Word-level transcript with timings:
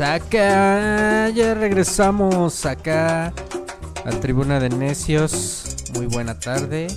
acá. 0.00 1.28
Ya 1.30 1.54
regresamos 1.54 2.66
acá 2.66 3.32
a 4.04 4.10
Tribuna 4.20 4.60
de 4.60 4.68
Necios. 4.68 5.76
Muy 5.94 6.06
buena 6.06 6.38
tarde. 6.38 6.88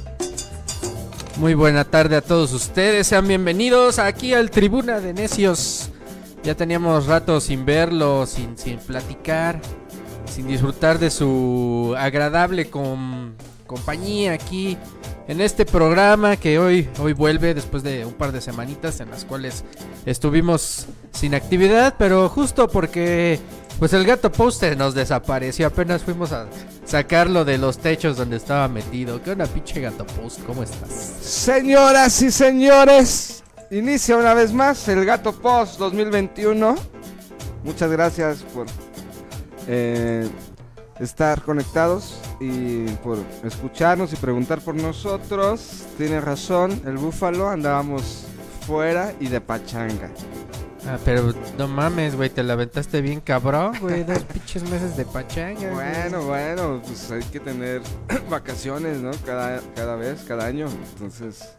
Muy 1.37 1.53
buena 1.53 1.83
tarde 1.83 2.15
a 2.15 2.21
todos 2.21 2.53
ustedes. 2.53 3.07
Sean 3.07 3.27
bienvenidos 3.27 3.99
aquí 3.99 4.33
al 4.33 4.49
Tribuna 4.49 4.99
de 4.99 5.13
Necios. 5.13 5.89
Ya 6.43 6.55
teníamos 6.55 7.07
rato 7.07 7.39
sin 7.39 7.65
verlo, 7.65 8.25
sin, 8.25 8.57
sin 8.57 8.77
platicar, 8.79 9.59
sin 10.25 10.47
disfrutar 10.47 10.97
de 10.97 11.09
su 11.09 11.93
agradable 11.97 12.69
compañía 12.69 14.33
aquí 14.33 14.77
en 15.27 15.41
este 15.41 15.65
programa 15.65 16.37
que 16.37 16.57
hoy, 16.57 16.89
hoy 16.99 17.13
vuelve 17.13 17.53
después 17.53 17.83
de 17.83 18.05
un 18.05 18.13
par 18.13 18.31
de 18.31 18.39
semanitas 18.39 18.99
en 19.01 19.11
las 19.11 19.25
cuales 19.25 19.65
estuvimos 20.05 20.87
sin 21.11 21.35
actividad, 21.35 21.95
pero 21.97 22.29
justo 22.29 22.69
porque 22.69 23.39
pues 23.77 23.91
el 23.93 24.05
gato 24.05 24.31
poster 24.31 24.77
nos 24.77 24.95
desapareció, 24.95 25.67
apenas 25.67 26.01
fuimos 26.01 26.31
a 26.31 26.47
sacarlo 26.85 27.43
de 27.43 27.57
los 27.57 27.77
techos 27.77 28.15
donde 28.15 28.37
estaba 28.37 28.67
metido. 28.69 29.21
¿Qué 29.21 29.31
onda, 29.31 29.45
pinche 29.45 29.81
gato 29.81 30.05
post? 30.05 30.41
¿Cómo 30.45 30.63
estás? 30.63 30.89
Señoras 30.89 32.21
y 32.21 32.31
señores, 32.31 33.43
inicia 33.69 34.15
una 34.15 34.33
vez 34.33 34.53
más 34.53 34.87
el 34.87 35.05
gato 35.05 35.33
post 35.33 35.77
2021. 35.77 36.75
Muchas 37.65 37.91
gracias 37.91 38.43
por 38.53 38.65
eh, 39.67 40.27
estar 40.99 41.41
conectados 41.41 42.17
y 42.39 42.85
por 43.03 43.17
escucharnos 43.43 44.13
y 44.13 44.15
preguntar 44.15 44.61
por 44.61 44.75
nosotros. 44.75 45.85
Tiene 45.97 46.21
razón, 46.21 46.81
el 46.85 46.97
búfalo 46.97 47.49
andábamos 47.49 48.27
fuera 48.65 49.13
y 49.19 49.27
de 49.27 49.41
pachanga. 49.41 50.09
Ah, 50.85 50.97
pero 51.03 51.33
no 51.57 51.67
mames, 51.67 52.15
güey, 52.15 52.29
te 52.29 52.43
la 52.43 52.53
aventaste 52.53 53.01
bien 53.01 53.19
cabrón, 53.19 53.73
güey, 53.81 54.03
dos 54.03 54.19
pinches 54.33 54.63
meses 54.69 54.95
de 54.95 55.05
pachanga. 55.05 55.73
Bueno, 55.73 56.23
bueno, 56.25 56.81
pues 56.85 57.11
hay 57.11 57.23
que 57.23 57.39
tener 57.39 57.81
vacaciones, 58.29 58.99
¿no? 58.99 59.11
Cada, 59.25 59.61
cada 59.75 59.95
vez, 59.95 60.23
cada 60.25 60.45
año. 60.45 60.67
Entonces, 60.93 61.57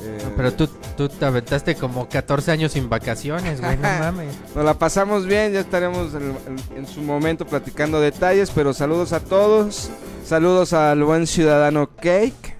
eh, 0.00 0.32
pero 0.36 0.52
tú, 0.52 0.68
tú 0.96 1.08
te 1.08 1.24
aventaste 1.24 1.74
como 1.74 2.08
14 2.08 2.52
años 2.52 2.72
sin 2.72 2.88
vacaciones, 2.88 3.60
güey, 3.60 3.76
no 3.76 3.82
mames. 3.82 4.34
Nos 4.54 4.64
la 4.64 4.74
pasamos 4.74 5.26
bien, 5.26 5.52
ya 5.52 5.60
estaremos 5.60 6.12
en, 6.14 6.86
su 6.86 7.00
momento 7.02 7.44
platicando 7.46 8.00
detalles, 8.00 8.50
pero 8.50 8.72
saludos 8.72 9.12
a 9.12 9.20
todos. 9.20 9.90
Saludos 10.24 10.72
al 10.72 11.02
buen 11.04 11.26
ciudadano 11.26 11.88
Cake. 11.96 12.56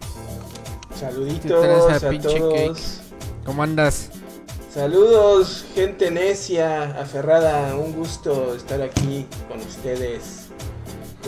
Saluditos 0.98 1.64
a, 1.91 2.01
todos. 2.01 3.01
¿Cómo 3.45 3.62
andas? 3.62 4.11
Saludos, 4.73 5.64
gente 5.75 6.11
necia, 6.11 6.84
aferrada. 7.01 7.75
Un 7.77 7.92
gusto 7.92 8.55
estar 8.55 8.83
aquí 8.83 9.27
con 9.48 9.59
ustedes. 9.59 10.38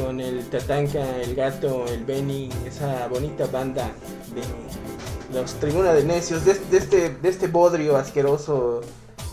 Con 0.00 0.20
el 0.20 0.44
Tatanka, 0.48 1.16
el 1.16 1.34
gato, 1.34 1.84
el 1.86 2.04
Benny, 2.04 2.48
esa 2.66 3.06
bonita 3.08 3.46
banda 3.46 3.90
de 4.34 5.38
los 5.38 5.52
Tribuna 5.54 5.92
de 5.92 6.04
Necios, 6.04 6.44
de, 6.44 6.52
este, 6.52 7.10
de 7.10 7.28
este 7.28 7.48
bodrio 7.48 7.96
asqueroso, 7.96 8.80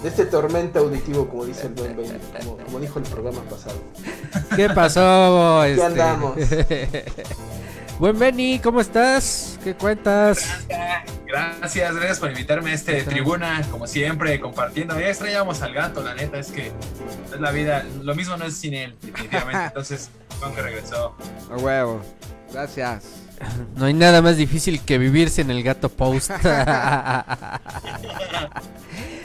de 0.03 0.09
este 0.09 0.25
tormento 0.25 0.79
auditivo, 0.79 1.27
como 1.27 1.45
dice 1.45 1.67
el 1.67 1.73
buen 1.73 1.95
Ben, 1.95 2.19
como, 2.65 2.79
dijo 2.79 2.99
el 2.99 3.05
programa 3.05 3.41
pasado. 3.43 3.77
¿Qué 4.55 4.69
pasó? 4.69 5.61
¿Qué 5.63 5.71
este? 5.71 5.83
andamos? 5.83 6.35
buen 8.00 8.17
Benny, 8.17 8.59
¿cómo 8.59 8.81
estás? 8.81 9.59
¿Qué 9.64 9.73
cuentas? 9.76 10.66
Gracias, 11.28 11.95
gracias 11.95 12.20
por 12.20 12.30
invitarme 12.30 12.72
a 12.72 12.73
este 12.73 13.03
tribuna, 13.03 13.62
como 13.70 13.86
siempre, 13.88 14.40
compartiendo. 14.40 15.00
Ya 15.00 15.09
extrañamos 15.09 15.62
al 15.62 15.73
gato, 15.73 16.02
la 16.02 16.13
neta, 16.13 16.40
es 16.40 16.52
que 16.52 16.68
es 17.34 17.40
la 17.40 17.52
vida, 17.52 17.86
lo 18.02 18.16
mismo 18.16 18.38
no 18.38 18.46
es 18.46 18.56
sin 18.56 18.74
él, 18.74 18.96
definitivamente. 19.02 19.63
Entonces, 19.68 20.09
con 20.40 20.53
que 20.56 20.62
regresó. 20.62 21.16
A 21.52 21.57
huevo, 21.57 22.02
gracias. 22.52 23.26
No 23.75 23.86
hay 23.86 23.94
nada 23.94 24.22
más 24.22 24.38
difícil 24.38 24.81
que 24.81 24.98
vivirse 24.98 25.42
en 25.42 25.52
el 25.52 25.62
gato 25.64 25.90
post. 25.90 26.31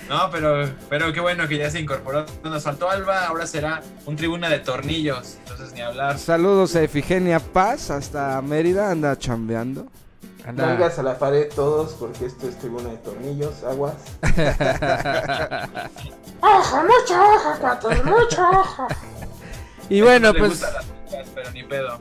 no, 0.08 0.30
pero, 0.30 0.70
pero 0.88 1.12
qué 1.12 1.20
bueno 1.20 1.48
que 1.48 1.58
ya 1.58 1.70
se 1.70 1.80
incorporó. 1.80 2.26
Nos 2.44 2.62
faltó 2.62 2.90
Alba, 2.90 3.26
ahora 3.26 3.46
será 3.46 3.82
un 4.04 4.16
tribuna 4.16 4.48
de 4.50 4.58
tornillos. 4.58 5.38
Entonces 5.38 5.72
ni 5.72 5.80
hablar. 5.80 6.18
Saludos 6.18 6.76
a 6.76 6.82
Efigenia 6.82 7.40
Paz, 7.40 7.90
hasta 7.90 8.42
Mérida, 8.42 8.90
anda 8.90 9.18
chambeando. 9.18 9.86
Anda. 10.46 10.74
a 10.74 11.02
la 11.02 11.18
pared 11.18 11.48
todos 11.54 11.92
porque 11.92 12.26
esto 12.26 12.48
es 12.48 12.58
tribuna 12.58 12.90
de 12.90 12.96
tornillos, 12.96 13.62
aguas. 13.62 13.94
¡Ojo, 16.40 16.82
mucho 16.82 17.14
ojo, 17.14 17.54
cuatro, 17.60 17.90
mucho 18.04 18.50
ojo! 18.50 18.88
Y 19.88 20.00
bueno, 20.00 20.34
pues. 20.34 20.60
pero 21.34 21.50
ni 21.52 21.62
pedo. 21.62 22.00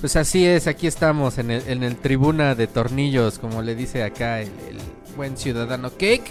Pues 0.00 0.14
así 0.14 0.46
es, 0.46 0.68
aquí 0.68 0.86
estamos 0.86 1.38
en 1.38 1.50
el, 1.50 1.62
en 1.66 1.82
el 1.82 1.96
tribuna 1.96 2.54
de 2.54 2.68
tornillos, 2.68 3.40
como 3.40 3.62
le 3.62 3.74
dice 3.74 4.04
acá 4.04 4.40
el, 4.40 4.48
buen 5.16 5.36
ciudadano 5.36 5.90
Cake. 5.90 6.30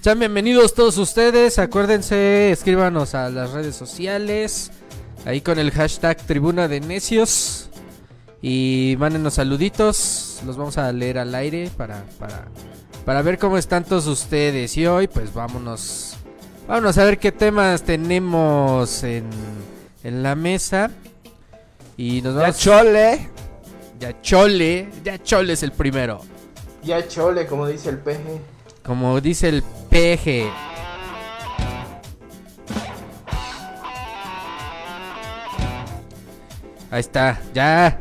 Sean 0.00 0.20
bienvenidos 0.20 0.74
todos 0.74 0.96
ustedes, 0.96 1.58
acuérdense, 1.58 2.52
escríbanos 2.52 3.16
a 3.16 3.30
las 3.30 3.50
redes 3.50 3.74
sociales, 3.74 4.70
ahí 5.24 5.40
con 5.40 5.58
el 5.58 5.72
hashtag 5.72 6.18
tribuna 6.18 6.68
de 6.68 6.78
necios. 6.78 7.68
Y 8.40 8.94
mándenos 9.00 9.34
saluditos, 9.34 10.40
los 10.46 10.56
vamos 10.56 10.78
a 10.78 10.92
leer 10.92 11.18
al 11.18 11.34
aire 11.34 11.72
para, 11.76 12.04
para, 12.20 12.46
para 13.04 13.22
ver 13.22 13.38
cómo 13.38 13.58
están 13.58 13.82
todos 13.82 14.06
ustedes. 14.06 14.76
Y 14.76 14.86
hoy 14.86 15.08
pues 15.08 15.34
vámonos, 15.34 16.14
vámonos 16.68 16.96
a 16.96 17.04
ver 17.04 17.18
qué 17.18 17.32
temas 17.32 17.82
tenemos 17.82 19.02
en, 19.02 19.28
en 20.04 20.22
la 20.22 20.36
mesa. 20.36 20.92
Y 21.98 22.22
nos 22.22 22.36
vamos. 22.36 22.56
Ya 22.56 22.62
chole. 22.62 23.28
Ya 23.98 24.22
chole. 24.22 24.88
Ya 25.04 25.20
chole 25.20 25.52
es 25.52 25.64
el 25.64 25.72
primero. 25.72 26.20
Ya 26.84 27.06
chole, 27.06 27.44
como 27.46 27.66
dice 27.66 27.90
el 27.90 27.98
peje. 27.98 28.40
Como 28.84 29.20
dice 29.20 29.48
el 29.48 29.64
peje. 29.90 30.48
Ahí 36.90 37.00
está, 37.00 37.38
ya 37.52 38.00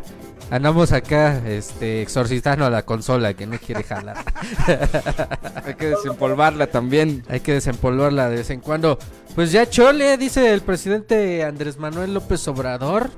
andamos 0.50 0.94
acá, 0.94 1.42
este, 1.46 2.02
exorcistando 2.02 2.66
a 2.66 2.70
la 2.70 2.86
consola 2.86 3.34
que 3.34 3.48
no 3.48 3.58
quiere 3.58 3.84
jalar. 3.84 4.24
Hay 5.66 5.74
que 5.74 5.88
desempolvarla 5.88 6.68
también. 6.68 7.24
Hay 7.28 7.40
que 7.40 7.54
desempolvarla 7.54 8.30
de 8.30 8.38
vez 8.38 8.50
en 8.52 8.62
cuando. 8.62 9.00
Pues 9.36 9.52
ya 9.52 9.68
chole, 9.68 10.18
dice 10.18 10.54
el 10.54 10.62
presidente 10.62 11.44
Andrés 11.44 11.78
Manuel 11.80 12.14
López 12.14 12.48
Obrador 12.48 13.10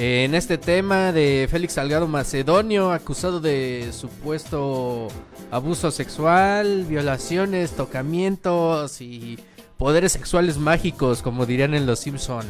en 0.00 0.36
este 0.36 0.58
tema 0.58 1.10
de 1.10 1.48
Félix 1.50 1.72
Salgado 1.72 2.06
Macedonio, 2.06 2.92
acusado 2.92 3.40
de 3.40 3.90
supuesto 3.92 5.08
abuso 5.50 5.90
sexual, 5.90 6.84
violaciones, 6.84 7.72
tocamientos 7.72 9.00
y 9.00 9.40
poderes 9.76 10.12
sexuales 10.12 10.56
mágicos, 10.56 11.20
como 11.20 11.46
dirían 11.46 11.74
en 11.74 11.84
Los 11.84 11.98
Simpson. 11.98 12.46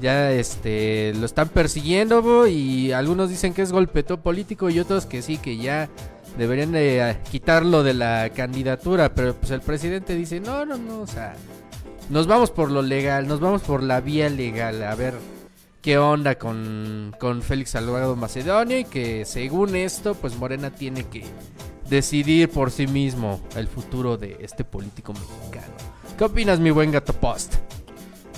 Ya 0.00 0.32
este 0.32 1.12
lo 1.16 1.26
están 1.26 1.50
persiguiendo 1.50 2.46
y 2.46 2.92
algunos 2.92 3.28
dicen 3.28 3.52
que 3.52 3.60
es 3.60 3.72
golpeto 3.72 4.22
político 4.22 4.70
y 4.70 4.80
otros 4.80 5.04
que 5.04 5.20
sí 5.20 5.36
que 5.36 5.58
ya 5.58 5.90
deberían 6.38 6.72
de 6.72 7.14
quitarlo 7.30 7.82
de 7.82 7.92
la 7.92 8.30
candidatura, 8.30 9.14
pero 9.14 9.34
pues 9.34 9.50
el 9.50 9.60
presidente 9.60 10.16
dice, 10.16 10.40
"No, 10.40 10.64
no, 10.64 10.78
no, 10.78 11.02
o 11.02 11.06
sea, 11.06 11.34
nos 12.08 12.26
vamos 12.26 12.50
por 12.50 12.70
lo 12.70 12.80
legal, 12.80 13.28
nos 13.28 13.40
vamos 13.40 13.60
por 13.60 13.82
la 13.82 14.00
vía 14.00 14.30
legal, 14.30 14.82
a 14.82 14.94
ver 14.94 15.12
qué 15.82 15.98
onda 15.98 16.36
con, 16.36 17.14
con 17.18 17.42
Félix 17.42 17.70
Salgado 17.70 18.16
Macedonio 18.16 18.78
y 18.78 18.84
que 18.84 19.24
según 19.24 19.76
esto, 19.76 20.14
pues 20.14 20.36
Morena 20.36 20.70
tiene 20.70 21.04
que 21.04 21.24
decidir 21.88 22.50
por 22.50 22.70
sí 22.70 22.86
mismo 22.86 23.40
el 23.56 23.66
futuro 23.66 24.16
de 24.16 24.36
este 24.40 24.64
político 24.64 25.12
mexicano. 25.12 25.74
¿Qué 26.16 26.24
opinas, 26.24 26.60
mi 26.60 26.70
buen 26.70 26.92
gato 26.92 27.12
post? 27.12 27.54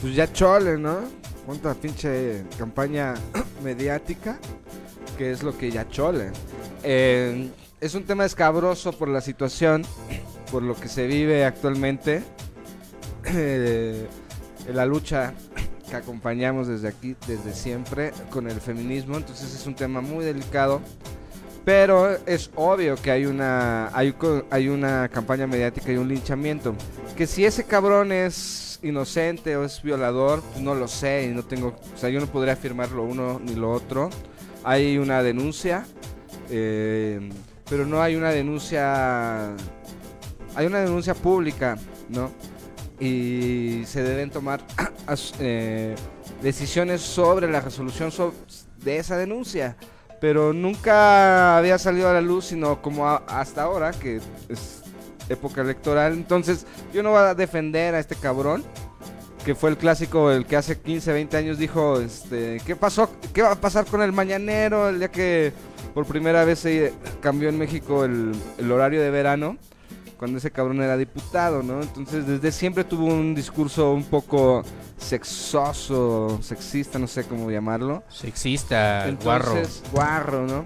Pues 0.00 0.14
ya 0.14 0.32
chole, 0.32 0.78
¿no? 0.78 1.00
Cuánta 1.44 1.74
pinche 1.74 2.44
campaña 2.56 3.14
mediática, 3.64 4.38
que 5.18 5.32
es 5.32 5.42
lo 5.42 5.56
que 5.58 5.70
ya 5.70 5.88
chole. 5.88 6.30
Es 6.84 7.94
un 7.94 8.04
tema 8.04 8.24
escabroso 8.24 8.92
por 8.92 9.08
la 9.08 9.20
situación, 9.20 9.82
por 10.52 10.62
lo 10.62 10.76
que 10.76 10.88
se 10.88 11.06
vive 11.06 11.44
actualmente. 11.44 12.22
Eh, 13.34 14.08
la 14.74 14.84
lucha 14.84 15.32
acompañamos 15.96 16.68
desde 16.68 16.88
aquí, 16.88 17.16
desde 17.26 17.54
siempre, 17.54 18.12
con 18.30 18.48
el 18.48 18.60
feminismo. 18.60 19.16
Entonces 19.16 19.54
es 19.54 19.66
un 19.66 19.74
tema 19.74 20.00
muy 20.00 20.24
delicado. 20.24 20.80
Pero 21.64 22.16
es 22.26 22.50
obvio 22.56 22.96
que 22.96 23.10
hay 23.12 23.26
una, 23.26 23.96
hay, 23.96 24.14
hay 24.50 24.68
una 24.68 25.08
campaña 25.08 25.46
mediática 25.46 25.92
y 25.92 25.96
un 25.96 26.08
linchamiento. 26.08 26.74
Que 27.16 27.26
si 27.26 27.44
ese 27.44 27.64
cabrón 27.64 28.10
es 28.10 28.80
inocente 28.82 29.56
o 29.56 29.64
es 29.64 29.80
violador, 29.82 30.42
pues 30.42 30.60
no 30.60 30.74
lo 30.74 30.88
sé 30.88 31.24
y 31.24 31.28
no 31.28 31.44
tengo, 31.44 31.68
o 31.94 31.98
sea, 31.98 32.10
yo 32.10 32.20
no 32.20 32.26
podría 32.26 32.54
afirmar 32.54 32.90
lo 32.90 33.04
uno 33.04 33.40
ni 33.44 33.54
lo 33.54 33.70
otro. 33.70 34.10
Hay 34.64 34.98
una 34.98 35.22
denuncia, 35.22 35.86
eh, 36.50 37.30
pero 37.68 37.86
no 37.86 38.02
hay 38.02 38.16
una 38.16 38.30
denuncia, 38.30 39.54
hay 40.54 40.66
una 40.66 40.80
denuncia 40.80 41.14
pública, 41.14 41.78
¿no? 42.08 42.30
Y 43.00 43.82
se 43.86 44.02
deben 44.02 44.30
tomar 44.30 44.60
eh, 45.40 45.94
decisiones 46.42 47.00
sobre 47.00 47.50
la 47.50 47.60
resolución 47.60 48.10
so- 48.12 48.34
de 48.84 48.98
esa 48.98 49.16
denuncia. 49.16 49.76
Pero 50.20 50.52
nunca 50.52 51.56
había 51.58 51.78
salido 51.78 52.08
a 52.08 52.12
la 52.12 52.20
luz, 52.20 52.46
sino 52.46 52.80
como 52.80 53.08
hasta 53.08 53.62
ahora, 53.64 53.90
que 53.90 54.20
es 54.48 54.82
época 55.28 55.62
electoral. 55.62 56.12
Entonces, 56.12 56.64
yo 56.94 57.02
no 57.02 57.10
voy 57.10 57.18
a 57.20 57.34
defender 57.34 57.94
a 57.96 57.98
este 57.98 58.14
cabrón, 58.14 58.62
que 59.44 59.56
fue 59.56 59.70
el 59.70 59.76
clásico, 59.76 60.30
el 60.30 60.46
que 60.46 60.56
hace 60.56 60.78
15, 60.78 61.12
20 61.12 61.36
años 61.36 61.58
dijo, 61.58 61.98
este, 62.00 62.60
¿qué 62.64 62.76
pasó? 62.76 63.10
¿Qué 63.34 63.42
va 63.42 63.50
a 63.52 63.60
pasar 63.60 63.84
con 63.86 64.00
el 64.00 64.12
mañanero 64.12 64.90
el 64.90 65.00
día 65.00 65.10
que 65.10 65.52
por 65.92 66.06
primera 66.06 66.44
vez 66.44 66.60
se 66.60 66.92
cambió 67.20 67.48
en 67.48 67.58
México 67.58 68.04
el 68.04 68.32
horario 68.70 69.02
de 69.02 69.10
verano? 69.10 69.56
Cuando 70.22 70.38
ese 70.38 70.52
cabrón 70.52 70.80
era 70.80 70.96
diputado, 70.96 71.64
¿no? 71.64 71.82
Entonces, 71.82 72.24
desde 72.24 72.52
siempre 72.52 72.84
tuvo 72.84 73.06
un 73.06 73.34
discurso 73.34 73.90
un 73.90 74.04
poco 74.04 74.62
sexoso, 74.96 76.38
sexista, 76.40 76.96
no 77.00 77.08
sé 77.08 77.24
cómo 77.24 77.50
llamarlo. 77.50 78.04
Sexista, 78.08 79.12
guarro. 79.20 79.56
Entonces, 79.56 79.82
guarro, 79.90 80.46
¿no? 80.46 80.64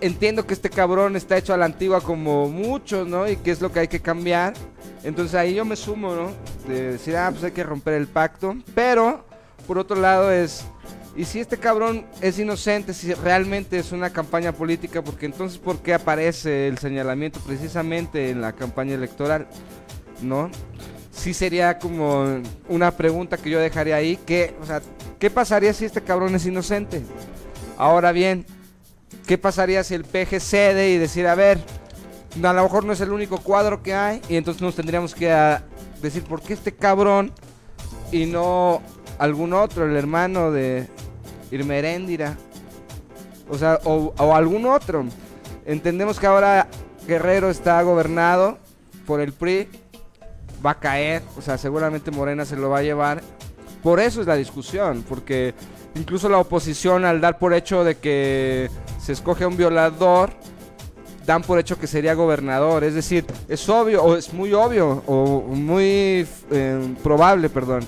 Entiendo 0.00 0.46
que 0.46 0.54
este 0.54 0.70
cabrón 0.70 1.16
está 1.16 1.36
hecho 1.36 1.52
a 1.52 1.56
la 1.56 1.64
antigua 1.64 2.00
como 2.00 2.48
muchos, 2.48 3.08
¿no? 3.08 3.28
Y 3.28 3.38
que 3.38 3.50
es 3.50 3.60
lo 3.60 3.72
que 3.72 3.80
hay 3.80 3.88
que 3.88 3.98
cambiar. 3.98 4.54
Entonces 5.02 5.34
ahí 5.34 5.56
yo 5.56 5.64
me 5.64 5.74
sumo, 5.74 6.14
¿no? 6.14 6.30
De 6.68 6.92
decir, 6.92 7.16
ah, 7.16 7.32
pues 7.32 7.42
hay 7.42 7.50
que 7.50 7.64
romper 7.64 7.94
el 7.94 8.06
pacto. 8.06 8.54
Pero, 8.72 9.24
por 9.66 9.78
otro 9.78 9.96
lado 9.96 10.30
es, 10.30 10.64
¿y 11.16 11.24
si 11.24 11.40
este 11.40 11.58
cabrón 11.58 12.04
es 12.20 12.38
inocente, 12.38 12.94
si 12.94 13.12
realmente 13.14 13.78
es 13.78 13.92
una 13.92 14.10
campaña 14.10 14.52
política? 14.52 15.02
Porque 15.02 15.26
entonces, 15.26 15.58
¿por 15.58 15.78
qué 15.78 15.94
aparece 15.94 16.68
el 16.68 16.78
señalamiento 16.78 17.40
precisamente 17.40 18.30
en 18.30 18.40
la 18.40 18.52
campaña 18.52 18.94
electoral? 18.94 19.46
¿No? 20.22 20.50
Sí 21.10 21.34
sería 21.34 21.78
como 21.78 22.42
una 22.68 22.90
pregunta 22.90 23.36
que 23.36 23.50
yo 23.50 23.60
dejaría 23.60 23.96
ahí, 23.96 24.18
o 24.60 24.66
sea, 24.66 24.82
¿qué 25.18 25.30
pasaría 25.30 25.72
si 25.72 25.84
este 25.84 26.02
cabrón 26.02 26.34
es 26.34 26.44
inocente? 26.46 27.02
Ahora 27.78 28.12
bien, 28.12 28.44
¿qué 29.26 29.38
pasaría 29.38 29.84
si 29.84 29.94
el 29.94 30.04
PG 30.04 30.40
cede 30.40 30.90
y 30.90 30.98
decir, 30.98 31.26
a 31.26 31.34
ver, 31.34 31.58
a 32.42 32.52
lo 32.52 32.62
mejor 32.62 32.84
no 32.84 32.92
es 32.92 33.00
el 33.00 33.12
único 33.12 33.38
cuadro 33.38 33.82
que 33.82 33.94
hay 33.94 34.20
y 34.28 34.36
entonces 34.36 34.60
nos 34.60 34.74
tendríamos 34.74 35.14
que 35.14 35.30
ah, 35.30 35.62
decir, 36.02 36.24
¿por 36.24 36.42
qué 36.42 36.54
este 36.54 36.72
cabrón 36.72 37.32
y 38.10 38.26
no 38.26 38.82
algún 39.18 39.52
otro, 39.52 39.86
el 39.86 39.96
hermano 39.96 40.50
de 40.50 40.88
Irmeréndira? 41.54 42.36
O 43.48 43.56
sea, 43.56 43.78
o, 43.84 44.34
algún 44.34 44.66
otro. 44.66 45.04
Entendemos 45.64 46.18
que 46.18 46.26
ahora 46.26 46.66
Guerrero 47.06 47.48
está 47.48 47.80
gobernado 47.82 48.58
por 49.06 49.20
el 49.20 49.32
PRI, 49.32 49.68
va 50.64 50.72
a 50.72 50.80
caer, 50.80 51.22
o 51.38 51.42
sea, 51.42 51.56
seguramente 51.56 52.10
Morena 52.10 52.44
se 52.44 52.56
lo 52.56 52.70
va 52.70 52.78
a 52.78 52.82
llevar. 52.82 53.22
Por 53.82 54.00
eso 54.00 54.20
es 54.20 54.26
la 54.26 54.34
discusión, 54.34 55.04
porque 55.08 55.54
incluso 55.94 56.28
la 56.28 56.38
oposición 56.38 57.04
al 57.04 57.20
dar 57.20 57.38
por 57.38 57.54
hecho 57.54 57.84
de 57.84 57.96
que 57.96 58.68
se 59.00 59.12
escoge 59.12 59.44
a 59.44 59.48
un 59.48 59.56
violador, 59.56 60.30
dan 61.24 61.42
por 61.42 61.58
hecho 61.58 61.78
que 61.78 61.86
sería 61.86 62.14
gobernador. 62.14 62.82
Es 62.82 62.94
decir, 62.94 63.24
es 63.48 63.68
obvio, 63.68 64.02
o 64.02 64.16
es 64.16 64.32
muy 64.32 64.52
obvio, 64.54 65.02
o 65.06 65.42
muy 65.42 66.26
eh, 66.50 66.94
probable, 67.02 67.48
perdón, 67.48 67.84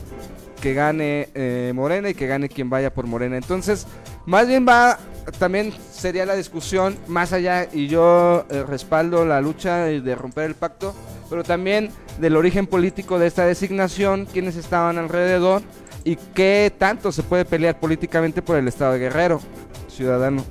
que 0.60 0.74
gane 0.74 1.28
eh, 1.34 1.72
Morena 1.74 2.10
y 2.10 2.14
que 2.14 2.26
gane 2.26 2.48
quien 2.48 2.70
vaya 2.70 2.92
por 2.92 3.06
Morena. 3.06 3.36
Entonces, 3.36 3.86
más 4.24 4.46
bien 4.46 4.66
va, 4.68 4.98
también 5.38 5.72
sería 5.92 6.26
la 6.26 6.34
discusión 6.34 6.96
más 7.06 7.32
allá, 7.32 7.68
y 7.72 7.86
yo 7.88 8.44
eh, 8.50 8.64
respaldo 8.64 9.24
la 9.24 9.40
lucha 9.40 9.84
de 9.84 10.14
romper 10.14 10.44
el 10.44 10.54
pacto, 10.54 10.94
pero 11.28 11.44
también 11.44 11.90
del 12.18 12.36
origen 12.36 12.66
político 12.66 13.18
de 13.18 13.26
esta 13.26 13.44
designación, 13.44 14.26
quiénes 14.26 14.56
estaban 14.56 14.98
alrededor 14.98 15.62
y 16.04 16.16
qué 16.16 16.72
tanto 16.78 17.10
se 17.12 17.22
puede 17.22 17.44
pelear 17.44 17.78
políticamente 17.80 18.42
por 18.42 18.56
el 18.56 18.68
estado 18.68 18.92
de 18.92 19.00
Guerrero, 19.00 19.40
ciudadano. 19.88 20.44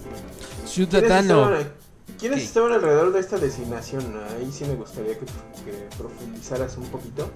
¿Quiénes 0.66 0.92
Ciudadano. 0.94 1.85
Quiénes 2.20 2.44
estaban 2.44 2.72
alrededor 2.74 3.12
de 3.14 3.20
esta 3.20 3.38
designación? 3.38 4.20
Ahí 4.38 4.52
sí 4.52 4.66
me 4.66 4.76
gustaría 4.76 5.14
que, 5.20 5.26
que 5.26 5.88
profundizaras 5.98 6.78
un 6.78 6.88
poquito. 6.90 7.32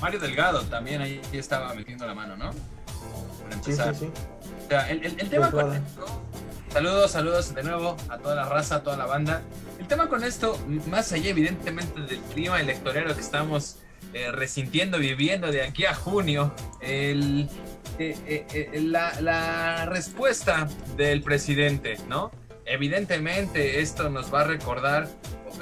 Mario 0.00 0.20
Delgado 0.20 0.62
también 0.62 1.00
ahí 1.02 1.20
estaba 1.32 1.74
metiendo 1.74 2.06
la 2.06 2.14
mano, 2.14 2.36
¿no? 2.36 2.50
Para 2.50 3.52
Sí, 3.62 3.70
empezar. 3.72 3.94
sí, 3.94 4.06
sí. 4.06 4.10
O 4.66 4.68
sea, 4.68 4.90
el, 4.90 5.04
el- 5.04 5.20
el 5.20 5.28
tema 5.30 5.50
con 5.50 5.74
esto. 5.74 6.06
Saludos, 6.72 7.10
saludos 7.10 7.54
de 7.54 7.62
nuevo 7.62 7.96
a 8.10 8.18
toda 8.18 8.34
la 8.34 8.44
raza, 8.44 8.76
a 8.76 8.82
toda 8.82 8.96
la 8.96 9.06
banda. 9.06 9.40
El 9.80 9.86
tema 9.88 10.08
con 10.08 10.22
esto, 10.22 10.58
más 10.86 11.12
allá 11.12 11.30
evidentemente 11.30 12.00
del 12.02 12.20
clima 12.34 12.60
electoral 12.60 13.14
que 13.14 13.20
estamos 13.22 13.76
eh, 14.12 14.30
resintiendo, 14.30 14.98
viviendo 14.98 15.50
de 15.50 15.62
aquí 15.62 15.86
a 15.86 15.94
junio, 15.94 16.52
el, 16.82 17.48
eh, 17.98 18.16
eh, 18.26 18.46
eh, 18.72 18.80
la, 18.82 19.18
la 19.22 19.86
respuesta 19.86 20.68
del 20.96 21.22
presidente, 21.22 21.96
¿no? 22.08 22.30
Evidentemente 22.68 23.80
esto 23.80 24.10
nos 24.10 24.32
va 24.32 24.42
a 24.42 24.44
recordar, 24.44 25.08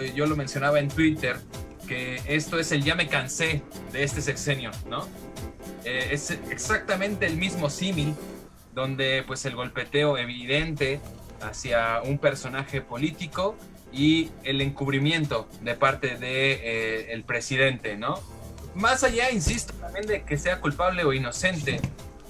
eh, 0.01 0.13
yo 0.15 0.27
lo 0.27 0.37
mencionaba 0.37 0.81
en 0.81 0.89
Twitter, 0.89 1.37
que 1.87 2.21
esto 2.27 2.59
es 2.59 2.73
el 2.73 2.83
ya 2.83 2.95
me 2.95 3.09
cansé 3.09 3.63
de 3.93 4.03
este 4.03 4.21
sexenio, 4.21 4.71
¿no? 4.89 5.07
Eh, 5.85 6.09
es 6.11 6.31
exactamente 6.51 7.27
el 7.27 7.37
mismo 7.37 7.71
símil 7.71 8.15
donde 8.75 9.23
pues 9.27 9.45
el 9.47 9.55
golpeteo 9.55 10.19
evidente 10.19 11.01
hacia 11.41 12.03
un 12.03 12.19
personaje 12.19 12.81
político 12.81 13.57
y 13.93 14.31
el 14.43 14.61
encubrimiento 14.61 15.49
de 15.63 15.75
parte 15.75 16.17
de 16.17 16.53
eh, 16.53 17.13
el 17.13 17.23
presidente, 17.23 17.97
¿no? 17.97 18.21
Más 18.75 19.05
allá, 19.05 19.31
insisto, 19.31 19.73
también 19.75 20.07
de 20.07 20.25
que 20.25 20.37
sea 20.37 20.61
culpable 20.61 21.05
o 21.05 21.13
inocente, 21.13 21.81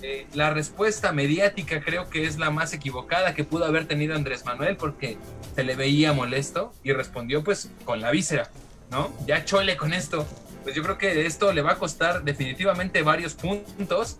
eh, 0.08 0.24
la 0.34 0.50
respuesta 0.50 1.10
mediática 1.10 1.80
creo 1.80 2.08
que 2.08 2.26
es 2.26 2.38
la 2.38 2.52
más 2.52 2.72
equivocada 2.72 3.34
que 3.34 3.42
pudo 3.42 3.64
haber 3.64 3.88
tenido 3.88 4.14
Andrés 4.14 4.44
Manuel 4.44 4.76
porque 4.76 5.18
se 5.56 5.64
le 5.64 5.74
veía 5.74 6.12
molesto 6.12 6.72
y 6.84 6.92
respondió 6.92 7.42
pues 7.42 7.72
con 7.84 8.00
la 8.00 8.12
víscera, 8.12 8.48
¿no? 8.88 9.12
Ya 9.26 9.44
chole 9.44 9.76
con 9.76 9.92
esto. 9.92 10.24
Pues 10.62 10.76
yo 10.76 10.84
creo 10.84 10.96
que 10.96 11.26
esto 11.26 11.52
le 11.52 11.60
va 11.60 11.72
a 11.72 11.78
costar 11.80 12.22
definitivamente 12.22 13.02
varios 13.02 13.34
puntos 13.34 14.18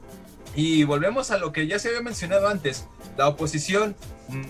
y 0.56 0.84
volvemos 0.84 1.30
a 1.30 1.36
lo 1.36 1.52
que 1.52 1.66
ya 1.66 1.78
se 1.78 1.88
había 1.88 2.00
mencionado 2.00 2.48
antes. 2.48 2.88
La 3.18 3.28
oposición 3.28 3.94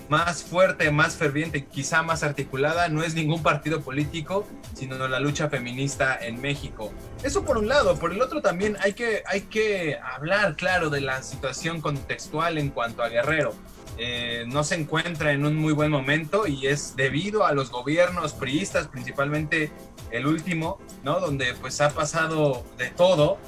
más 0.09 0.43
fuerte, 0.43 0.89
más 0.89 1.17
ferviente, 1.17 1.65
quizá 1.65 2.01
más 2.01 2.23
articulada, 2.23 2.87
no 2.87 3.03
es 3.03 3.13
ningún 3.13 3.43
partido 3.43 3.81
político, 3.81 4.47
sino 4.73 5.07
la 5.07 5.19
lucha 5.19 5.49
feminista 5.49 6.17
en 6.19 6.41
México. 6.41 6.93
Eso 7.23 7.43
por 7.43 7.57
un 7.57 7.67
lado. 7.67 7.99
Por 7.99 8.13
el 8.13 8.21
otro 8.21 8.41
también 8.41 8.77
hay 8.81 8.93
que, 8.93 9.21
hay 9.27 9.41
que 9.41 9.99
hablar, 10.01 10.55
claro, 10.55 10.89
de 10.89 11.01
la 11.01 11.21
situación 11.21 11.81
contextual 11.81 12.57
en 12.57 12.69
cuanto 12.69 13.03
a 13.03 13.09
Guerrero. 13.09 13.53
Eh, 13.99 14.45
no 14.47 14.63
se 14.63 14.75
encuentra 14.75 15.33
en 15.33 15.45
un 15.45 15.55
muy 15.55 15.73
buen 15.73 15.91
momento 15.91 16.47
y 16.47 16.67
es 16.67 16.95
debido 16.95 17.45
a 17.45 17.51
los 17.51 17.69
gobiernos 17.69 18.33
priistas, 18.33 18.87
principalmente 18.87 19.71
el 20.11 20.25
último, 20.25 20.79
¿no? 21.03 21.19
Donde 21.19 21.53
pues 21.55 21.81
ha 21.81 21.89
pasado 21.89 22.63
de 22.77 22.91
todo, 22.91 23.39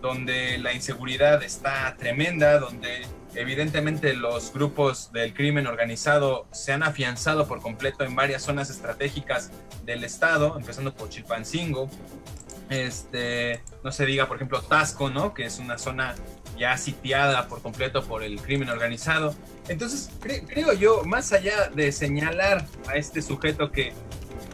donde 0.00 0.58
la 0.58 0.72
inseguridad 0.72 1.42
está 1.42 1.94
tremenda, 1.98 2.58
donde 2.58 3.06
evidentemente 3.34 4.14
los 4.14 4.52
grupos 4.52 5.12
del 5.12 5.34
crimen 5.34 5.66
organizado 5.66 6.46
se 6.52 6.72
han 6.72 6.82
afianzado 6.82 7.46
por 7.46 7.60
completo 7.60 8.04
en 8.04 8.14
varias 8.16 8.42
zonas 8.42 8.70
estratégicas 8.70 9.50
del 9.84 10.02
estado, 10.04 10.56
empezando 10.58 10.94
por 10.94 11.08
Chilpancingo, 11.10 11.88
este, 12.68 13.62
no 13.82 13.92
se 13.92 14.06
diga 14.06 14.26
por 14.26 14.36
ejemplo 14.36 14.62
Tasco, 14.62 15.10
¿no? 15.10 15.34
Que 15.34 15.44
es 15.44 15.58
una 15.58 15.76
zona 15.78 16.14
ya 16.58 16.76
sitiada 16.76 17.48
por 17.48 17.62
completo 17.62 18.04
por 18.04 18.22
el 18.22 18.40
crimen 18.40 18.68
organizado. 18.68 19.34
Entonces, 19.68 20.10
cre- 20.20 20.44
creo 20.46 20.72
yo, 20.72 21.02
más 21.04 21.32
allá 21.32 21.70
de 21.74 21.90
señalar 21.90 22.66
a 22.86 22.96
este 22.96 23.22
sujeto 23.22 23.72
que 23.72 23.92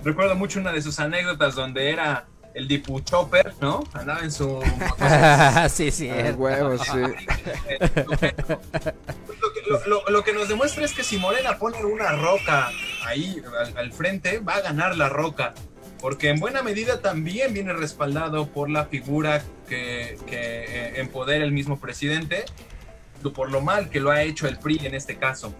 recuerdo 0.05 0.35
mucho 0.35 0.61
una 0.61 0.73
de 0.73 0.83
sus 0.83 1.01
anécdotas 1.01 1.55
donde 1.55 1.91
era 1.91 2.27
el 2.57 2.67
Dipu 2.69 3.01
Chopper, 3.01 3.53
¿no? 3.61 3.85
Andaba 3.93 4.21
en 4.21 4.33
su 4.33 4.61
sí, 5.71 5.91
sí. 5.91 6.09
Ah, 6.09 6.33
huevo, 6.37 6.79
sí. 6.83 6.99
lo, 6.99 7.13
que, 9.53 9.61
lo- 9.69 9.87
lo- 9.87 10.05
lo 10.09 10.25
que 10.25 10.33
nos 10.33 10.49
demuestra 10.49 10.85
es 10.85 10.93
que 10.93 11.05
si 11.05 11.19
Morena 11.19 11.59
pone 11.59 11.83
una 11.85 12.13
roca 12.13 12.71
ahí 13.05 13.43
al, 13.61 13.77
al 13.77 13.93
frente, 13.93 14.39
va 14.39 14.55
a 14.55 14.61
ganar 14.63 14.97
la 14.97 15.09
roca. 15.09 15.55
Porque 16.01 16.29
en 16.29 16.39
buena 16.41 16.63
medida 16.63 17.01
también 17.01 17.55
viene 17.55 17.73
respaldado 17.73 18.49
por 18.49 18.69
la 18.71 18.85
figura 18.85 19.43
que, 19.69 20.19
que 20.27 20.65
eh, 20.69 21.01
empodera 21.01 21.45
el 21.45 21.53
mismo 21.53 21.81
presidente, 21.81 22.45
por 23.35 23.51
lo 23.51 23.61
mal 23.61 23.91
que 23.91 23.99
lo 23.99 24.11
ha 24.11 24.23
hecho 24.23 24.47
el 24.47 24.59
PRI 24.59 24.81
en 24.85 24.95
este 24.95 25.17
caso. 25.17 25.53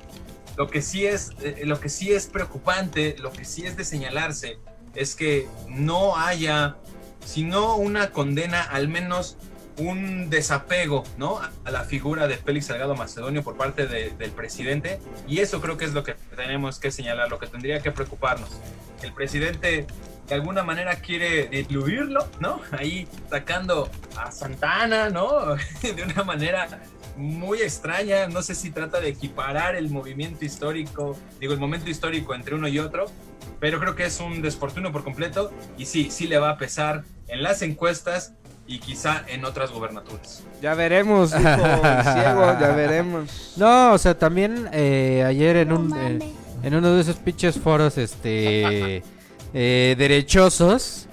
Lo 0.57 0.69
que 0.69 0.83
sí 0.83 1.07
es, 1.07 1.33
eh, 1.43 1.63
lo 1.65 1.81
que 1.81 1.89
sí 1.89 2.13
es 2.13 2.27
preocupante, 2.27 3.17
lo 3.19 3.33
que 3.33 3.45
sí 3.45 3.67
es 3.67 3.77
de 3.77 3.85
señalarse, 3.85 4.59
es 4.97 5.15
que 5.15 5.49
no 5.69 6.17
haya, 6.17 6.77
sino 7.25 7.77
una 7.77 8.11
condena, 8.11 8.63
al 8.63 8.89
menos 8.89 9.37
un 9.79 10.31
desapego, 10.31 11.05
¿no? 11.19 11.39
A, 11.65 11.71
la 11.71 11.85
figura 11.85 12.27
de 12.27 12.39
Félix 12.39 12.67
Salgado 12.67 12.95
Macedonio 12.95 13.43
por 13.43 13.57
parte 13.57 13.87
de- 13.87 14.11
del 14.11 14.31
presidente. 14.31 14.99
Y 15.29 15.41
eso 15.41 15.61
creo 15.61 15.77
que 15.77 15.85
es 15.85 15.93
lo 15.93 16.03
que 16.03 16.15
tenemos 16.35 16.79
que 16.79 16.91
señalar, 16.91 17.29
lo 17.29 17.39
que 17.39 17.47
tendría 17.47 17.81
que 17.81 17.93
preocuparnos. 17.93 18.49
El 19.03 19.13
presidente 19.13 19.87
de 20.29 20.35
alguna 20.35 20.63
manera 20.63 20.97
quiere 20.97 21.47
diluirlo, 21.49 22.27
¿no? 22.41 22.61
Ahí 22.73 23.07
sacando 23.31 23.91
a 24.17 24.33
Santana, 24.33 25.11
¿no? 25.11 25.55
De 25.83 26.03
una 26.03 26.25
manera 26.25 26.81
muy 27.17 27.61
extraña, 27.61 28.27
no 28.29 28.43
sé 28.43 28.55
si 28.55 28.71
trata 28.71 29.01
de 29.01 29.09
equiparar 29.09 29.75
el 29.77 29.91
movimiento 29.91 30.45
histórico, 30.45 31.17
digo, 31.41 31.53
el 31.53 31.59
momento 31.61 31.89
histórico 31.91 32.35
entre 32.35 32.55
uno 32.55 32.67
y 32.69 32.79
otro, 32.79 33.07
pero 33.61 33.79
creo 33.81 33.95
que 33.95 34.05
es 34.05 34.21
un 34.21 34.43
desfortuno 34.43 34.93
por 34.93 35.05
completo 35.05 35.51
y 35.79 35.87
sí, 35.87 36.11
sí 36.11 36.27
le 36.27 36.39
va 36.39 36.51
a 36.51 36.59
pesar 36.59 37.05
en 37.29 37.43
las 37.43 37.63
encuestas 37.63 38.33
y 38.67 38.81
quizá 38.81 39.23
en 39.29 39.45
otras 39.45 39.71
gubernaturas. 39.71 40.43
Ya 40.61 40.75
veremos, 40.75 41.31
dijo 41.33 41.49
el 41.49 42.03
ciego, 42.03 42.57
ya 42.61 42.73
veremos. 42.75 43.55
No, 43.57 43.93
o 43.93 43.99
sea, 43.99 44.19
también 44.19 44.69
eh, 44.73 45.25
ayer 45.27 45.57
en 45.57 45.73
un 45.73 45.97
eh, 45.97 46.35
en 46.63 46.75
uno 46.75 46.95
de 46.95 47.01
esos 47.01 47.17
pinches 47.17 47.59
foros 47.59 47.97
este 47.99 49.03
eh, 49.55 49.95
derechosos, 49.97 51.07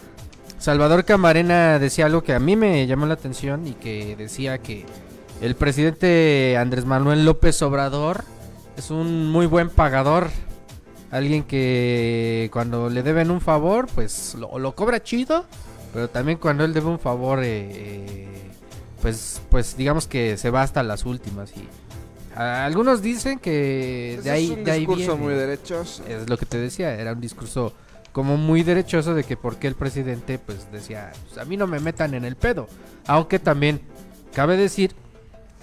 Salvador 0.57 1.05
Camarena 1.05 1.77
decía 1.77 2.05
algo 2.05 2.23
que 2.23 2.33
a 2.33 2.39
mí 2.39 2.55
me 2.55 2.87
llamó 2.87 3.05
la 3.05 3.13
atención 3.13 3.67
y 3.67 3.73
que 3.73 4.15
decía 4.15 4.57
que 4.57 4.85
el 5.41 5.55
presidente 5.55 6.55
Andrés 6.57 6.85
Manuel 6.85 7.25
López 7.25 7.61
Obrador 7.61 8.23
es 8.77 8.89
un 8.89 9.29
muy 9.29 9.45
buen 9.45 9.69
pagador. 9.69 10.29
Alguien 11.13 11.43
que 11.43 12.49
cuando 12.51 12.89
le 12.89 13.03
deben 13.03 13.29
un 13.29 13.39
favor, 13.39 13.87
pues 13.93 14.33
lo, 14.35 14.57
lo 14.57 14.73
cobra 14.75 15.01
chido. 15.03 15.45
Pero 15.93 16.09
también 16.09 16.39
cuando 16.39 16.65
él 16.65 16.73
debe 16.73 16.87
un 16.87 16.97
favor, 16.99 17.41
eh, 17.43 18.27
pues, 18.99 19.39
pues 19.51 19.77
digamos 19.77 20.07
que 20.07 20.37
se 20.37 20.49
va 20.49 20.63
hasta 20.63 20.81
las 20.81 21.05
últimas. 21.05 21.51
Y 21.55 21.67
algunos 22.35 23.03
dicen 23.03 23.37
que 23.37 24.15
Ese 24.15 24.23
de 24.23 24.31
ahí, 24.31 24.45
es 24.51 24.57
un 24.57 24.63
de 24.63 24.71
ahí 24.71 24.79
discurso 24.79 25.05
viene. 25.17 25.21
muy 25.23 25.33
derechoso. 25.35 26.03
Es 26.07 26.27
lo 26.27 26.35
que 26.35 26.47
te 26.47 26.57
decía, 26.57 26.95
era 26.99 27.13
un 27.13 27.21
discurso 27.21 27.73
como 28.11 28.37
muy 28.37 28.63
derechoso 28.63 29.13
de 29.13 29.23
que 29.23 29.37
porque 29.37 29.67
el 29.67 29.75
presidente 29.75 30.39
pues 30.39 30.71
decía, 30.71 31.11
"Pues, 31.27 31.37
a 31.37 31.45
mí 31.45 31.57
no 31.57 31.67
me 31.67 31.79
metan 31.79 32.15
en 32.15 32.25
el 32.25 32.35
pedo. 32.35 32.67
Aunque 33.05 33.37
también 33.37 33.81
cabe 34.33 34.57
decir 34.57 34.95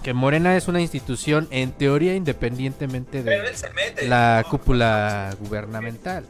que 0.02 0.14
Morena 0.14 0.56
es 0.56 0.68
una 0.68 0.80
institución 0.80 1.46
en 1.50 1.72
teoría 1.72 2.14
independientemente 2.14 3.22
de 3.22 3.36
él 3.36 3.56
se 3.56 3.70
mete. 3.70 4.08
la 4.08 4.42
¿no? 4.44 4.50
cúpula 4.50 5.34
gubernamental. 5.40 6.26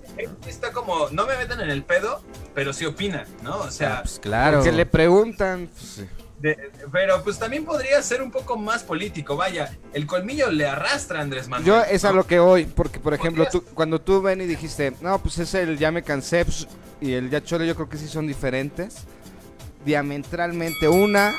Está 0.47 0.73
como, 0.73 1.09
no 1.11 1.27
me 1.27 1.37
metan 1.37 1.61
en 1.61 1.71
el 1.71 1.83
pedo, 1.83 2.23
pero 2.55 2.73
sí 2.73 2.85
opina, 2.87 3.25
¿no? 3.43 3.59
O 3.59 3.71
sea, 3.71 4.03
Pues 4.03 4.19
claro. 4.21 4.59
Porque 4.59 4.73
le 4.73 4.87
preguntan. 4.87 5.69
pues, 5.73 6.07
de- 6.41 6.57
pero 6.91 7.23
pues 7.23 7.39
también 7.39 7.65
podría 7.67 8.01
ser 8.03 8.23
un 8.23 8.31
poco 8.31 8.57
más 8.57 8.83
político, 8.83 9.37
vaya, 9.37 9.77
el 9.93 10.07
colmillo 10.07 10.51
le 10.51 10.67
arrastra 10.67 11.19
a 11.19 11.23
Andrés 11.23 11.49
Manuel. 11.49 11.67
Yo 11.67 11.83
es 11.83 12.05
a 12.05 12.11
¿no? 12.11 12.17
lo 12.17 12.27
que 12.27 12.39
hoy, 12.41 12.65
porque 12.65 12.99
por 12.99 13.13
ejemplo, 13.13 13.47
tú, 13.51 13.63
cuando 13.75 14.01
tú 14.01 14.23
ven 14.23 14.41
y 14.41 14.47
dijiste, 14.47 14.95
no, 15.03 15.19
pues 15.23 15.39
es 15.39 15.53
el 15.55 15.77
ya 15.77 15.91
me 15.91 16.03
cansé 16.03 16.45
pues, 16.47 16.67
y 17.01 17.13
el 17.13 17.29
ya 17.31 17.43
chole, 17.45 17.67
yo 17.67 17.75
creo 17.75 17.89
que 17.91 17.99
sí 17.99 18.09
son 18.09 18.27
diferentes. 18.27 19.05
Diametralmente. 19.85 20.89
Una, 20.89 21.33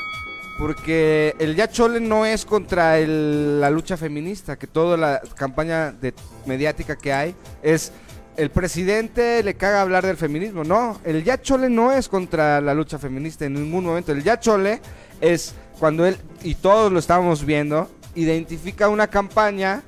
porque 0.58 1.34
el 1.38 1.56
ya 1.56 1.68
chole 1.68 2.00
no 2.00 2.24
es 2.26 2.44
contra 2.44 2.98
el- 2.98 3.60
la 3.60 3.70
lucha 3.70 3.96
feminista, 3.96 4.56
que 4.56 4.66
toda 4.66 4.96
la 4.96 5.20
campaña 5.34 5.92
de, 5.92 6.14
mediática 6.46 6.96
que 6.96 7.12
hay 7.12 7.34
es 7.62 7.92
el 8.36 8.50
presidente 8.50 9.42
le 9.42 9.54
caga 9.54 9.82
hablar 9.82 10.06
del 10.06 10.16
feminismo. 10.16 10.64
No, 10.64 10.98
el 11.04 11.22
ya 11.24 11.40
chole 11.40 11.68
no 11.68 11.92
es 11.92 12.08
contra 12.08 12.60
la 12.60 12.74
lucha 12.74 12.98
feminista 12.98 13.44
en 13.44 13.54
ningún 13.54 13.84
momento. 13.84 14.12
El 14.12 14.22
ya 14.22 14.38
chole 14.40 14.80
es 15.20 15.54
cuando 15.78 16.06
él, 16.06 16.16
y 16.42 16.54
todos 16.54 16.92
lo 16.92 16.98
estábamos 16.98 17.44
viendo, 17.44 17.90
identifica 18.14 18.88
una 18.88 19.06
campaña 19.06 19.82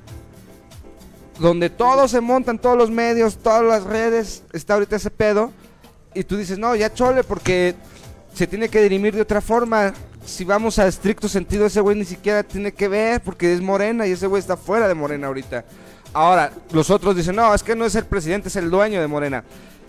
donde 1.39 1.69
todos 1.69 2.11
se 2.11 2.21
montan, 2.21 2.59
todos 2.59 2.77
los 2.77 2.89
medios, 2.91 3.37
todas 3.37 3.63
las 3.63 3.83
redes, 3.83 4.43
está 4.53 4.75
ahorita 4.75 4.95
ese 4.95 5.11
pedo, 5.11 5.51
y 6.13 6.23
tú 6.23 6.37
dices, 6.37 6.57
no, 6.57 6.75
ya 6.75 6.93
chole, 6.93 7.23
porque 7.23 7.75
se 8.33 8.47
tiene 8.47 8.69
que 8.69 8.81
dirimir 8.81 9.15
de 9.15 9.21
otra 9.21 9.41
forma. 9.41 9.93
Si 10.25 10.43
vamos 10.43 10.79
a 10.79 10.87
estricto 10.87 11.29
sentido, 11.29 11.65
ese 11.65 11.81
güey 11.81 11.95
ni 11.95 12.05
siquiera 12.05 12.43
tiene 12.43 12.71
que 12.73 12.87
ver, 12.87 13.21
porque 13.21 13.53
es 13.53 13.61
morena 13.61 14.07
y 14.07 14.11
ese 14.11 14.27
güey 14.27 14.39
está 14.39 14.57
fuera 14.57 14.87
de 14.87 14.93
morena 14.93 15.27
ahorita. 15.27 15.65
Ahora, 16.13 16.51
los 16.71 16.89
otros 16.89 17.15
dicen, 17.15 17.35
no, 17.35 17.53
es 17.53 17.61
que 17.61 17.75
no 17.75 17.85
es 17.85 17.95
el 17.95 18.05
presidente, 18.05 18.47
es 18.47 18.55
el 18.55 18.69
dueño 18.69 19.01
de 19.01 19.07
morena. 19.07 19.43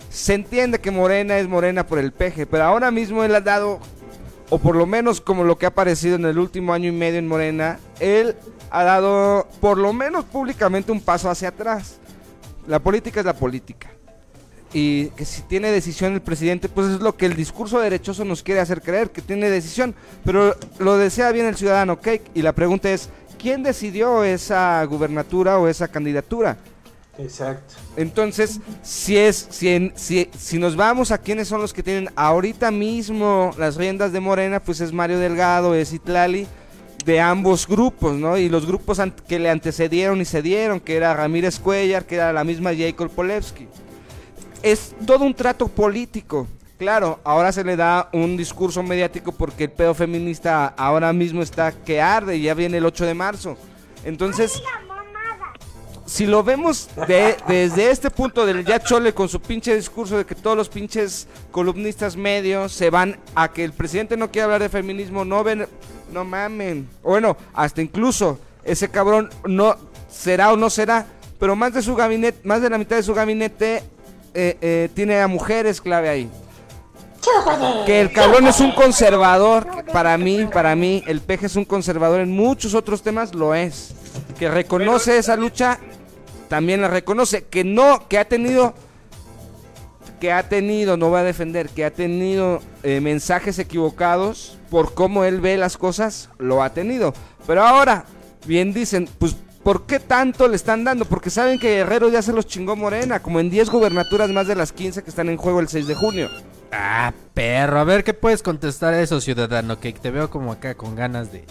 Se 0.09 0.33
entiende 0.33 0.79
que 0.79 0.91
morena 0.91 1.37
es 1.37 1.47
morena 1.47 1.85
por 1.85 1.99
el 1.99 2.11
peje, 2.11 2.45
pero 2.45 2.65
ahora 2.65 2.91
mismo 2.91 3.23
él 3.23 3.33
ha 3.35 3.41
dado 3.41 3.79
o 4.49 4.59
por 4.59 4.75
lo 4.75 4.85
menos 4.85 5.19
como 5.19 5.43
lo 5.43 5.57
que 5.57 5.65
ha 5.65 5.69
aparecido 5.69 6.15
en 6.15 6.25
el 6.25 6.39
último 6.39 6.73
año 6.73 6.89
y 6.89 6.93
medio 6.93 7.19
en 7.19 7.27
Morena, 7.27 7.79
él 7.99 8.35
ha 8.69 8.83
dado 8.83 9.47
por 9.59 9.77
lo 9.77 9.91
menos 9.93 10.25
públicamente 10.25 10.91
un 10.91 11.01
paso 11.01 11.29
hacia 11.29 11.49
atrás. 11.49 11.97
La 12.65 12.79
política 12.79 13.19
es 13.19 13.25
la 13.25 13.33
política. 13.33 13.89
Y 14.73 15.07
que 15.11 15.25
si 15.25 15.41
tiene 15.43 15.71
decisión 15.71 16.13
el 16.13 16.21
presidente, 16.21 16.67
pues 16.69 16.87
es 16.87 16.99
lo 16.99 17.15
que 17.15 17.25
el 17.25 17.35
discurso 17.35 17.79
derechoso 17.79 18.25
nos 18.25 18.43
quiere 18.43 18.59
hacer 18.61 18.81
creer, 18.81 19.09
que 19.11 19.21
tiene 19.21 19.49
decisión. 19.49 19.95
Pero 20.25 20.55
lo 20.79 20.97
desea 20.97 21.31
bien 21.31 21.45
el 21.45 21.55
ciudadano 21.55 21.99
Cake. 21.99 22.29
Y 22.33 22.41
la 22.41 22.53
pregunta 22.53 22.89
es, 22.91 23.09
¿quién 23.39 23.63
decidió 23.63 24.23
esa 24.23 24.83
gubernatura 24.85 25.57
o 25.57 25.67
esa 25.67 25.87
candidatura? 25.87 26.57
Exacto. 27.17 27.73
Entonces, 27.95 28.59
si 28.83 29.17
es, 29.17 29.47
si, 29.49 29.69
en- 29.69 29.93
si, 29.95 30.29
si 30.37 30.59
nos 30.59 30.75
vamos 30.75 31.11
a 31.11 31.17
quiénes 31.17 31.47
son 31.47 31.61
los 31.61 31.73
que 31.73 31.81
tienen 31.81 32.09
ahorita 32.15 32.69
mismo 32.69 33.51
las 33.57 33.75
riendas 33.75 34.11
de 34.11 34.19
Morena, 34.19 34.59
pues 34.59 34.81
es 34.81 34.93
Mario 34.93 35.17
Delgado, 35.17 35.73
es 35.73 35.93
Itlali, 35.93 36.45
de 37.05 37.19
ambos 37.19 37.67
grupos, 37.67 38.15
¿no? 38.17 38.37
Y 38.37 38.49
los 38.49 38.67
grupos 38.67 39.01
que 39.27 39.39
le 39.39 39.49
antecedieron 39.49 40.21
y 40.21 40.25
cedieron, 40.25 40.79
que 40.79 40.95
era 40.97 41.13
Ramírez 41.15 41.57
Cuellar, 41.57 42.05
que 42.05 42.15
era 42.15 42.33
la 42.33 42.43
misma 42.43 42.71
Jacob 42.75 43.09
Polewski. 43.09 43.67
Es 44.63 44.95
todo 45.05 45.23
un 45.25 45.33
trato 45.33 45.67
político. 45.67 46.47
Claro, 46.77 47.19
ahora 47.23 47.51
se 47.51 47.63
le 47.63 47.75
da 47.75 48.09
un 48.13 48.37
discurso 48.37 48.83
mediático 48.83 49.31
porque 49.31 49.63
el 49.65 49.71
pedo 49.71 49.93
feminista 49.95 50.67
ahora 50.77 51.11
mismo 51.13 51.41
está 51.41 51.71
que 51.71 51.99
arde 52.01 52.37
y 52.37 52.43
ya 52.43 52.53
viene 52.53 52.77
el 52.77 52.85
8 52.85 53.05
de 53.05 53.13
marzo. 53.15 53.57
Entonces, 54.03 54.61
si 56.05 56.25
lo 56.27 56.43
vemos 56.43 56.87
de- 57.07 57.35
desde 57.47 57.89
este 57.89 58.09
punto 58.11 58.45
del 58.45 58.63
ya 58.63 58.79
chole 58.79 59.13
con 59.13 59.27
su 59.27 59.41
pinche 59.41 59.75
discurso 59.75 60.17
de 60.17 60.25
que 60.25 60.35
todos 60.35 60.55
los 60.55 60.69
pinches 60.69 61.27
columnistas 61.51 62.15
medios 62.15 62.71
se 62.71 62.89
van 62.91 63.17
a 63.35 63.51
que 63.51 63.63
el 63.63 63.73
presidente 63.73 64.15
no 64.15 64.29
quiere 64.31 64.43
hablar 64.45 64.61
de 64.61 64.69
feminismo, 64.69 65.25
no 65.25 65.43
ven, 65.43 65.67
no 66.13 66.23
mamen. 66.23 66.87
Bueno, 67.03 67.35
hasta 67.53 67.81
incluso 67.81 68.39
ese 68.63 68.89
cabrón 68.89 69.29
no 69.45 69.75
será 70.09 70.53
o 70.53 70.57
no 70.57 70.69
será, 70.69 71.07
pero 71.39 71.55
más 71.55 71.73
de 71.73 71.81
su 71.81 71.95
gabinete, 71.95 72.39
más 72.47 72.61
de 72.61 72.69
la 72.69 72.77
mitad 72.77 72.95
de 72.97 73.03
su 73.03 73.13
gabinete 73.15 73.83
eh, 74.39 74.55
eh, 74.61 74.89
tiene 74.93 75.19
a 75.19 75.27
mujeres 75.27 75.81
clave 75.81 76.09
ahí. 76.09 76.29
Que 77.87 77.99
el 77.99 78.11
cabrón 78.13 78.45
es 78.45 78.59
un 78.59 78.71
conservador, 78.71 79.65
para 79.91 80.15
mí, 80.19 80.45
para 80.45 80.75
mí, 80.75 81.03
el 81.07 81.21
peje 81.21 81.47
es 81.47 81.55
un 81.55 81.65
conservador 81.65 82.21
en 82.21 82.31
muchos 82.31 82.75
otros 82.75 83.01
temas, 83.01 83.33
lo 83.33 83.55
es. 83.55 83.95
Que 84.37 84.47
reconoce 84.47 85.17
esa 85.17 85.35
lucha, 85.35 85.79
también 86.49 86.83
la 86.83 86.87
reconoce. 86.87 87.45
Que 87.45 87.63
no, 87.63 88.07
que 88.07 88.19
ha 88.19 88.25
tenido, 88.25 88.75
que 90.19 90.31
ha 90.31 90.47
tenido, 90.47 90.97
no 90.97 91.09
va 91.09 91.21
a 91.21 91.23
defender, 91.23 91.69
que 91.69 91.83
ha 91.83 91.91
tenido 91.91 92.61
eh, 92.83 93.01
mensajes 93.01 93.57
equivocados 93.57 94.59
por 94.69 94.93
cómo 94.93 95.23
él 95.23 95.41
ve 95.41 95.57
las 95.57 95.77
cosas, 95.77 96.29
lo 96.37 96.61
ha 96.61 96.73
tenido. 96.73 97.15
Pero 97.47 97.63
ahora, 97.63 98.05
bien 98.45 98.71
dicen, 98.71 99.09
pues, 99.17 99.35
¿por 99.67 99.85
qué 99.85 99.99
tanto 99.99 100.47
le 100.47 100.55
están 100.55 100.85
dando? 100.85 101.03
Porque 101.03 101.29
saben 101.29 101.59
que 101.59 101.75
Guerrero 101.75 102.07
ya 102.07 102.21
se 102.21 102.31
los 102.31 102.47
chingó 102.47 102.77
Morena, 102.77 103.19
como 103.19 103.41
en 103.41 103.49
10 103.49 103.69
gubernaturas 103.69 104.29
más 104.29 104.47
de 104.47 104.55
las 104.55 104.71
15 104.71 105.03
que 105.03 105.09
están 105.09 105.27
en 105.27 105.35
juego 105.35 105.59
el 105.59 105.67
6 105.67 105.87
de 105.87 105.93
junio. 105.93 106.29
Ah, 106.71 107.11
perro, 107.33 107.77
a 107.77 107.83
ver 107.83 108.05
qué 108.05 108.13
puedes 108.13 108.41
contestar 108.41 108.93
a 108.93 109.01
eso, 109.01 109.19
ciudadano, 109.19 109.77
que 109.77 109.91
te 109.91 110.09
veo 110.09 110.29
como 110.29 110.53
acá 110.53 110.75
con 110.75 110.95
ganas 110.95 111.33
de, 111.33 111.43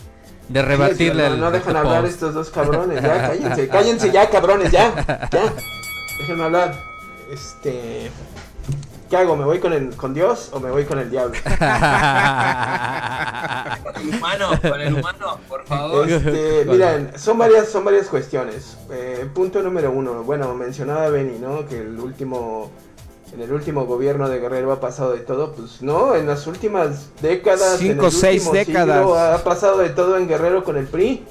de 0.48 0.62
rebatirle 0.62 1.24
no, 1.24 1.34
al 1.34 1.40
no 1.40 1.50
dejan 1.50 1.76
hablar 1.76 2.00
post. 2.04 2.14
estos 2.14 2.32
dos 2.32 2.48
cabrones, 2.48 3.02
ya, 3.02 3.28
cállense, 3.28 3.68
cállense 3.68 4.10
ya, 4.10 4.30
cabrones, 4.30 4.72
ya, 4.72 5.28
ya. 5.30 5.52
Déjenme 6.18 6.44
hablar. 6.44 6.74
Este. 7.30 8.10
¿Qué 9.08 9.16
hago? 9.16 9.36
¿Me 9.36 9.44
voy 9.44 9.60
con, 9.60 9.72
el, 9.72 9.94
con 9.94 10.14
Dios 10.14 10.50
o 10.52 10.58
me 10.58 10.68
voy 10.70 10.84
con 10.84 10.98
el 10.98 11.08
diablo? 11.10 11.36
Con 13.84 14.02
el 14.02 14.08
humano, 14.16 14.50
con 14.60 14.80
el 14.80 14.94
humano, 14.94 15.38
por 15.48 15.64
favor. 15.64 16.10
Este, 16.10 16.64
miren, 16.66 17.12
son 17.16 17.38
varias, 17.38 17.68
son 17.68 17.84
varias 17.84 18.08
cuestiones. 18.08 18.76
Eh, 18.90 19.28
punto 19.32 19.62
número 19.62 19.92
uno, 19.92 20.24
bueno, 20.24 20.52
mencionaba 20.54 21.08
Benny, 21.10 21.38
¿no? 21.38 21.66
Que 21.68 21.82
el 21.82 22.00
último, 22.00 22.70
en 23.32 23.40
el 23.42 23.52
último 23.52 23.86
gobierno 23.86 24.28
de 24.28 24.40
Guerrero 24.40 24.72
ha 24.72 24.80
pasado 24.80 25.12
de 25.12 25.20
todo, 25.20 25.52
pues 25.52 25.82
no, 25.82 26.16
en 26.16 26.26
las 26.26 26.48
últimas 26.48 27.10
décadas, 27.22 27.80
en 27.80 27.92
Cinco, 27.92 28.06
el 28.06 28.12
seis 28.12 28.50
décadas. 28.50 28.98
siglo, 28.98 29.16
ha 29.16 29.38
pasado 29.44 29.78
de 29.78 29.90
todo 29.90 30.16
en 30.16 30.26
Guerrero 30.26 30.64
con 30.64 30.76
el 30.76 30.88
PRI, 30.88 31.24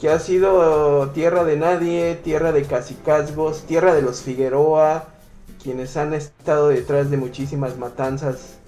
que 0.00 0.08
ha 0.08 0.20
sido 0.20 1.08
tierra 1.10 1.42
de 1.42 1.56
nadie, 1.56 2.14
tierra 2.22 2.52
de 2.52 2.62
cacicazgos, 2.62 3.62
tierra 3.62 3.92
de 3.92 4.02
los 4.02 4.20
Figueroa, 4.22 5.08
quienes 5.62 5.96
han 5.96 6.14
estado 6.14 6.68
detrás 6.68 7.10
de 7.10 7.16
muchísimas 7.16 7.76
matanzas 7.78 8.58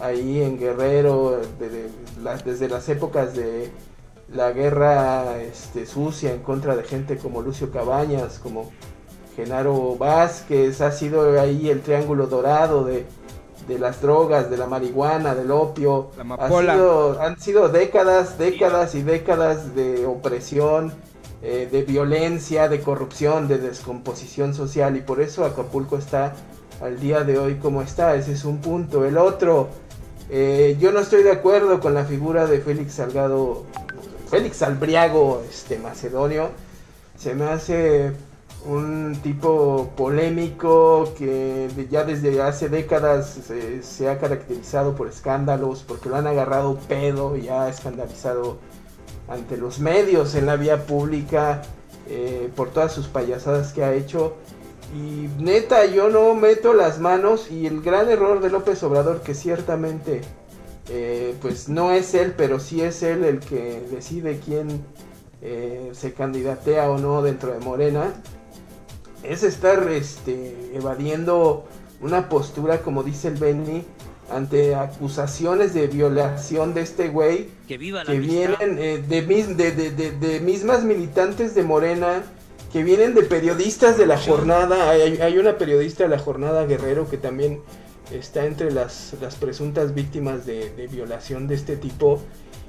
ahí 0.00 0.42
en 0.42 0.58
Guerrero, 0.58 1.40
de- 1.58 1.68
de 1.68 1.88
las- 2.22 2.44
desde 2.44 2.68
las 2.68 2.88
épocas 2.88 3.34
de 3.34 3.70
la 4.32 4.52
guerra 4.52 5.38
este, 5.40 5.86
sucia 5.86 6.32
en 6.32 6.40
contra 6.42 6.76
de 6.76 6.84
gente 6.84 7.16
como 7.18 7.42
Lucio 7.42 7.70
Cabañas, 7.70 8.38
como 8.38 8.70
Genaro 9.36 9.96
Vázquez, 9.96 10.80
ha 10.80 10.92
sido 10.92 11.38
ahí 11.40 11.68
el 11.70 11.80
triángulo 11.82 12.26
dorado 12.26 12.84
de, 12.84 13.06
de 13.68 13.78
las 13.78 14.00
drogas, 14.00 14.50
de 14.50 14.56
la 14.56 14.66
marihuana, 14.66 15.34
del 15.34 15.50
opio. 15.50 16.10
La 16.16 16.24
Ha 16.34 16.48
sido- 16.76 17.20
han 17.20 17.38
sido 17.40 17.68
décadas, 17.68 18.38
décadas 18.38 18.94
y 18.94 19.02
décadas 19.02 19.74
de 19.74 20.06
opresión, 20.06 20.92
eh, 21.42 21.68
de 21.72 21.82
violencia, 21.82 22.68
de 22.68 22.80
corrupción, 22.80 23.48
de 23.48 23.56
descomposición 23.56 24.52
social 24.52 24.96
y 24.98 25.00
por 25.00 25.22
eso 25.22 25.44
Acapulco 25.46 25.96
está 25.96 26.34
al 26.82 27.00
día 27.00 27.24
de 27.24 27.38
hoy 27.38 27.54
como 27.54 27.80
está. 27.80 28.14
Ese 28.14 28.32
es 28.32 28.44
un 28.44 28.58
punto. 28.58 29.06
El 29.06 29.16
otro, 29.16 29.68
eh, 30.28 30.76
yo 30.78 30.92
no 30.92 31.00
estoy 31.00 31.22
de 31.22 31.32
acuerdo 31.32 31.80
con 31.80 31.94
la 31.94 32.04
figura 32.04 32.46
de 32.46 32.60
Félix 32.60 32.94
Salgado, 32.94 33.64
Félix 34.28 34.60
Albriago, 34.60 35.42
este 35.48 35.78
macedonio. 35.78 36.50
Se 37.16 37.34
me 37.34 37.46
hace 37.46 38.12
un 38.66 39.18
tipo 39.22 39.90
polémico 39.96 41.14
que 41.16 41.68
ya 41.90 42.04
desde 42.04 42.42
hace 42.42 42.68
décadas 42.68 43.38
se, 43.46 43.82
se 43.82 44.10
ha 44.10 44.18
caracterizado 44.18 44.94
por 44.94 45.08
escándalos, 45.08 45.84
porque 45.88 46.10
lo 46.10 46.16
han 46.16 46.26
agarrado 46.26 46.76
pedo 46.80 47.38
y 47.38 47.48
ha 47.48 47.68
escandalizado 47.70 48.58
ante 49.30 49.56
los 49.56 49.78
medios 49.78 50.34
en 50.34 50.44
la 50.44 50.56
vía 50.56 50.84
pública 50.84 51.62
eh, 52.08 52.50
por 52.54 52.70
todas 52.70 52.92
sus 52.92 53.06
payasadas 53.06 53.72
que 53.72 53.84
ha 53.84 53.94
hecho. 53.94 54.34
Y 54.94 55.28
neta, 55.42 55.86
yo 55.86 56.10
no 56.10 56.34
meto 56.34 56.74
las 56.74 56.98
manos 56.98 57.50
y 57.50 57.66
el 57.66 57.80
gran 57.80 58.10
error 58.10 58.40
de 58.40 58.50
López 58.50 58.82
Obrador, 58.82 59.22
que 59.22 59.34
ciertamente 59.34 60.20
eh, 60.88 61.36
pues 61.40 61.68
no 61.68 61.92
es 61.92 62.12
él, 62.14 62.34
pero 62.36 62.58
sí 62.58 62.82
es 62.82 63.04
él 63.04 63.24
el 63.24 63.38
que 63.38 63.80
decide 63.92 64.40
quién 64.44 64.84
eh, 65.40 65.90
se 65.92 66.12
candidatea 66.12 66.90
o 66.90 66.98
no 66.98 67.22
dentro 67.22 67.52
de 67.52 67.60
Morena, 67.60 68.12
es 69.22 69.44
estar 69.44 69.88
este, 69.90 70.72
evadiendo 70.74 71.64
una 72.00 72.28
postura, 72.28 72.82
como 72.82 73.04
dice 73.04 73.28
el 73.28 73.36
Benny, 73.36 73.84
ante 74.30 74.74
acusaciones 74.74 75.74
de 75.74 75.86
violación 75.86 76.74
de 76.74 76.82
este 76.82 77.08
güey 77.08 77.48
Que 77.68 77.78
viva 77.78 78.04
la 78.04 78.10
que 78.12 78.18
amistad. 78.18 78.58
vienen 78.60 78.78
eh, 78.78 78.98
de, 79.06 79.22
mis- 79.22 79.56
de, 79.56 79.72
de- 79.72 80.10
de- 80.12 80.40
mismas 80.40 80.84
militantes 80.84 81.54
de 81.54 81.62
Morena, 81.62 82.22
que 82.72 82.82
vienen 82.84 83.14
de 83.14 83.22
periodistas 83.22 83.98
de 83.98 84.06
la 84.06 84.18
jornada. 84.18 84.90
Hay, 84.90 85.18
hay 85.20 85.38
una 85.38 85.58
periodista 85.58 86.04
de 86.04 86.10
la 86.10 86.18
jornada 86.18 86.64
Guerrero 86.66 87.08
que 87.10 87.16
también 87.16 87.60
está 88.12 88.46
entre 88.46 88.70
las, 88.70 89.14
las 89.20 89.34
presuntas 89.36 89.94
víctimas 89.94 90.46
de, 90.46 90.70
de 90.70 90.86
violación 90.86 91.46
de 91.48 91.54
este 91.56 91.76
tipo. 91.76 92.20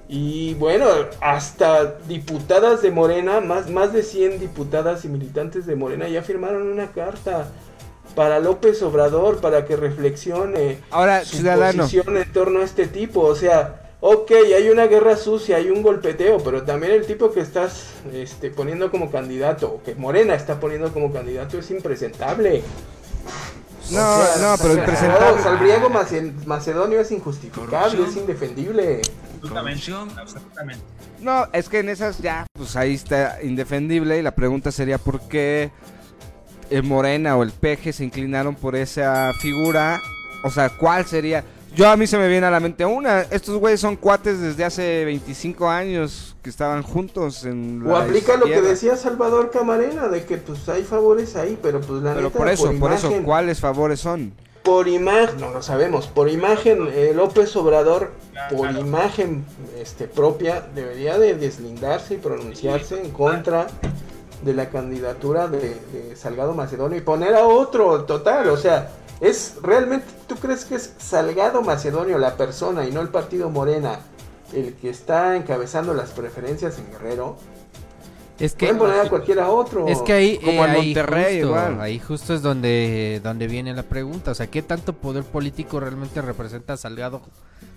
Y 0.09 0.55
bueno, 0.55 0.85
hasta 1.21 1.97
diputadas 2.07 2.81
de 2.81 2.91
Morena, 2.91 3.39
más, 3.39 3.69
más 3.69 3.93
de 3.93 4.03
100 4.03 4.39
diputadas 4.39 5.05
y 5.05 5.07
militantes 5.07 5.65
de 5.65 5.75
Morena 5.75 6.07
ya 6.09 6.21
firmaron 6.21 6.63
una 6.69 6.91
carta 6.91 7.47
para 8.15 8.39
López 8.39 8.81
Obrador 8.83 9.39
para 9.41 9.65
que 9.65 9.75
reflexione 9.75 10.79
Ahora, 10.91 11.23
su 11.25 11.37
ciudadano. 11.37 11.83
posición 11.83 12.17
en 12.17 12.31
torno 12.33 12.59
a 12.61 12.63
este 12.63 12.87
tipo. 12.87 13.21
O 13.21 13.35
sea, 13.35 13.81
ok, 14.01 14.31
hay 14.55 14.69
una 14.69 14.87
guerra 14.87 15.15
sucia, 15.15 15.57
hay 15.57 15.69
un 15.69 15.81
golpeteo, 15.81 16.39
pero 16.43 16.63
también 16.63 16.91
el 16.93 17.05
tipo 17.05 17.31
que 17.31 17.39
estás 17.41 17.87
este, 18.13 18.49
poniendo 18.51 18.91
como 18.91 19.11
candidato, 19.11 19.71
o 19.73 19.83
que 19.83 19.95
Morena 19.95 20.35
está 20.35 20.59
poniendo 20.59 20.91
como 20.93 21.11
candidato, 21.13 21.57
es 21.59 21.71
impresentable. 21.71 22.63
No, 23.91 24.19
O 24.19 24.23
sea, 24.25 24.35
no, 24.41 24.55
pero 24.61 24.73
no, 24.75 24.79
impresentable. 24.79 25.41
Salbriego 25.43 25.89
Mace- 25.89 26.33
Macedonio 26.45 26.99
es 27.01 27.11
injustificable, 27.11 27.69
Corrupción. 27.97 28.09
es 28.09 28.15
indefendible. 28.17 29.01
Absolutamente. 29.41 29.91
Absolutamente. 30.19 30.83
No, 31.19 31.47
es 31.53 31.67
que 31.69 31.79
en 31.79 31.89
esas 31.89 32.19
ya, 32.19 32.45
pues 32.53 32.75
ahí 32.75 32.93
está 32.95 33.39
indefendible 33.43 34.17
y 34.17 34.21
la 34.21 34.31
pregunta 34.33 34.71
sería 34.71 34.97
por 34.97 35.19
qué 35.27 35.71
el 36.71 36.83
Morena 36.83 37.37
o 37.37 37.43
el 37.43 37.51
Peje 37.51 37.93
se 37.93 38.03
inclinaron 38.03 38.55
por 38.55 38.75
esa 38.75 39.31
figura. 39.41 40.01
O 40.43 40.49
sea, 40.49 40.69
¿cuál 40.69 41.05
sería? 41.05 41.43
Yo 41.75 41.89
a 41.89 41.95
mí 41.95 42.05
se 42.07 42.17
me 42.17 42.27
viene 42.27 42.47
a 42.47 42.51
la 42.51 42.59
mente 42.59 42.83
una. 42.83 43.21
Estos 43.21 43.57
güeyes 43.57 43.79
son 43.79 43.95
cuates 43.95 44.39
desde 44.41 44.65
hace 44.65 45.05
25 45.05 45.69
años 45.69 46.35
que 46.41 46.49
estaban 46.49 46.81
juntos 46.83 47.45
en 47.45 47.81
O 47.85 47.91
la 47.91 48.03
aplica 48.03 48.35
lo 48.35 48.45
que 48.45 48.61
decía 48.61 48.97
Salvador 48.97 49.51
Camarena, 49.51 50.07
de 50.09 50.25
que 50.25 50.37
pues 50.37 50.67
hay 50.67 50.83
favores 50.83 51.35
ahí, 51.35 51.57
pero 51.61 51.79
pues 51.79 52.01
la 52.01 52.13
Pero 52.13 52.27
neta, 52.27 52.37
por 52.37 52.49
eso, 52.49 52.73
por 52.79 52.91
eso, 52.91 53.07
imagen- 53.07 53.23
¿cuáles 53.23 53.59
favores 53.59 53.99
son? 53.99 54.33
por 54.63 54.87
imagen, 54.87 55.39
no 55.39 55.49
lo 55.49 55.63
sabemos, 55.63 56.05
por 56.07 56.29
imagen, 56.29 56.87
eh, 56.93 57.13
López 57.15 57.55
Obrador, 57.55 58.11
Claro, 58.31 58.57
por 58.57 58.67
claro. 58.69 58.85
imagen 58.85 59.43
este, 59.79 60.05
propia, 60.07 60.63
debería 60.75 61.17
de 61.17 61.33
deslindarse 61.35 62.13
y 62.15 62.17
pronunciarse 62.17 63.01
en 63.01 63.09
contra 63.09 63.67
de 64.43 64.53
la 64.53 64.69
candidatura 64.69 65.47
de, 65.47 65.75
de 65.93 66.15
Salgado 66.15 66.53
Macedonio 66.53 66.97
y 66.97 67.01
poner 67.01 67.35
a 67.35 67.45
otro 67.45 68.05
total, 68.05 68.49
o 68.49 68.57
sea, 68.57 68.91
es 69.19 69.57
realmente, 69.61 70.07
¿tú 70.27 70.35
crees 70.35 70.65
que 70.65 70.75
es 70.75 70.93
Salgado 70.97 71.61
Macedonio 71.61 72.17
la 72.17 72.37
persona 72.37 72.85
y 72.85 72.91
no 72.91 73.01
el 73.01 73.09
partido 73.09 73.49
Morena 73.49 73.99
el 74.51 74.73
que 74.73 74.89
está 74.89 75.35
encabezando 75.35 75.93
las 75.93 76.09
preferencias 76.09 76.79
en 76.79 76.91
Guerrero? 76.91 77.37
Es 78.41 78.53
que 78.53 78.65
Pueden 78.67 78.79
poner 78.79 79.05
a 79.05 79.09
cualquiera 79.09 79.49
otro. 79.49 79.87
Es 79.87 80.01
que 80.01 80.13
ahí, 80.13 80.37
Como 80.39 80.51
eh, 80.63 80.65
en 80.65 80.71
ahí 80.71 80.85
Monterrey, 80.87 81.41
justo, 81.41 81.47
igual. 81.47 81.81
ahí 81.81 81.99
justo 81.99 82.33
es 82.33 82.41
donde, 82.41 83.21
donde 83.23 83.47
viene 83.47 83.73
la 83.73 83.83
pregunta. 83.83 84.31
O 84.31 84.35
sea, 84.35 84.47
¿qué 84.47 84.61
tanto 84.61 84.93
poder 84.93 85.23
político 85.23 85.79
realmente 85.79 86.21
representa 86.21 86.75
Salgado 86.77 87.21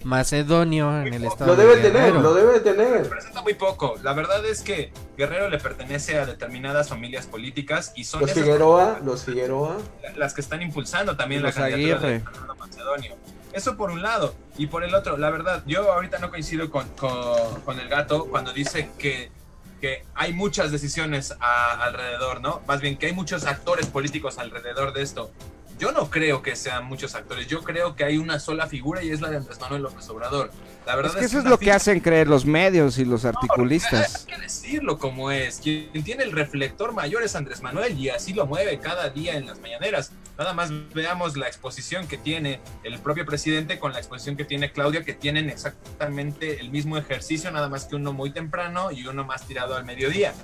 Macedonio 0.04 1.00
en 1.02 1.14
el 1.14 1.24
estado 1.24 1.46
Lo 1.46 1.56
debe 1.56 1.76
de 1.76 1.90
tener, 1.90 2.14
lo 2.14 2.34
debe 2.34 2.60
tener. 2.60 3.02
Representa 3.04 3.42
muy 3.42 3.54
poco. 3.54 3.94
La 4.02 4.12
verdad 4.12 4.44
es 4.46 4.62
que 4.62 4.92
Guerrero 5.16 5.48
le 5.48 5.58
pertenece 5.58 6.18
a 6.18 6.26
determinadas 6.26 6.88
familias 6.88 7.26
políticas 7.26 7.92
y 7.96 8.04
son 8.04 8.20
Los 8.22 8.30
esas 8.30 8.44
Figueroa, 8.44 9.00
los 9.02 9.24
Figueroa. 9.24 9.78
las 10.16 10.34
que 10.34 10.40
están 10.42 10.62
impulsando 10.62 11.16
también 11.16 11.42
Los 11.42 11.54
la 11.56 11.62
candidatura 11.68 11.96
Aguirre. 12.08 12.12
de 12.12 12.20
Fernando 12.20 12.54
Macedonio. 12.56 13.16
Eso 13.52 13.76
por 13.76 13.90
un 13.90 14.02
lado. 14.02 14.34
Y 14.58 14.66
por 14.66 14.84
el 14.84 14.94
otro, 14.94 15.16
la 15.16 15.30
verdad, 15.30 15.62
yo 15.66 15.90
ahorita 15.92 16.18
no 16.18 16.28
coincido 16.30 16.70
con, 16.70 16.86
con- 16.90 17.60
con 17.64 17.80
el 17.80 17.88
gato 17.88 18.26
cuando 18.26 18.52
dice 18.52 18.90
que, 18.98 19.30
que 19.84 20.02
hay 20.14 20.32
muchas 20.32 20.72
decisiones 20.72 21.34
a- 21.40 21.84
alrededor, 21.84 22.40
¿no? 22.40 22.62
Más 22.66 22.80
bien 22.80 22.96
que 22.96 23.04
hay 23.04 23.12
muchos 23.12 23.44
actores 23.44 23.84
políticos 23.84 24.38
alrededor 24.38 24.94
de 24.94 25.02
esto. 25.02 25.30
Yo 25.78 25.92
no 25.92 26.08
creo 26.08 26.42
que 26.42 26.54
sean 26.54 26.86
muchos 26.86 27.14
actores, 27.14 27.46
yo 27.46 27.62
creo 27.62 27.96
que 27.96 28.04
hay 28.04 28.16
una 28.16 28.38
sola 28.38 28.66
figura 28.66 29.02
y 29.02 29.10
es 29.10 29.20
la 29.20 29.28
de 29.28 29.38
Andrés 29.38 29.60
Manuel 29.60 29.82
López 29.82 30.08
Obrador. 30.08 30.50
La 30.86 30.96
verdad 30.96 31.12
Es 31.14 31.18
que 31.18 31.24
eso 31.24 31.38
es 31.38 31.44
lo 31.44 31.58
que 31.58 31.72
hacen 31.72 32.00
creer 32.00 32.28
los 32.28 32.44
medios 32.44 32.98
y 32.98 33.04
los 33.04 33.24
hay 33.24 33.30
articulistas. 33.30 34.26
que 34.26 34.38
decirlo 34.38 34.98
como 34.98 35.30
es. 35.30 35.58
Quien 35.58 35.90
tiene 36.04 36.24
el 36.24 36.32
reflector 36.32 36.92
mayor 36.92 37.22
es 37.22 37.34
Andrés 37.34 37.62
Manuel 37.62 37.98
y 37.98 38.10
así 38.10 38.34
lo 38.34 38.46
mueve 38.46 38.78
cada 38.78 39.08
día 39.08 39.36
en 39.36 39.46
las 39.46 39.58
mañaneras. 39.60 40.12
Nada 40.38 40.52
más 40.52 40.70
veamos 40.92 41.36
la 41.36 41.46
exposición 41.46 42.06
que 42.06 42.18
tiene 42.18 42.60
el 42.82 42.98
propio 42.98 43.24
presidente 43.24 43.78
con 43.78 43.92
la 43.92 43.98
exposición 43.98 44.36
que 44.36 44.44
tiene 44.44 44.72
Claudia, 44.72 45.04
que 45.04 45.14
tienen 45.14 45.48
exactamente 45.48 46.60
el 46.60 46.70
mismo 46.70 46.98
ejercicio, 46.98 47.50
nada 47.50 47.68
más 47.68 47.86
que 47.86 47.96
uno 47.96 48.12
muy 48.12 48.30
temprano 48.30 48.90
y 48.90 49.06
uno 49.06 49.24
más 49.24 49.46
tirado 49.46 49.76
al 49.76 49.84
mediodía. 49.84 50.34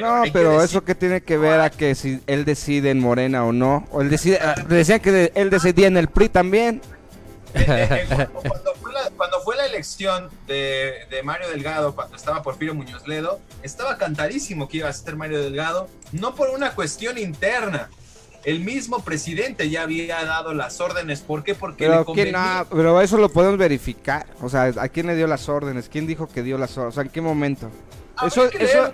No, 0.00 0.22
que 0.24 0.32
pero 0.32 0.62
eso 0.62 0.84
que 0.84 0.94
tiene 0.94 1.20
que 1.22 1.38
ver 1.38 1.60
a 1.60 1.70
que 1.70 1.94
si 1.94 2.20
él 2.26 2.44
decide 2.44 2.90
en 2.90 3.00
Morena 3.00 3.44
o 3.44 3.52
no, 3.52 3.86
o 3.90 4.02
él 4.02 4.10
decide, 4.10 4.38
ah, 4.40 4.54
decían 4.68 5.00
que 5.00 5.32
él 5.34 5.50
decidía 5.50 5.86
en 5.86 5.96
el 5.96 6.08
PRI 6.08 6.28
también. 6.28 6.82
Eh, 7.54 7.64
eh, 7.68 8.06
eh, 8.10 8.26
cuando, 8.32 8.74
fue 8.74 8.92
la, 8.92 9.10
cuando 9.16 9.40
fue 9.40 9.56
la 9.56 9.64
elección 9.66 10.28
de, 10.46 11.06
de 11.10 11.22
Mario 11.22 11.48
Delgado, 11.48 11.94
cuando 11.94 12.16
estaba 12.16 12.42
Porfirio 12.42 12.74
Muñoz 12.74 13.06
Ledo, 13.06 13.40
estaba 13.62 13.96
cantadísimo 13.96 14.68
que 14.68 14.78
iba 14.78 14.88
a 14.88 14.92
ser 14.92 15.16
Mario 15.16 15.42
Delgado, 15.42 15.88
no 16.12 16.34
por 16.34 16.50
una 16.50 16.72
cuestión 16.72 17.16
interna. 17.16 17.88
El 18.44 18.60
mismo 18.60 19.02
presidente 19.02 19.68
ya 19.70 19.82
había 19.82 20.24
dado 20.24 20.54
las 20.54 20.80
órdenes. 20.80 21.20
¿Por 21.20 21.42
qué? 21.42 21.56
Porque 21.56 21.88
le 21.88 21.90
Pero 21.90 22.04
quién, 22.04 22.30
no, 22.30 22.66
pero 22.70 23.00
eso 23.00 23.18
lo 23.18 23.28
podemos 23.28 23.58
verificar. 23.58 24.26
O 24.40 24.48
sea, 24.48 24.72
¿a 24.76 24.88
quién 24.88 25.08
le 25.08 25.16
dio 25.16 25.26
las 25.26 25.48
órdenes? 25.48 25.88
¿Quién 25.88 26.06
dijo 26.06 26.28
que 26.28 26.44
dio 26.44 26.56
las 26.56 26.76
órdenes? 26.78 26.92
O 26.92 26.94
sea, 26.94 27.02
¿en 27.02 27.08
qué 27.08 27.20
momento? 27.20 27.70
Eso, 28.24 28.44
eso, 28.52 28.92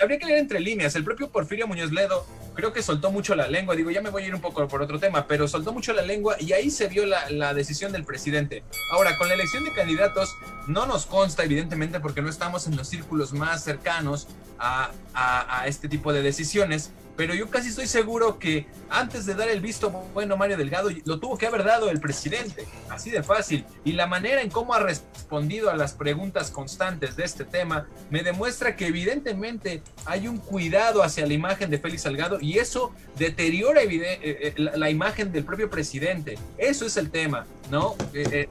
Habría 0.00 0.18
que 0.18 0.26
leer 0.26 0.38
entre 0.38 0.60
líneas. 0.60 0.94
El 0.96 1.04
propio 1.04 1.30
Porfirio 1.30 1.66
Muñoz 1.66 1.92
Ledo 1.92 2.26
creo 2.54 2.72
que 2.72 2.82
soltó 2.82 3.10
mucho 3.10 3.34
la 3.34 3.48
lengua. 3.48 3.76
Digo, 3.76 3.90
ya 3.90 4.00
me 4.00 4.10
voy 4.10 4.22
a 4.24 4.26
ir 4.26 4.34
un 4.34 4.40
poco 4.40 4.66
por 4.68 4.82
otro 4.82 4.98
tema, 4.98 5.26
pero 5.26 5.46
soltó 5.48 5.72
mucho 5.72 5.92
la 5.92 6.02
lengua 6.02 6.36
y 6.40 6.52
ahí 6.52 6.70
se 6.70 6.88
vio 6.88 7.04
la, 7.06 7.54
decisión 7.54 7.92
del 7.92 8.04
presidente. 8.04 8.64
Ahora, 8.92 9.16
con 9.18 9.28
la 9.28 9.34
elección 9.34 9.64
de 9.64 9.72
candidatos, 9.72 10.34
no 10.66 10.86
nos 10.86 11.06
consta, 11.06 11.44
evidentemente, 11.44 12.00
porque 12.00 12.22
no 12.22 12.28
estamos 12.28 12.66
en 12.66 12.76
los 12.76 12.88
círculos 12.88 13.32
más 13.32 13.62
cercanos 13.62 14.26
a- 14.58 14.90
a 15.14 15.66
este 15.66 15.88
tipo 15.88 16.12
de 16.12 16.22
decisiones. 16.22 16.90
Pero 17.16 17.34
yo 17.34 17.48
casi 17.48 17.68
estoy 17.68 17.86
seguro 17.86 18.38
que 18.38 18.66
antes 18.90 19.24
de 19.24 19.34
dar 19.34 19.48
el 19.48 19.60
visto 19.60 19.90
bueno 20.12 20.36
Mario 20.36 20.56
Delgado, 20.56 20.90
lo 21.04 21.18
tuvo 21.18 21.38
que 21.38 21.46
haber 21.46 21.64
dado 21.64 21.88
el 21.90 22.00
presidente. 22.00 22.66
Así 22.90 23.10
de 23.10 23.22
fácil. 23.22 23.64
Y 23.84 23.92
la 23.92 24.06
manera 24.06 24.42
en 24.42 24.50
cómo 24.50 24.74
ha 24.74 24.80
respondido 24.80 25.70
a 25.70 25.76
las 25.76 25.94
preguntas 25.94 26.50
constantes 26.50 27.16
de 27.16 27.24
este 27.24 27.44
tema 27.44 27.86
me 28.10 28.22
demuestra 28.22 28.76
que 28.76 28.86
evidentemente 28.86 29.82
hay 30.04 30.28
un 30.28 30.38
cuidado 30.38 31.02
hacia 31.02 31.26
la 31.26 31.32
imagen 31.32 31.70
de 31.70 31.78
Félix 31.78 32.02
Salgado 32.02 32.38
y 32.40 32.58
eso 32.58 32.92
deteriora 33.16 33.82
eh, 33.82 34.18
eh, 34.22 34.54
la, 34.56 34.90
imagen 34.90 35.32
del 35.32 35.44
propio 35.44 35.70
presidente. 35.70 36.38
Eso 36.58 36.86
es 36.86 36.96
el 36.96 37.10
tema, 37.10 37.46
¿no? 37.70 37.96
Eh, 38.12 38.48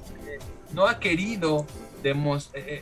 no 0.73 0.87
ha 0.87 0.99
querido 0.99 1.65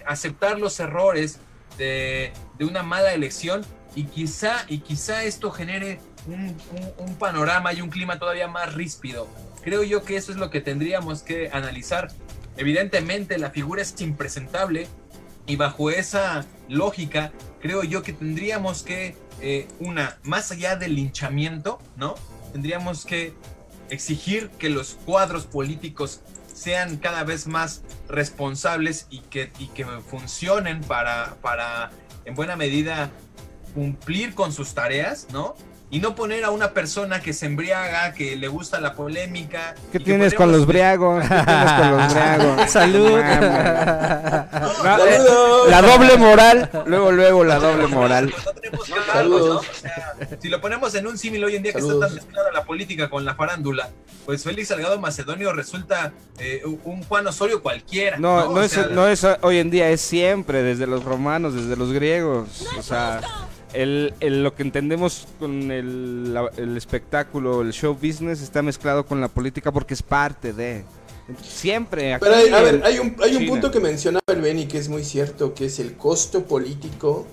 aceptar 0.05 0.59
los 0.59 0.79
errores 0.79 1.39
de 1.77 2.33
una 2.59 2.83
mala 2.83 3.13
elección 3.13 3.63
y 3.95 4.06
quizá, 4.06 4.65
y 4.67 4.79
quizá 4.79 5.23
esto 5.23 5.51
genere 5.51 5.99
un, 6.27 6.56
panorama 7.19 7.73
y 7.73 7.82
un 7.82 7.89
clima 7.89 8.19
todavía 8.19 8.47
más 8.47 8.73
ríspido. 8.73 9.27
Creo 9.62 9.84
yo 9.84 10.03
que 10.03 10.17
eso 10.17 10.32
es 10.32 10.38
lo 10.38 10.49
que 10.49 10.62
tendríamos 10.62 11.21
que 11.21 11.49
analizar. 11.51 12.12
Evidentemente 12.58 13.38
la 13.38 13.51
figura 13.51 13.82
es 13.82 13.99
impresentable 14.01 14.88
y 15.45 15.56
bajo 15.56 15.89
esa 15.89 16.45
lógica 16.69 17.32
creo 17.62 17.84
yo 17.84 18.03
que 18.03 18.13
tendríamos 18.13 18.84
que, 18.84 19.15
eh, 19.39 19.67
una, 19.79 20.17
más 20.23 20.51
allá 20.51 20.75
del 20.75 20.95
linchamiento, 20.95 21.79
¿no? 21.95 22.15
Tendríamos 22.51 23.06
que 23.06 23.34
exigir 23.89 24.49
que 24.49 24.69
los 24.69 24.97
cuadros 25.06 25.45
políticos 25.45 26.21
sean 26.53 26.97
cada 26.97 27.23
vez 27.23 27.47
más 27.47 27.82
responsables 28.10 29.08
y 29.10 29.19
que, 29.19 29.51
y 29.60 29.67
que 29.67 29.86
funcionen 29.86 30.82
para, 30.82 31.36
para, 31.41 31.91
en 32.25 32.36
buena 32.36 32.56
medida, 32.56 33.12
cumplir 33.73 34.33
con 34.36 34.51
sus 34.53 34.73
tareas, 34.73 35.27
¿no? 35.31 35.55
Y 35.89 35.99
no 35.99 36.15
poner 36.15 36.43
a 36.43 36.49
una 36.49 36.71
persona 36.71 37.21
que 37.21 37.33
se 37.33 37.45
embriaga, 37.45 38.13
que 38.13 38.36
le 38.36 38.47
gusta 38.47 38.81
la 38.81 38.95
polémica. 38.95 39.75
¿Qué 39.91 39.99
que 39.99 40.03
tienes 40.03 40.33
con 40.33 40.51
los 40.51 40.65
briagos? 40.65 41.21
¿Qué 41.29 41.29
tienes 41.29 41.73
con 41.73 41.97
los 41.97 42.13
briagos? 42.13 42.71
Salud. 42.71 43.21
No. 44.83 45.67
La 45.67 45.81
doble 45.81 46.17
moral. 46.17 46.69
Luego, 46.88 47.12
luego 47.12 47.43
la 47.43 47.59
doble 47.59 47.86
moral. 47.88 48.33
Saludos. 49.12 49.63
¿no? 49.63 49.71
O 49.71 49.73
sea, 49.75 50.15
si 50.41 50.49
lo 50.49 50.59
ponemos 50.62 50.95
en 50.95 51.05
un 51.05 51.17
símil 51.17 51.43
hoy 51.43 51.57
en 51.57 51.63
día 51.63 51.73
que 51.73 51.79
está 51.79 51.99
tan 51.99 52.15
mezclada 52.15 52.51
la 52.51 52.63
política 52.63 53.09
con 53.09 53.23
la 53.23 53.36
farándula, 53.36 53.89
pues 54.25 54.43
Félix 54.43 54.69
Salgado 54.69 54.99
Macedonio 54.99 55.53
resulta 55.53 56.12
eh, 56.39 56.63
un 56.86 57.03
Juan 57.03 57.27
Osorio 57.27 57.62
cualquiera. 57.62 58.17
No, 58.17 58.51
No, 58.51 58.63
es, 58.63 58.71
sea, 58.71 58.88
no 58.88 59.07
es 59.07 59.23
hoy 59.41 59.57
en 59.57 59.69
día, 59.69 59.89
es 59.89 60.01
siempre, 60.01 60.63
desde 60.63 60.88
los 60.88 61.03
romanos, 61.03 61.53
desde 61.53 61.75
los 61.75 61.91
griegos. 61.91 62.65
O 62.79 62.81
sea, 62.81 63.21
el, 63.73 64.13
el- 64.19 64.43
lo 64.43 64.55
que 64.55 64.63
entendemos 64.63 65.27
con 65.39 65.71
el, 65.71 66.33
la- 66.33 66.49
el 66.57 66.77
espectáculo, 66.77 67.62
el 67.62 67.73
show 67.73 67.93
business, 67.93 68.41
está 68.41 68.62
mezclado 68.62 69.05
con 69.05 69.19
la 69.21 69.27
política 69.27 69.71
porque 69.71 69.93
es 69.93 70.03
parte 70.03 70.53
de. 70.53 70.83
Siempre. 71.41 72.17
Pero 72.19 72.36
hay, 72.36 72.49
a 72.49 72.62
ver, 72.62 72.81
hay 72.83 72.99
un, 72.99 73.15
hay 73.21 73.36
un 73.38 73.47
punto 73.47 73.71
que 73.71 73.79
mencionaba 73.79 74.23
el 74.27 74.41
Beni 74.41 74.67
que 74.67 74.77
es 74.77 74.89
muy 74.89 75.03
cierto, 75.03 75.53
que 75.53 75.65
es 75.65 75.79
el 75.79 75.93
costo 75.95 76.43
político 76.43 77.25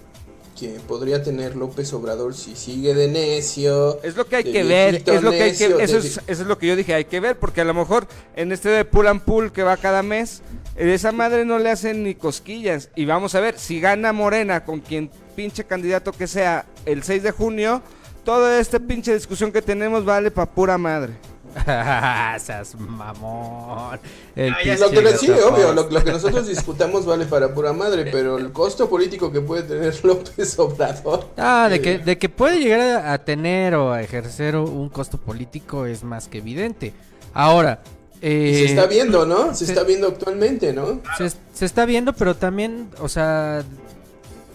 que 0.59 0.79
podría 0.87 1.22
tener 1.22 1.57
López 1.57 1.92
Obrador 1.94 2.35
si 2.35 2.55
sigue 2.55 2.94
de 2.94 3.09
necio. 3.09 4.00
Es 4.03 4.14
lo 4.16 4.26
que 4.26 4.37
hay 4.37 4.44
que 4.44 4.62
ver, 4.62 4.94
es 5.07 5.22
lo 5.22 5.31
que 5.31 5.42
hay 5.42 5.57
que 5.57 5.64
eso 5.64 5.76
de- 5.79 5.83
es, 5.85 6.05
eso 6.05 6.22
es 6.26 6.40
lo 6.40 6.59
que 6.59 6.66
yo 6.66 6.76
dije, 6.76 6.94
hay 6.94 7.07
que 7.07 7.18
ver, 7.18 7.37
porque 7.38 7.62
a 7.62 7.64
lo 7.64 7.72
mejor 7.74 8.07
en 8.37 8.53
este 8.53 8.68
de 8.68 8.85
pull 8.85 9.07
and 9.09 9.22
pull 9.22 9.53
que 9.53 9.62
va 9.62 9.76
cada 9.79 10.03
mes, 10.03 10.42
esa 10.88 11.12
madre 11.12 11.45
no 11.45 11.59
le 11.59 11.71
hacen 11.71 12.03
ni 12.05 12.14
cosquillas. 12.14 12.88
Y 12.95 13.05
vamos 13.05 13.35
a 13.35 13.40
ver, 13.40 13.59
si 13.59 13.81
gana 13.81 14.12
Morena 14.12 14.64
con 14.64 14.81
quien 14.81 15.11
pinche 15.37 15.64
candidato 15.64 16.12
que 16.12 16.27
sea 16.27 16.64
el 16.87 17.03
6 17.03 17.23
de 17.23 17.31
junio, 17.33 17.83
toda 18.25 18.59
esta 18.59 18.79
pinche 18.79 19.12
discusión 19.14 19.53
que 19.53 19.62
tenemos 19.62 20.05
vale 20.05 20.31
pa' 20.31 20.47
pura 20.47 20.79
madre. 20.79 21.14
Seas 22.38 22.77
mamón. 22.79 23.99
El 24.37 24.53
Ah, 24.53 24.59
Lo 24.79 24.90
que, 24.90 25.19
sí, 25.19 25.31
obvio, 25.31 25.73
lo, 25.73 25.90
lo 25.90 26.05
que 26.05 26.12
nosotros 26.12 26.47
discutamos 26.47 27.05
vale 27.05 27.27
para 27.27 27.53
pura 27.53 27.73
madre, 27.73 28.07
pero 28.11 28.38
el 28.38 28.53
costo 28.53 28.88
político 28.88 29.33
que 29.33 29.40
puede 29.40 29.64
tener 29.64 29.95
López 30.05 30.59
Obrador. 30.59 31.29
Ah, 31.37 31.66
de 31.69 31.77
eh, 31.77 31.81
que, 31.83 31.99
de 31.99 32.19
que 32.19 32.29
puede 32.29 32.61
llegar 32.61 32.81
a, 32.81 33.12
a 33.12 33.19
tener 33.19 33.75
o 33.75 33.93
a 33.93 34.03
ejercer 34.03 34.57
un 34.57 34.88
costo 34.88 35.19
político 35.19 35.87
es 35.87 36.05
más 36.05 36.29
que 36.29 36.38
evidente. 36.38 36.93
Ahora, 37.35 37.81
eh, 38.22 38.54
Se 38.54 38.64
está 38.66 38.87
viendo, 38.87 39.26
¿no? 39.26 39.54
Se 39.54 39.64
está 39.64 39.83
viendo 39.85 40.09
actualmente, 40.09 40.72
¿no? 40.72 41.00
se, 41.18 41.30
se 41.54 41.64
está 41.64 41.85
viendo, 41.87 42.12
pero 42.14 42.37
también, 42.37 42.88
o 43.00 43.09
sea, 43.09 43.62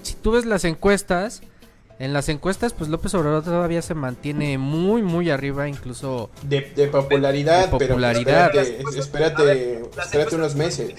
si 0.03 0.13
tú 0.15 0.31
ves 0.31 0.45
las 0.45 0.65
encuestas, 0.65 1.41
en 1.97 2.11
las 2.13 2.27
encuestas, 2.29 2.73
pues 2.73 2.89
López 2.89 3.13
Obrador 3.13 3.43
todavía 3.43 3.81
se 3.81 3.93
mantiene 3.93 4.57
muy, 4.57 5.01
muy 5.01 5.29
arriba, 5.29 5.67
incluso... 5.69 6.29
De, 6.43 6.61
de 6.75 6.87
popularidad, 6.87 7.69
De 7.69 7.77
pero 7.77 7.93
popularidad. 7.95 8.47
espérate, 8.55 8.83
A 8.85 8.99
espérate, 8.99 9.43
ver, 9.43 9.81
espérate 10.03 10.35
unos 10.35 10.55
meses. 10.55 10.93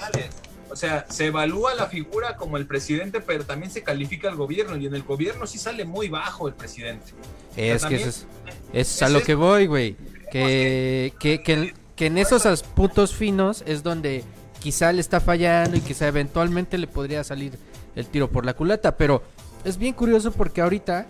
O 0.70 0.74
sea, 0.78 1.06
se 1.08 1.26
evalúa 1.26 1.74
la 1.74 1.86
figura 1.86 2.36
como 2.36 2.56
el 2.56 2.66
presidente, 2.66 3.20
pero 3.20 3.44
también 3.44 3.70
se 3.70 3.82
califica 3.82 4.28
el 4.28 4.36
gobierno. 4.36 4.76
Y 4.76 4.86
en 4.86 4.94
el 4.94 5.02
gobierno 5.04 5.46
sí 5.46 5.58
sale 5.58 5.84
muy 5.84 6.08
bajo 6.08 6.48
el 6.48 6.54
presidente. 6.54 7.12
Es 7.56 7.72
que 7.74 7.78
también- 7.78 8.00
eso 8.02 8.08
es, 8.10 8.26
eso 8.72 8.94
es 8.96 9.02
a 9.02 9.08
lo 9.08 9.18
es- 9.20 9.24
que 9.24 9.34
voy, 9.34 9.66
güey. 9.66 9.96
Que, 10.30 11.14
que, 11.18 11.40
que, 11.42 11.42
que 11.42 11.74
en 11.98 12.18
esos 12.18 12.62
puntos 12.62 13.14
finos 13.14 13.64
es 13.66 13.82
donde 13.82 14.22
quizá 14.60 14.92
le 14.92 15.00
está 15.00 15.20
fallando 15.20 15.76
y 15.76 15.80
quizá 15.80 16.08
eventualmente 16.08 16.76
le 16.76 16.86
podría 16.86 17.24
salir 17.24 17.52
el 17.94 18.06
tiro 18.06 18.28
por 18.28 18.44
la 18.44 18.54
culata. 18.54 18.96
Pero 18.96 19.22
es 19.64 19.78
bien 19.78 19.94
curioso 19.94 20.32
porque 20.32 20.60
ahorita, 20.60 21.06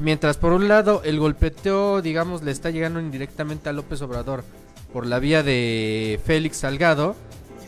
mientras 0.00 0.38
por 0.38 0.52
un 0.52 0.68
lado 0.68 1.02
el 1.04 1.18
golpeteo, 1.18 2.00
digamos, 2.00 2.42
le 2.42 2.50
está 2.50 2.70
llegando 2.70 3.00
indirectamente 3.00 3.68
a 3.68 3.72
López 3.72 4.00
Obrador 4.02 4.44
por 4.92 5.06
la 5.06 5.18
vía 5.18 5.42
de 5.42 6.20
Félix 6.24 6.58
Salgado. 6.58 7.16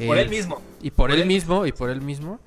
Por 0.07 0.19
eh, 0.19 0.23
él 0.23 0.31
mismo. 0.31 0.61
y 0.83 0.91
por 0.91 1.09
Por 1.09 1.17
él 1.17 1.23
él 1.23 1.29
mismo, 1.29 1.67
y 1.67 1.73
por 1.73 1.91
él 1.91 2.01
mismo. 2.01 2.39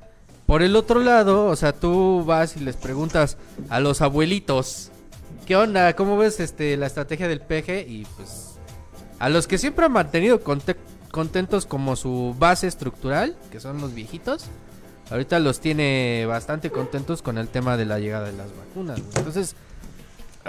Por 0.46 0.62
el 0.62 0.76
otro 0.78 1.02
lado, 1.02 1.48
o 1.48 1.56
sea, 1.58 1.74
tú 1.74 2.24
vas 2.26 2.56
y 2.56 2.62
les 2.62 2.78
preguntas 2.78 3.38
a 3.70 3.82
los 3.82 4.02
abuelitos, 4.02 4.92
¿qué 5.46 5.58
onda? 5.58 5.94
¿Cómo 5.94 6.18
ves 6.18 6.40
este 6.40 6.78
la 6.78 6.88
estrategia 6.88 7.28
del 7.28 7.42
PG? 7.42 7.86
Y 7.86 8.08
pues 8.16 8.47
a 9.20 9.30
los 9.30 9.48
que 9.48 9.58
siempre 9.58 9.86
han 9.86 9.92
mantenido 9.94 10.44
conte- 10.44 10.76
contentos 11.12 11.66
como 11.66 11.96
su 11.96 12.36
base 12.38 12.68
estructural, 12.68 13.36
que 13.52 13.60
son 13.60 13.80
los 13.82 13.94
viejitos, 13.94 14.46
ahorita 15.10 15.40
los 15.40 15.60
tiene 15.60 16.26
bastante 16.28 16.70
contentos 16.70 17.22
con 17.22 17.38
el 17.38 17.48
tema 17.48 17.78
de 17.78 17.86
la 17.86 18.00
llegada 18.00 18.26
de 18.28 18.34
las 18.38 18.48
vacunas. 18.56 19.00
Entonces, 19.16 19.56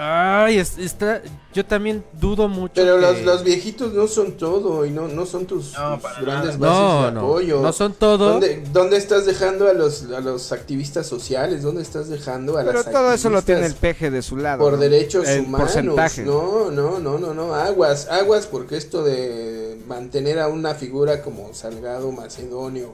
ay, 0.01 0.57
es- 0.59 0.77
está, 0.77 1.21
yo 1.53 1.65
también 1.65 2.03
dudo 2.13 2.47
mucho. 2.47 2.73
Pero 2.75 2.95
que- 2.95 3.01
los, 3.01 3.21
los 3.23 3.43
viejitos 3.43 3.93
no 3.93 4.07
son 4.07 4.33
todo 4.37 4.85
y 4.85 4.91
no, 4.91 5.07
no 5.07 5.25
son 5.25 5.45
tus, 5.45 5.73
No, 5.73 5.99
tus 5.99 6.25
grandes 6.25 6.57
bases 6.57 6.59
no, 6.59 7.05
de 7.07 7.11
no, 7.11 7.19
apoyo. 7.19 7.61
no 7.61 7.73
son 7.73 7.93
todo. 7.93 8.29
¿Dónde, 8.31 8.63
dónde 8.71 8.97
estás 8.97 9.25
dejando 9.25 9.67
a 9.67 9.73
los, 9.73 10.03
a 10.11 10.21
los 10.21 10.51
activistas 10.51 11.05
sociales? 11.07 11.61
¿Dónde 11.63 11.81
estás 11.81 12.07
dejando 12.09 12.57
a 12.57 12.61
Pero 12.63 12.73
las 12.81 12.91
todo 12.91 13.11
eso 13.13 13.29
lo 13.29 13.41
tiene 13.41 13.65
el 13.65 13.75
peje 13.75 14.09
de 14.09 14.21
su 14.21 14.37
lado. 14.37 14.63
por 14.63 14.73
¿no? 14.73 14.79
derechos 14.79 15.27
El 15.27 15.41
humanos? 15.41 15.71
porcentaje. 15.73 16.23
No, 16.23 16.71
no, 16.71 16.99
no, 16.99 17.17
no, 17.19 17.33
no, 17.33 17.53
aguas, 17.53 18.07
aguas 18.09 18.47
porque 18.47 18.77
esto 18.77 19.03
de 19.03 19.77
mantener 19.87 20.39
a 20.39 20.47
una 20.47 20.75
figura 20.75 21.21
como 21.21 21.53
Salgado 21.53 22.11
Macedonio 22.11 22.93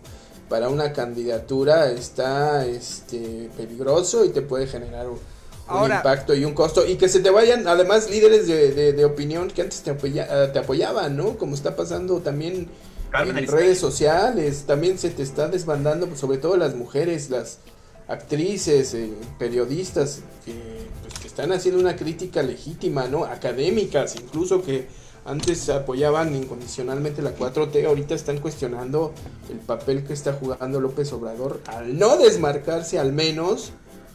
para 0.50 0.70
una 0.70 0.94
candidatura 0.94 1.90
está 1.92 2.66
este 2.66 3.50
peligroso 3.58 4.24
y 4.26 4.30
te 4.30 4.42
puede 4.42 4.68
generar 4.68 5.08
un, 5.10 5.18
un 5.68 5.76
impacto 5.98 6.36
y 6.36 6.46
un 6.46 6.54
costo 6.54 6.86
y 6.86 6.96
que 6.96 7.10
se 7.10 7.20
te 7.22 7.30
vayan 7.32 7.68
además 7.68 8.10
líderes 8.10 8.48
de, 8.48 8.72
de- 8.74 8.94
de 8.94 9.06
opinión 9.06 9.50
que 9.50 9.62
antes 9.64 9.82
te, 9.82 9.92
apoya- 9.92 10.28
eh, 10.30 10.50
te 10.54 10.60
apoyaban, 10.60 11.16
¿no? 11.18 11.38
Como 11.38 11.56
está 11.56 11.76
pasando 11.76 12.20
también 12.20 12.68
Carmen 13.12 13.32
en 13.32 13.38
Aristegui. 13.38 13.62
redes 13.64 13.80
sociales, 13.80 14.64
también 14.68 14.98
se 15.00 15.10
te 15.10 15.24
está 15.24 15.48
desbandando, 15.48 16.08
pues, 16.08 16.20
sobre 16.20 16.38
todo 16.38 16.58
las 16.58 16.76
mujeres, 16.76 17.30
las 17.30 17.60
actrices, 18.08 18.94
eh, 18.94 19.10
periodistas 19.40 20.20
que, 20.46 20.54
pues, 21.02 21.20
que 21.20 21.28
están 21.28 21.52
haciendo 21.52 21.80
una 21.82 21.96
crítica 21.96 22.44
legítima, 22.44 23.08
¿no? 23.08 23.24
Académicas, 23.26 24.16
incluso 24.16 24.62
que 24.62 24.88
antes 25.26 25.70
apoyaban 25.70 26.36
incondicionalmente 26.36 27.24
la 27.24 27.36
4T, 27.36 27.84
ahorita 27.88 28.14
están 28.14 28.38
cuestionando 28.38 29.12
el 29.50 29.58
papel 29.58 30.04
que 30.04 30.14
está 30.14 30.34
jugando 30.34 30.80
López 30.80 31.12
Obrador 31.14 31.62
al 31.66 31.98
no 31.98 32.18
desmarcarse 32.18 33.00
al 33.00 33.12
menos 33.12 33.72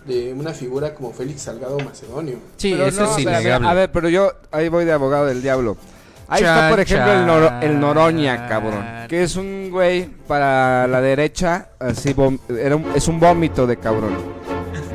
de 0.06 0.32
una 0.32 0.52
figura 0.52 0.94
como 0.94 1.12
Félix 1.12 1.42
Salgado 1.42 1.78
Macedonio. 1.78 2.38
Sí, 2.56 2.72
Pero 2.72 2.86
eso 2.86 3.02
no, 3.02 3.06
es 3.06 3.12
a 3.12 3.16
ver, 3.16 3.28
a 3.28 3.30
ver, 3.30 3.40
innegable. 3.42 3.68
A 3.68 3.74
ver, 3.74 3.92
pero 3.92 4.08
yo 4.08 4.32
ahí 4.50 4.68
voy 4.68 4.84
de 4.84 4.92
abogado 4.92 5.26
del 5.26 5.42
diablo. 5.42 5.76
Ahí 6.28 6.42
Chan, 6.42 6.56
está, 6.56 6.70
por 6.70 6.80
ejemplo, 6.80 7.12
el, 7.12 7.26
Noro- 7.26 7.48
chan. 7.48 7.62
el 7.64 7.80
Noroña, 7.80 8.48
cabrón. 8.48 8.84
Que 9.08 9.22
es 9.24 9.34
un 9.36 9.68
güey 9.70 10.06
para 10.28 10.86
la 10.86 11.00
derecha, 11.00 11.68
así, 11.78 12.14
vom- 12.14 12.38
era 12.56 12.76
un- 12.76 12.86
es 12.94 13.08
un 13.08 13.18
vómito 13.18 13.66
de 13.66 13.76
cabrón. 13.76 14.16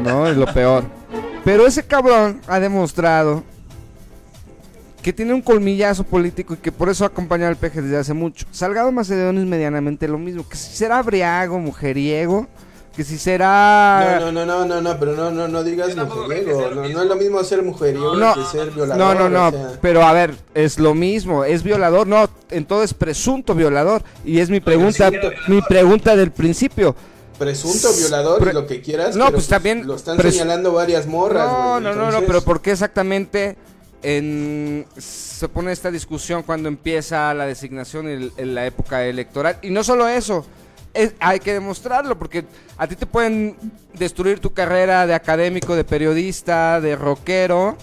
¿No? 0.04 0.28
Es 0.30 0.38
lo 0.38 0.46
peor. 0.54 0.84
Pero 1.44 1.68
ese 1.68 1.84
cabrón 1.86 2.42
ha 2.48 2.60
demostrado 2.60 3.44
que 5.02 5.14
tiene 5.14 5.34
un 5.34 5.42
colmillazo 5.42 6.04
político 6.04 6.56
y 6.56 6.58
que 6.58 6.72
por 6.72 6.90
eso 6.90 7.04
ha 7.04 7.08
acompañado 7.08 7.50
al 7.50 7.58
peje 7.58 7.82
desde 7.82 7.98
hace 7.98 8.14
mucho. 8.14 8.48
Salgado 8.52 8.92
Macedonio 8.92 9.42
es 9.42 9.48
medianamente 9.48 10.08
lo 10.08 10.18
mismo. 10.18 10.48
Que 10.50 10.56
si 10.56 10.76
será 10.76 11.02
briago, 11.04 11.60
mujeriego, 11.60 12.48
que 12.96 13.04
si 13.04 13.18
será... 13.18 14.20
No, 14.22 14.32
no, 14.32 14.46
no, 14.46 14.46
no, 14.46 14.66
no, 14.66 14.82
no, 14.82 15.00
pero 15.00 15.16
no, 15.16 15.30
no, 15.32 15.48
no 15.48 15.64
digas 15.64 15.96
mujeriego. 15.96 16.72
No, 16.72 16.84
es 17.02 17.08
lo 17.08 17.16
mismo 17.16 17.44
ser 17.44 17.62
mujeriego 17.62 18.16
No. 18.16 18.34
que 18.34 18.44
ser 18.46 18.72
violador. 18.72 18.98
No, 18.98 19.14
no, 19.16 19.30
no, 19.30 19.48
o 19.50 19.52
sea. 19.52 19.80
pero 19.82 20.04
a 20.04 20.14
ver, 20.14 20.36
es 20.54 20.80
lo 20.80 20.94
mismo, 20.94 21.44
es 21.44 21.62
violador, 21.64 22.08
no, 22.08 22.30
entonces 22.50 22.94
presunto 22.94 23.54
violador 23.54 24.02
y 24.24 24.40
es 24.40 24.50
mi 24.50 24.60
pregunta, 24.62 25.12
mi 25.48 25.62
pregunta 25.62 26.16
del 26.16 26.32
principio. 26.32 26.96
Presunto 27.38 27.90
violador 27.98 28.40
Pre- 28.40 28.52
y 28.52 28.54
lo 28.54 28.66
que 28.66 28.82
quieras. 28.82 29.18
No, 29.18 29.26
pero, 29.26 29.38
pues, 29.38 29.48
también 29.50 29.86
Lo 29.86 29.96
están 29.96 30.18
pres- 30.18 30.32
señalando 30.32 30.72
varias 30.72 31.06
morras. 31.06 31.52
No, 31.52 31.82
no, 31.82 31.94
no, 31.94 32.10
no, 32.12 32.22
pero 32.22 32.42
¿por 32.42 32.62
qué 32.62 32.72
exactamente 32.72 33.58
en, 34.04 34.86
se 34.98 35.50
pone 35.50 35.74
esta 35.74 35.92
discusión 35.92 36.44
cuando 36.44 36.70
empieza 36.70 37.34
la 37.34 37.46
designación 37.46 38.08
en, 38.08 38.32
en 38.38 38.56
la 38.56 38.66
época 38.66 39.04
electoral? 39.06 39.58
Y 39.64 39.70
no 39.70 39.84
solo 39.84 40.08
eso, 40.08 40.46
es- 40.96 41.14
hay 41.20 41.40
que 41.40 41.54
demostrarlo, 41.54 42.18
porque 42.18 42.46
a 42.78 42.88
ti 42.88 42.96
te 42.96 43.06
pueden 43.06 43.56
destruir 43.94 44.40
tu 44.40 44.54
carrera 44.54 45.06
de 45.06 45.14
académico, 45.14 45.76
de 45.76 45.84
periodista, 45.84 46.82
de 46.82 46.96
rockero, 46.96 47.78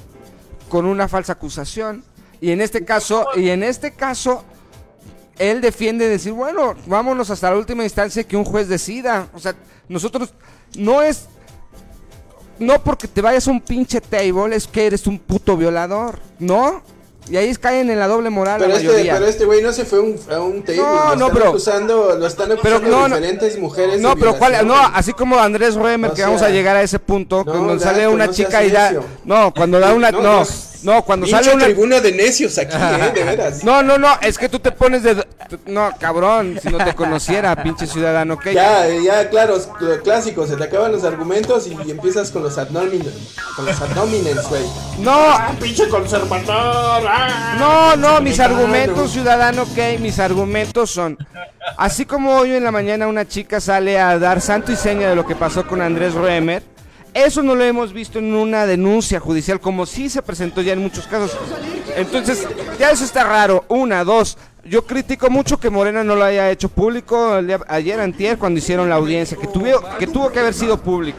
con 0.68 0.86
una 0.86 1.06
falsa 1.08 1.34
acusación. 1.34 2.02
Y 2.40 2.50
en 2.50 2.60
este 2.60 2.84
caso, 2.84 3.26
y 3.36 3.50
en 3.50 3.62
este 3.62 3.92
caso, 3.92 4.44
él 5.38 5.60
defiende 5.60 6.08
decir, 6.08 6.32
bueno, 6.32 6.74
vámonos 6.86 7.30
hasta 7.30 7.50
la 7.50 7.56
última 7.56 7.84
instancia 7.84 8.24
que 8.24 8.36
un 8.36 8.44
juez 8.44 8.68
decida. 8.68 9.28
O 9.34 9.38
sea, 9.38 9.54
nosotros 9.88 10.34
no 10.76 11.02
es 11.02 11.28
no 12.58 12.82
porque 12.82 13.08
te 13.08 13.20
vayas 13.20 13.48
a 13.48 13.50
un 13.50 13.60
pinche 13.60 14.00
table 14.00 14.54
es 14.54 14.66
que 14.68 14.86
eres 14.86 15.06
un 15.06 15.18
puto 15.18 15.56
violador, 15.56 16.20
¿no? 16.38 16.82
Y 17.30 17.36
ahí 17.36 17.54
caen 17.54 17.88
en 17.90 17.98
la 17.98 18.08
doble 18.08 18.30
moral 18.30 18.56
Pero 18.58 18.70
la 18.70 18.76
este, 18.76 18.88
mayoría. 18.88 19.14
pero 19.14 19.26
este 19.26 19.44
güey 19.44 19.62
no 19.62 19.72
se 19.72 19.84
fue 19.84 20.00
un- 20.00 20.18
a 20.30 20.40
un 20.40 20.62
table. 20.62 20.76
No, 20.82 20.92
lo 20.92 21.04
no, 21.04 21.12
están 21.12 21.30
pero- 21.32 21.48
acusando, 21.50 22.16
lo 22.18 22.26
están 22.26 22.52
acusando 22.52 22.88
no, 22.88 23.08
no. 23.08 23.14
diferentes 23.16 23.58
mujeres. 23.58 24.00
No, 24.00 24.16
pero 24.16 24.36
cuál, 24.36 24.66
no, 24.66 24.74
así 24.76 25.12
como 25.12 25.38
Andrés 25.38 25.74
Roemer, 25.76 26.10
O 26.10 26.14
que 26.14 26.22
vamos 26.22 26.42
a 26.42 26.50
llegar 26.50 26.76
a 26.76 26.82
ese 26.82 26.98
punto, 26.98 27.44
cuando 27.44 27.78
sale 27.78 28.08
una 28.08 28.28
chica 28.30 28.62
y 28.64 28.70
da, 28.70 28.92
no, 29.24 29.52
cuando 29.54 29.78
da 29.78 29.94
una, 29.94 30.10
No, 30.10 30.44
no, 30.82 30.92
no. 30.92 30.96
no, 30.98 31.04
cuando 31.04 31.26
Pinche 31.26 31.42
sale 31.42 31.56
una, 31.56 31.64
tribuna 31.66 32.00
de 32.00 32.12
necios 32.12 32.58
aquí, 32.58 32.76
¿eh? 32.76 33.12
De 33.14 33.24
veras. 33.24 33.64
no, 33.64 33.82
no, 33.82 33.98
no, 33.98 34.08
es 34.20 34.38
que 34.38 34.48
tú 34.48 34.58
te 34.58 34.72
pones 34.72 35.02
de, 35.02 35.26
no, 35.66 35.90
cabrón, 35.98 36.58
si 36.62 36.68
no 36.68 36.78
te 36.78 36.94
conociera, 36.94 37.54
pinche 37.62 37.86
ciudadano, 37.86 38.34
¿ok? 38.34 38.50
Ya, 38.52 38.88
ya, 38.88 39.28
claro, 39.28 39.58
clásico, 40.02 40.46
se 40.46 40.56
te 40.56 40.64
acaban 40.64 40.92
los 40.92 41.04
argumentos 41.04 41.66
y 41.66 41.90
empiezas 41.90 42.30
con 42.30 42.42
los 42.42 42.58
adnominens, 42.58 43.36
con 43.56 43.66
los 43.66 43.80
adnominens, 43.80 44.48
güey. 44.48 44.62
No, 44.98 45.12
Ah, 45.12 45.52
pinche 45.60 45.88
conservador. 45.88 47.02
Ah. 47.08 47.56
No, 47.58 47.96
no, 47.96 48.20
mis 48.20 48.38
argumentos, 48.40 49.12
ciudadano, 49.12 49.62
ok, 49.62 50.00
mis 50.00 50.18
argumentos 50.18 50.90
son, 50.90 51.16
así 51.76 52.04
como 52.04 52.36
hoy 52.36 52.54
en 52.54 52.64
la 52.64 52.70
mañana 52.70 53.06
una 53.06 53.26
chica 53.26 53.60
sale 53.60 53.98
a 53.98 54.18
dar 54.18 54.40
santo 54.40 54.72
y 54.72 54.76
seña 54.76 55.08
de 55.08 55.16
lo 55.16 55.26
que 55.26 55.34
pasó 55.34 55.66
con 55.66 55.80
Andrés 55.80 56.14
Roemer, 56.14 56.62
eso 57.14 57.42
no 57.42 57.54
lo 57.54 57.64
hemos 57.64 57.92
visto 57.92 58.18
en 58.18 58.34
una 58.34 58.66
denuncia 58.66 59.20
judicial, 59.20 59.60
como 59.60 59.86
sí 59.86 60.08
se 60.08 60.22
presentó 60.22 60.62
ya 60.62 60.72
en 60.72 60.80
muchos 60.80 61.06
casos. 61.06 61.36
Entonces, 61.96 62.46
ya 62.78 62.90
eso 62.90 63.04
está 63.04 63.24
raro. 63.24 63.64
Una, 63.68 64.04
dos, 64.04 64.38
yo 64.64 64.86
critico 64.86 65.28
mucho 65.28 65.58
que 65.58 65.70
Morena 65.70 66.04
no 66.04 66.14
lo 66.16 66.24
haya 66.24 66.50
hecho 66.50 66.68
público 66.68 67.36
el 67.38 67.46
día- 67.48 67.60
ayer, 67.68 68.00
antier, 68.00 68.38
cuando 68.38 68.58
hicieron 68.58 68.88
la 68.88 68.94
audiencia, 68.96 69.36
que, 69.36 69.46
tuvo, 69.46 69.82
que 69.98 70.06
tuvo 70.06 70.30
que 70.30 70.38
haber 70.40 70.54
sido 70.54 70.80
pública. 70.80 71.18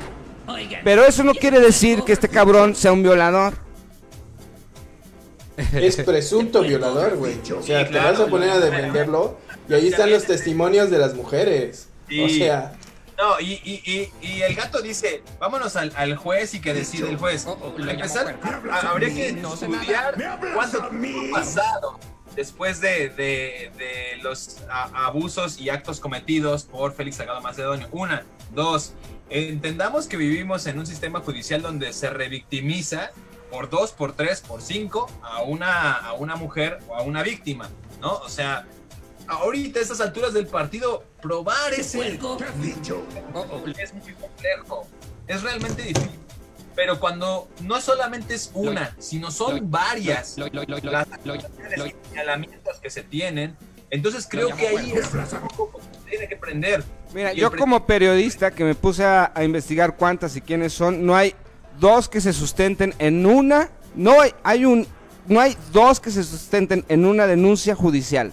Pero 0.84 1.06
eso 1.06 1.24
no 1.24 1.34
quiere 1.34 1.60
decir 1.60 2.04
que 2.04 2.12
este 2.14 2.28
cabrón 2.28 2.76
sea 2.76 2.92
un 2.92 3.04
violador. 3.04 3.54
Es 5.74 5.98
presunto 5.98 6.62
violador, 6.62 7.16
güey. 7.18 7.36
O 7.58 7.62
sea, 7.62 7.88
te 7.88 7.98
vas 7.98 8.20
a 8.20 8.26
poner 8.26 8.50
a 8.50 8.60
defenderlo 8.60 9.38
y 9.70 9.74
ahí 9.74 9.88
están 9.88 10.10
los 10.10 10.26
testimonios 10.26 10.90
de 10.90 10.98
las 10.98 11.14
mujeres. 11.14 11.88
O 12.24 12.28
sea, 12.30 12.74
No, 13.18 13.40
y, 13.40 13.54
y, 13.64 14.12
y, 14.22 14.28
y 14.28 14.42
el 14.42 14.56
gato 14.56 14.82
dice, 14.82 15.22
vámonos 15.40 15.76
al, 15.76 15.92
al 15.96 16.16
juez 16.16 16.54
y 16.56 16.60
que 16.62 16.74
decide 16.74 17.10
el 17.10 17.18
juez. 17.18 17.46
Para 17.46 17.92
empezar, 17.92 18.40
a- 18.72 18.90
habría 18.90 19.10
que 19.10 19.30
estudiar 19.30 20.16
cuánto 20.56 20.88
tiempo 20.90 21.36
ha 21.38 21.40
pasado 21.40 22.00
después 22.36 22.82
de, 22.82 23.10
de, 23.10 23.72
de 23.78 24.18
los 24.24 24.58
a- 24.70 25.06
abusos 25.06 25.60
y 25.60 25.70
actos 25.70 26.00
cometidos 26.00 26.64
por 26.64 26.94
Félix 26.96 27.18
Salgado 27.18 27.42
Macedonio. 27.42 27.88
Una, 27.92 28.26
dos, 28.52 28.94
entendamos 29.30 30.08
que 30.08 30.18
vivimos 30.18 30.66
en 30.66 30.80
un 30.80 30.86
sistema 30.88 31.20
judicial 31.22 31.62
donde 31.62 31.94
se 31.94 32.10
revictimiza 32.10 33.12
por 33.52 33.70
dos, 33.70 33.92
por 33.92 34.14
tres, 34.14 34.42
por 34.42 34.62
cinco 34.64 35.08
a 35.22 35.44
una, 35.44 35.94
a 35.94 36.14
una 36.14 36.36
mujer 36.36 36.80
o 36.88 36.96
a 36.96 37.04
una 37.04 37.22
víctima, 37.22 37.70
¿no? 38.02 38.14
O 38.14 38.30
sea, 38.30 38.66
ahorita 39.28 39.80
a 39.80 39.82
estas 39.82 40.02
alturas 40.02 40.34
del 40.34 40.48
partido, 40.48 41.04
probar 41.22 41.74
ese 41.74 41.82
es 41.82 41.94
muy 41.96 42.18
complejo, 44.14 44.88
es 45.28 45.42
realmente 45.42 45.82
difícil. 45.82 46.20
Pero 46.76 47.00
cuando 47.00 47.48
no 47.62 47.80
solamente 47.82 48.34
es 48.34 48.50
una, 48.54 48.96
sino 48.98 49.30
son 49.30 49.70
varias 49.70 50.38
las 50.38 51.08
señalamientos 52.10 52.80
que 52.82 52.90
se 52.90 53.04
tienen, 53.04 53.56
entonces 53.92 54.26
creo 54.28 54.56
que 54.56 54.68
ahí 54.68 54.92
es 54.92 55.14
un 55.14 55.48
poco 55.50 55.80
que 55.80 56.10
tiene 56.10 56.28
que 56.28 56.36
prender. 56.36 56.84
Mira, 57.14 57.32
yo 57.34 57.56
como 57.56 57.86
periodista 57.86 58.50
que 58.50 58.64
me 58.64 58.74
puse 58.74 59.06
a, 59.06 59.32
a 59.36 59.44
investigar 59.44 59.96
cuántas 59.98 60.36
y 60.36 60.42
quiénes 60.42 60.74
son, 60.74 61.06
no 61.06 61.16
hay 61.16 61.36
dos 61.80 62.10
que 62.10 62.22
se 62.22 62.34
sustenten 62.34 62.96
en 62.98 63.26
una, 63.28 63.70
no 63.96 64.22
hay, 64.22 64.34
hay 64.44 64.66
un, 64.66 64.88
no 65.28 65.40
hay 65.40 65.56
dos 65.72 66.00
que 66.00 66.10
se 66.10 66.24
sustenten 66.24 66.86
en 66.90 67.06
una 67.06 67.28
denuncia 67.28 67.76
judicial. 67.76 68.32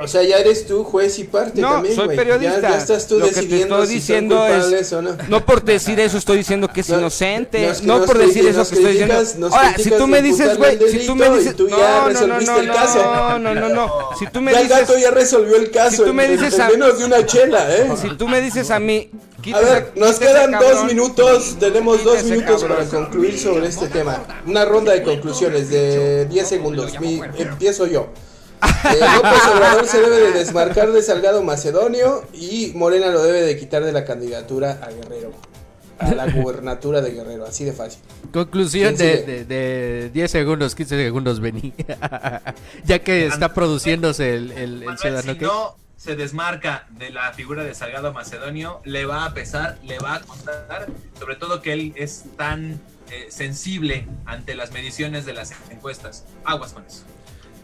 O 0.00 0.08
sea, 0.08 0.22
ya 0.22 0.38
eres 0.38 0.66
tú 0.66 0.84
juez 0.84 1.18
y 1.18 1.24
parte 1.24 1.60
No, 1.60 1.72
también, 1.72 1.94
soy 1.94 2.04
güey. 2.06 2.16
periodista. 2.16 2.60
Ya, 2.60 2.70
ya 2.70 2.78
estás 2.78 3.06
tú 3.06 3.18
Lo 3.18 3.26
que 3.26 3.32
te 3.32 3.40
decidiendo 3.42 3.74
estoy 3.76 3.88
si 3.88 3.94
diciendo 3.94 4.36
son 4.36 4.74
es- 4.74 4.92
o 4.92 5.02
no. 5.02 5.16
No 5.28 5.44
por 5.44 5.62
decir 5.62 6.00
eso 6.00 6.16
estoy 6.18 6.38
diciendo 6.38 6.68
que 6.72 6.80
es 6.80 6.88
No, 6.88 6.98
inocente, 6.98 7.66
nos- 7.66 7.82
no 7.82 8.04
por 8.04 8.18
decir 8.18 8.46
eso 8.46 8.66
que 8.68 8.74
estoy 8.76 8.92
diciendo. 8.92 9.14
Ahora, 9.52 9.74
si 9.78 9.90
tú 9.90 10.06
me 10.06 10.22
dices, 10.22 10.56
güey, 10.56 10.78
si 10.90 11.06
tú 11.06 11.14
me 11.14 11.30
dices, 11.30 11.56
tú 11.56 11.68
ya 11.68 12.00
no, 12.02 12.08
resolviste 12.08 12.60
el 12.60 12.68
caso. 12.68 12.98
no, 13.04 13.38
no, 13.38 13.54
no, 13.54 13.68
no, 13.68 13.90
si 14.18 14.26
tú 14.28 14.40
me 14.40 14.52
Ya 14.52 14.60
el 14.62 14.68
gato 14.68 14.94
dices, 14.94 15.02
ya 15.02 15.10
resolvió 15.10 15.56
el 15.56 15.70
caso 15.70 15.96
si 15.96 16.02
tú 16.04 16.14
me 16.14 16.26
dices 16.28 16.54
en 16.54 16.60
a- 16.62 16.68
menos 16.70 16.98
de 16.98 17.04
una 17.04 17.26
chela, 17.26 17.76
¿eh? 17.76 17.88
si 18.00 18.08
tú 18.16 18.26
me 18.28 18.40
dices 18.40 18.70
a 18.70 18.78
mí, 18.78 19.10
A 19.52 19.58
ver, 19.58 19.92
nos 19.96 20.18
quedan 20.20 20.52
dos 20.52 20.84
minutos, 20.84 21.56
tenemos 21.58 22.04
dos 22.04 22.22
minutos 22.24 22.62
para 22.64 22.84
concluir 22.86 23.38
sobre 23.38 23.66
este 23.66 23.88
tema. 23.88 24.24
Una 24.46 24.64
ronda 24.64 24.92
de 24.92 25.02
conclusiones 25.02 25.68
de 25.68 26.26
10 26.26 26.48
segundos. 26.48 26.92
Empiezo 27.36 27.86
yo. 27.86 28.06
Eh, 28.62 28.98
López 29.16 29.46
Obrador 29.52 29.86
se 29.86 30.00
debe 30.00 30.20
de 30.20 30.32
desmarcar 30.32 30.92
de 30.92 31.02
Salgado 31.02 31.42
Macedonio 31.42 32.24
y 32.32 32.72
Morena 32.74 33.08
lo 33.10 33.22
debe 33.22 33.42
de 33.42 33.56
quitar 33.56 33.84
de 33.84 33.92
la 33.92 34.04
candidatura 34.04 34.78
a 34.82 34.90
Guerrero. 34.90 35.32
A 35.98 36.12
la 36.14 36.26
gubernatura 36.26 37.00
de 37.00 37.12
Guerrero, 37.12 37.44
así 37.44 37.64
de 37.64 37.72
fácil. 37.72 38.00
Conclusión 38.32 38.96
¿Quién 38.96 39.26
de, 39.26 39.44
de, 39.44 39.44
de 39.44 40.10
10 40.10 40.30
segundos, 40.30 40.74
15 40.74 40.96
segundos, 40.96 41.40
Beni. 41.40 41.72
ya 42.84 42.98
que 43.00 43.26
está 43.26 43.54
produciéndose 43.54 44.34
el, 44.34 44.52
el, 44.52 44.82
el 44.82 44.98
ciudadano 44.98 45.32
si 45.32 45.38
que... 45.38 45.44
no 45.44 45.76
se 45.96 46.16
desmarca 46.16 46.86
de 46.90 47.10
la 47.10 47.32
figura 47.32 47.62
de 47.62 47.74
Salgado 47.76 48.12
Macedonio, 48.12 48.80
le 48.84 49.06
va 49.06 49.24
a 49.24 49.34
pesar, 49.34 49.78
le 49.84 50.00
va 50.00 50.16
a 50.16 50.20
costar, 50.20 50.88
sobre 51.16 51.36
todo 51.36 51.62
que 51.62 51.72
él 51.72 51.92
es 51.94 52.24
tan 52.36 52.80
eh, 53.12 53.26
sensible 53.30 54.08
ante 54.24 54.56
las 54.56 54.72
mediciones 54.72 55.24
de 55.24 55.34
las 55.34 55.52
encuestas. 55.70 56.24
Aguas 56.44 56.72
con 56.72 56.84
eso. 56.84 57.04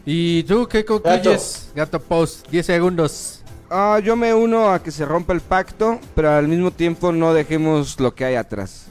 ¿Y 0.05 0.43
tú 0.43 0.67
qué 0.67 0.83
concluyes? 0.85 1.69
Gato 1.75 1.99
Post, 1.99 2.47
10 2.49 2.65
segundos. 2.65 3.41
Ah, 3.69 3.99
yo 4.03 4.15
me 4.15 4.33
uno 4.33 4.71
a 4.71 4.81
que 4.81 4.89
se 4.91 5.05
rompa 5.05 5.33
el 5.33 5.41
pacto, 5.41 5.99
pero 6.15 6.31
al 6.31 6.47
mismo 6.47 6.71
tiempo 6.71 7.11
no 7.11 7.33
dejemos 7.33 7.99
lo 7.99 8.15
que 8.15 8.25
hay 8.25 8.35
atrás. 8.35 8.85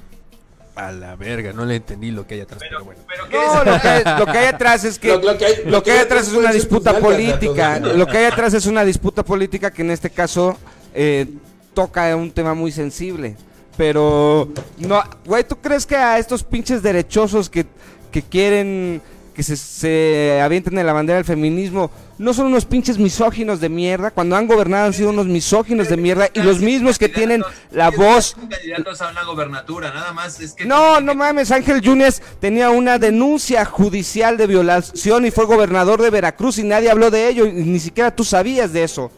A 0.76 0.92
la 0.92 1.16
verga, 1.16 1.52
no 1.52 1.64
le 1.64 1.74
entendí 1.76 2.12
lo 2.12 2.24
que 2.24 2.34
hay 2.34 2.40
atrás, 2.42 2.60
pero, 2.60 2.78
Pero, 2.78 2.84
bueno. 2.84 3.00
pero 3.08 3.28
¿qué 3.28 3.36
No, 3.36 3.64
lo 3.64 3.80
que, 3.80 4.20
lo 4.20 4.32
que 4.32 4.38
hay 4.38 4.46
atrás 4.46 4.84
es 4.84 4.98
que 5.00 5.08
Lo- 5.08 5.20
lo 5.22 5.36
que 5.36 5.44
hay- 5.46 5.62
lo 5.66 5.82
que 5.82 5.90
hay 5.90 5.98
atrás 5.98 6.28
es 6.28 6.34
una 6.34 6.52
disputa 6.52 7.00
política. 7.00 7.80
gato. 7.80 7.94
Lo 7.94 8.06
que 8.06 8.18
hay 8.18 8.24
atrás 8.26 8.54
es 8.54 8.66
una 8.66 8.84
disputa 8.84 9.24
política 9.24 9.72
que 9.72 9.82
en 9.82 9.90
este 9.90 10.10
caso 10.10 10.56
eh, 10.94 11.26
toca 11.74 12.14
un 12.14 12.30
tema 12.30 12.54
muy 12.54 12.70
sensible. 12.70 13.36
Pero 13.76 14.48
no, 14.78 15.02
güey, 15.24 15.42
¿tú 15.42 15.56
crees 15.56 15.84
que 15.84 15.96
a 15.96 16.18
estos 16.18 16.44
pinches 16.44 16.80
derechosos 16.82 17.50
que, 17.50 17.66
que 18.12 18.22
quieren 18.22 19.02
que 19.38 19.44
se, 19.44 19.56
se 19.56 20.40
avienten 20.42 20.76
en 20.78 20.84
la 20.84 20.92
bandera 20.92 21.18
del 21.18 21.24
feminismo 21.24 21.92
no 22.18 22.34
son 22.34 22.46
unos 22.46 22.64
pinches 22.64 22.98
misóginos 22.98 23.60
de 23.60 23.68
mierda? 23.68 24.10
Cuando 24.10 24.34
han 24.34 24.48
gobernado 24.48 24.86
han 24.86 24.92
sido 24.92 25.10
unos 25.10 25.26
misóginos 25.26 25.88
de 25.88 25.96
mierda 25.96 26.28
y 26.34 26.40
los 26.40 26.58
mismos 26.58 26.98
que 26.98 27.08
tienen 27.08 27.44
la 27.70 27.90
voz 27.90 28.34
candidatos 28.50 29.00
a 29.00 29.10
una 29.10 29.22
gobernatura, 29.22 29.94
nada 29.94 30.12
más 30.12 30.40
es 30.40 30.54
que 30.54 30.64
no, 30.64 31.00
no 31.00 31.14
mames, 31.14 31.52
Ángel 31.52 31.80
Yunes 31.80 32.20
tenía 32.40 32.70
una 32.70 32.98
denuncia 32.98 33.64
judicial 33.64 34.36
de 34.36 34.48
violación 34.48 35.24
y 35.24 35.30
fue 35.30 35.44
gobernador 35.46 36.02
de 36.02 36.10
Veracruz 36.10 36.58
y 36.58 36.64
nadie 36.64 36.90
habló 36.90 37.12
de 37.12 37.28
ello 37.28 37.46
y 37.46 37.52
ni 37.52 37.78
siquiera 37.78 38.10
tú 38.16 38.24
sabías 38.24 38.72
de 38.72 38.82
eso. 38.82 39.12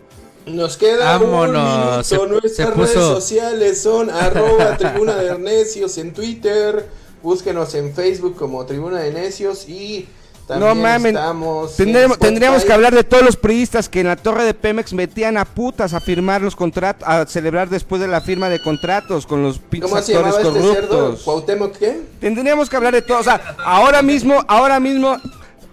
Nos 0.45 0.77
queda 0.77 1.17
Vámonos, 1.19 1.57
un 1.57 1.81
minuto. 1.81 2.05
se- 2.05 2.17
se 2.17 2.27
Nuestras 2.27 2.69
puso- 2.71 2.83
redes 2.83 2.95
sociales 3.23 3.83
son 3.83 4.11
arroba 4.11 4.77
tribuna 4.77 5.17
de 5.17 5.39
necios 5.39 5.97
en 5.97 6.13
Twitter. 6.13 7.00
Búsquenos 7.23 7.75
en 7.75 7.95
Facebook 7.95 8.37
como 8.37 8.65
Tribuna 8.65 9.01
de 9.01 9.13
Necios 9.13 9.69
y 9.69 10.09
también 10.47 10.69
No 10.69 10.75
mames, 10.75 11.77
tendríamos 12.19 12.65
que 12.65 12.73
hablar 12.73 12.93
de 12.93 13.05
todos 13.05 13.23
los 13.23 13.37
priistas 13.37 13.89
que 13.89 14.01
en 14.01 14.09
la 14.09 14.17
torre 14.17 14.45
de 14.45 14.53
Pemex 14.53 14.93
metían 14.93 15.37
a 15.37 15.45
putas 15.45 15.95
a 15.95 16.01
firmar 16.01 16.43
los 16.43 16.57
contratos, 16.57 17.07
a 17.09 17.25
celebrar 17.27 17.69
después 17.69 18.01
de 18.01 18.09
la 18.09 18.21
firma 18.21 18.49
de 18.49 18.61
contratos 18.61 19.27
con 19.27 19.45
los 19.45 19.59
pinches 19.59 19.91
¿Cómo 19.91 20.03
se 20.03 20.17
actores 20.17 20.37
este 20.37 20.61
corruptos. 20.61 21.23
¿Cuauhtémoc 21.23 21.77
qué? 21.77 22.01
Tendríamos 22.21 22.69
que 22.69 22.77
hablar 22.77 22.95
de 22.95 23.03
todo, 23.03 23.19
o 23.19 23.23
sea, 23.23 23.55
ahora 23.65 24.03
mismo, 24.03 24.45
ahora 24.49 24.81
mismo 24.81 25.17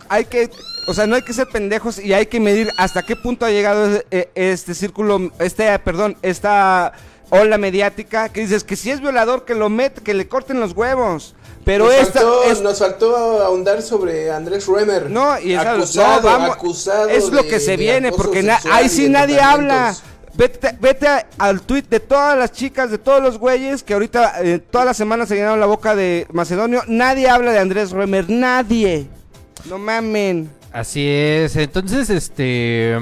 hay 0.10 0.25
que, 0.25 0.49
o 0.88 0.93
sea, 0.93 1.07
no 1.07 1.15
hay 1.15 1.23
que 1.23 1.33
ser 1.33 1.47
pendejos 1.47 1.97
y 1.97 2.13
hay 2.13 2.27
que 2.27 2.39
medir 2.39 2.69
hasta 2.77 3.01
qué 3.03 3.15
punto 3.15 3.45
ha 3.45 3.49
llegado 3.49 4.03
eh, 4.12 4.29
este 4.36 4.75
círculo, 4.75 5.31
este, 5.39 5.77
perdón, 5.79 6.17
esta 6.21 6.93
ola 7.29 7.57
mediática 7.57 8.29
que 8.29 8.41
dices 8.41 8.63
que 8.63 8.75
si 8.75 8.91
es 8.91 9.01
violador 9.01 9.43
que 9.43 9.55
lo 9.55 9.69
mete, 9.69 10.01
que 10.01 10.13
le 10.13 10.27
corten 10.27 10.60
los 10.60 10.73
huevos. 10.73 11.33
Pero 11.67 11.84
nos, 11.86 11.93
esta 11.93 12.21
faltó, 12.21 12.43
es- 12.45 12.62
nos 12.62 12.80
faltó 12.80 13.15
ahondar 13.43 13.82
sobre 13.84 14.32
Andrés 14.32 14.65
Ruemer. 14.65 15.08
no, 15.12 15.38
y 15.39 15.53
esa- 15.53 15.73
acusado, 15.73 16.21
no, 16.21 16.27
vamos, 16.27 16.49
acusado 16.56 17.10
es 17.10 17.30
lo 17.30 17.43
de- 17.43 17.49
que 17.49 17.60
se 17.60 17.77
viene, 17.77 18.12
porque 18.12 18.41
na- 18.41 18.60
ahí 18.71 18.89
sí 18.89 19.08
nadie 19.10 19.39
habla. 19.39 19.93
Vete, 20.34 20.77
vete 20.80 21.08
a- 21.08 21.25
al 21.39 21.62
tweet 21.62 21.84
de 21.89 21.99
todas 21.99 22.38
las 22.38 22.51
chicas, 22.51 22.89
de 22.89 22.97
todos 22.99 23.21
los 23.21 23.38
güeyes 23.38 23.84
que 23.84 23.93
ahorita 23.93 24.36
eh, 24.43 24.60
todas 24.60 24.86
las 24.88 24.95
semanas 24.95 25.27
se 25.27 25.36
llenaron 25.36 25.60
la 25.60 25.65
boca 25.65 25.93
de 25.95 26.25
Macedonio. 26.32 26.84
Nadie 26.88 27.27
habla 27.27 27.51
de 27.51 27.60
Andrés 27.60 27.91
Remer, 27.91 28.30
nadie. 28.30 29.08
No 29.65 29.77
mamen. 29.77 30.49
Así 30.71 31.06
es, 31.08 31.56
entonces, 31.56 32.10
este, 32.12 32.95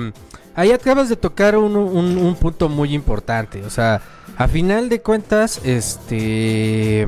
ahí 0.55 0.71
acabas 0.71 1.09
de 1.09 1.17
tocar 1.17 1.57
un, 1.57 1.75
un- 1.75 2.17
un 2.17 2.35
punto 2.35 2.67
muy 2.69 2.93
importante, 2.95 3.61
o 3.63 3.69
sea, 3.69 4.01
a 4.37 4.47
final 4.47 4.87
de 4.89 5.01
cuentas, 5.01 5.59
este, 5.65 7.07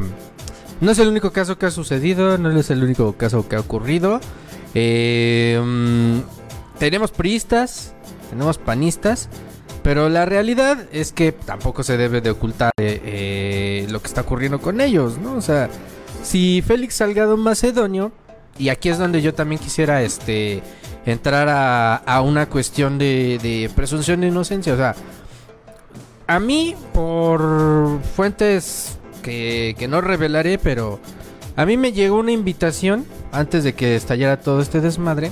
no 0.81 0.91
es 0.91 0.99
el 0.99 1.07
único 1.07 1.31
caso 1.31 1.57
que 1.57 1.65
ha 1.65 1.71
sucedido, 1.71 2.37
no 2.37 2.51
es 2.57 2.69
el 2.69 2.83
único 2.83 3.13
caso 3.13 3.47
que 3.47 3.55
ha 3.55 3.59
ocurrido, 3.59 4.19
Eh, 4.73 5.59
mm, 5.63 6.19
tenemos 6.77 7.11
priistas, 7.11 7.95
tenemos 8.29 8.59
panistas, 8.59 9.27
pero 9.81 10.07
la 10.09 10.25
realidad 10.25 10.85
es 10.91 11.11
que 11.13 11.31
tampoco 11.31 11.81
se 11.81 11.97
debe 11.97 12.21
de 12.21 12.29
ocultar 12.29 12.71
eh, 12.77 13.01
eh, 13.03 13.87
lo 13.89 14.01
que 14.01 14.07
está 14.07 14.21
ocurriendo 14.21 14.59
con 14.59 14.79
ellos, 14.79 15.17
¿no? 15.17 15.33
O 15.35 15.41
sea, 15.41 15.69
si 16.21 16.61
Félix 16.61 16.95
Salgado 16.95 17.37
Macedonio, 17.37 18.11
y 18.59 18.69
aquí 18.69 18.89
es 18.89 18.99
donde 18.99 19.21
yo 19.21 19.33
también 19.33 19.59
quisiera 19.59 20.03
este 20.03 20.61
entrar 21.07 21.47
a, 21.49 21.95
a 21.95 22.21
una 22.21 22.47
cuestión 22.47 22.99
de, 22.99 23.39
de 23.41 23.71
presunción 23.75 24.21
de 24.21 24.27
inocencia, 24.27 24.73
o 24.73 24.77
sea, 24.77 24.93
a 26.27 26.39
mí 26.39 26.75
por 26.93 27.99
fuentes 28.15 28.97
que, 29.31 29.87
no 29.87 30.01
revelaré, 30.01 30.57
pero 30.57 30.99
a 31.55 31.65
mí 31.65 31.77
me 31.77 31.91
llegó 31.91 32.17
una 32.17 32.31
invitación 32.31 33.05
antes 33.31 33.63
de 33.63 33.73
que 33.73 33.95
estallara 33.95 34.39
todo 34.39 34.61
este 34.61 34.81
desmadre. 34.81 35.31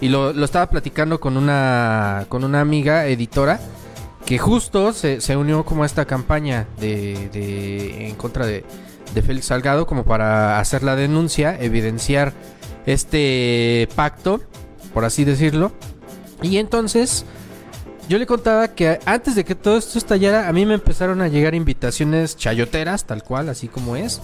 Y 0.00 0.08
lo, 0.08 0.32
lo 0.32 0.44
estaba 0.44 0.68
platicando 0.68 1.20
con 1.20 1.36
una, 1.36 2.26
con 2.28 2.42
una 2.42 2.60
amiga 2.60 3.06
editora 3.06 3.60
que 4.26 4.38
justo 4.38 4.92
se, 4.92 5.20
se 5.20 5.36
unió 5.36 5.64
como 5.64 5.84
a 5.84 5.86
esta 5.86 6.04
campaña 6.06 6.66
de, 6.80 7.28
de- 7.32 8.08
en 8.08 8.14
contra 8.16 8.44
de, 8.46 8.64
de 9.14 9.22
Félix 9.22 9.46
Salgado 9.46 9.86
como 9.86 10.04
para 10.04 10.58
hacer 10.58 10.82
la 10.82 10.96
denuncia, 10.96 11.56
evidenciar 11.60 12.32
este 12.86 13.88
pacto, 13.94 14.40
por 14.92 15.04
así 15.04 15.24
decirlo. 15.24 15.72
Y 16.42 16.56
entonces 16.56 17.24
yo 18.08 18.18
le 18.18 18.26
contaba 18.26 18.68
que 18.68 18.98
antes 19.04 19.34
de 19.34 19.44
que 19.44 19.54
todo 19.54 19.78
esto 19.78 19.98
estallara, 19.98 20.48
a 20.48 20.52
mí 20.52 20.66
me 20.66 20.74
empezaron 20.74 21.20
a 21.20 21.28
llegar 21.28 21.54
invitaciones 21.54 22.36
chayoteras, 22.36 23.04
tal 23.04 23.22
cual, 23.22 23.48
así 23.48 23.68
como 23.68 23.96
es. 23.96 24.20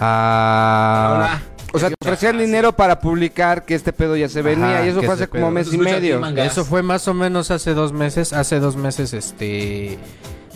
A... 0.00 1.40
O 1.72 1.78
sea, 1.78 1.90
te 1.90 1.96
ofrecían 2.00 2.38
dinero 2.38 2.74
para 2.74 2.98
publicar 2.98 3.64
que 3.64 3.74
este 3.74 3.92
pedo 3.92 4.16
ya 4.16 4.28
se 4.28 4.40
venía 4.40 4.76
Ajá, 4.76 4.86
y 4.86 4.88
eso 4.88 5.02
fue 5.02 5.14
hace 5.14 5.28
como 5.28 5.50
mes 5.50 5.72
y 5.72 5.78
medio. 5.78 6.24
Eso 6.36 6.64
fue 6.64 6.82
más 6.82 7.06
o 7.08 7.14
menos 7.14 7.50
hace 7.50 7.74
dos 7.74 7.92
meses. 7.92 8.32
Hace 8.32 8.58
dos 8.58 8.76
meses, 8.76 9.12
este. 9.12 9.98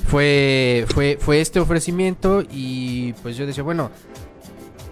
Fue, 0.06 0.86
fue, 0.94 1.18
fue 1.20 1.40
este 1.40 1.60
ofrecimiento. 1.60 2.42
Y 2.50 3.12
pues 3.22 3.36
yo 3.36 3.46
decía, 3.46 3.62
bueno. 3.62 3.90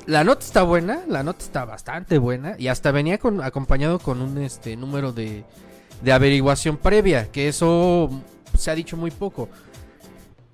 La 0.06 0.24
nota 0.24 0.44
está 0.44 0.62
buena. 0.62 1.00
La 1.08 1.22
nota 1.22 1.42
está 1.42 1.64
bastante 1.64 2.18
buena. 2.18 2.54
Y 2.58 2.68
hasta 2.68 2.90
venía 2.90 3.16
con, 3.16 3.42
acompañado 3.42 3.98
con 3.98 4.20
un 4.20 4.38
este 4.38 4.76
número 4.76 5.12
de, 5.12 5.44
de 6.02 6.12
averiguación 6.12 6.76
previa. 6.76 7.28
Que 7.30 7.48
eso 7.48 8.10
se 8.58 8.70
ha 8.70 8.74
dicho 8.74 8.96
muy 8.96 9.10
poco. 9.10 9.48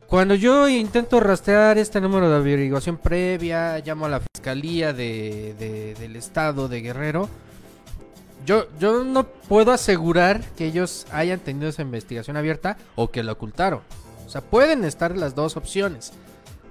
Cuando 0.07 0.35
yo 0.37 0.69
intento 0.69 1.19
rastrear 1.19 1.79
este 1.79 2.01
número 2.01 2.31
de 2.31 2.37
averiguación 2.37 2.97
previa, 2.97 3.79
llamo 3.81 4.07
a 4.07 4.09
la 4.09 4.21
fiscalía 4.21 4.93
de, 4.93 5.55
de- 5.59 5.95
del 5.99 6.15
estado 6.15 6.69
de 6.69 6.81
Guerrero. 6.81 7.29
Yo, 8.45 8.67
yo 8.79 9.03
no 9.03 9.25
puedo 9.27 9.73
asegurar 9.73 10.41
que 10.57 10.67
ellos 10.67 11.07
hayan 11.11 11.41
tenido 11.41 11.69
esa 11.69 11.83
investigación 11.83 12.37
abierta 12.37 12.77
o 12.95 13.11
que 13.11 13.25
lo 13.25 13.33
ocultaron. 13.33 13.81
O 14.25 14.31
sea, 14.31 14.41
pueden 14.41 14.85
estar 14.85 15.17
las 15.17 15.35
dos 15.35 15.57
opciones. 15.57 16.13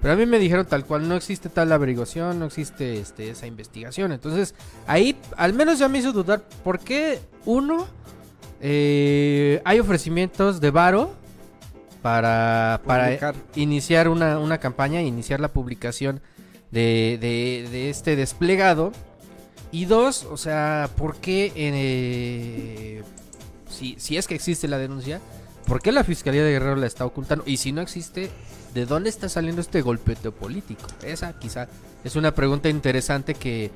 Pero 0.00 0.14
a 0.14 0.16
mí 0.16 0.24
me 0.24 0.38
dijeron 0.38 0.64
tal 0.66 0.86
cual, 0.86 1.06
no 1.06 1.16
existe 1.16 1.50
tal 1.50 1.72
averiguación, 1.72 2.38
no 2.38 2.46
existe 2.46 2.98
este, 2.98 3.28
esa 3.30 3.46
investigación. 3.46 4.12
Entonces, 4.12 4.54
ahí 4.86 5.16
al 5.36 5.52
menos 5.52 5.78
ya 5.78 5.88
me 5.88 5.98
hizo 5.98 6.12
dudar 6.12 6.42
por 6.64 6.78
qué, 6.78 7.18
uno, 7.44 7.86
eh, 8.60 9.60
hay 9.64 9.80
ofrecimientos 9.80 10.60
de 10.60 10.70
varo 10.70 11.12
para, 12.02 12.80
para 12.86 13.34
iniciar 13.54 14.08
una, 14.08 14.38
una 14.38 14.58
campaña, 14.58 15.02
iniciar 15.02 15.40
la 15.40 15.48
publicación 15.48 16.20
de, 16.70 17.18
de- 17.20 17.68
de 17.70 17.90
este 17.90 18.16
desplegado. 18.16 18.92
Y 19.72 19.84
dos, 19.86 20.24
o 20.30 20.36
sea, 20.36 20.88
¿por 20.96 21.16
qué, 21.16 21.52
eh, 21.56 23.02
si, 23.68 23.96
si 23.98 24.16
es 24.16 24.26
que 24.26 24.34
existe 24.36 24.68
la 24.68 24.78
denuncia, 24.78 25.20
¿por 25.66 25.82
qué 25.82 25.90
la 25.92 26.04
Fiscalía 26.04 26.44
de 26.44 26.52
Guerrero 26.52 26.76
la 26.76 26.86
está 26.86 27.04
ocultando? 27.04 27.42
Y 27.46 27.56
si 27.56 27.72
no 27.72 27.80
existe, 27.82 28.30
¿de 28.74 28.86
dónde 28.86 29.10
está 29.10 29.28
saliendo 29.28 29.60
este 29.60 29.82
golpeteo 29.82 30.32
político? 30.32 30.86
Esa 31.02 31.36
quizá 31.38 31.66
es 32.04 32.14
una 32.14 32.32
pregunta 32.34 32.68
interesante 32.68 33.34
que, 33.34 33.70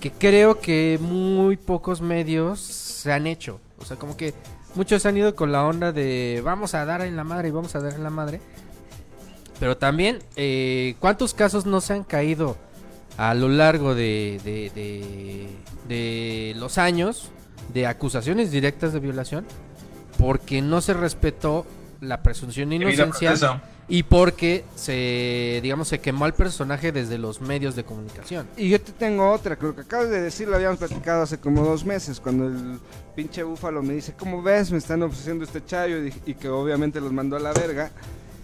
que 0.00 0.10
creo 0.10 0.58
que 0.60 0.98
muy 1.00 1.58
pocos 1.58 2.00
medios 2.00 2.58
se 2.60 3.12
han 3.12 3.26
hecho. 3.26 3.60
O 3.78 3.84
sea, 3.84 3.96
como 3.96 4.16
que 4.16 4.34
muchos 4.74 5.04
han 5.06 5.16
ido 5.16 5.34
con 5.36 5.52
la 5.52 5.64
onda 5.64 5.92
de 5.92 6.40
vamos 6.44 6.74
a 6.74 6.84
dar 6.84 7.02
en 7.02 7.16
la 7.16 7.24
madre 7.24 7.48
y 7.48 7.50
vamos 7.50 7.74
a 7.74 7.80
dar 7.80 7.92
en 7.94 8.02
la 8.02 8.10
madre. 8.10 8.40
Pero 9.60 9.76
también, 9.76 10.18
eh, 10.36 10.96
¿cuántos 11.00 11.32
casos 11.34 11.66
no 11.66 11.80
se 11.80 11.94
han 11.94 12.04
caído 12.04 12.56
a 13.16 13.32
lo 13.34 13.48
largo 13.48 13.94
de, 13.94 14.40
de, 14.44 14.70
de- 14.74 15.48
de 15.88 16.54
los 16.56 16.76
años 16.78 17.30
de 17.72 17.86
acusaciones 17.86 18.50
directas 18.50 18.92
de 18.92 19.00
violación? 19.00 19.46
Porque 20.18 20.62
no 20.62 20.80
se 20.80 20.94
respetó 20.94 21.66
la 22.00 22.22
presunción 22.22 22.70
de 22.70 22.76
inocencia 22.76 23.62
y 23.88 24.02
porque 24.02 24.64
se, 24.74 25.60
digamos, 25.62 25.88
se 25.88 26.00
quemó 26.00 26.24
al 26.24 26.34
personaje 26.34 26.90
desde 26.90 27.18
los 27.18 27.40
medios 27.40 27.76
de 27.76 27.84
comunicación. 27.84 28.48
Y 28.56 28.68
yo 28.68 28.80
te 28.80 28.92
tengo 28.92 29.30
otra, 29.30 29.56
creo 29.56 29.74
que 29.74 29.82
acabas 29.82 30.10
de 30.10 30.20
decir, 30.20 30.48
lo 30.48 30.56
habíamos 30.56 30.78
platicado 30.78 31.22
hace 31.22 31.38
como 31.38 31.64
dos 31.64 31.84
meses, 31.84 32.18
cuando 32.18 32.46
el 32.46 32.80
pinche 33.14 33.44
búfalo 33.44 33.82
me 33.82 33.94
dice, 33.94 34.14
¿cómo 34.18 34.42
ves? 34.42 34.72
Me 34.72 34.78
están 34.78 35.02
ofreciendo 35.02 35.44
este 35.44 35.64
chayo 35.64 35.98
y, 36.04 36.34
que 36.34 36.48
obviamente 36.48 37.00
los 37.00 37.12
mandó 37.12 37.36
a 37.36 37.40
la 37.40 37.52
verga. 37.52 37.90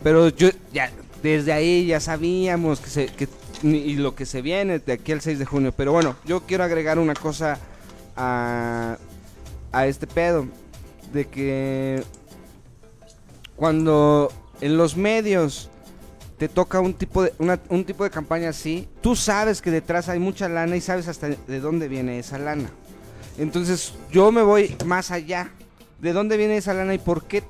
Pero 0.05 0.29
yo 0.29 0.49
ya, 0.73 0.91
desde 1.23 1.53
ahí 1.53 1.87
ya 1.87 1.99
sabíamos 1.99 2.81
que 2.81 2.91
se, 2.91 3.07
que, 3.07 3.29
y 3.63 3.97
lo 3.97 4.15
que 4.15 4.27
se 4.27 4.43
viene 4.43 4.79
de 4.79 4.93
aquí 4.93 5.11
al 5.11 5.21
6 5.21 5.41
de 5.41 5.45
junio. 5.45 5.73
Pero 5.77 5.93
bueno, 5.93 6.17
yo 6.25 6.43
quiero 6.43 6.63
agregar 6.63 7.01
una 7.01 7.15
cosa 7.15 7.59
a, 8.17 8.97
a 9.73 9.87
este 9.87 10.07
pedo, 10.07 10.47
de 11.13 11.27
que 11.27 12.03
cuando 13.67 14.33
en 14.61 14.77
los 14.77 14.97
medios 14.97 15.71
te 16.37 16.49
toca 16.49 16.81
un 16.81 16.95
tipo 16.95 17.23
de 17.23 17.33
una- 17.39 17.61
un 17.69 17.85
tipo 17.85 18.03
de 18.03 18.11
campaña 18.11 18.49
así, 18.49 18.89
tú 19.01 19.15
sabes 19.15 19.63
que 19.63 19.71
detrás 19.71 20.09
hay 20.09 20.19
mucha 20.19 20.49
lana 20.49 20.75
y 20.75 20.81
sabes 20.81 21.07
hasta 21.07 21.29
de 21.29 21.61
dónde 21.61 21.87
viene 21.87 22.19
esa 22.19 22.39
lana. 22.39 22.71
Entonces, 23.39 23.93
yo 24.11 24.33
me 24.33 24.43
voy 24.43 24.75
más 24.85 25.13
allá. 25.13 25.53
¿De 26.01 26.13
dónde 26.13 26.37
viene 26.39 26.57
esa 26.57 26.75
lana 26.75 26.93
y 26.93 26.99
por 26.99 27.23
qué 27.23 27.45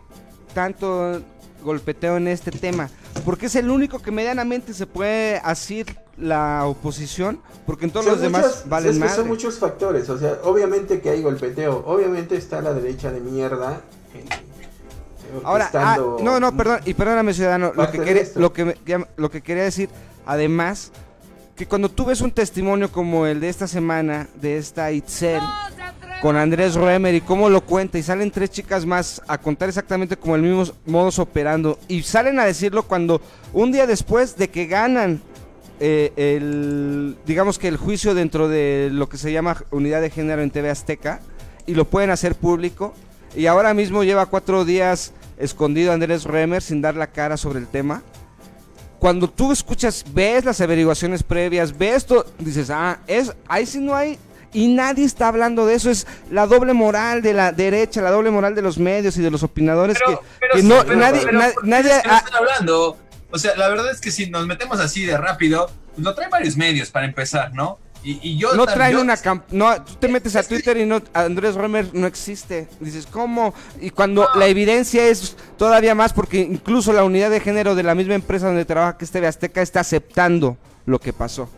tanto 0.53 1.22
golpeteo 1.64 2.18
en 2.18 2.29
este 2.29 2.51
tema? 2.51 2.90
Porque 3.25 3.46
es 3.46 3.57
el 3.57 3.70
único 3.70 4.03
que 4.03 4.11
medianamente 4.11 4.75
se 4.75 4.87
puede 4.87 5.38
asir 5.42 5.96
la 6.18 6.66
oposición, 6.66 7.40
porque 7.64 7.87
en 7.87 7.90
todos 7.90 8.05
Son 8.05 8.12
los 8.16 8.20
demás 8.22 8.64
valen 8.68 8.90
es 8.90 8.96
que 8.96 9.01
madre. 9.01 9.16
son 9.16 9.29
muchos 9.29 9.59
factores, 9.59 10.11
o 10.11 10.18
sea, 10.18 10.40
obviamente 10.44 11.01
que 11.01 11.09
hay 11.09 11.22
golpeteo, 11.22 11.83
obviamente 11.87 12.37
está 12.37 12.61
la 12.61 12.75
derecha 12.75 13.11
de 13.11 13.20
mierda. 13.20 13.81
Ahora, 15.45 15.71
ah, 15.75 15.99
no, 16.23 16.40
no, 16.40 16.57
perdón, 16.57 16.81
y 16.85 16.95
perdóname 16.95 17.35
ciudadano, 17.35 17.73
lo 17.75 17.90
que, 17.90 18.01
quería, 18.01 18.25
lo, 18.37 18.53
que, 18.53 18.77
lo 19.16 19.31
que 19.31 19.40
quería 19.40 19.64
decir, 19.64 19.88
además, 20.27 20.92
que 21.57 21.66
cuando 21.66 21.88
tú 21.88 22.05
ves 22.07 22.21
un 22.21 22.31
testimonio 22.31 22.90
como 22.90 23.27
el 23.27 23.40
de 23.40 23.49
esta 23.49 23.66
semana, 23.66 24.29
de 24.40 24.57
esta 24.57 24.90
Itzel, 24.92 25.40
con 26.21 26.37
Andrés 26.37 26.75
Roemer 26.75 27.14
y 27.14 27.21
cómo 27.21 27.51
lo 27.51 27.62
cuenta, 27.62 27.99
y 27.99 28.03
salen 28.03 28.31
tres 28.31 28.51
chicas 28.51 28.87
más 28.87 29.21
a 29.27 29.38
contar 29.38 29.68
exactamente 29.68 30.16
como 30.16 30.37
el 30.37 30.42
mismo 30.42 30.64
modus 30.87 31.18
operando, 31.18 31.79
y 31.88 32.03
salen 32.03 32.38
a 32.38 32.45
decirlo 32.45 32.85
cuando 32.85 33.21
un 33.53 33.73
día 33.73 33.87
después 33.87 34.37
de 34.37 34.49
que 34.49 34.66
ganan 34.66 35.20
eh, 35.80 36.12
el, 36.16 37.16
digamos 37.26 37.59
que 37.59 37.68
el 37.68 37.76
juicio 37.76 38.14
dentro 38.14 38.49
de 38.49 38.89
lo 38.93 39.09
que 39.09 39.16
se 39.16 39.33
llama 39.33 39.64
unidad 39.70 40.01
de 40.01 40.11
género 40.11 40.43
en 40.43 40.51
TV 40.51 40.70
Azteca, 40.70 41.20
y 41.66 41.74
lo 41.74 41.87
pueden 41.87 42.11
hacer 42.11 42.35
público, 42.35 42.95
y 43.35 43.47
ahora 43.47 43.74
mismo 43.74 44.05
lleva 44.05 44.26
cuatro 44.26 44.64
días 44.64 45.12
escondido 45.43 45.93
Andrés 45.93 46.24
Remer 46.24 46.62
sin 46.62 46.80
dar 46.82 46.95
la 46.95 47.09
cara 47.09 47.36
sobre 47.36 47.59
el 47.59 47.66
tema. 47.66 48.03
Cuando 48.99 49.28
tú 49.28 49.51
escuchas, 49.53 50.05
ves 50.12 50.45
las 50.45 50.61
averiguaciones 50.61 51.22
previas, 51.24 51.76
ves 51.76 51.97
esto, 51.97 52.24
dices, 52.38 52.70
ah, 52.70 53.01
es, 53.09 53.32
ahí 53.49 53.66
sí 53.66 53.80
no 53.80 53.97
hay, 53.97 54.16
y 54.53 54.68
nadie 54.68 55.05
está 55.05 55.26
hablando 55.26 55.66
de 55.66 55.74
eso, 55.74 55.90
es 55.90 56.07
la 56.30 56.47
doble 56.47 56.72
moral 56.72 57.20
de 57.20 57.32
la 57.32 57.51
derecha, 57.51 58.01
la 58.01 58.11
doble 58.12 58.30
moral 58.30 58.55
de 58.55 58.62
los 58.62 58.78
medios 58.78 59.16
y 59.16 59.22
de 59.22 59.30
los 59.30 59.43
opinadores 59.43 59.99
Pero, 60.05 60.20
que, 60.20 60.26
pero 60.38 60.55
que 60.55 60.62
no, 60.62 60.84
pero- 60.86 60.97
nadie, 61.01 61.20
pero 61.24 61.38
na- 61.38 61.51
¿por 61.51 61.62
qué 61.64 61.68
nadie, 61.70 61.90
es 61.97 62.03
que 62.03 62.09
no 62.09 62.16
están 62.16 62.34
hablando. 62.36 62.97
O 63.32 63.38
sea, 63.38 63.57
la 63.57 63.68
verdad 63.68 63.90
es 63.90 64.01
que 64.01 64.11
si 64.12 64.30
nos 64.30 64.47
metemos 64.47 64.78
así 64.78 65.05
de 65.05 65.16
rápido, 65.16 65.68
pues 65.95 66.05
lo 66.05 66.14
traen 66.14 66.30
varios 66.30 66.57
medios 66.57 66.90
para 66.90 67.07
empezar, 67.07 67.53
¿no? 67.55 67.78
Y, 68.05 68.18
y 68.30 68.36
yo 68.36 68.55
No 68.55 68.66
traen 68.66 68.94
yo- 68.94 69.00
una 69.00 69.16
camp 69.16 69.44
no, 69.53 69.80
tú 69.84 69.94
te 69.94 70.07
Es- 70.09 70.12
metes 70.12 70.34
a 70.36 70.42
Twitter 70.42 70.76
y 70.76 70.84
no 70.86 71.00
Andrés 71.14 71.55
Romer 71.55 71.88
no 71.92 72.07
existe. 72.09 72.66
Dices, 72.80 73.07
¿cómo? 73.11 73.55
Y 73.80 73.90
cuando 73.90 74.28
la 74.34 74.46
evidencia 74.48 75.07
es 75.07 75.36
todavía 75.57 75.94
más 75.94 76.12
porque 76.12 76.40
incluso 76.40 76.92
la 76.92 77.05
unidad 77.05 77.30
de 77.30 77.38
género 77.40 77.74
de 77.76 77.84
la 77.84 77.94
misma 77.94 78.14
empresa 78.14 78.46
donde 78.46 78.64
trabaja 78.64 78.98
que 78.98 79.05
es 79.05 79.11
TV 79.12 79.26
Azteca 79.28 79.62
está 79.62 79.80
aceptando 79.80 80.57
lo 80.84 80.98
que 80.98 81.12
pasó. 81.12 81.48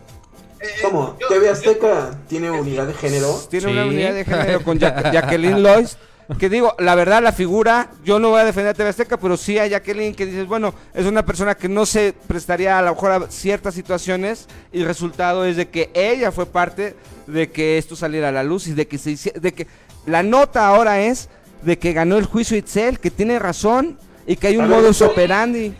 eh, 0.61 0.67
¿Cómo? 0.83 1.17
yo- 1.19 1.27
¿TV 1.27 1.49
Azteca 1.49 2.15
tiene 2.29 2.49
unidad 2.51 2.85
de 2.87 2.93
género? 2.93 3.33
Tiene 3.49 3.65
Sí. 3.67 3.71
una 3.71 3.85
unidad 3.85 4.13
de 4.13 4.25
género 4.25 4.63
con 4.63 4.79
Ja- 4.79 5.11
Jacqueline 5.11 5.61
Lois. 5.63 5.97
Que 6.39 6.49
digo, 6.49 6.75
la 6.79 6.95
verdad, 6.95 7.21
la 7.21 7.31
figura, 7.31 7.89
yo 8.03 8.17
no 8.19 8.29
voy 8.29 8.41
a 8.41 8.45
defender 8.45 8.71
a 8.71 8.73
TV 8.73 8.89
Azteca, 8.89 9.17
pero 9.17 9.37
sí 9.37 9.59
a 9.59 9.67
Jacqueline 9.67 10.15
que 10.15 10.25
dices, 10.25 10.47
bueno, 10.47 10.73
es 10.93 11.05
una 11.05 11.23
persona 11.23 11.53
que 11.55 11.69
no 11.69 11.85
se 11.85 12.13
prestaría 12.27 12.79
a 12.79 12.81
lo 12.81 12.95
mejor 12.95 13.11
a 13.11 13.27
ciertas 13.29 13.75
situaciones 13.75 14.47
y 14.73 14.81
el 14.81 14.87
resultado 14.87 15.45
es 15.45 15.55
de 15.55 15.69
que 15.69 15.91
ella 15.93 16.31
fue 16.31 16.47
parte 16.47 16.95
de 17.27 17.51
que 17.51 17.77
esto 17.77 17.95
saliera 17.95 18.29
a 18.29 18.31
la 18.31 18.43
luz 18.43 18.67
y 18.67 18.73
de 18.73 18.87
que 18.87 18.97
se 18.97 19.11
hici- 19.11 19.33
de 19.33 19.53
que 19.53 19.67
la 20.07 20.23
nota 20.23 20.67
ahora 20.67 21.01
es 21.01 21.29
de 21.61 21.77
que 21.77 21.93
ganó 21.93 22.17
el 22.17 22.25
juicio 22.25 22.57
Itzel, 22.57 22.99
que 22.99 23.11
tiene 23.11 23.37
razón 23.39 23.97
y 24.25 24.35
que 24.35 24.47
hay 24.47 24.57
un 24.57 24.67
modus 24.67 25.01
operandi. 25.03 25.73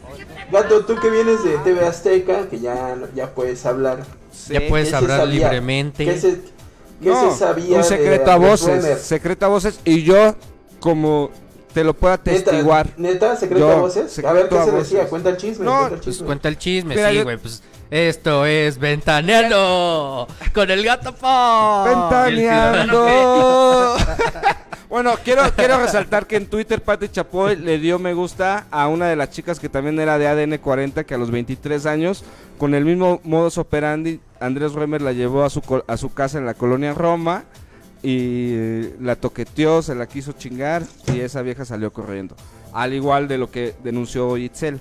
Gato, 0.52 0.86
tú 0.86 0.96
que 0.96 1.10
vienes 1.10 1.44
de 1.44 1.58
TV 1.60 1.86
Azteca, 1.88 2.48
que 2.48 2.60
ya, 2.60 2.96
ya 3.16 3.34
puedes 3.34 3.66
hablar. 3.66 4.04
Ya 4.50 4.62
puedes 4.70 4.88
¿qué 4.88 4.92
se 4.92 4.96
hablar 4.96 5.28
libremente. 5.28 6.06
¿Qué 6.06 6.18
se, 6.20 6.40
qué 7.02 7.10
No, 7.10 7.32
se 7.32 7.38
sabía? 7.40 7.76
un 7.78 7.82
de 7.82 7.84
secreto 7.84 8.32
a 8.32 8.36
voces, 8.38 9.02
secreto 9.02 9.46
a 9.46 9.50
voces 9.50 9.80
y 9.86 10.04
yo 10.04 10.36
como 10.80 11.30
te 11.74 11.84
lo 11.84 11.94
puedo 11.94 12.14
atestiguar. 12.14 12.88
¿Neta, 12.98 13.14
¿Neta? 13.28 13.36
¿Secreto 13.36 13.68
Yo, 13.68 13.72
a 13.74 13.82
voces? 13.82 14.20
A 14.24 14.32
ver, 14.32 14.48
¿qué 14.50 14.58
a 14.58 14.64
se 14.66 14.72
voces. 14.72 14.90
decía? 14.92 15.10
Cuenta 15.10 15.30
el 15.30 15.38
chisme. 15.38 15.66
No, 15.66 15.72
cuenta 15.72 15.96
el 15.96 16.00
Pues 16.02 16.06
chisme. 16.16 16.26
cuenta 16.26 16.48
el 16.50 16.58
chisme, 16.58 16.96
Mira, 16.96 17.10
sí, 17.10 17.16
yo- 17.18 17.24
güey. 17.24 17.38
Pues 17.38 17.64
esto 17.92 18.46
es 18.46 18.78
Ventaneando 18.80 20.28
con 20.54 20.72
el 20.72 20.84
gato 20.86 21.14
Pop. 21.14 21.88
Ventaneando. 21.88 23.98
bueno, 24.96 25.12
quiero, 25.26 25.42
quiero 25.58 25.78
resaltar 25.78 26.26
que 26.26 26.38
en 26.38 26.46
Twitter 26.46 26.82
Pati 26.82 27.10
Chapoy 27.10 27.58
le 27.58 27.80
dio 27.80 28.00
me 28.00 28.14
gusta 28.14 28.66
a 28.72 28.88
una 28.88 29.10
de 29.10 29.18
las 29.18 29.30
chicas 29.30 29.60
que 29.60 29.68
también 29.68 30.00
era 30.00 30.18
de 30.18 30.26
ADN 30.26 30.58
40, 30.58 31.04
que 31.04 31.14
a 31.14 31.18
los 31.18 31.32
23 31.32 31.86
años, 31.86 32.24
con 32.58 32.74
el 32.74 32.86
mismo 32.86 33.20
modus 33.26 33.58
operandi, 33.58 34.22
Andrés 34.40 34.72
Remer 34.72 35.02
la 35.02 35.12
llevó 35.12 35.44
a 35.44 35.50
su, 35.50 35.84
a 35.86 35.98
su 35.98 36.14
casa 36.14 36.38
en 36.38 36.46
la 36.46 36.54
colonia 36.54 36.94
Roma 36.94 37.44
y 38.04 38.84
la 39.02 39.18
toqueteó, 39.18 39.82
se 39.82 39.96
la 39.96 40.08
quiso 40.08 40.32
chingar 40.32 40.84
y 41.14 41.20
esa 41.20 41.42
vieja 41.42 41.66
salió 41.66 41.92
corriendo. 41.92 42.38
Al 42.72 42.94
igual 42.94 43.28
de 43.28 43.38
lo 43.38 43.52
que 43.52 43.76
denunció 43.84 44.38
Itzel. 44.38 44.80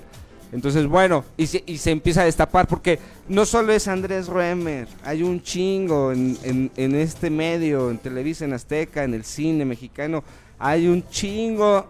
Entonces, 0.51 0.87
bueno, 0.87 1.25
y 1.37 1.47
se, 1.47 1.63
y 1.65 1.77
se 1.77 1.91
empieza 1.91 2.21
a 2.21 2.25
destapar 2.25 2.67
porque 2.67 2.99
no 3.27 3.45
solo 3.45 3.73
es 3.73 3.87
Andrés 3.87 4.27
Roemer, 4.27 4.87
hay 5.03 5.21
un 5.23 5.41
chingo 5.41 6.11
en, 6.11 6.37
en- 6.43 6.71
en 6.77 6.95
este 6.95 7.29
medio, 7.29 7.89
en 7.91 7.97
Televisa, 7.97 8.45
en 8.45 8.53
Azteca, 8.53 9.03
en 9.03 9.13
el 9.13 9.25
cine 9.25 9.65
mexicano, 9.65 10.23
hay 10.59 10.87
un 10.87 11.07
chingo 11.09 11.85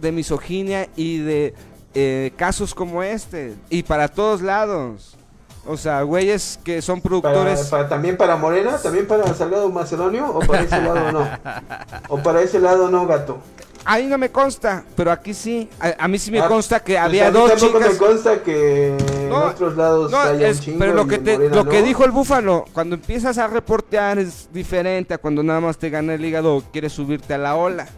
de 0.00 0.10
misoginia 0.10 0.88
y 0.96 1.18
de 1.18 1.54
eh, 1.94 2.32
casos 2.36 2.74
como 2.74 3.02
este, 3.02 3.54
y 3.70 3.82
para 3.84 4.08
todos 4.08 4.42
lados. 4.42 5.16
O 5.64 5.76
sea, 5.76 6.02
güeyes 6.02 6.58
que 6.64 6.82
son 6.82 7.00
Para, 7.00 7.08
productores... 7.08 7.60
para- 7.68 7.88
¿También 7.88 8.16
para 8.16 8.34
Morena? 8.36 8.78
¿También 8.82 9.06
para 9.06 9.32
Salgado 9.32 9.70
Macedonio? 9.70 10.28
¿O 10.34 10.40
para 10.40 10.62
ese 10.62 10.80
lado 10.80 11.12
no? 11.12 11.28
¿O 12.08 12.18
para 12.20 12.42
ese 12.42 12.58
lado 12.58 12.90
no, 12.90 13.06
gato? 13.06 13.38
Ahí 13.84 14.06
no 14.06 14.16
me 14.16 14.30
consta, 14.30 14.84
pero 14.96 15.10
aquí 15.10 15.34
sí. 15.34 15.68
A, 15.80 16.04
a 16.04 16.08
mí 16.08 16.18
sí 16.18 16.30
me 16.30 16.38
Ah, 16.40 16.46
consta 16.48 16.78
que 16.80 16.92
Pues 16.92 16.98
a 17.00 17.04
había 17.04 17.26
mí 17.26 17.32
dos 17.32 17.54
chicas... 17.56 17.90
me 17.92 17.96
consta 17.98 18.42
que 18.42 18.96
No, 19.28 19.42
en 19.42 19.48
otros 19.50 19.76
lados 19.76 20.10
No, 20.12 20.18
haya 20.20 20.48
es- 20.48 20.66
un 20.68 20.78
pero 20.78 20.94
lo 20.94 21.06
que, 21.08 21.18
te- 21.18 21.38
que 21.70 21.82
dijo 21.82 22.04
el 22.04 22.12
búfalo, 22.12 22.64
cuando 22.72 22.94
empiezas 22.94 23.38
a 23.38 23.48
reportear 23.48 24.18
es 24.18 24.48
diferente 24.52 25.14
a 25.14 25.18
cuando 25.18 25.42
nada 25.42 25.60
más 25.60 25.78
te 25.78 25.90
gana 25.90 26.14
el 26.14 26.24
hígado 26.24 26.56
o 26.56 26.62
quieres 26.62 26.92
subirte 26.92 27.34
a 27.34 27.38
la 27.38 27.56
ola. 27.56 27.88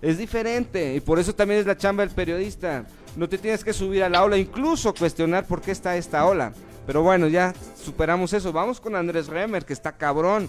Es 0.00 0.16
diferente 0.16 0.94
y 0.94 1.00
por 1.00 1.18
eso 1.18 1.34
también 1.34 1.60
es 1.60 1.66
la 1.66 1.76
chamba 1.76 2.02
del 2.04 2.14
periodista. 2.14 2.84
No 3.16 3.28
te 3.28 3.36
tienes 3.36 3.62
que 3.62 3.74
subir 3.74 4.02
a 4.04 4.08
la 4.08 4.24
ola, 4.24 4.38
incluso 4.38 4.94
cuestionar 4.94 5.44
por 5.46 5.60
qué 5.60 5.72
está 5.72 5.96
esta 5.96 6.24
ola. 6.24 6.52
Pero 6.86 7.02
bueno, 7.02 7.26
ya 7.28 7.52
superamos 7.76 8.32
eso. 8.32 8.52
Vamos 8.52 8.80
con 8.80 8.96
Andrés 8.96 9.26
Remer, 9.26 9.66
que 9.66 9.74
está 9.74 9.92
cabrón. 9.92 10.48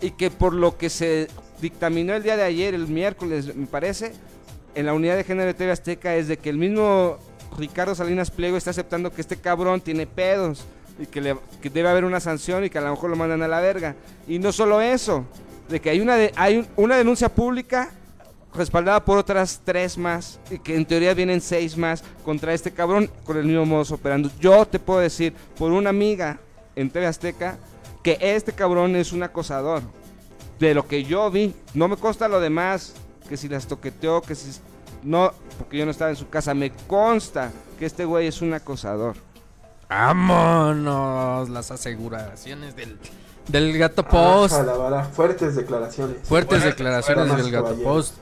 Y 0.00 0.10
que 0.12 0.30
por 0.30 0.52
lo 0.54 0.76
que 0.76 0.90
se 0.90 1.28
dictaminó 1.60 2.14
el 2.14 2.22
día 2.22 2.36
de 2.36 2.42
ayer, 2.44 2.74
el 2.74 2.86
miércoles, 2.88 3.54
me 3.54 3.66
parece, 3.66 4.12
en 4.74 4.86
la 4.86 4.94
unidad 4.94 5.16
de 5.16 5.24
género 5.24 5.46
de 5.46 5.54
TV 5.54 5.72
Azteca 5.72 6.14
es 6.16 6.28
de 6.28 6.36
que 6.36 6.50
el 6.50 6.56
mismo 6.58 7.18
Ricardo 7.58 7.94
Salinas 7.94 8.30
Pliego 8.30 8.56
está 8.56 8.70
aceptando 8.70 9.12
que 9.12 9.20
este 9.20 9.36
cabrón 9.36 9.80
tiene 9.80 10.06
pedos 10.06 10.64
y 11.00 11.06
que, 11.06 11.20
le- 11.20 11.36
debe 11.72 11.88
haber 11.88 12.04
una 12.04 12.20
sanción 12.20 12.64
y 12.64 12.70
que 12.70 12.78
a 12.78 12.82
lo 12.82 12.90
mejor 12.90 13.10
lo 13.10 13.16
mandan 13.16 13.42
a 13.42 13.48
la 13.48 13.60
verga. 13.60 13.94
Y 14.26 14.38
no 14.38 14.52
solo 14.52 14.80
eso, 14.80 15.24
de 15.68 15.80
que 15.80 15.90
hay 15.90 16.00
una, 16.00 16.16
hay 16.36 16.58
un- 16.58 16.66
una 16.76 16.96
denuncia 16.96 17.28
pública 17.28 17.90
respaldada 18.54 19.04
por 19.04 19.18
otras 19.18 19.60
tres 19.64 19.98
más 19.98 20.38
y 20.50 20.58
que 20.58 20.74
en 20.76 20.86
teoría 20.86 21.14
vienen 21.14 21.40
seis 21.40 21.76
más 21.76 22.02
contra 22.24 22.54
este 22.54 22.70
cabrón 22.72 23.10
con 23.24 23.36
el 23.36 23.44
mismo 23.44 23.66
modus 23.66 23.92
operando. 23.92 24.30
Yo 24.40 24.64
te 24.66 24.78
puedo 24.78 25.00
decir 25.00 25.32
por 25.58 25.70
una 25.72 25.90
amiga 25.90 26.38
en 26.76 26.90
TV 26.90 27.06
Azteca 27.06 27.58
que 28.02 28.16
este 28.20 28.52
cabrón 28.52 28.96
es 28.96 29.12
un 29.12 29.22
acosador. 29.22 29.82
De 30.58 30.74
lo 30.74 30.86
que 30.88 31.04
yo 31.04 31.30
vi, 31.30 31.54
no 31.74 31.88
me 31.88 31.96
consta 31.96 32.26
lo 32.28 32.40
demás, 32.40 32.94
que 33.28 33.36
si 33.36 33.48
las 33.48 33.66
toqueteó, 33.66 34.22
que 34.22 34.34
si 34.34 34.58
no, 35.02 35.32
porque 35.58 35.78
yo 35.78 35.84
no 35.84 35.90
estaba 35.92 36.10
en 36.10 36.16
su 36.16 36.28
casa, 36.28 36.52
me 36.54 36.72
consta 36.88 37.52
que 37.78 37.86
este 37.86 38.04
güey 38.04 38.26
es 38.26 38.42
un 38.42 38.52
acosador. 38.54 39.14
Vámonos, 39.88 41.48
las 41.48 41.70
aseguraciones 41.70 42.74
del, 42.76 42.98
del 43.48 43.78
gato 43.78 44.02
Ah, 44.06 44.10
Post. 44.10 44.62
la 44.66 44.72
vara. 44.76 45.04
Fuertes 45.04 45.54
declaraciones. 45.56 46.16
Fuertes 46.24 46.58
Fuertes, 46.60 46.64
declaraciones 46.64 47.36
del 47.36 47.50
gato 47.50 47.64
caballero. 47.66 47.88
Post. 47.88 48.14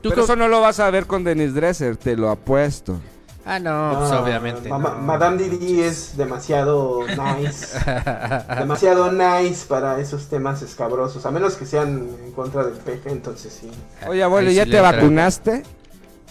¿Tú 0.00 0.10
Pero 0.10 0.14
cómo- 0.14 0.24
eso 0.24 0.36
no 0.36 0.48
lo 0.48 0.60
vas 0.60 0.80
a 0.80 0.90
ver 0.90 1.06
con 1.06 1.24
Dennis 1.24 1.54
Dresser, 1.54 1.96
te 1.96 2.16
lo 2.16 2.30
apuesto. 2.30 2.98
Ah, 3.46 3.58
no, 3.58 3.96
pues 3.98 4.10
obviamente. 4.12 4.68
Ma- 4.70 4.78
no. 4.78 4.94
Madame 5.02 5.36
Didi 5.36 5.82
es 5.82 6.16
demasiado 6.16 7.00
nice. 7.06 7.78
demasiado 8.58 9.12
nice 9.12 9.66
para 9.68 9.98
esos 10.00 10.28
temas 10.28 10.62
escabrosos. 10.62 11.26
A 11.26 11.30
menos 11.30 11.54
que 11.54 11.66
sean 11.66 12.08
en 12.24 12.32
contra 12.32 12.64
del 12.64 12.74
peje, 12.74 13.10
entonces 13.10 13.52
sí. 13.60 13.70
Oye, 14.08 14.22
abuelo, 14.22 14.50
¿ya 14.50 14.64
sí 14.64 14.70
te 14.70 14.80
vacunaste? 14.80 15.62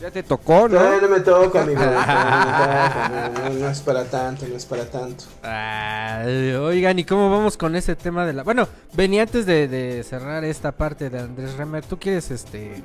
¿Ya 0.01 0.09
te 0.09 0.23
tocó, 0.23 0.67
Todavía 0.67 1.01
no? 1.01 1.07
no 1.07 1.15
me 1.15 1.19
toca, 1.21 1.61
amigo. 1.61 1.79
todavía 1.81 2.03
no 2.03 2.09
me 2.09 2.51
toca, 2.51 3.09
no, 3.09 3.49
no, 3.49 3.59
no 3.59 3.69
es 3.69 3.79
para 3.81 4.03
tanto, 4.05 4.45
no 4.49 4.55
es 4.55 4.65
para 4.65 4.85
tanto. 4.85 5.23
Ay, 5.43 6.51
oigan, 6.55 6.97
¿y 6.97 7.05
cómo 7.05 7.29
vamos 7.29 7.55
con 7.57 7.75
ese 7.75 7.95
tema 7.95 8.25
de 8.25 8.33
la... 8.33 8.43
Bueno, 8.43 8.67
venía 8.93 9.21
antes 9.21 9.45
de, 9.45 9.67
de 9.67 10.03
cerrar 10.03 10.43
esta 10.43 10.71
parte 10.71 11.09
de 11.11 11.19
Andrés 11.19 11.53
Remer, 11.57 11.85
¿tú 11.85 11.99
quieres 11.99 12.31
este 12.31 12.83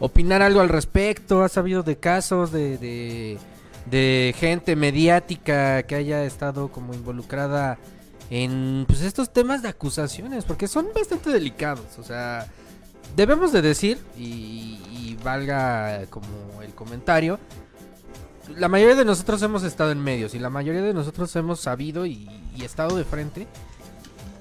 opinar 0.00 0.42
algo 0.42 0.60
al 0.60 0.68
respecto? 0.68 1.42
¿Has 1.42 1.52
sabido 1.52 1.82
de 1.82 1.96
casos 1.96 2.52
de, 2.52 2.76
de, 2.78 3.38
de 3.86 4.34
gente 4.38 4.76
mediática 4.76 5.82
que 5.82 5.94
haya 5.94 6.24
estado 6.24 6.68
como 6.68 6.94
involucrada 6.94 7.78
en 8.30 8.84
pues 8.86 9.02
estos 9.02 9.32
temas 9.32 9.62
de 9.62 9.68
acusaciones? 9.68 10.44
Porque 10.44 10.68
son 10.68 10.88
bastante 10.94 11.30
delicados, 11.30 11.98
o 11.98 12.02
sea, 12.02 12.46
debemos 13.16 13.52
de 13.52 13.62
decir, 13.62 13.98
y, 14.16 14.80
y 14.90 15.18
valga 15.22 16.06
como 16.10 16.26
el 16.62 16.74
comentario, 16.74 17.38
la 18.56 18.68
mayoría 18.68 18.94
de 18.94 19.04
nosotros 19.04 19.40
hemos 19.42 19.62
estado 19.62 19.90
en 19.90 20.02
medios 20.02 20.34
y 20.34 20.38
la 20.38 20.50
mayoría 20.50 20.82
de 20.82 20.94
nosotros 20.94 21.34
hemos 21.36 21.60
sabido 21.60 22.06
y, 22.06 22.28
estado 22.62 22.96
de 22.96 23.04
frente 23.04 23.46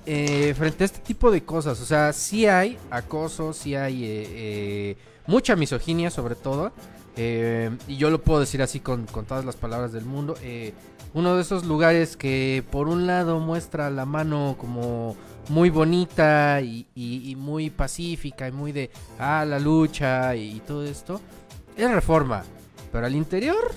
eh, 0.05 0.53
frente 0.57 0.83
a 0.83 0.85
este 0.85 0.99
tipo 0.99 1.31
de 1.31 1.43
cosas. 1.43 1.81
O 1.81 1.85
sea, 1.85 2.13
sí 2.13 2.45
hay 2.45 2.77
acoso, 2.91 3.53
sí 3.53 3.75
hay 3.75 4.03
eh, 4.03 4.27
eh, 4.29 4.97
mucha 5.25 5.55
misoginia 5.55 6.09
sobre 6.09 6.35
todo. 6.35 6.71
Eh, 7.15 7.69
y 7.87 7.97
yo 7.97 8.09
lo 8.09 8.21
puedo 8.21 8.39
decir 8.39 8.61
así 8.61 8.79
con, 8.79 9.05
con 9.05 9.25
todas 9.25 9.45
las 9.45 9.55
palabras 9.55 9.91
del 9.91 10.05
mundo. 10.05 10.35
eh, 10.41 10.73
uno 11.15 11.35
de 11.35 11.43
esos 11.43 11.65
lugares 11.65 12.17
que 12.17 12.63
por 12.71 12.87
un 12.87 13.05
lado 13.05 13.39
muestra 13.39 13.91
la 13.91 14.03
mano 14.05 14.55
como 14.57 15.15
muy 15.49 15.69
bonita 15.69 16.59
y, 16.61 16.87
y- 16.95 17.29
y 17.29 17.35
muy 17.35 17.69
pacífica 17.69 18.47
y 18.47 18.51
muy 18.51 18.71
de 18.71 18.89
ah 19.19 19.45
la 19.45 19.59
lucha 19.59 20.35
y, 20.35 20.59
todo 20.61 20.83
esto 20.83 21.21
es 21.77 21.91
reforma 21.91 22.43
pero 22.91 23.05
al 23.05 23.13
interior 23.15 23.71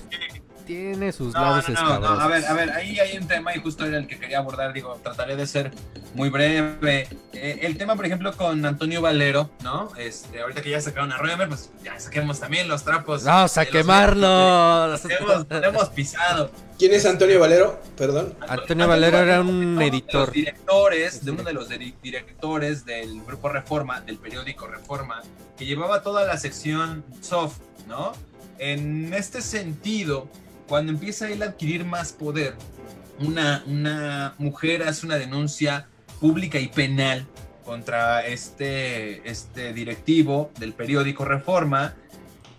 tiene 0.67 1.11
sus 1.11 1.33
No, 1.33 1.41
lados 1.41 1.69
no, 1.69 1.99
no, 1.99 2.07
a 2.21 2.27
ver, 2.27 2.45
a 2.45 2.53
ver, 2.53 2.69
ahí 2.71 2.99
hay 2.99 3.17
un 3.17 3.27
tema 3.27 3.55
y 3.55 3.59
justo 3.59 3.85
era 3.85 3.97
el 3.97 4.05
que 4.07 4.19
quería 4.19 4.39
abordar, 4.39 4.73
digo, 4.73 4.99
trataré 5.01 5.35
de 5.35 5.47
ser 5.47 5.71
muy 6.13 6.29
breve. 6.29 7.07
Eh, 7.33 7.59
el 7.63 7.77
tema, 7.77 7.95
por 7.95 8.05
ejemplo, 8.05 8.31
con 8.35 8.63
Antonio 8.65 9.01
Valero, 9.01 9.49
¿no? 9.63 9.89
Este, 9.97 10.41
ahorita 10.41 10.61
que 10.61 10.69
ya 10.71 10.81
sacaron 10.81 11.11
a 11.11 11.17
Römer, 11.17 11.47
pues 11.47 11.71
ya 11.83 11.99
saquemos 11.99 12.39
también 12.39 12.67
los 12.67 12.83
trapos. 12.83 13.23
Vamos 13.23 13.57
a 13.57 13.65
quemarlos. 13.65 15.01
que 15.01 15.13
Hemos, 15.15 15.45
hemos 15.49 15.89
pisado. 15.89 16.51
¿Quién 16.77 16.93
es 16.93 17.05
Antonio 17.05 17.39
Valero? 17.39 17.81
Perdón. 17.97 18.35
Antonio 18.47 18.87
Valero 18.87 19.17
era 19.19 19.41
un 19.41 19.47
uno 19.49 19.79
de 19.79 19.87
editor. 19.87 20.27
los 20.27 20.33
directores, 20.33 21.25
de 21.25 21.31
uno 21.31 21.43
de 21.43 21.53
los 21.53 21.69
di- 21.69 21.95
directores 22.03 22.85
del 22.85 23.23
grupo 23.23 23.49
Reforma, 23.49 24.01
del 24.01 24.17
periódico 24.17 24.67
Reforma, 24.67 25.21
que 25.57 25.65
llevaba 25.65 26.01
toda 26.03 26.25
la 26.25 26.37
sección 26.37 27.03
soft, 27.21 27.57
¿no? 27.87 28.13
En 28.59 29.13
este 29.13 29.41
sentido, 29.41 30.27
cuando 30.67 30.91
empieza 30.91 31.29
él 31.29 31.41
a 31.43 31.47
adquirir 31.47 31.85
más 31.85 32.11
poder, 32.11 32.55
una, 33.19 33.63
una 33.67 34.35
mujer 34.37 34.83
hace 34.83 35.05
una 35.05 35.15
denuncia 35.15 35.87
pública 36.19 36.59
y 36.59 36.67
penal 36.67 37.25
contra 37.65 38.25
este, 38.25 39.27
este 39.29 39.73
directivo 39.73 40.51
del 40.59 40.73
periódico 40.73 41.25
Reforma. 41.25 41.95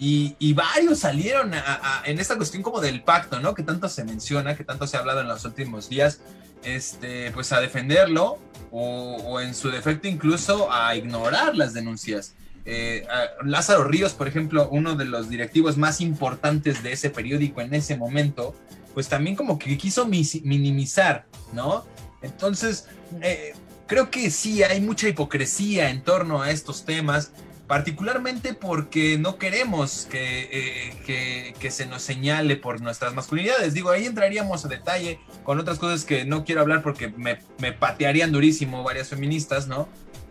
Y, 0.01 0.37
y 0.39 0.53
varios 0.53 1.01
salieron 1.01 1.55
a- 1.55 1.59
a- 1.83 2.03
en 2.05 2.21
esta 2.21 2.37
cuestión 2.37 2.63
como 2.63 2.81
del 2.81 3.03
pacto, 3.03 3.41
¿no? 3.41 3.55
Que 3.55 3.65
tanto 3.65 3.89
se 3.89 4.05
menciona, 4.05 4.57
que 4.57 4.63
tanto 4.63 4.87
se 4.87 4.97
ha 4.97 5.01
hablado 5.01 5.23
en 5.23 5.29
los 5.29 5.45
últimos 5.45 5.89
días, 5.89 6.21
este, 6.63 7.33
pues 7.33 7.51
a 7.53 7.61
defenderlo 7.61 8.39
o, 8.71 9.17
o 9.25 9.41
en 9.41 9.55
su 9.57 9.71
defecto 9.71 10.07
incluso 10.07 10.73
a 10.73 10.95
ignorar 10.95 11.57
las 11.57 11.73
denuncias. 11.75 12.35
Eh, 12.71 13.07
Lázaro 13.45 13.85
Ríos, 13.85 14.13
por 14.13 14.29
ejemplo, 14.29 14.69
uno 14.71 14.95
de 14.95 15.07
los 15.07 15.31
directivos 15.31 15.79
más 15.79 16.03
importantes 16.03 16.83
de 16.83 16.93
ese 16.93 17.09
periódico 17.09 17.63
en 17.63 17.73
ese 17.73 17.97
momento, 17.97 18.55
pues 18.93 19.09
también 19.09 19.37
como 19.37 19.59
que 19.59 19.79
quiso 19.79 20.07
minimizar, 20.07 21.25
¿no? 21.55 21.87
Entonces, 22.21 22.87
eh, 23.23 23.55
creo 23.87 24.11
que 24.11 24.31
sí 24.31 24.63
hay 24.63 24.83
mucha 24.83 25.09
hipocresía 25.09 25.89
en 25.89 26.03
torno 26.03 26.43
a 26.43 26.51
estos 26.51 26.85
temas, 26.85 27.33
particularmente 27.67 28.53
porque 28.53 29.17
no 29.17 29.39
queremos 29.39 30.07
que, 30.11 30.51
eh, 30.53 30.95
que, 31.07 31.55
que 31.59 31.71
se 31.71 31.87
nos 31.87 32.03
señale 32.03 32.57
por 32.57 32.83
nuestras 32.83 33.15
masculinidades. 33.15 33.73
Digo, 33.73 33.89
ahí 33.89 34.05
entraríamos 34.05 34.67
a 34.67 34.69
detalle 34.69 35.21
con 35.43 35.59
otras 35.59 35.79
cosas 35.79 36.05
que 36.05 36.27
no 36.27 36.45
quiero 36.45 36.61
hablar 36.61 36.83
porque 36.83 37.09
me, 37.09 37.39
me 37.61 37.73
patearían 37.73 38.31
durísimo 38.31 38.83
varias 38.83 39.09
feministas, 39.09 39.69
¿no? 39.69 39.89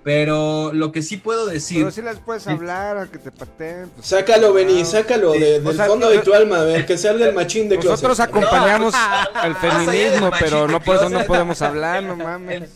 Pero 0.08 0.72
lo 0.72 0.94
que 0.94 1.02
sí 1.02 1.18
puedo 1.18 1.48
decir... 1.48 1.80
Pero 1.80 1.92
si 1.92 2.02
les 2.02 2.18
puedes 2.20 2.48
hablar 2.48 2.98
a 2.98 3.08
que 3.08 3.18
te 3.18 3.30
pateen. 3.30 3.90
pues, 3.94 4.08
Sácalo, 4.08 4.54
Benny, 4.54 4.80
ah, 4.84 4.86
sácalo 4.86 5.34
sí. 5.34 5.40
de- 5.40 5.60
O 5.60 5.64
del 5.64 5.76
sea, 5.76 5.86
fondo 5.86 6.10
yo- 6.10 6.18
de 6.18 6.24
tu 6.24 6.34
alma, 6.34 6.62
a 6.62 6.64
ver, 6.64 6.86
que 6.86 6.98
salga 6.98 7.26
el 7.26 7.34
machín 7.36 7.68
de 7.68 7.76
Nosotros 7.76 8.16
closet. 8.16 8.30
acompañamos 8.30 8.94
No, 8.94 9.00
al 9.42 9.54
del 9.54 9.56
feminismo, 9.58 10.32
pero 10.40 10.66
no 10.66 10.80
por 10.80 10.96
eso 10.96 11.10
no 11.10 11.26
podemos 11.26 11.62
hablar, 11.62 12.04
no 12.04 12.16
mames. 12.16 12.56
El- 12.56 12.64
el- 12.64 12.70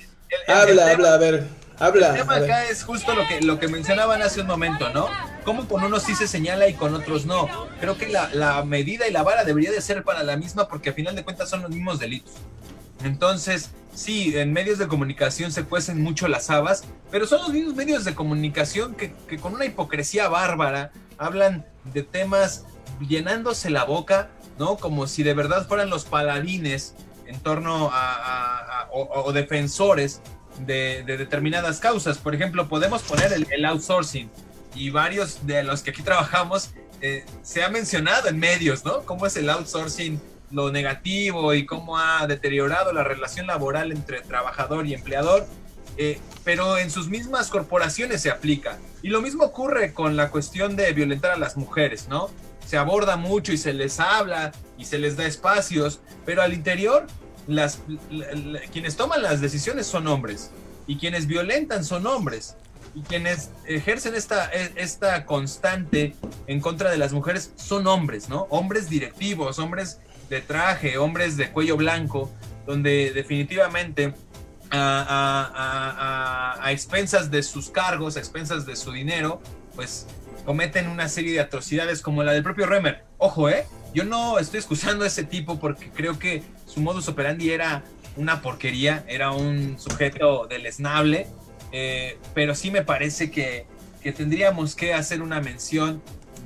el 0.47 0.53
Habla, 0.53 0.65
tema- 0.75 0.91
habla, 0.91 1.13
a 1.13 1.17
ver, 1.19 1.47
habla. 1.79 2.07
El 2.09 2.17
tema 2.17 2.35
acá 2.35 2.65
es 2.65 2.83
justo 2.83 3.15
lo 3.15 3.25
que, 3.25 3.39
lo 3.39 3.59
que 3.59 3.69
mencionaban 3.69 4.21
hace 4.21 4.41
un 4.41 4.47
momento, 4.47 4.89
¿no? 4.89 5.07
Cómo 5.45 5.69
con 5.69 5.85
unos 5.85 6.03
sí 6.03 6.13
se 6.15 6.27
señala 6.27 6.67
y 6.67 6.73
con 6.73 6.93
otros 6.95 7.25
no. 7.25 7.47
Creo 7.79 7.97
que 7.97 8.09
la, 8.09 8.29
la 8.33 8.61
medida 8.65 9.07
y 9.07 9.11
la 9.13 9.23
vara 9.23 9.45
debería 9.45 9.71
de 9.71 9.79
ser 9.79 10.03
para 10.03 10.23
la 10.23 10.35
misma 10.35 10.67
porque 10.67 10.89
a 10.89 10.93
final 10.93 11.15
de 11.15 11.23
cuentas 11.23 11.49
son 11.49 11.61
los 11.61 11.71
mismos 11.71 11.97
delitos. 11.97 12.33
Entonces, 13.03 13.71
sí, 13.93 14.37
en 14.37 14.53
medios 14.53 14.77
de 14.77 14.87
comunicación 14.87 15.51
se 15.51 15.63
cuecen 15.63 16.01
mucho 16.01 16.27
las 16.27 16.49
habas, 16.49 16.83
pero 17.09 17.25
son 17.27 17.41
los 17.41 17.53
mismos 17.53 17.75
medios 17.75 18.05
de 18.05 18.15
comunicación 18.15 18.95
que, 18.95 19.13
con 19.39 19.53
una 19.53 19.65
hipocresía 19.65 20.29
bárbara 20.29 20.91
hablan 21.17 21.65
de 21.93 22.03
temas 22.03 22.65
llenándose 22.99 23.69
la 23.69 23.83
boca, 23.83 24.29
¿no? 24.59 24.77
Como 24.77 25.07
si 25.07 25.23
de 25.23 25.33
verdad 25.33 25.67
fueran 25.67 25.89
los 25.89 26.05
paladines 26.05 26.95
en 27.25 27.39
torno 27.39 27.89
a, 27.91 28.87
o, 28.91 29.31
defensores 29.31 30.21
de, 30.65 31.03
de 31.03 31.17
determinadas 31.17 31.79
causas. 31.79 32.17
Por 32.17 32.35
ejemplo, 32.35 32.67
podemos 32.67 33.01
poner 33.03 33.33
el, 33.33 33.47
el 33.51 33.65
outsourcing 33.65 34.29
y 34.75 34.89
varios 34.89 35.45
de 35.45 35.63
los 35.63 35.81
que 35.81 35.91
aquí 35.91 36.01
trabajamos 36.01 36.71
eh, 37.01 37.25
se 37.41 37.63
ha 37.63 37.69
mencionado 37.69 38.29
en 38.29 38.37
medios, 38.37 38.85
¿no? 38.85 39.01
Cómo 39.03 39.25
es 39.25 39.35
el 39.35 39.49
outsourcing 39.49 40.21
lo 40.51 40.71
negativo 40.71 41.53
y 41.53 41.65
cómo 41.65 41.97
ha 41.97 42.25
deteriorado 42.27 42.93
la 42.93 43.03
relación 43.03 43.47
laboral 43.47 43.91
entre 43.91 44.21
trabajador 44.21 44.85
y 44.87 44.93
empleador, 44.93 45.45
eh, 45.97 46.19
pero 46.43 46.77
en 46.77 46.89
sus 46.89 47.07
mismas 47.09 47.49
corporaciones 47.49 48.21
se 48.21 48.29
aplica. 48.31 48.77
Y 49.01 49.09
lo 49.09 49.21
mismo 49.21 49.43
ocurre 49.45 49.93
con 49.93 50.15
la 50.17 50.29
cuestión 50.29 50.75
de 50.75 50.91
violentar 50.93 51.31
a 51.31 51.37
las 51.37 51.57
mujeres, 51.57 52.07
¿no? 52.09 52.29
Se 52.65 52.77
aborda 52.77 53.17
mucho 53.17 53.51
y 53.51 53.57
se 53.57 53.73
les 53.73 53.99
habla 53.99 54.51
y 54.77 54.85
se 54.85 54.97
les 54.97 55.17
da 55.17 55.25
espacios, 55.25 55.99
pero 56.25 56.41
al 56.41 56.53
interior 56.53 57.07
las, 57.47 57.79
la- 58.09 58.31
la- 58.33 58.59
quienes 58.71 58.95
toman 58.95 59.21
las 59.21 59.41
decisiones 59.41 59.87
son 59.87 60.07
hombres 60.07 60.51
y 60.87 60.97
quienes 60.97 61.27
violentan 61.27 61.83
son 61.83 62.05
hombres 62.07 62.55
y 62.93 63.01
quienes 63.01 63.49
ejercen 63.65 64.15
esta, 64.15 64.49
e- 64.53 64.73
esta 64.75 65.25
constante 65.25 66.15
en 66.47 66.59
contra 66.61 66.91
de 66.91 66.97
las 66.97 67.13
mujeres 67.13 67.51
son 67.55 67.87
hombres, 67.87 68.29
¿no? 68.29 68.47
Hombres 68.49 68.89
directivos, 68.89 69.59
hombres 69.59 69.99
de 70.31 70.41
traje, 70.41 70.97
hombres 70.97 71.35
de 71.37 71.51
cuello 71.51 71.75
blanco, 71.77 72.31
donde 72.65 73.11
definitivamente 73.13 74.13
a, 74.71 74.77
a- 74.79 76.55
a- 76.55 76.65
a- 76.65 76.71
expensas 76.71 77.29
de 77.29 77.43
sus 77.43 77.69
cargos, 77.69 78.15
a 78.15 78.19
expensas 78.19 78.65
de 78.65 78.77
su 78.77 78.93
dinero, 78.93 79.41
pues 79.75 80.07
cometen 80.45 80.87
una 80.87 81.09
serie 81.09 81.33
de 81.33 81.41
atrocidades 81.41 82.01
como 82.01 82.23
la 82.23 82.31
del 82.31 82.43
propio 82.43 82.65
Remer. 82.65 83.03
Ojo, 83.17 83.49
¿eh? 83.49 83.65
Yo 83.93 84.05
no 84.05 84.39
estoy 84.39 84.59
excusando 84.59 85.03
a 85.03 85.07
ese 85.07 85.25
tipo 85.25 85.59
porque 85.59 85.89
creo 85.89 86.17
que 86.17 86.43
su 86.65 86.79
modus 86.79 87.09
operandi 87.09 87.51
era 87.51 87.83
una 88.15 88.41
porquería, 88.41 89.03
era 89.09 89.31
un 89.31 89.77
sujeto 89.77 90.47
deleznable, 90.47 91.27
eh, 91.73 92.17
pero 92.33 92.55
sí 92.55 92.71
me 92.71 92.83
parece 92.83 93.29
que, 93.31 93.65
que 94.01 94.13
tendríamos 94.13 94.75
que 94.75 94.93
hacer 94.93 95.21
una 95.21 95.41
mención, 95.41 96.01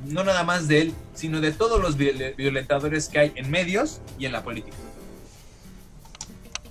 no 0.08 0.24
nada 0.24 0.44
más 0.44 0.68
de 0.68 0.82
él, 0.82 0.94
sino 1.14 1.42
de 1.42 1.52
todos 1.52 1.82
los 1.82 1.98
viol- 1.98 2.36
violentadores 2.36 3.10
que 3.10 3.20
hay 3.20 3.34
en 3.36 3.50
medios 3.52 4.00
y 4.20 4.26
en 4.26 4.32
la 4.32 4.44
política. 4.44 4.78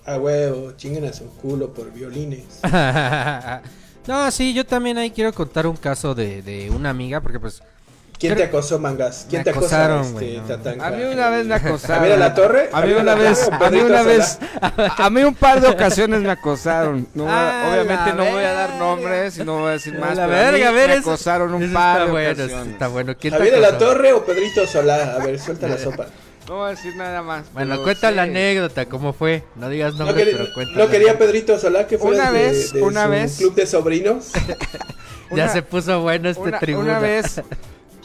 A 0.07 0.19
huevo, 0.19 0.73
chinguen 0.77 1.05
a 1.07 1.13
su 1.13 1.29
culo 1.37 1.73
por 1.73 1.93
violines. 1.93 2.61
no, 4.07 4.31
sí, 4.31 4.53
yo 4.53 4.67
también 4.67 4.99
ahí 4.99 5.11
quiero 5.11 5.33
contar 5.33 5.67
un 5.67 5.77
caso 5.77 6.15
de, 6.15 6.43
de 6.43 6.71
una 6.71 6.91
amiga, 6.91 7.21
porque 7.21 7.41
pues... 7.41 7.63
¿Quién 8.27 8.37
te 8.37 8.43
acosó, 8.45 8.79
mangas? 8.79 9.27
¿Quién 9.29 9.41
Me 9.41 9.45
te 9.45 9.51
acosó? 9.51 9.67
acosaron, 9.67 10.01
este, 10.03 10.13
güey, 10.13 10.37
no. 10.39 10.43
Tatanka? 10.45 10.87
A 10.87 10.91
mí 10.91 11.03
una 11.05 11.29
vez 11.31 11.47
me 11.47 11.55
acosaron. 11.57 11.97
¿Javier 11.99 12.13
a 12.15 12.17
la 12.17 12.35
Torre? 12.35 12.61
A 12.61 12.65
mí 12.65 12.71
¿Javier 12.73 12.99
a 12.99 13.03
una 13.03 13.15
la 13.15 13.21
vez, 13.21 13.49
a 13.53 13.71
mí 13.71 13.81
una 13.81 14.03
vez, 14.03 14.39
a 14.99 15.11
mí 15.11 15.23
un 15.25 15.35
par 15.35 15.61
de 15.61 15.69
ocasiones 15.69 16.21
me 16.21 16.31
acosaron. 16.31 17.07
No 17.15 17.29
a- 17.29 17.51
Ah, 17.65 17.71
obviamente 17.73 18.13
no 18.15 18.25
voy 18.31 18.45
a 18.45 18.53
dar 18.53 18.75
nombres 18.77 19.39
y 19.39 19.45
no 19.45 19.59
voy 19.59 19.69
a 19.69 19.73
decir 19.73 19.99
más. 19.99 20.17
la 20.17 20.27
pero 20.27 20.39
a 20.39 20.45
mí 20.47 20.53
verga, 20.53 20.69
a 20.69 20.73
ver, 20.73 20.89
me 20.91 20.97
acosaron 20.97 21.55
un 21.55 21.73
par 21.73 21.93
está 22.01 22.05
de 22.07 22.11
bueno, 22.13 22.31
ocasiones. 22.45 22.73
está 22.73 22.89
bueno. 22.89 23.15
¿Quién 23.19 23.33
te 23.33 23.39
¿Javier 23.39 23.55
a 23.57 23.59
la 23.59 23.69
acosó? 23.69 23.85
Torre 23.87 24.13
o 24.13 24.25
Pedrito 24.25 24.67
Solá? 24.67 25.15
A 25.15 25.19
ver, 25.25 25.39
suelta 25.39 25.69
la 25.69 25.79
sopa. 25.79 26.07
No 26.49 26.57
voy 26.57 26.67
a 26.67 26.71
decir 26.71 26.95
nada 26.97 27.23
más. 27.23 27.51
Bueno, 27.55 27.83
cuenta 27.83 28.11
la 28.11 28.23
anécdota, 28.25 28.85
¿cómo 28.87 29.15
fue? 29.15 29.45
No 29.57 29.71
digas 29.71 29.95
¿No, 29.95 30.05
nombres, 30.05 30.27
quería- 30.27 30.39
pero 30.43 30.55
cuenta. 30.55 30.79
no 30.79 30.89
quería. 30.91 31.19
Pedrito 31.19 31.59
Solá 31.59 31.87
que 31.87 31.97
fuera 31.97 32.17
Una 32.25 32.33
de, 32.33 32.39
vez, 32.39 32.73
de 32.75 32.83
una 32.83 33.05
su 33.05 33.11
vez. 33.11 33.37
club 33.39 33.55
de 33.55 33.67
sobrinos? 33.67 34.27
Ya 35.31 35.45
Una- 35.45 35.49
se 35.49 35.63
puso 35.63 36.01
bueno 36.03 36.29
este 36.29 36.43
una, 36.43 36.59
tribuno. 36.61 36.91
una 36.91 36.99
vez 36.99 37.41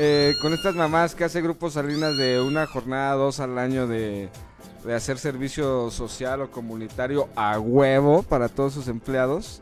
eh, 0.02 0.34
con 0.42 0.54
estas 0.54 0.76
mamás 0.76 1.14
que 1.14 1.26
hace 1.26 1.42
grupos 1.42 1.74
salinas 1.74 2.16
de 2.16 2.40
una 2.40 2.66
jornada, 2.66 3.16
dos 3.16 3.42
al 3.42 3.58
año 3.58 3.86
de, 3.86 4.30
de 4.86 4.96
hacer 4.96 5.18
servicio 5.18 5.92
social 5.92 6.42
o 6.42 6.50
comunitario 6.50 7.28
a 7.36 7.60
huevo 7.60 8.24
para 8.24 8.48
todos 8.48 8.74
sus 8.74 8.88
empleados. 8.88 9.62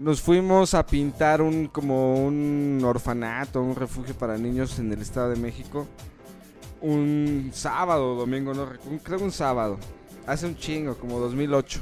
Nos 0.00 0.20
fuimos 0.20 0.74
a 0.74 0.84
pintar 0.84 1.40
un 1.42 1.68
como 1.68 2.26
un 2.26 2.80
orfanato, 2.84 3.62
un 3.62 3.76
refugio 3.76 4.16
para 4.16 4.36
niños 4.36 4.80
en 4.80 4.92
el 4.92 5.00
Estado 5.00 5.30
de 5.30 5.36
México. 5.36 5.86
Un 6.80 7.52
sábado 7.54 8.16
domingo, 8.16 8.54
no 8.54 8.66
recuerdo, 8.66 8.98
creo 9.04 9.20
un 9.20 9.30
sábado. 9.30 9.78
Hace 10.26 10.46
un 10.46 10.56
chingo, 10.56 10.96
como 10.96 11.20
2008. 11.20 11.80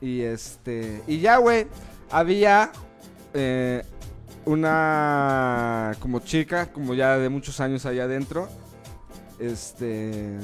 Y 0.00 0.22
este, 0.22 1.00
y 1.06 1.20
ya, 1.20 1.36
güey, 1.36 1.68
había 2.10 2.72
eh, 3.34 3.84
una 4.46 5.92
como 6.00 6.20
chica, 6.20 6.72
como 6.72 6.94
ya 6.94 7.18
de 7.18 7.28
muchos 7.28 7.60
años 7.60 7.84
allá 7.84 8.04
adentro, 8.04 8.48
este 9.38 10.38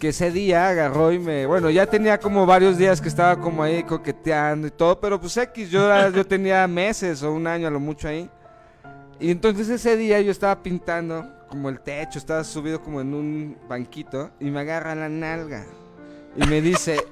que 0.00 0.08
ese 0.08 0.30
día 0.30 0.68
agarró 0.68 1.12
y 1.12 1.18
me, 1.18 1.46
bueno, 1.46 1.70
ya 1.70 1.86
tenía 1.86 2.18
como 2.18 2.44
varios 2.44 2.76
días 2.76 3.00
que 3.00 3.08
estaba 3.08 3.40
como 3.40 3.62
ahí 3.62 3.84
coqueteando 3.84 4.66
y 4.66 4.70
todo, 4.70 5.00
pero 5.00 5.20
pues 5.20 5.36
X, 5.36 5.70
yo, 5.70 6.10
yo 6.10 6.26
tenía 6.26 6.66
meses 6.66 7.22
o 7.22 7.32
un 7.32 7.46
año 7.46 7.68
a 7.68 7.70
lo 7.70 7.80
mucho 7.80 8.08
ahí. 8.08 8.28
Y 9.20 9.30
entonces 9.30 9.68
ese 9.68 9.96
día 9.96 10.20
yo 10.20 10.30
estaba 10.30 10.62
pintando 10.62 11.24
como 11.48 11.68
el 11.68 11.80
techo, 11.80 12.18
estaba 12.18 12.42
subido 12.44 12.82
como 12.82 13.00
en 13.00 13.14
un 13.14 13.56
banquito 13.68 14.30
y 14.40 14.50
me 14.50 14.60
agarra 14.60 14.94
la 14.94 15.08
nalga. 15.08 15.64
Y 16.36 16.44
me 16.48 16.60
dice, 16.60 17.02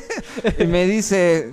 y 0.58 0.66
me 0.66 0.86
dice 0.86 1.52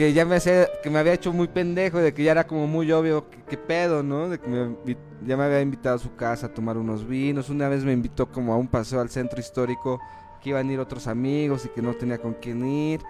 que 0.00 0.14
ya 0.14 0.24
me 0.24 0.36
hacía, 0.36 0.66
que 0.82 0.88
me 0.88 0.98
había 0.98 1.12
hecho 1.12 1.30
muy 1.30 1.46
pendejo, 1.46 1.98
de 1.98 2.14
que 2.14 2.22
ya 2.22 2.30
era 2.32 2.46
como 2.46 2.66
muy 2.66 2.90
obvio 2.90 3.28
que 3.46 3.58
pedo, 3.58 4.02
¿no? 4.02 4.30
De 4.30 4.40
que 4.40 4.48
me 4.48 4.96
ya 5.26 5.36
me 5.36 5.44
había 5.44 5.60
invitado 5.60 5.96
a 5.96 5.98
su 5.98 6.16
casa 6.16 6.46
a 6.46 6.54
tomar 6.54 6.78
unos 6.78 7.06
vinos. 7.06 7.50
Una 7.50 7.68
vez 7.68 7.84
me 7.84 7.92
invitó 7.92 8.32
como 8.32 8.54
a 8.54 8.56
un 8.56 8.66
paseo 8.66 9.02
al 9.02 9.10
centro 9.10 9.38
histórico 9.38 10.00
que 10.42 10.48
iban 10.48 10.70
a 10.70 10.72
ir 10.72 10.80
otros 10.80 11.06
amigos 11.06 11.66
y 11.66 11.68
que 11.68 11.82
no 11.82 11.92
tenía 11.92 12.16
con 12.16 12.32
quién 12.32 12.66
ir. 12.66 13.02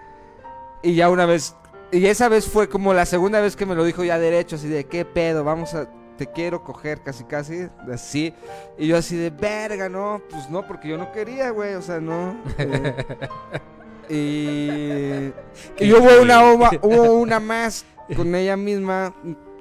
Y 0.82 0.96
ya 0.96 1.10
una 1.10 1.26
vez, 1.26 1.54
y 1.92 2.04
esa 2.06 2.28
vez 2.28 2.48
fue 2.48 2.68
como 2.68 2.92
la 2.92 3.06
segunda 3.06 3.40
vez 3.40 3.54
que 3.54 3.66
me 3.66 3.76
lo 3.76 3.84
dijo 3.84 4.02
ya 4.02 4.18
derecho, 4.18 4.56
así 4.56 4.66
de 4.66 4.82
qué 4.86 5.04
pedo, 5.04 5.44
vamos 5.44 5.74
a, 5.74 5.88
te 6.16 6.26
quiero 6.26 6.64
coger 6.64 7.02
casi 7.04 7.22
casi, 7.22 7.68
así. 7.88 8.34
Y 8.76 8.88
yo 8.88 8.96
así 8.96 9.14
de 9.14 9.30
verga, 9.30 9.88
no, 9.88 10.20
pues 10.28 10.50
no, 10.50 10.66
porque 10.66 10.88
yo 10.88 10.98
no 10.98 11.12
quería, 11.12 11.50
güey, 11.50 11.74
o 11.74 11.82
sea, 11.82 12.00
no. 12.00 12.36
eh, 12.58 12.96
y, 14.10 15.32
y 15.78 15.92
hubo 15.92 16.22
una, 16.22 16.52
hubo, 16.52 16.68
hubo 16.82 17.12
una 17.14 17.40
más 17.40 17.84
con 18.16 18.34
ella 18.34 18.56
misma 18.56 19.14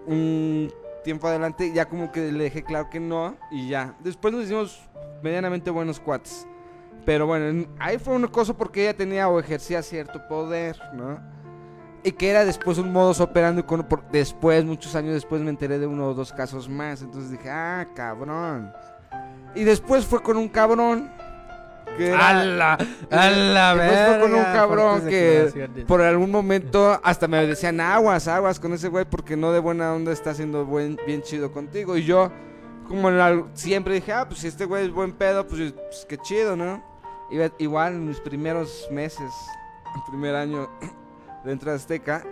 un- 0.08 0.72
tiempo 1.04 1.28
adelante, 1.28 1.72
ya 1.74 1.86
como 1.86 2.12
que 2.12 2.32
le 2.32 2.44
dejé 2.46 2.64
claro 2.64 2.90
que 2.90 3.00
no, 3.00 3.36
y 3.52 3.70
ya. 3.70 3.96
Después 4.04 4.34
nos 4.34 4.44
hicimos 4.44 4.82
medianamente 5.24 5.70
buenos 5.72 6.00
cuates. 6.00 6.46
Pero 7.06 7.26
bueno, 7.26 7.48
en- 7.48 7.68
ahí 7.80 7.98
fue 7.98 8.14
una 8.16 8.28
cosa 8.28 8.54
porque 8.54 8.82
ella 8.84 8.96
tenía 8.98 9.30
o 9.30 9.40
ejercía 9.40 9.82
cierto 9.82 10.28
poder, 10.28 10.78
¿no? 10.94 11.20
Y 12.04 12.12
que 12.12 12.30
era 12.30 12.46
después 12.46 12.78
un 12.78 12.92
modus 12.92 13.20
operandi 13.22 13.64
con, 13.64 13.84
por- 13.84 14.10
después, 14.10 14.64
muchos 14.66 14.96
años 14.96 15.14
después 15.14 15.42
me 15.42 15.50
enteré 15.50 15.80
de 15.80 15.88
uno 15.88 16.08
o 16.08 16.14
dos 16.14 16.32
casos 16.34 16.68
más. 16.70 17.02
Entonces 17.02 17.32
dije, 17.32 17.50
ah, 17.50 17.88
cabrón. 17.96 18.72
Y 19.56 19.64
después 19.64 20.06
fue 20.06 20.22
con 20.22 20.38
un 20.38 20.48
cabrón. 20.50 21.12
Que 21.98 22.08
era- 22.10 22.30
A 22.30 22.44
la, 22.44 22.74
a 23.12 23.30
la 23.30 23.76
Después 23.76 24.00
fue 24.08 24.20
con 24.22 24.34
un 24.36 24.44
cabrón 24.44 25.08
que 25.08 25.84
por 25.88 26.02
algún 26.02 26.32
momento 26.32 27.00
hasta 27.04 27.28
me 27.28 27.46
decían 27.46 27.80
aguas, 27.82 28.28
aguas 28.28 28.60
con 28.60 28.74
ese 28.74 28.88
güey 28.88 29.06
porque 29.06 29.36
no 29.36 29.52
de 29.52 29.60
buena 29.60 29.94
onda 29.94 30.12
está 30.12 30.34
siendo 30.34 30.66
buen, 30.66 30.98
bien 31.06 31.22
chido 31.22 31.52
contigo. 31.52 31.98
Y 31.98 32.04
yo, 32.06 32.32
como 32.88 33.10
siempre 33.54 33.96
dije, 33.96 34.14
ah, 34.14 34.28
pues 34.28 34.40
si 34.42 34.48
este 34.48 34.66
güey 34.66 34.86
es 34.86 34.92
buen 34.92 35.12
pedo, 35.14 35.46
pues, 35.48 35.74
pues, 35.74 36.06
qué 36.08 36.18
chido, 36.18 36.56
¿no? 36.56 36.84
Igual 37.60 37.94
en 37.94 38.08
mis 38.08 38.20
primeros 38.20 38.88
meses, 38.92 39.32
el 39.96 40.02
primer 40.10 40.36
año 40.36 40.70
dentro 41.44 41.70
de 41.70 41.78
Azteca, 41.78 42.24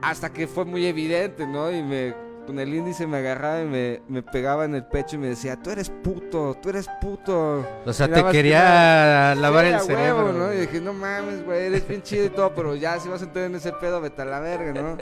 hasta 0.00 0.32
que 0.32 0.46
fue 0.48 0.64
muy 0.64 0.86
evidente, 0.86 1.46
¿no? 1.46 1.70
Y 1.70 1.82
me 1.82 2.14
con 2.46 2.58
el 2.58 2.74
índice 2.74 3.06
me 3.06 3.18
agarraba 3.18 3.62
y 3.62 3.66
me, 3.66 4.02
me 4.08 4.22
pegaba 4.22 4.64
en 4.64 4.74
el 4.74 4.84
pecho 4.84 5.16
y 5.16 5.18
me 5.20 5.28
decía, 5.28 5.56
tú 5.56 5.70
eres 5.70 5.88
puto, 5.90 6.56
tú 6.60 6.70
eres 6.70 6.86
puto. 7.00 7.64
O 7.86 7.92
sea, 7.92 8.08
te 8.08 8.22
que 8.24 8.30
quería 8.32 9.34
lavar 9.36 9.64
Sí, 9.66 9.72
el 9.72 9.80
cerebro. 9.80 10.24
huevo, 10.24 10.38
¿no? 10.38 10.52
Y 10.52 10.56
dije, 10.58 10.80
no 10.80 10.92
mames, 10.92 11.44
güey, 11.44 11.66
eres 11.66 11.86
bien 11.86 12.02
chido 12.02 12.24
y 12.24 12.30
todo, 12.30 12.52
pero 12.54 12.74
ya, 12.74 12.98
si 12.98 13.08
vas 13.08 13.22
a 13.22 13.24
entrar 13.26 13.44
en 13.46 13.54
ese 13.54 13.72
pedo, 13.72 14.00
vete 14.00 14.22
a 14.22 14.24
la 14.24 14.40
verga, 14.40 14.72
¿no? 14.80 14.98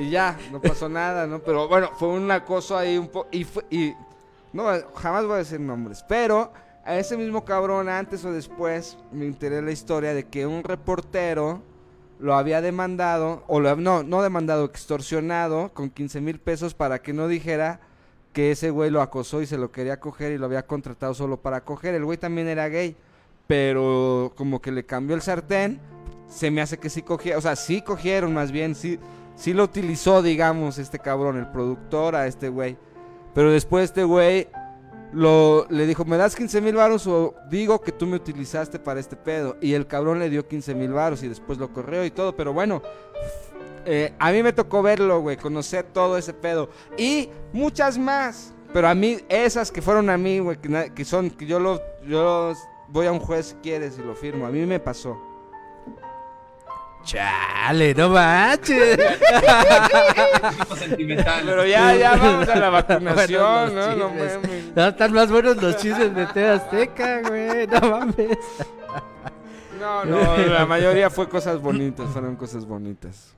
Y 0.00 0.08
ya, 0.10 0.38
no 0.50 0.60
pasó 0.60 0.88
nada, 0.88 1.26
¿no? 1.26 1.40
Pero 1.40 1.68
bueno, 1.68 1.90
fue 1.98 2.08
un 2.08 2.30
acoso 2.30 2.76
ahí 2.76 2.96
un 2.96 3.08
poco, 3.08 3.28
y, 3.30 3.44
fue- 3.44 3.64
y 3.70 3.92
no, 4.52 4.64
jamás 4.94 5.24
voy 5.26 5.34
a 5.34 5.38
decir 5.38 5.60
nombres, 5.60 6.02
pero 6.08 6.52
a 6.84 6.96
ese 6.96 7.16
mismo 7.16 7.44
cabrón, 7.44 7.88
antes 7.90 8.24
o 8.24 8.32
después, 8.32 8.96
me 9.12 9.26
enteré 9.26 9.60
la 9.62 9.70
historia 9.70 10.14
de 10.14 10.24
que 10.24 10.46
un 10.46 10.64
reportero 10.64 11.62
lo 12.22 12.34
había 12.34 12.60
demandado, 12.60 13.42
o 13.48 13.60
lo, 13.60 13.74
no, 13.76 14.02
no 14.02 14.22
demandado, 14.22 14.64
extorsionado 14.64 15.70
con 15.74 15.90
15 15.90 16.20
mil 16.20 16.38
pesos 16.38 16.72
para 16.72 17.02
que 17.02 17.12
no 17.12 17.26
dijera 17.26 17.80
que 18.32 18.52
ese 18.52 18.70
güey 18.70 18.90
lo 18.90 19.02
acosó 19.02 19.42
y 19.42 19.46
se 19.46 19.58
lo 19.58 19.72
quería 19.72 20.00
coger 20.00 20.32
y 20.32 20.38
lo 20.38 20.46
había 20.46 20.66
contratado 20.66 21.14
solo 21.14 21.36
para 21.36 21.64
coger. 21.64 21.94
El 21.94 22.04
güey 22.04 22.18
también 22.18 22.48
era 22.48 22.68
gay, 22.68 22.96
pero 23.46 24.32
como 24.36 24.62
que 24.62 24.70
le 24.70 24.86
cambió 24.86 25.16
el 25.16 25.22
sartén, 25.22 25.80
se 26.28 26.50
me 26.50 26.62
hace 26.62 26.78
que 26.78 26.88
sí 26.88 27.02
cogieron, 27.02 27.38
o 27.38 27.42
sea, 27.42 27.56
sí 27.56 27.82
cogieron 27.82 28.32
más 28.32 28.52
bien, 28.52 28.74
sí, 28.74 28.98
sí 29.34 29.52
lo 29.52 29.64
utilizó, 29.64 30.22
digamos, 30.22 30.78
este 30.78 30.98
cabrón, 30.98 31.36
el 31.36 31.48
productor 31.48 32.14
a 32.14 32.26
este 32.26 32.48
güey. 32.48 32.76
Pero 33.34 33.50
después 33.50 33.84
este 33.84 34.04
güey 34.04 34.48
lo, 35.12 35.66
le 35.68 35.86
dijo, 35.86 36.04
¿me 36.04 36.16
das 36.16 36.34
15 36.34 36.60
mil 36.60 36.74
varos 36.74 37.06
o 37.06 37.34
digo 37.50 37.80
que 37.80 37.92
tú 37.92 38.06
me 38.06 38.16
utilizaste 38.16 38.78
para 38.78 39.00
este 39.00 39.16
pedo? 39.16 39.56
Y 39.60 39.74
el 39.74 39.86
cabrón 39.86 40.18
le 40.18 40.30
dio 40.30 40.46
15 40.46 40.74
mil 40.74 40.92
varos 40.92 41.22
y 41.22 41.28
después 41.28 41.58
lo 41.58 41.72
corrió 41.72 42.04
y 42.04 42.10
todo, 42.10 42.34
pero 42.34 42.52
bueno, 42.52 42.82
eh, 43.84 44.14
a 44.18 44.32
mí 44.32 44.42
me 44.42 44.52
tocó 44.52 44.82
verlo, 44.82 45.20
güey, 45.20 45.36
conocer 45.36 45.84
todo 45.84 46.16
ese 46.16 46.32
pedo. 46.32 46.68
Y 46.96 47.28
muchas 47.52 47.98
más. 47.98 48.52
Pero 48.72 48.88
a 48.88 48.94
mí, 48.94 49.18
esas 49.28 49.70
que 49.70 49.82
fueron 49.82 50.08
a 50.08 50.16
mí, 50.16 50.38
güey, 50.38 50.56
que, 50.94 51.04
son, 51.04 51.30
que 51.30 51.44
yo 51.44 51.60
lo, 51.60 51.80
yo 52.06 52.54
voy 52.88 53.06
a 53.06 53.12
un 53.12 53.20
juez 53.20 53.46
si 53.46 53.54
quieres 53.56 53.98
y 53.98 54.02
lo 54.02 54.14
firmo. 54.14 54.46
A 54.46 54.50
mí 54.50 54.64
me 54.64 54.80
pasó. 54.80 55.31
Chale, 57.04 57.94
no 57.94 58.08
manches. 58.10 58.98
Tipo 60.58 60.76
sentimental. 60.76 61.42
Pero 61.44 61.66
ya, 61.66 61.94
ya 61.94 62.16
vamos 62.16 62.48
a 62.48 62.56
la 62.56 62.70
vacunación, 62.70 63.74
¿no? 63.74 63.96
No 63.96 64.08
chismes. 64.08 64.38
mames. 64.42 64.76
No, 64.76 64.88
están 64.88 65.12
más 65.12 65.30
buenos 65.30 65.56
los 65.56 65.76
chismes 65.76 66.14
de 66.14 66.26
TV 66.26 66.48
Azteca, 66.48 67.22
güey. 67.22 67.66
No 67.66 67.80
mames. 67.80 68.38
No, 69.80 70.04
no, 70.04 70.36
la 70.36 70.64
mayoría 70.64 71.10
fue 71.10 71.28
cosas 71.28 71.60
bonitas, 71.60 72.08
fueron 72.12 72.36
cosas 72.36 72.64
bonitas. 72.64 73.34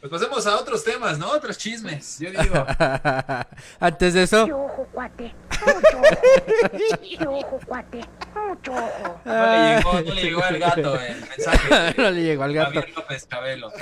Pues 0.00 0.12
pasemos 0.12 0.46
a 0.46 0.56
otros 0.56 0.84
temas, 0.84 1.18
¿no? 1.18 1.30
Otros 1.30 1.58
chismes, 1.58 2.18
yo 2.20 2.30
digo. 2.30 2.64
Antes 3.80 4.14
de 4.14 4.22
eso, 4.22 4.44
¡Qué 4.46 4.52
ojo, 4.52 4.86
cuate! 4.92 5.34
¡Mucho 5.64 5.98
ojo! 5.98 6.70
¡Qué 7.18 7.26
ojo, 7.26 7.60
cuate! 7.66 8.00
¡Mucho 8.34 8.72
ojo! 8.72 9.20
No 9.24 9.34
le 9.34 9.74
llegó, 9.76 9.92
no 9.92 10.00
le 10.14 10.22
llegó 10.22 10.44
al 10.44 10.58
gato 10.60 11.00
el 11.00 11.16
mensaje. 11.28 11.94
no 12.02 12.10
le 12.10 12.22
llegó 12.22 12.42
al 12.44 12.54
gato. 12.54 12.70
Javier 12.74 12.94
López 12.94 13.26
Cabelo. 13.26 13.72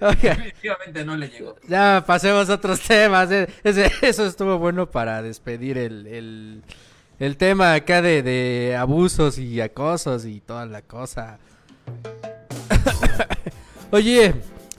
Oiga, 0.00 0.14
Definitivamente 0.34 1.04
no 1.04 1.16
le 1.16 1.28
llegó. 1.28 1.56
ya 1.66 2.04
pasemos 2.06 2.48
a 2.48 2.54
otros 2.54 2.80
temas. 2.80 3.30
eh. 3.32 3.48
Ese- 3.64 3.90
eso 4.02 4.26
estuvo 4.26 4.58
bueno 4.58 4.88
para 4.88 5.22
despedir 5.22 5.76
el, 5.78 6.06
el, 6.06 6.62
el 7.18 7.36
tema 7.36 7.74
acá 7.74 8.00
de, 8.00 8.22
de 8.22 8.76
abusos 8.76 9.38
y 9.38 9.60
acosos 9.60 10.24
y 10.24 10.40
toda 10.40 10.66
la 10.66 10.82
cosa. 10.82 11.38
Oye, 13.90 14.34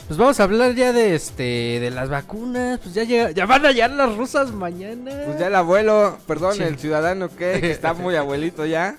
pues 0.09 0.17
vamos 0.17 0.37
a 0.39 0.43
hablar 0.43 0.73
ya 0.75 0.91
de 0.91 1.15
este 1.15 1.79
de 1.79 1.89
las 1.91 2.09
vacunas. 2.09 2.79
Pues 2.83 2.93
ya 2.93 3.03
llega, 3.05 3.31
ya 3.31 3.45
van 3.45 3.65
a 3.65 3.71
llegar 3.71 3.91
las 3.91 4.13
rusas 4.17 4.51
mañana. 4.51 5.11
Pues 5.25 5.39
ya 5.39 5.47
el 5.47 5.55
abuelo, 5.55 6.17
perdón, 6.27 6.55
Sí. 6.55 6.63
el 6.63 6.77
ciudadano 6.77 7.29
que, 7.29 7.59
que 7.61 7.71
está 7.71 7.93
muy 7.93 8.15
abuelito 8.17 8.65
ya. 8.65 8.97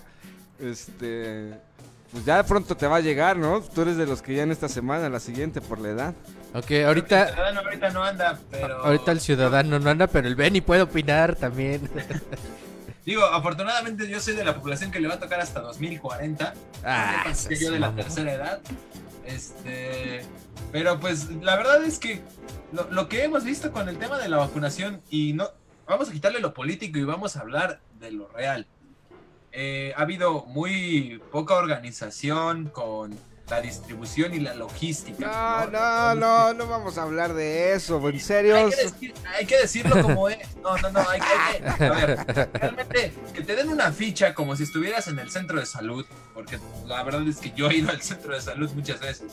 Este. 0.58 1.50
Pues 2.12 2.24
ya 2.24 2.42
pronto 2.44 2.76
te 2.76 2.86
va 2.86 2.96
a 2.96 3.00
llegar, 3.00 3.36
¿no? 3.36 3.60
Tú 3.60 3.82
eres 3.82 3.96
de 3.96 4.06
los 4.06 4.22
que 4.22 4.34
ya 4.34 4.42
en 4.44 4.50
esta 4.50 4.68
semana, 4.68 5.08
la 5.08 5.20
siguiente, 5.20 5.60
por 5.60 5.78
la 5.80 5.88
edad. 5.90 6.14
Ok, 6.54 6.70
El 6.72 6.86
ahorita, 6.86 7.26
ciudadano 7.28 7.60
ahorita 7.60 7.90
no 7.90 8.02
anda, 8.02 8.38
pero. 8.50 8.84
ahorita 8.84 9.12
el 9.12 9.20
ciudadano 9.20 9.78
no 9.78 9.90
anda, 9.90 10.06
pero 10.08 10.26
el 10.26 10.34
Benny 10.34 10.60
puede 10.60 10.82
opinar 10.82 11.36
también. 11.36 11.88
Digo, 13.04 13.24
afortunadamente 13.24 14.08
yo 14.08 14.20
soy 14.20 14.34
de 14.34 14.44
la 14.44 14.54
población 14.56 14.90
que 14.90 15.00
le 15.00 15.08
va 15.08 15.14
a 15.14 15.18
tocar 15.18 15.40
hasta 15.40 15.60
2040. 15.60 16.54
Ah, 16.84 17.24
ese 17.30 17.58
yo 17.58 17.72
de 17.72 17.80
la 17.80 17.94
tercera 17.94 18.32
edad. 18.32 18.60
Este. 19.24 20.22
Pero 20.72 21.00
pues 21.00 21.30
la 21.30 21.56
verdad 21.56 21.84
es 21.84 21.98
que 21.98 22.20
lo, 22.72 22.90
lo 22.90 23.08
que 23.08 23.24
hemos 23.24 23.44
visto 23.44 23.72
con 23.72 23.88
el 23.88 23.98
tema 23.98 24.18
de 24.18 24.28
la 24.28 24.36
vacunación 24.36 25.00
y 25.10 25.32
no. 25.32 25.48
Vamos 25.86 26.08
a 26.08 26.12
quitarle 26.12 26.40
lo 26.40 26.54
político 26.54 26.98
y 26.98 27.04
vamos 27.04 27.36
a 27.36 27.40
hablar 27.40 27.80
de 27.98 28.12
lo 28.12 28.28
real. 28.28 28.66
Eh, 29.52 29.92
ha 29.96 30.02
habido 30.02 30.44
muy 30.46 31.20
poca 31.32 31.54
organización 31.54 32.66
con 32.68 33.18
la 33.50 33.60
distribución 33.60 34.32
y 34.32 34.38
la 34.40 34.54
logística. 34.54 35.26
No, 35.26 35.66
no, 35.70 36.14
no, 36.14 36.54
no 36.54 36.66
vamos 36.68 36.96
a 36.98 37.02
hablar 37.02 37.34
de 37.34 37.74
eso, 37.74 38.08
en 38.08 38.20
serio. 38.20 38.56
Hay 38.56 38.70
que, 38.70 38.76
decir- 38.76 39.14
hay 39.36 39.46
que 39.46 39.58
decirlo 39.58 40.00
como 40.02 40.28
es. 40.28 40.38
No, 40.62 40.76
no, 40.78 40.90
no. 40.90 41.00
Hay, 41.00 41.20
hay 41.20 41.60
que. 41.76 41.84
A 41.84 41.90
ver, 41.90 42.50
realmente, 42.52 43.12
que 43.34 43.42
te 43.42 43.56
den 43.56 43.68
una 43.68 43.90
ficha 43.92 44.34
como 44.34 44.54
si 44.56 44.62
estuvieras 44.62 45.08
en 45.08 45.18
el 45.18 45.30
centro 45.30 45.58
de 45.58 45.66
salud. 45.66 46.06
Porque 46.32 46.58
la 46.86 47.02
verdad 47.02 47.26
es 47.28 47.38
que 47.38 47.50
yo 47.52 47.68
he 47.68 47.76
ido 47.76 47.90
al 47.90 48.00
centro 48.02 48.32
de 48.34 48.40
salud 48.40 48.70
muchas 48.72 49.00
veces. 49.00 49.32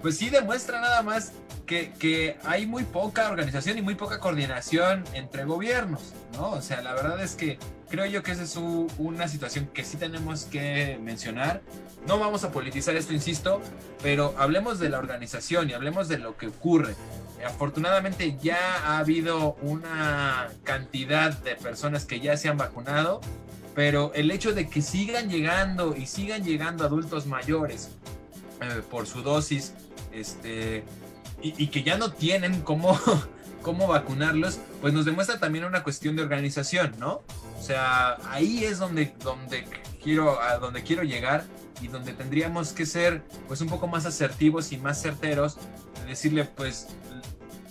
Pues 0.00 0.16
sí 0.18 0.30
demuestra 0.30 0.80
nada 0.80 1.02
más 1.02 1.32
que, 1.66 1.92
que 1.98 2.36
hay 2.44 2.66
muy 2.66 2.84
poca 2.84 3.28
organización 3.30 3.78
y 3.78 3.82
muy 3.82 3.94
poca 3.94 4.18
coordinación 4.18 5.04
entre 5.14 5.44
gobiernos, 5.44 6.12
¿no? 6.34 6.50
O 6.50 6.62
sea, 6.62 6.80
la 6.82 6.92
verdad 6.94 7.20
es 7.22 7.34
que 7.34 7.58
creo 7.92 8.06
yo 8.06 8.22
que 8.22 8.32
esa 8.32 8.44
es 8.44 8.56
una 8.56 9.28
situación 9.28 9.66
que 9.66 9.84
sí 9.84 9.98
tenemos 9.98 10.44
que 10.46 10.98
mencionar. 11.02 11.60
No 12.06 12.18
vamos 12.18 12.42
a 12.42 12.50
politizar 12.50 12.96
esto, 12.96 13.12
insisto, 13.12 13.60
pero 14.02 14.34
hablemos 14.38 14.78
de 14.78 14.88
la 14.88 14.98
organización 14.98 15.68
y 15.68 15.74
hablemos 15.74 16.08
de 16.08 16.16
lo 16.16 16.38
que 16.38 16.46
ocurre. 16.46 16.94
Afortunadamente 17.46 18.38
ya 18.40 18.78
ha 18.86 18.96
habido 18.96 19.56
una 19.60 20.48
cantidad 20.64 21.34
de 21.40 21.54
personas 21.54 22.06
que 22.06 22.18
ya 22.18 22.38
se 22.38 22.48
han 22.48 22.56
vacunado, 22.56 23.20
pero 23.74 24.10
el 24.14 24.30
hecho 24.30 24.54
de 24.54 24.70
que 24.70 24.80
sigan 24.80 25.28
llegando 25.28 25.94
y 25.94 26.06
sigan 26.06 26.44
llegando 26.44 26.84
adultos 26.84 27.26
mayores 27.26 27.90
eh, 28.62 28.80
por 28.90 29.06
su 29.06 29.20
dosis, 29.20 29.74
este, 30.14 30.82
y, 31.42 31.62
y 31.62 31.66
que 31.66 31.82
ya 31.82 31.98
no 31.98 32.10
tienen 32.10 32.62
cómo, 32.62 32.98
cómo 33.60 33.86
vacunarlos, 33.86 34.60
pues 34.80 34.94
nos 34.94 35.04
demuestra 35.04 35.38
también 35.38 35.66
una 35.66 35.82
cuestión 35.82 36.16
de 36.16 36.22
organización, 36.22 36.94
¿no? 36.98 37.20
O 37.62 37.64
sea, 37.64 38.16
ahí 38.28 38.64
es 38.64 38.80
donde, 38.80 39.14
donde 39.22 39.64
quiero, 40.02 40.42
a 40.42 40.58
donde 40.58 40.82
quiero 40.82 41.04
llegar 41.04 41.44
y 41.80 41.86
donde 41.86 42.12
tendríamos 42.12 42.72
que 42.72 42.86
ser 42.86 43.22
pues 43.46 43.60
un 43.60 43.68
poco 43.68 43.86
más 43.86 44.04
asertivos 44.04 44.72
y 44.72 44.78
más 44.78 45.00
certeros, 45.00 45.58
de 46.00 46.06
decirle 46.06 46.44
pues 46.44 46.88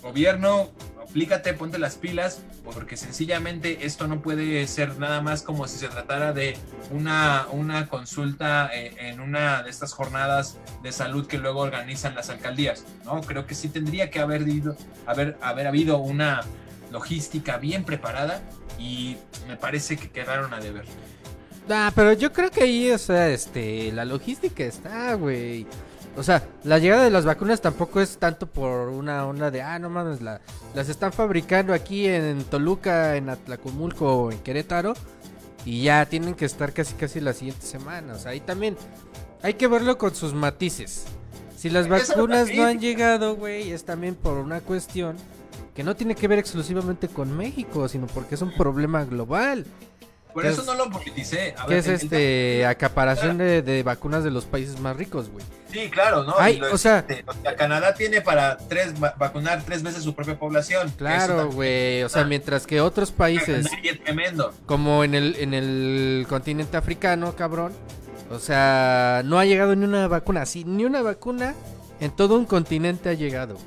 gobierno, 0.01 0.69
aplícate, 1.05 1.53
ponte 1.53 1.77
las 1.77 1.95
pilas, 1.95 2.39
porque 2.63 2.95
sencillamente 2.95 3.85
esto 3.85 4.07
no 4.07 4.21
puede 4.21 4.65
ser 4.67 4.97
nada 4.97 5.19
más 5.21 5.41
como 5.41 5.67
si 5.67 5.77
se 5.77 5.89
tratara 5.89 6.31
de 6.31 6.57
una, 6.91 7.47
una 7.51 7.89
consulta 7.89 8.69
eh, 8.73 8.95
en 8.97 9.19
una 9.19 9.61
de 9.61 9.69
estas 9.69 9.91
jornadas 9.91 10.57
de 10.83 10.93
salud 10.93 11.27
que 11.27 11.37
luego 11.37 11.59
organizan 11.59 12.15
las 12.15 12.29
alcaldías, 12.29 12.85
¿no? 13.03 13.19
Creo 13.19 13.45
que 13.45 13.55
sí 13.55 13.67
tendría 13.67 14.09
que 14.09 14.19
haber, 14.21 14.47
ido- 14.47 14.77
haber, 15.05 15.37
haber 15.41 15.67
habido 15.67 15.97
una 15.97 16.41
logística 16.91 17.57
bien 17.57 17.83
preparada 17.83 18.41
y 18.79 19.17
me 19.47 19.57
parece 19.57 19.97
que 19.97 20.09
quedaron 20.09 20.53
a 20.53 20.59
deber. 20.59 20.85
Ah, 21.69 21.91
pero 21.95 22.13
yo 22.13 22.33
creo 22.33 22.51
que 22.51 22.63
ahí, 22.63 22.91
o 22.91 22.97
sea, 22.97 23.29
este, 23.29 23.91
la 23.91 24.03
logística 24.05 24.63
está, 24.63 25.13
güey. 25.13 25.65
O 26.17 26.23
sea, 26.23 26.43
la 26.65 26.77
llegada 26.79 27.03
de 27.05 27.09
las 27.09 27.23
vacunas 27.23 27.61
tampoco 27.61 28.01
es 28.01 28.17
tanto 28.17 28.45
por 28.47 28.89
una 28.89 29.25
onda 29.25 29.49
de, 29.51 29.61
ah, 29.61 29.79
no 29.79 29.89
mames, 29.89 30.21
la- 30.21 30.41
las 30.75 30.89
están 30.89 31.13
fabricando 31.13 31.73
aquí 31.73 32.05
en 32.07 32.43
Toluca, 32.43 33.15
en 33.15 33.29
Atlacomulco 33.29 34.23
o 34.23 34.31
en 34.31 34.39
Querétaro. 34.39 34.93
y 35.63 35.83
ya 35.83 36.07
tienen 36.07 36.33
que 36.33 36.45
estar 36.45 36.73
casi 36.73 36.95
casi 36.95 37.19
la 37.19 37.33
siguiente 37.33 37.63
semana. 37.67 38.13
O 38.15 38.17
sea, 38.17 38.31
ahí 38.31 38.39
también 38.39 38.75
hay 39.43 39.53
que 39.53 39.67
verlo 39.67 39.95
con 39.99 40.15
sus 40.15 40.33
matices. 40.33 41.05
Si 41.55 41.69
las 41.69 41.87
vacunas 41.87 42.49
no 42.55 42.63
han 42.65 42.79
llegado, 42.79 43.35
güey, 43.35 43.71
es 43.71 43.83
también 43.85 44.15
por 44.15 44.37
una 44.39 44.59
cuestión 44.61 45.15
que 45.75 45.83
no 45.83 45.95
tiene 45.95 46.15
que 46.15 46.27
ver 46.27 46.39
exclusivamente 46.39 47.07
con 47.07 47.35
México, 47.35 47.87
sino 47.87 48.07
porque 48.07 48.35
es 48.35 48.41
un 48.41 48.53
problema 48.53 49.03
global. 49.05 49.65
Por 50.33 50.43
¿Qué 50.43 50.49
eso 50.49 50.61
es- 50.61 50.67
no 50.67 50.75
lo 50.75 50.89
politicé. 50.89 51.53
A 51.57 51.65
Que 51.65 51.73
ver, 51.75 51.79
es 51.79 51.87
este 52.03 52.65
acaparación 52.65 53.37
de, 53.37 53.61
de 53.61 53.83
vacunas 53.83 54.23
de 54.23 54.31
los 54.31 54.45
países 54.45 54.79
más 54.79 54.95
ricos, 54.95 55.29
güey. 55.29 55.43
Sí, 55.69 55.89
claro, 55.89 56.23
¿no? 56.23 56.35
Ay, 56.39 56.61
o 56.61 56.77
sea- 56.77 56.99
existe. 56.99 57.25
O 57.27 57.33
sea, 57.41 57.55
Canadá 57.57 57.93
tiene 57.95 58.21
para 58.21 58.57
tres 58.57 58.93
va- 59.01 59.13
vacunar 59.17 59.61
tres 59.65 59.83
veces 59.83 60.03
su 60.03 60.15
propia 60.15 60.39
población. 60.39 60.89
Claro, 60.97 61.51
güey. 61.51 62.03
O 62.03 62.09
sea, 62.09 62.23
mientras 62.23 62.65
que 62.65 62.79
otros 62.79 63.09
es 63.09 63.15
países, 63.15 63.65
un 63.65 64.03
tremendo. 64.05 64.53
como 64.65 65.03
en 65.03 65.15
el, 65.15 65.35
en 65.37 65.53
el 65.53 66.25
continente 66.29 66.77
africano, 66.77 67.35
cabrón. 67.35 67.73
O 68.29 68.39
sea, 68.39 69.23
no 69.25 69.37
ha 69.37 69.43
llegado 69.43 69.75
ni 69.75 69.83
una 69.83 70.07
vacuna. 70.07 70.45
Sí, 70.45 70.63
ni 70.63 70.85
una 70.85 71.01
vacuna 71.01 71.55
en 71.99 72.11
todo 72.11 72.37
un 72.37 72.45
continente 72.45 73.09
ha 73.09 73.13
llegado. 73.13 73.57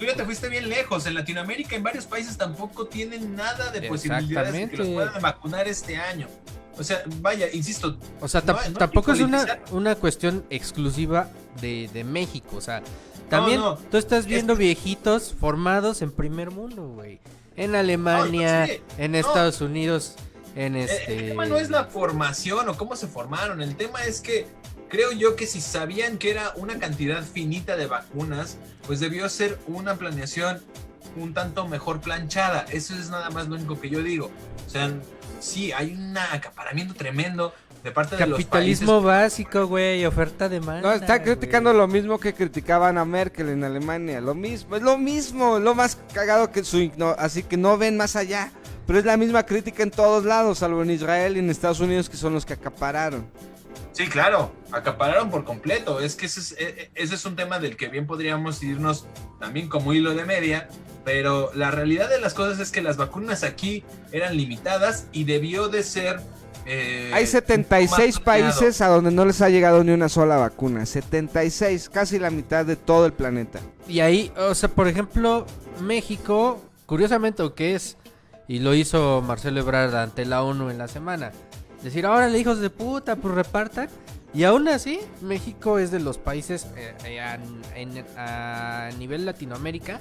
Tú 0.00 0.06
ya 0.06 0.16
te 0.16 0.24
fuiste 0.24 0.48
bien 0.48 0.66
lejos. 0.70 1.04
En 1.06 1.12
Latinoamérica, 1.12 1.76
en 1.76 1.82
varios 1.82 2.06
países 2.06 2.38
tampoco 2.38 2.86
tienen 2.86 3.36
nada 3.36 3.70
de 3.70 3.82
posibilidades 3.82 4.52
de 4.54 4.70
que 4.70 4.76
los 4.78 4.88
puedan 4.88 5.20
vacunar 5.20 5.68
este 5.68 5.98
año. 5.98 6.26
O 6.78 6.82
sea, 6.82 7.02
vaya, 7.20 7.46
insisto, 7.52 7.98
O 8.18 8.26
sea, 8.26 8.42
No, 8.46 8.54
no 8.54 8.78
tampoco 8.78 9.12
es 9.12 9.20
una, 9.20 9.58
una 9.72 9.94
cuestión 9.96 10.46
exclusiva 10.48 11.28
de, 11.60 11.90
de 11.92 12.04
México. 12.04 12.56
O 12.56 12.60
sea, 12.62 12.82
también 13.28 13.60
no. 13.60 13.76
tú 13.76 13.98
estás 13.98 14.24
viendo 14.24 14.56
viejitos 14.56 15.34
formados 15.38 16.00
en 16.00 16.10
primer 16.12 16.50
mundo, 16.50 16.88
güey. 16.88 17.20
En 17.56 17.74
Alemania, 17.74 18.66
sí. 18.68 18.80
en. 18.96 19.14
Estados 19.14 19.60
Unidos, 19.60 20.14
en 20.56 20.76
El- 20.76 20.88
este... 20.88 21.12
El 21.18 21.28
tema 21.32 21.44
no 21.44 21.58
es 21.58 21.68
la 21.68 21.84
formación 21.84 22.70
o 22.70 22.76
cómo 22.78 22.96
se 22.96 23.06
formaron, 23.06 23.60
el 23.60 23.76
tema 23.76 24.02
es 24.04 24.22
que 24.22 24.46
creo 24.90 25.12
yo 25.12 25.36
que 25.36 25.46
si 25.46 25.62
sabían 25.62 26.18
que 26.18 26.30
era 26.30 26.52
una 26.56 26.78
cantidad 26.78 27.24
finita 27.24 27.76
de 27.76 27.86
vacunas, 27.86 28.58
pues 28.86 29.00
debió 29.00 29.28
ser 29.30 29.58
una 29.66 29.94
planeación 29.96 30.60
un 31.16 31.32
tanto 31.32 31.66
mejor 31.66 32.00
planchada. 32.00 32.66
Eso 32.70 32.94
es 32.94 33.08
nada 33.08 33.30
más 33.30 33.48
lo 33.48 33.54
único 33.54 33.80
que 33.80 33.88
yo 33.88 34.02
digo. 34.02 34.30
O 34.66 34.70
sea, 34.70 34.90
sí, 35.40 35.72
hay 35.72 35.94
un 35.94 36.16
acaparamiento 36.18 36.94
tremendo 36.94 37.54
de 37.82 37.90
parte 37.92 38.16
de 38.16 38.26
los 38.26 38.38
Capitalismo 38.38 39.00
básico, 39.00 39.66
güey, 39.66 40.04
oferta 40.04 40.48
demanda. 40.48 40.82
No, 40.82 40.92
está 40.92 41.22
criticando 41.22 41.70
güey. 41.70 41.80
lo 41.80 41.88
mismo 41.88 42.18
que 42.18 42.34
criticaban 42.34 42.98
a 42.98 43.04
Merkel 43.04 43.48
en 43.48 43.64
Alemania. 43.64 44.20
Lo 44.20 44.34
mismo, 44.34 44.76
es 44.76 44.82
lo 44.82 44.98
mismo, 44.98 45.58
lo 45.58 45.74
más 45.74 45.96
cagado 46.12 46.50
que 46.50 46.62
su 46.62 46.90
Así 47.16 47.42
que 47.42 47.56
no 47.56 47.78
ven 47.78 47.96
más 47.96 48.16
allá. 48.16 48.52
Pero 48.86 48.98
es 48.98 49.04
la 49.04 49.16
misma 49.16 49.44
crítica 49.44 49.84
en 49.84 49.92
todos 49.92 50.24
lados, 50.24 50.58
salvo 50.58 50.82
en 50.82 50.90
Israel 50.90 51.36
y 51.36 51.38
en 51.38 51.48
Estados 51.48 51.78
Unidos, 51.78 52.10
que 52.10 52.16
son 52.16 52.34
los 52.34 52.44
que 52.44 52.54
acapararon. 52.54 53.24
Sí, 53.92 54.06
claro, 54.08 54.52
acapararon 54.72 55.30
por 55.30 55.44
completo. 55.44 56.00
Es 56.00 56.14
que 56.14 56.26
ese 56.26 56.40
es, 56.40 56.52
e- 56.52 56.56
e- 56.68 56.90
ese 56.94 57.14
es 57.16 57.24
un 57.24 57.36
tema 57.36 57.58
del 57.58 57.76
que 57.76 57.88
bien 57.88 58.06
podríamos 58.06 58.62
irnos 58.62 59.06
también 59.38 59.68
como 59.68 59.92
hilo 59.92 60.14
de 60.14 60.24
media, 60.24 60.68
pero 61.04 61.50
la 61.54 61.70
realidad 61.70 62.08
de 62.08 62.20
las 62.20 62.34
cosas 62.34 62.60
es 62.60 62.70
que 62.70 62.82
las 62.82 62.96
vacunas 62.96 63.42
aquí 63.42 63.84
eran 64.12 64.36
limitadas 64.36 65.06
y 65.12 65.24
debió 65.24 65.68
de 65.68 65.82
ser... 65.82 66.20
eh, 66.66 67.10
Hay 67.12 67.26
76 67.26 67.90
más 68.16 68.20
planeado. 68.22 68.52
países 68.60 68.80
a 68.80 68.86
donde 68.88 69.10
no 69.10 69.24
les 69.24 69.40
ha 69.42 69.48
llegado 69.48 69.82
ni 69.82 69.90
una 69.92 70.08
sola 70.08 70.36
vacuna. 70.36 70.86
76, 70.86 71.88
casi 71.88 72.18
la 72.18 72.30
mitad 72.30 72.64
de 72.64 72.76
todo 72.76 73.06
el 73.06 73.12
planeta. 73.12 73.58
Y 73.88 74.00
ahí, 74.00 74.32
o 74.36 74.54
sea, 74.54 74.68
por 74.68 74.86
ejemplo, 74.88 75.46
México, 75.82 76.62
curiosamente, 76.86 77.42
o 77.42 77.54
que 77.54 77.74
es, 77.74 77.96
y 78.46 78.60
lo 78.60 78.74
hizo 78.74 79.22
Marcelo 79.26 79.60
Ebrard 79.60 79.94
ante 79.96 80.24
la 80.24 80.42
ONU 80.42 80.70
en 80.70 80.78
la 80.78 80.86
semana, 80.88 81.32
decir, 81.82 82.06
órale, 82.06 82.38
hijos 82.38 82.60
de 82.60 82.70
puta, 82.70 83.16
pues 83.16 83.34
repartan. 83.34 83.88
Y 84.32 84.44
aún 84.44 84.68
así, 84.68 85.00
México 85.22 85.78
es 85.78 85.90
de 85.90 85.98
los 86.00 86.16
países 86.18 86.66
eh, 86.76 86.94
eh, 87.04 87.20
a, 87.20 87.38
en- 87.74 88.04
a 88.16 88.90
nivel 88.98 89.26
Latinoamérica 89.26 90.00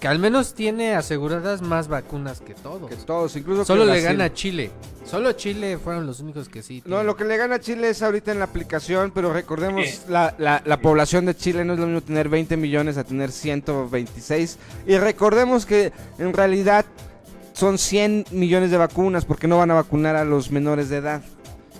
que 0.00 0.08
al 0.08 0.18
menos 0.18 0.54
tiene 0.54 0.94
aseguradas 0.94 1.60
más 1.60 1.86
vacunas 1.88 2.40
que 2.40 2.54
todos. 2.54 2.88
Que 2.88 2.96
todos, 2.96 3.36
incluso 3.36 3.66
Solo 3.66 3.84
que 3.84 3.92
le 3.92 4.00
gana 4.00 4.24
a 4.24 4.32
Chile. 4.32 4.70
Solo 5.04 5.32
Chile 5.32 5.76
fueron 5.76 6.06
los 6.06 6.20
únicos 6.20 6.48
que 6.48 6.62
sí. 6.62 6.82
No, 6.86 7.02
lo 7.02 7.16
que 7.16 7.24
le 7.26 7.36
gana 7.36 7.56
a 7.56 7.60
Chile 7.60 7.90
es 7.90 8.00
ahorita 8.02 8.32
en 8.32 8.38
la 8.38 8.46
aplicación, 8.46 9.10
pero 9.14 9.30
recordemos 9.30 9.84
la, 10.08 10.34
la, 10.38 10.62
la 10.64 10.80
población 10.80 11.26
de 11.26 11.36
Chile 11.36 11.66
no 11.66 11.74
es 11.74 11.78
lo 11.80 11.84
mismo 11.84 12.00
tener 12.00 12.30
20 12.30 12.56
millones 12.56 12.96
a 12.96 13.04
tener 13.04 13.30
126. 13.30 14.58
Y 14.86 14.96
recordemos 14.96 15.66
que 15.66 15.92
en 16.18 16.32
realidad 16.32 16.86
son 17.60 17.76
100 17.76 18.24
millones 18.30 18.70
de 18.70 18.78
vacunas 18.78 19.26
porque 19.26 19.46
no 19.46 19.58
van 19.58 19.70
a 19.70 19.74
vacunar 19.74 20.16
a 20.16 20.24
los 20.24 20.50
menores 20.50 20.88
de 20.88 20.96
edad. 20.96 21.20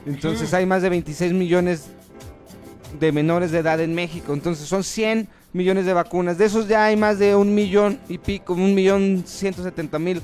Entonces 0.04 0.52
hay 0.52 0.66
más 0.66 0.82
de 0.82 0.90
26 0.90 1.32
millones 1.32 1.86
de 3.00 3.12
menores 3.12 3.50
de 3.50 3.60
edad 3.60 3.80
en 3.80 3.94
México. 3.94 4.34
Entonces 4.34 4.68
son 4.68 4.84
100 4.84 5.26
millones 5.54 5.86
de 5.86 5.94
vacunas. 5.94 6.36
De 6.36 6.44
esos 6.44 6.68
ya 6.68 6.84
hay 6.84 6.98
más 6.98 7.18
de 7.18 7.34
un 7.34 7.54
millón 7.54 7.98
y 8.10 8.18
pico, 8.18 8.52
un 8.52 8.74
millón 8.74 9.24
170 9.26 9.98
mil. 9.98 10.20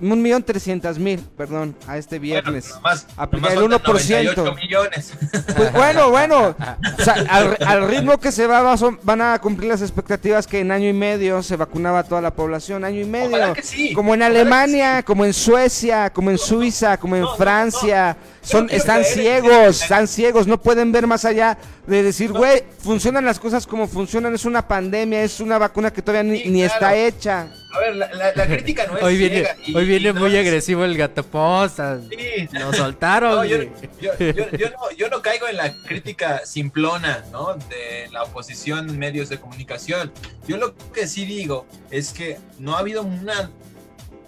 Un 0.00 0.22
millón 0.22 0.42
trescientas 0.42 0.98
mil, 0.98 1.20
perdón, 1.36 1.76
a 1.86 1.96
este 1.98 2.18
viernes. 2.18 2.68
Bueno, 2.68 2.76
nomás, 2.82 3.06
Aplicar 3.16 3.54
nomás 3.54 3.64
el 3.64 3.70
faltan 3.80 3.94
1%. 3.94 4.36
98 4.36 4.54
millones. 4.54 5.12
Pues 5.56 5.72
bueno, 5.72 6.10
bueno. 6.10 6.56
O 6.98 7.02
sea, 7.02 7.14
al, 7.28 7.56
al 7.66 7.88
ritmo 7.88 8.18
que 8.18 8.32
se 8.32 8.46
va, 8.46 8.62
va- 8.62 8.76
son- 8.76 8.98
van 9.02 9.20
a 9.20 9.38
cumplir 9.38 9.68
las 9.68 9.82
expectativas 9.82 10.46
que 10.46 10.60
en 10.60 10.70
año 10.70 10.88
y 10.88 10.92
medio 10.92 11.42
se 11.42 11.56
vacunaba 11.56 12.02
toda 12.04 12.20
la 12.20 12.32
población. 12.34 12.84
Año 12.84 13.00
y 13.00 13.04
medio. 13.04 13.52
Que 13.52 13.62
sí. 13.62 13.92
Como 13.92 14.14
en 14.14 14.22
Alemania, 14.22 15.02
como 15.02 15.24
en 15.24 15.32
Suecia, 15.34 16.10
como 16.10 16.30
en 16.30 16.38
Suiza, 16.38 16.96
como 16.98 17.16
en 17.16 17.22
no, 17.22 17.30
no, 17.30 17.36
Francia. 17.36 18.16
Son, 18.42 18.68
están 18.70 19.04
ciegos, 19.04 19.82
están 19.82 20.08
ciegos, 20.08 20.46
no 20.46 20.58
pueden 20.60 20.92
ver 20.92 21.06
más 21.06 21.26
allá 21.26 21.58
de 21.86 22.02
decir, 22.02 22.32
güey, 22.32 22.64
funcionan 22.78 23.24
las 23.26 23.38
cosas 23.38 23.66
como 23.66 23.86
funcionan, 23.86 24.34
es 24.34 24.46
una 24.46 24.66
pandemia, 24.66 25.22
es 25.22 25.40
una 25.40 25.58
vacuna 25.58 25.92
que 25.92 26.00
todavía 26.00 26.32
ni, 26.32 26.40
Sí, 26.40 26.48
ni 26.48 26.60
claro. 26.62 26.74
está 26.74 26.94
hecha. 26.96 27.48
A 27.72 27.78
ver, 27.78 27.96
la, 27.96 28.12
la- 28.12 28.32
la 28.34 28.46
crítica 28.46 28.86
no 28.86 28.96
es 28.96 29.02
Hoy 29.02 29.16
viene, 29.16 29.46
y- 29.64 29.74
hoy 29.76 29.86
viene 29.86 30.12
no 30.12 30.20
muy 30.20 30.34
es- 30.34 30.40
agresivo 30.46 30.84
el 30.84 30.96
gato 30.96 31.22
posta. 31.22 32.00
Sí. 32.10 32.48
Lo 32.52 32.72
soltaron. 32.72 33.36
No, 33.36 33.44
yo, 33.44 33.58
no, 33.60 34.90
yo 34.96 35.08
no 35.08 35.22
caigo 35.22 35.46
en 35.48 35.56
la 35.56 35.72
crítica 35.84 36.44
simplona, 36.44 37.24
¿no? 37.30 37.54
De 37.54 38.08
la 38.12 38.24
oposición 38.24 38.98
medios 38.98 39.28
de 39.28 39.38
comunicación. 39.38 40.12
Yo 40.48 40.56
lo 40.56 40.74
que 40.92 41.06
sí 41.06 41.24
digo 41.24 41.66
es 41.90 42.12
que 42.12 42.38
no 42.58 42.76
ha 42.76 42.80
habido 42.80 43.02
una 43.02 43.50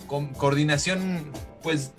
co- 0.06 0.28
coordinación, 0.36 1.32
pues, 1.62 1.92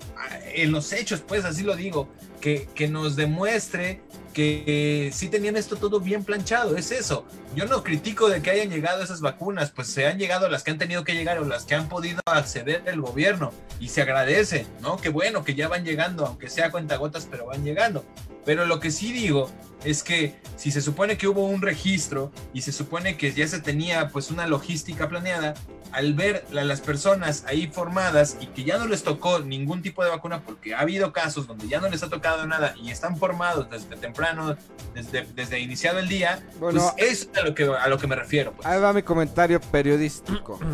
en 0.54 0.72
los 0.72 0.92
hechos, 0.92 1.20
pues, 1.20 1.44
así 1.44 1.62
lo 1.62 1.76
digo, 1.76 2.08
que, 2.40 2.68
que 2.74 2.88
nos 2.88 3.16
demuestre 3.16 4.00
que 4.34 5.10
sí 5.14 5.28
tenían 5.28 5.56
esto 5.56 5.76
todo 5.76 6.00
bien 6.00 6.24
planchado, 6.24 6.76
es 6.76 6.90
eso. 6.90 7.24
Yo 7.54 7.64
no 7.64 7.82
critico 7.82 8.28
de 8.28 8.42
que 8.42 8.50
hayan 8.50 8.68
llegado 8.68 9.02
esas 9.02 9.22
vacunas, 9.22 9.70
pues 9.70 9.88
se 9.88 10.06
han 10.06 10.18
llegado 10.18 10.50
las 10.50 10.62
que 10.62 10.72
han 10.72 10.78
tenido 10.78 11.04
que 11.04 11.14
llegar 11.14 11.38
o 11.38 11.44
las 11.46 11.64
que 11.64 11.74
han 11.74 11.88
podido 11.88 12.20
acceder 12.26 12.82
el 12.84 13.00
gobierno 13.00 13.52
y 13.80 13.88
se 13.88 14.02
agradece, 14.02 14.66
¿no? 14.82 14.98
Qué 14.98 15.08
bueno 15.08 15.44
que 15.44 15.54
ya 15.54 15.68
van 15.68 15.84
llegando, 15.84 16.26
aunque 16.26 16.50
sea 16.50 16.70
cuentagotas, 16.70 17.26
pero 17.30 17.46
van 17.46 17.64
llegando. 17.64 18.04
Pero 18.44 18.66
lo 18.66 18.78
que 18.78 18.90
sí 18.90 19.12
digo 19.12 19.50
es 19.84 20.02
que 20.02 20.34
si 20.56 20.70
se 20.70 20.80
supone 20.80 21.16
que 21.16 21.28
hubo 21.28 21.46
un 21.46 21.62
registro 21.62 22.32
y 22.52 22.62
se 22.62 22.72
supone 22.72 23.16
que 23.16 23.32
ya 23.32 23.46
se 23.46 23.60
tenía 23.60 24.08
pues 24.08 24.30
una 24.30 24.46
logística 24.46 25.08
planeada, 25.08 25.54
al 25.92 26.14
ver 26.14 26.44
a 26.50 26.64
las 26.64 26.80
personas 26.80 27.44
ahí 27.46 27.68
formadas 27.68 28.36
y 28.40 28.46
que 28.46 28.64
ya 28.64 28.78
no 28.78 28.86
les 28.86 29.04
tocó 29.04 29.38
ningún 29.38 29.80
tipo 29.82 30.02
de 30.02 30.10
vacuna 30.10 30.42
porque 30.44 30.74
ha 30.74 30.80
habido 30.80 31.12
casos 31.12 31.46
donde 31.46 31.68
ya 31.68 31.80
no 31.80 31.88
les 31.88 32.02
ha 32.02 32.08
tocado 32.08 32.46
nada 32.46 32.74
y 32.82 32.90
están 32.90 33.16
formados 33.16 33.70
desde 33.70 33.96
temprano, 33.96 34.56
desde, 34.94 35.26
desde 35.34 35.60
iniciado 35.60 36.00
el 36.00 36.08
día, 36.08 36.42
Bueno, 36.58 36.80
pues 36.96 37.12
eso 37.12 37.30
es 37.32 37.38
a 37.38 37.44
lo 37.44 37.54
que, 37.54 37.64
a 37.64 37.86
lo 37.88 37.98
que 37.98 38.06
me 38.06 38.16
refiero. 38.16 38.52
pues. 38.52 38.66
Ahí 38.66 38.80
va 38.80 38.92
mi 38.92 39.02
comentario 39.02 39.60
periodístico. 39.60 40.58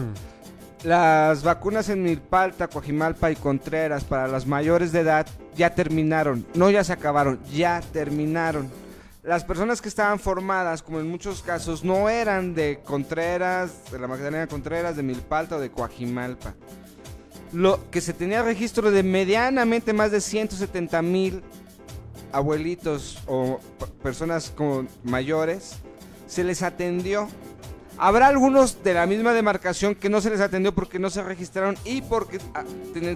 Las 0.82 1.42
vacunas 1.42 1.90
en 1.90 2.02
Milpalta, 2.02 2.68
Coajimalpa 2.68 3.30
y 3.30 3.36
Contreras 3.36 4.04
para 4.04 4.26
las 4.28 4.46
mayores 4.46 4.92
de 4.92 5.00
edad 5.00 5.26
ya 5.54 5.74
terminaron. 5.74 6.46
No 6.54 6.70
ya 6.70 6.82
se 6.84 6.94
acabaron, 6.94 7.38
ya 7.52 7.82
terminaron. 7.92 8.70
Las 9.22 9.44
personas 9.44 9.82
que 9.82 9.88
estaban 9.90 10.18
formadas, 10.18 10.82
como 10.82 10.98
en 10.98 11.10
muchos 11.10 11.42
casos, 11.42 11.84
no 11.84 12.08
eran 12.08 12.54
de 12.54 12.80
Contreras, 12.82 13.90
de 13.92 13.98
la 13.98 14.06
Magdalena 14.06 14.46
Contreras, 14.46 14.96
de 14.96 15.02
Milpalta 15.02 15.56
o 15.56 15.60
de 15.60 15.70
Coajimalpa. 15.70 16.54
Lo 17.52 17.90
que 17.90 18.00
se 18.00 18.14
tenía 18.14 18.42
registro 18.42 18.90
de 18.90 19.02
medianamente 19.02 19.92
más 19.92 20.10
de 20.10 20.22
170 20.22 21.02
mil 21.02 21.42
abuelitos 22.32 23.18
o 23.26 23.60
personas 24.02 24.52
como 24.56 24.86
mayores, 25.02 25.76
se 26.26 26.42
les 26.42 26.62
atendió. 26.62 27.28
Habrá 27.98 28.28
algunos 28.28 28.82
de 28.82 28.94
la 28.94 29.04
misma 29.04 29.34
demarcación 29.34 29.94
que 29.94 30.08
no 30.08 30.22
se 30.22 30.30
les 30.30 30.40
atendió 30.40 30.74
porque 30.74 30.98
no 30.98 31.10
se 31.10 31.22
registraron 31.22 31.76
y 31.84 32.00
porque 32.00 32.38
ah, 32.54 32.64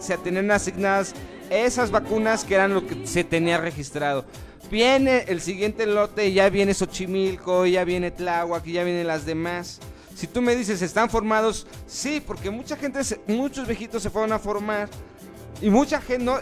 se 0.01 0.19
tenían 0.19 0.51
asignadas 0.51 1.15
esas 1.49 1.91
vacunas 1.91 2.45
que 2.45 2.57
eran 2.57 2.75
lo 2.75 2.87
que 2.87 3.07
se 3.07 3.25
tenía 3.25 3.57
registrado. 3.57 4.27
Viene 4.75 5.25
el 5.29 5.41
siguiente 5.41 5.87
lote 5.87 6.33
ya 6.33 6.51
viene 6.51 6.75
Xochimilco, 6.75 7.65
ya 7.65 7.85
viene 7.85 8.11
Tláhuac 8.11 8.65
ya 8.65 8.83
vienen 8.83 9.07
las 9.07 9.25
demás. 9.25 9.79
Si 10.17 10.27
tú 10.27 10.43
me 10.43 10.57
dices, 10.57 10.83
¿están 10.83 11.09
formados? 11.09 11.69
Sí, 11.87 12.21
porque 12.21 12.51
mucha 12.51 12.75
gente, 12.75 12.99
muchos 13.29 13.69
viejitos 13.69 14.03
se 14.03 14.11
fueron 14.11 14.33
a 14.33 14.41
formar 14.41 14.89
y 15.63 15.71
mucha 15.71 16.01
gente 16.01 16.25
no... 16.25 16.41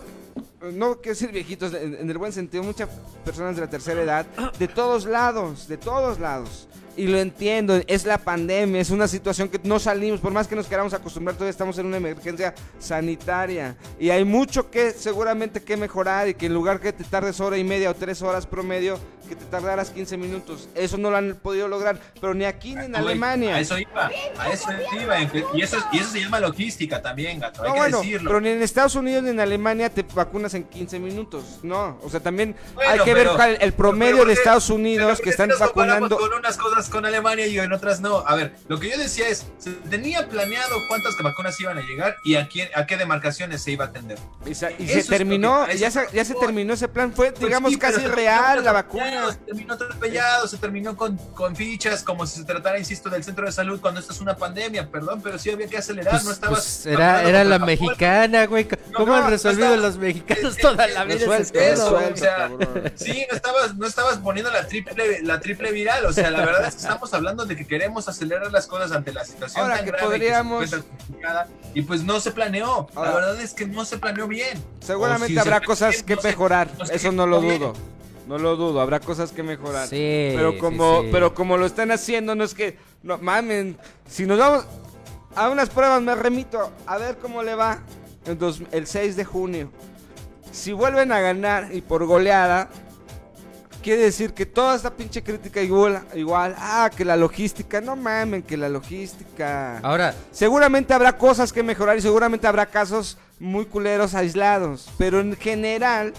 no 0.72 0.96
quiero 0.96 1.10
decir 1.14 1.32
viejitos, 1.32 1.74
en, 1.74 1.94
en 1.96 2.10
el 2.10 2.18
buen 2.18 2.32
sentido, 2.32 2.62
muchas 2.62 2.88
personas 3.24 3.56
de 3.56 3.62
la 3.62 3.70
tercera 3.70 4.02
edad, 4.02 4.26
de 4.58 4.68
todos 4.68 5.06
lados, 5.06 5.66
de 5.68 5.76
todos 5.78 6.20
lados. 6.20 6.68
Y 6.94 7.06
lo 7.06 7.18
entiendo, 7.18 7.80
es 7.86 8.04
la 8.04 8.18
pandemia, 8.18 8.78
es 8.78 8.90
una 8.90 9.08
situación 9.08 9.48
que 9.48 9.58
no 9.64 9.78
salimos, 9.78 10.20
por 10.20 10.30
más 10.30 10.46
que 10.46 10.54
nos 10.54 10.66
queramos 10.66 10.92
acostumbrar, 10.92 11.34
todavía 11.36 11.50
estamos 11.50 11.78
en 11.78 11.86
una 11.86 11.96
emergencia 11.96 12.54
sanitaria. 12.78 13.76
Y 13.98 14.10
hay 14.10 14.24
mucho 14.24 14.70
que 14.70 14.90
seguramente 14.90 15.62
que 15.62 15.76
mejorar 15.78 16.28
y 16.28 16.34
que 16.34 16.46
en 16.46 16.54
lugar 16.54 16.80
que 16.80 16.92
te 16.92 17.04
tardes 17.04 17.40
hora 17.40 17.56
y 17.56 17.64
media 17.64 17.90
o 17.90 17.94
tres 17.94 18.20
horas 18.20 18.46
promedio, 18.46 18.98
que 19.26 19.36
te 19.36 19.44
tardaras 19.46 19.88
15 19.88 20.18
minutos. 20.18 20.68
Eso 20.74 20.98
no 20.98 21.10
lo 21.10 21.16
han 21.16 21.36
podido 21.36 21.66
lograr, 21.66 21.98
pero 22.20 22.34
ni 22.34 22.44
aquí 22.44 22.74
ni 22.74 22.84
en 22.84 22.94
Alemania. 22.96 23.54
A 23.56 23.60
eso 23.60 23.78
iba, 23.78 24.10
a 24.38 24.48
eso 24.50 24.68
iba. 25.00 25.22
Y 25.54 25.62
eso, 25.62 25.78
y 25.92 25.98
eso 25.98 26.10
se 26.10 26.20
llama 26.20 26.40
logística 26.40 27.00
también, 27.00 27.40
gato. 27.40 27.62
Hay 27.62 27.68
No, 27.68 27.72
que 27.74 27.80
bueno, 27.80 27.98
decirlo. 28.00 28.28
pero 28.28 28.40
ni 28.42 28.50
en 28.50 28.62
Estados 28.62 28.94
Unidos 28.96 29.22
ni 29.22 29.30
en 29.30 29.40
Alemania 29.40 29.88
te 29.88 30.02
vacunas 30.02 30.51
en 30.54 30.64
15 30.64 30.98
minutos. 30.98 31.60
No, 31.62 31.98
o 32.02 32.10
sea, 32.10 32.20
también 32.20 32.56
Bueno, 32.74 32.90
hay 32.90 32.98
que 33.00 33.14
ver 33.14 33.24
pero- 33.24 33.36
cuál- 33.36 33.58
el 33.60 33.72
promedio 33.72 34.12
pero 34.12 34.16
de 34.18 34.22
porque- 34.24 34.40
Estados 34.40 34.70
Unidos 34.70 35.06
porque 35.12 35.22
que 35.24 35.30
están 35.30 35.50
vacunando. 35.58 36.16
Con 36.18 36.32
unas 36.32 36.56
cosas 36.56 36.88
con 36.88 37.04
Alemania 37.06 37.46
y 37.46 37.58
en 37.58 37.72
otras 37.72 38.00
no. 38.00 38.18
A 38.26 38.34
ver, 38.34 38.54
lo 38.68 38.78
que 38.80 38.90
yo 38.90 38.98
decía 38.98 39.28
es, 39.28 39.46
se 39.58 39.72
tenía 39.72 40.28
planeado 40.28 40.76
cuántas 40.88 41.14
vacunas 41.22 41.58
iban 41.60 41.78
a 41.78 41.82
llegar 41.82 42.16
y 42.24 42.34
a, 42.36 42.48
quién, 42.48 42.68
a 42.74 42.86
qué 42.86 42.96
demarcaciones 42.96 43.62
se 43.62 43.72
iba 43.72 43.84
a 43.84 43.88
atender. 43.88 44.18
Y, 44.46 44.54
sa- 44.54 44.70
y 44.72 44.86
se 44.88 45.04
terminó, 45.04 45.66
que- 45.66 45.78
ya 45.78 45.90
se, 45.90 46.06
ya 46.12 46.24
se 46.24 46.34
terminó 46.34 46.74
ese 46.74 46.88
plan. 46.88 47.12
Fue, 47.12 47.30
Pues 47.32 47.40
digamos, 47.44 47.72
sí, 47.72 47.78
casi 47.78 48.00
se 48.00 48.08
real 48.08 48.64
la 48.64 48.72
vacuna. 48.72 49.30
Se 49.32 49.38
terminó 49.38 49.74
atropellado, 49.74 50.48
se 50.48 50.56
terminó 50.58 50.96
con, 50.96 51.16
con 51.34 51.54
fichas, 51.56 52.02
como 52.02 52.26
si 52.26 52.40
se 52.40 52.44
tratara, 52.44 52.78
insisto, 52.78 53.08
del 53.10 53.24
centro 53.24 53.46
de 53.46 53.52
salud 53.52 53.80
cuando 53.80 54.00
esto 54.00 54.12
es 54.12 54.20
una 54.20 54.36
pandemia. 54.36 54.88
Perdón, 54.90 55.20
pero 55.22 55.38
sí 55.38 55.50
había 55.50 55.66
que 55.68 55.78
acelerar. 55.78 56.12
Pues, 56.12 56.24
no 56.24 56.32
estabas. 56.32 56.58
pues, 56.58 56.86
era, 56.86 57.22
era 57.28 57.44
la 57.44 57.58
mexicana, 57.58 58.46
güey. 58.46 58.66
¿Cómo 58.94 59.06
no, 59.06 59.14
han 59.24 59.30
resolvido 59.30 59.76
los 59.76 59.96
mexicanos 59.96 60.41
toda 60.50 60.86
es- 60.86 60.94
la 60.94 61.04
vida 61.04 61.36
ese 61.38 61.52
pedo, 61.52 61.98
eso, 61.98 62.12
o 62.12 62.16
sea. 62.16 62.50
Sí, 62.96 63.26
no 63.30 63.36
estabas, 63.36 63.76
no 63.76 63.86
estabas 63.86 64.18
poniendo 64.18 64.50
la 64.50 64.66
triple, 64.66 65.22
la 65.22 65.40
triple 65.40 65.72
viral. 65.72 66.04
O 66.06 66.12
sea, 66.12 66.30
la 66.30 66.44
verdad 66.44 66.66
es 66.68 66.74
que 66.74 66.80
estamos 66.82 67.12
hablando 67.14 67.44
de 67.46 67.56
que 67.56 67.66
queremos 67.66 68.08
acelerar 68.08 68.50
las 68.52 68.66
cosas 68.66 68.92
ante 68.92 69.12
la 69.12 69.24
situación 69.24 69.62
Ahora 69.62 69.76
tan 69.76 69.84
que 69.84 69.90
grave 69.92 70.06
podríamos- 70.06 70.60
que 70.62 70.68
se 70.68 70.76
encuentra 70.76 70.98
complicada, 71.06 71.48
y 71.74 71.82
pues 71.82 72.02
no 72.04 72.20
se 72.20 72.30
planeó. 72.30 72.88
Ahora- 72.94 73.10
la 73.10 73.16
verdad 73.16 73.40
es 73.40 73.54
que 73.54 73.66
no 73.66 73.84
se 73.84 73.98
planeó 73.98 74.26
bien. 74.28 74.62
Seguramente 74.80 75.32
si 75.32 75.38
habrá 75.38 75.60
cosas 75.60 75.90
bien, 75.92 76.04
que 76.06 76.16
no 76.16 76.22
mejorar. 76.22 76.68
no 76.78 76.86
se 76.86 76.94
Eso 76.96 77.12
no 77.12 77.26
lo 77.26 77.40
dudo. 77.40 77.72
No 78.28 78.38
lo 78.38 78.54
dudo, 78.56 78.80
habrá 78.80 79.00
cosas 79.00 79.32
que 79.32 79.42
mejorar. 79.42 79.88
Sí, 79.88 80.30
pero 80.34 80.56
como, 80.58 81.02
sí. 81.02 81.08
pero 81.10 81.34
como 81.34 81.56
lo 81.56 81.66
están 81.66 81.90
haciendo, 81.90 82.34
no 82.34 82.44
es 82.44 82.54
que, 82.54 82.78
no 83.02 83.18
mamen, 83.18 83.76
si 84.08 84.26
nos 84.26 84.38
vamos 84.38 84.64
a 85.34 85.48
unas 85.50 85.68
pruebas, 85.70 86.00
me 86.02 86.14
remito 86.14 86.70
a 86.86 86.98
ver 86.98 87.16
cómo 87.18 87.42
le 87.42 87.54
va 87.56 87.80
el 88.70 88.86
6 88.86 89.16
de 89.16 89.24
junio. 89.24 89.70
Si 90.52 90.72
vuelven 90.72 91.10
a 91.12 91.20
ganar 91.20 91.74
y 91.74 91.80
por 91.80 92.04
goleada, 92.06 92.68
quiere 93.82 94.02
decir 94.02 94.32
que 94.34 94.46
toda 94.46 94.76
esta 94.76 94.90
pinche 94.94 95.22
crítica 95.22 95.60
igual, 95.62 96.02
igual, 96.14 96.54
ah, 96.58 96.88
que 96.94 97.04
la 97.04 97.16
logística, 97.16 97.80
no 97.80 97.96
mamen, 97.96 98.42
que 98.42 98.56
la 98.56 98.68
logística. 98.68 99.78
Ahora, 99.78 100.14
Seguramente 100.30 100.94
habrá 100.94 101.16
cosas 101.18 101.52
que 101.52 101.62
mejorar 101.62 101.96
y 101.96 102.02
seguramente 102.02 102.46
habrá 102.46 102.66
casos 102.66 103.18
muy 103.40 103.64
culeros 103.64 104.14
aislados. 104.14 104.88
Pero 104.98 105.20
en 105.20 105.34
general, 105.36 106.12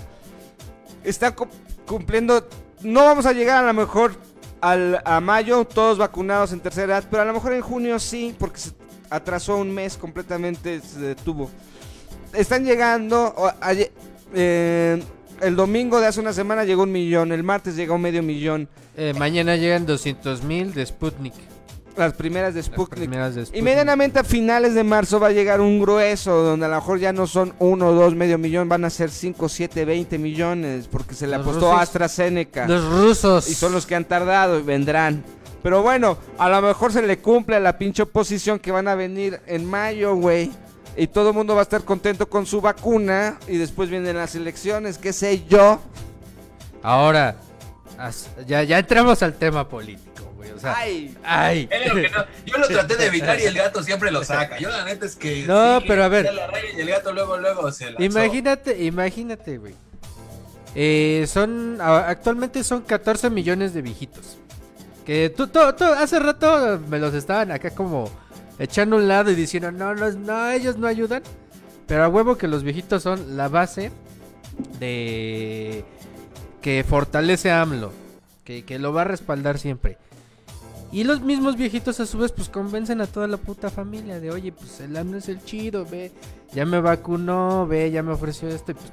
está 1.03 1.33
cu- 1.35 1.47
cumpliendo. 1.87 2.47
No 2.81 3.05
vamos 3.05 3.25
a 3.25 3.31
llegar 3.33 3.63
a 3.63 3.67
lo 3.67 3.73
mejor 3.73 4.15
al, 4.59 5.01
a 5.05 5.19
mayo 5.21 5.63
todos 5.63 5.97
vacunados 5.97 6.51
en 6.51 6.59
tercera 6.59 6.97
edad, 6.97 7.07
pero 7.09 7.21
a 7.21 7.25
lo 7.25 7.33
mejor 7.33 7.53
en 7.53 7.61
junio 7.61 7.97
sí, 7.99 8.35
porque 8.37 8.59
se 8.59 8.71
atrasó 9.09 9.57
un 9.57 9.71
mes 9.73 9.95
completamente, 9.95 10.81
se 10.81 10.99
detuvo. 10.99 11.49
Están 12.33 12.65
llegando. 12.65 13.33
Eh, 14.33 15.01
el 15.41 15.55
domingo 15.55 15.99
de 15.99 16.07
hace 16.07 16.19
una 16.19 16.33
semana 16.33 16.63
llegó 16.63 16.83
un 16.83 16.91
millón, 16.91 17.31
el 17.31 17.43
martes 17.43 17.75
llegó 17.75 17.97
medio 17.97 18.23
millón. 18.23 18.67
eh, 18.95 19.13
mañana 19.17 19.55
llegan 19.55 19.85
200 19.85 20.43
mil 20.43 20.73
de 20.73 20.85
Sputnik. 20.85 21.33
Las 21.95 22.13
primeras 22.13 22.55
de 22.55 22.61
Las 22.61 22.67
Sputnik. 22.67 22.99
primeras 23.01 23.35
de 23.35 23.45
Y 23.53 23.61
medianamente 23.61 24.17
a 24.17 24.23
finales 24.23 24.73
de 24.73 24.83
marzo 24.83 25.19
va 25.19 25.27
a 25.27 25.31
llegar 25.31 25.61
un 25.61 25.79
grueso, 25.79 26.41
donde 26.41 26.65
a 26.65 26.69
lo 26.69 26.75
mejor 26.75 26.97
ya 26.99 27.13
no 27.13 27.27
son 27.27 27.53
uno, 27.59 27.91
dos, 27.91 28.15
medio 28.15 28.39
millón, 28.39 28.67
van 28.67 28.83
a 28.85 28.89
ser 28.89 29.11
5, 29.11 29.47
7, 29.47 29.85
20 29.85 30.17
millones, 30.17 30.87
porque 30.91 31.13
se 31.13 31.27
le 31.27 31.37
Los 31.37 31.45
apostó 31.45 31.67
rusos- 31.71 31.77
a 31.77 31.81
AstraZeneca. 31.81 32.67
Los 32.67 32.83
rusos. 32.89 33.47
Y 33.49 33.53
son 33.53 33.73
los 33.73 33.85
que 33.85 33.93
han 33.95 34.05
tardado 34.05 34.59
y 34.59 34.63
vendrán. 34.63 35.23
Pero 35.61 35.83
bueno, 35.83 36.17
a 36.39 36.49
lo 36.49 36.61
mejor 36.63 36.91
se 36.91 37.01
le 37.03 37.19
cumple 37.19 37.57
a 37.57 37.59
la 37.59 37.77
pinche 37.77 38.03
oposición 38.03 38.57
que 38.59 38.71
van 38.71 38.87
a 38.87 38.95
venir 38.95 39.39
en 39.45 39.63
mayo, 39.65 40.15
güey. 40.15 40.51
Y 40.95 41.07
todo 41.07 41.29
el 41.29 41.35
mundo 41.35 41.55
va 41.55 41.61
a 41.61 41.63
estar 41.63 41.83
contento 41.83 42.29
con 42.29 42.45
su 42.45 42.61
vacuna. 42.61 43.37
Y 43.47 43.57
después 43.57 43.89
vienen 43.89 44.15
las 44.17 44.35
elecciones, 44.35 44.97
qué 44.97 45.11
sé 45.13 45.43
yo. 45.47 45.79
Ahora, 46.81 47.35
ya, 48.45 48.63
ya 48.63 48.79
entramos 48.79 49.23
al 49.23 49.33
tema 49.33 49.67
político, 49.67 50.31
güey. 50.35 50.51
O 50.51 50.59
sea, 50.59 50.75
Ay. 50.77 51.17
ay. 51.23 51.69
Lo 51.87 51.95
que 51.95 52.09
no- 52.09 52.25
yo 52.45 52.57
lo 52.57 52.67
traté 52.67 52.95
de 52.97 53.05
evitar 53.07 53.39
y 53.39 53.43
el 53.45 53.55
gato 53.55 53.81
siempre 53.81 54.11
lo 54.11 54.23
saca. 54.23 54.59
Yo 54.59 54.69
la 54.69 54.83
neta 54.85 55.05
es 55.05 55.15
que. 55.15 55.45
No, 55.47 55.79
sí, 55.79 55.85
pero 55.87 56.03
a 56.03 56.07
ver. 56.09 56.31
la 56.33 56.49
Y 56.77 56.81
el 56.81 56.89
gato 56.89 57.13
luego, 57.13 57.37
luego 57.37 57.71
se 57.71 57.85
lanzó. 57.85 58.03
Imagínate, 58.03 58.83
imagínate, 58.83 59.57
güey. 59.57 59.75
Eh, 60.75 61.25
son, 61.27 61.77
actualmente 61.79 62.63
son 62.63 62.81
14 62.81 63.29
millones 63.29 63.73
de 63.73 63.81
viejitos. 63.81 64.37
Que 65.05 65.29
tú, 65.29 65.47
tú- 65.47 65.73
tú- 65.77 65.83
hace 65.85 66.17
rato 66.19 66.79
me 66.89 66.97
los 66.99 67.13
estaban 67.13 67.51
acá 67.51 67.71
como 67.71 68.09
echando 68.59 68.95
un 68.97 69.07
lado 69.07 69.31
y 69.31 69.35
diciendo, 69.35 69.71
no, 69.71 69.95
no, 69.95 70.11
no, 70.11 70.49
ellos 70.51 70.77
no 70.77 70.87
ayudan. 70.87 71.23
Pero 71.87 72.03
a 72.03 72.09
huevo 72.09 72.37
que 72.37 72.47
los 72.47 72.63
viejitos 72.63 73.03
son 73.03 73.35
la 73.37 73.49
base 73.49 73.91
de 74.79 75.83
que 76.61 76.83
fortalece 76.87 77.51
AMLO. 77.51 77.91
Que, 78.43 78.65
que 78.65 78.77
lo 78.77 78.91
va 78.91 79.01
a 79.01 79.05
respaldar 79.05 79.57
siempre. 79.57 79.97
Y 80.91 81.05
los 81.05 81.21
mismos 81.21 81.57
viejitos 81.57 81.99
a 81.99 82.05
su 82.05 82.19
vez 82.19 82.31
pues 82.31 82.49
convencen 82.49 83.01
a 83.01 83.07
toda 83.07 83.27
la 83.27 83.37
puta 83.37 83.71
familia 83.71 84.19
de, 84.19 84.29
oye, 84.29 84.51
pues 84.51 84.79
el 84.79 84.95
AMLO 84.95 85.17
es 85.17 85.27
el 85.27 85.43
chido, 85.43 85.85
ve, 85.89 86.11
ya 86.53 86.67
me 86.67 86.79
vacunó, 86.81 87.65
ve, 87.65 87.89
ya 87.89 88.03
me 88.03 88.11
ofreció 88.11 88.47
esto. 88.49 88.75
Pues 88.75 88.91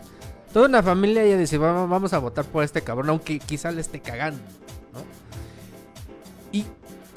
toda 0.51 0.67
una 0.67 0.83
familia 0.83 1.27
ya 1.27 1.37
dice, 1.37 1.59
vamos, 1.59 1.91
vamos 1.91 2.15
a 2.15 2.19
votar 2.19 2.47
por 2.47 2.65
este 2.65 2.81
cabrón, 2.81 3.11
aunque 3.11 3.39
quizá 3.39 3.71
le 3.71 3.83
esté 3.83 4.01
cagando, 4.01 4.41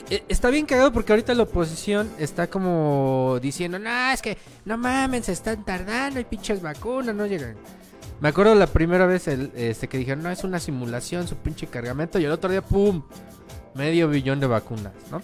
está 0.10 0.50
bien 0.50 0.66
cagado 0.66 0.92
porque 0.92 1.12
ahorita 1.12 1.34
la 1.34 1.44
oposición 1.44 2.10
está 2.20 2.48
como 2.48 3.40
diciendo, 3.42 3.80
no, 3.80 4.12
es 4.12 4.22
que 4.22 4.38
no 4.66 4.78
mames, 4.78 5.26
se 5.26 5.32
están 5.32 5.64
tardando, 5.66 6.20
hay 6.20 6.26
pinches 6.26 6.62
vacunas, 6.62 7.16
no 7.16 7.26
llegan. 7.26 7.56
Me 8.20 8.30
acuerdo 8.30 8.56
la 8.56 8.68
primera 8.68 9.06
vez 9.06 9.28
el, 9.28 9.52
este, 9.56 9.88
que 9.88 9.98
dijeron, 9.98 10.24
no, 10.24 10.30
es 10.30 10.44
una 10.44 10.60
simulación, 10.60 11.28
su 11.28 11.36
pinche 11.36 11.68
cargamento, 11.68 12.20
y 12.20 12.26
el 12.26 12.32
otro 12.32 12.50
día, 12.50 12.62
¡pum! 12.62 13.04
Medio 13.76 14.08
billón 14.08 14.40
de 14.40 14.48
vacunas, 14.48 14.94
¿no? 15.12 15.22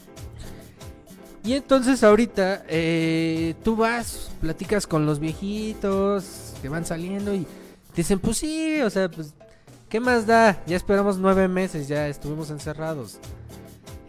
Y 1.44 1.54
entonces 1.54 2.04
ahorita 2.04 2.64
eh, 2.68 3.56
tú 3.64 3.76
vas, 3.76 4.32
platicas 4.42 4.86
con 4.86 5.06
los 5.06 5.20
viejitos 5.20 6.56
que 6.62 6.68
van 6.68 6.86
saliendo 6.86 7.34
y 7.34 7.46
dicen, 7.96 8.20
pues 8.20 8.38
sí, 8.38 8.82
o 8.82 8.90
sea, 8.90 9.10
pues, 9.10 9.34
¿qué 9.88 10.00
más 10.00 10.28
da? 10.28 10.62
Ya 10.68 10.76
esperamos 10.76 11.18
nueve 11.18 11.48
meses, 11.48 11.88
ya 11.88 12.08
estuvimos 12.08 12.50
encerrados. 12.50 13.20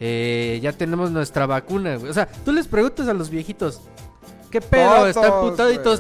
Eh, 0.00 0.58
ya 0.62 0.72
tenemos 0.72 1.10
nuestra 1.10 1.46
vacuna, 1.46 1.96
güey. 1.96 2.10
O 2.10 2.14
sea, 2.14 2.26
tú 2.26 2.52
les 2.52 2.66
preguntas 2.66 3.06
a 3.08 3.12
los 3.14 3.28
viejitos, 3.28 3.80
¿qué 4.50 4.60
pedo? 4.60 5.06
¿Están 5.06 5.30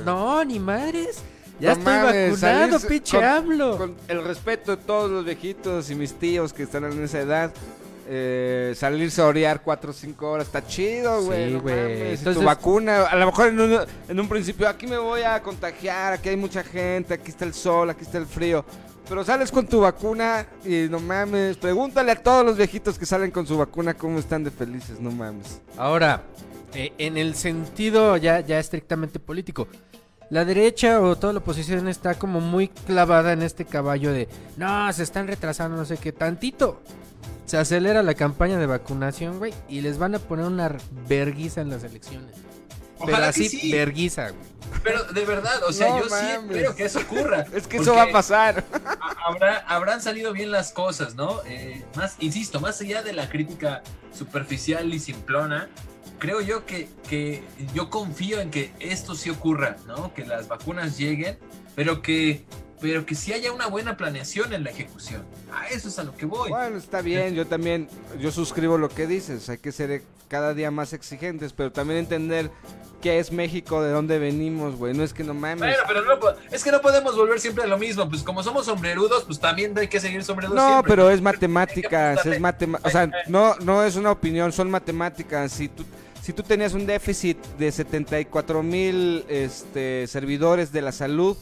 güey. 0.00 0.06
No, 0.06 0.42
ni 0.44 0.58
madres. 0.58 1.18
Ya 1.60 1.74
No 1.74 1.78
estoy 1.80 1.92
mames, 1.94 2.40
vacunado, 2.40 2.88
pinche 2.88 3.16
con- 3.18 3.24
AMLO. 3.26 3.76
Con 3.76 3.94
el 4.08 4.24
respeto 4.24 4.74
de 4.76 4.82
todos 4.82 5.10
los 5.10 5.24
viejitos 5.26 5.90
y 5.90 5.94
mis 5.94 6.14
tíos 6.14 6.54
que 6.54 6.62
están 6.62 6.84
en 6.84 7.04
esa 7.04 7.20
edad, 7.20 7.52
eh, 8.08 8.72
salirse 8.74 9.20
a 9.20 9.26
orear 9.26 9.60
4 9.62 9.90
o 9.90 9.92
5 9.92 10.30
horas 10.30 10.46
está 10.46 10.66
chido, 10.66 11.22
güey. 11.22 11.48
Sí, 11.48 11.52
no 11.62 11.68
Entonces- 11.68 12.34
tu 12.40 12.42
vacuna, 12.46 13.02
a 13.02 13.14
lo 13.16 13.26
mejor 13.26 13.48
en 13.48 13.60
un, 13.60 13.78
en 14.08 14.20
un 14.20 14.28
principio, 14.28 14.66
aquí 14.70 14.86
me 14.86 14.96
voy 14.96 15.20
a 15.20 15.42
contagiar, 15.42 16.14
aquí 16.14 16.30
hay 16.30 16.36
mucha 16.36 16.64
gente, 16.64 17.12
aquí 17.12 17.30
está 17.30 17.44
el 17.44 17.52
sol, 17.52 17.90
aquí 17.90 18.04
está 18.04 18.16
el 18.16 18.26
frío. 18.26 18.64
Pero 19.08 19.24
sales 19.24 19.50
con 19.50 19.66
tu 19.66 19.80
vacuna 19.80 20.46
y 20.64 20.86
no 20.88 21.00
mames, 21.00 21.56
pregúntale 21.56 22.12
a 22.12 22.22
todos 22.22 22.44
los 22.44 22.56
viejitos 22.56 22.98
que 22.98 23.06
salen 23.06 23.30
con 23.30 23.46
su 23.46 23.58
vacuna 23.58 23.94
cómo 23.94 24.18
están 24.18 24.44
de 24.44 24.50
felices, 24.50 25.00
no 25.00 25.10
mames. 25.10 25.60
Ahora, 25.76 26.22
eh, 26.74 26.92
en 26.98 27.16
el 27.16 27.34
sentido 27.34 28.16
ya, 28.16 28.40
ya 28.40 28.58
estrictamente 28.60 29.18
político, 29.18 29.66
la 30.30 30.44
derecha 30.44 31.00
o 31.00 31.16
toda 31.16 31.32
la 31.32 31.40
oposición 31.40 31.88
está 31.88 32.14
como 32.14 32.40
muy 32.40 32.68
clavada 32.68 33.32
en 33.32 33.42
este 33.42 33.64
caballo 33.64 34.12
de, 34.12 34.28
no, 34.56 34.92
se 34.92 35.02
están 35.02 35.26
retrasando, 35.26 35.76
no 35.76 35.84
sé 35.84 35.96
qué, 35.96 36.12
tantito. 36.12 36.80
Se 37.46 37.58
acelera 37.58 38.04
la 38.04 38.14
campaña 38.14 38.56
de 38.56 38.66
vacunación, 38.66 39.38
güey, 39.38 39.52
y 39.68 39.80
les 39.80 39.98
van 39.98 40.14
a 40.14 40.20
poner 40.20 40.46
una 40.46 40.76
verguiza 41.08 41.62
en 41.62 41.70
las 41.70 41.82
elecciones. 41.82 42.36
Pero 43.00 43.12
Ojalá 43.12 43.28
así, 43.28 43.42
que 43.42 43.48
sí. 43.48 43.72
verguiza, 43.72 44.30
güey. 44.30 44.50
Pero 44.84 45.04
de 45.04 45.24
verdad, 45.24 45.62
o 45.66 45.72
sea, 45.72 45.88
No 45.90 45.98
yo 45.98 46.04
sí 46.04 46.10
mames. 46.10 46.50
espero 46.50 46.74
que 46.76 46.84
eso 46.84 47.00
ocurra. 47.00 47.44
Es 47.54 47.66
que 47.66 47.78
eso 47.78 47.94
va 47.94 48.04
a 48.04 48.12
pasar. 48.12 48.64
Habrá, 49.26 49.58
habrán 49.68 50.00
salido 50.00 50.32
bien 50.32 50.50
las 50.50 50.72
cosas, 50.72 51.14
¿no? 51.14 51.40
Eh, 51.46 51.84
más, 51.96 52.16
insisto, 52.20 52.60
más 52.60 52.80
allá 52.80 53.02
de 53.02 53.12
la 53.12 53.28
crítica 53.28 53.82
superficial 54.16 54.92
y 54.94 54.98
simplona, 54.98 55.68
creo 56.18 56.40
yo 56.40 56.64
que, 56.66 56.88
que 57.08 57.42
yo 57.74 57.90
confío 57.90 58.40
en 58.40 58.50
que 58.50 58.72
esto 58.80 59.14
sí 59.14 59.28
ocurra, 59.30 59.76
¿no? 59.86 60.14
Que 60.14 60.24
las 60.24 60.48
vacunas 60.48 60.96
lleguen, 60.98 61.38
pero 61.76 62.00
que 62.02 62.44
pero 62.80 63.04
que 63.04 63.14
sí 63.14 63.32
haya 63.32 63.52
una 63.52 63.66
buena 63.66 63.96
planeación 63.96 64.52
en 64.52 64.64
la 64.64 64.70
ejecución. 64.70 65.22
A 65.52 65.68
eso 65.68 65.88
es 65.88 65.98
a 65.98 66.04
lo 66.04 66.16
que 66.16 66.26
voy. 66.26 66.50
Bueno, 66.50 66.76
está 66.76 67.02
bien, 67.02 67.34
yo 67.34 67.46
también, 67.46 67.88
yo 68.18 68.30
suscribo 68.32 68.78
lo 68.78 68.88
que 68.88 69.06
dices, 69.06 69.48
hay 69.48 69.58
que 69.58 69.72
ser 69.72 70.02
cada 70.28 70.54
día 70.54 70.70
más 70.70 70.92
exigentes, 70.92 71.52
pero 71.52 71.72
también 71.72 71.98
entender 71.98 72.50
qué 73.00 73.18
es 73.18 73.32
México, 73.32 73.82
de 73.82 73.90
dónde 73.90 74.18
venimos, 74.18 74.76
güey, 74.76 74.94
no 74.94 75.02
es 75.02 75.12
que 75.12 75.24
no 75.24 75.34
mames. 75.34 75.58
Bueno, 75.58 75.82
pero 75.86 76.04
no, 76.04 76.18
es 76.50 76.62
que 76.62 76.70
no 76.70 76.80
podemos 76.80 77.16
volver 77.16 77.40
siempre 77.40 77.64
a 77.64 77.66
lo 77.66 77.78
mismo. 77.78 78.08
Pues 78.08 78.22
como 78.22 78.42
somos 78.42 78.66
sombrerudos, 78.66 79.24
pues 79.24 79.40
también 79.40 79.76
hay 79.78 79.88
que 79.88 80.00
seguir 80.00 80.22
sombrerudos 80.22 80.56
No, 80.56 80.68
siempre. 80.68 80.90
pero 80.90 81.10
es 81.10 81.20
matemáticas, 81.20 82.24
es 82.24 82.40
matemáticas, 82.40 82.88
o 82.88 82.92
sea, 82.92 83.10
no, 83.26 83.56
no 83.56 83.82
es 83.82 83.96
una 83.96 84.12
opinión, 84.12 84.52
son 84.52 84.70
matemáticas. 84.70 85.52
Si 85.52 85.68
tú, 85.68 85.84
si 86.22 86.32
tú 86.32 86.42
tenías 86.42 86.74
un 86.74 86.86
déficit 86.86 87.38
de 87.58 87.72
74 87.72 88.62
mil 88.62 89.24
este, 89.28 90.06
servidores 90.06 90.70
de 90.72 90.82
la 90.82 90.92
salud, 90.92 91.36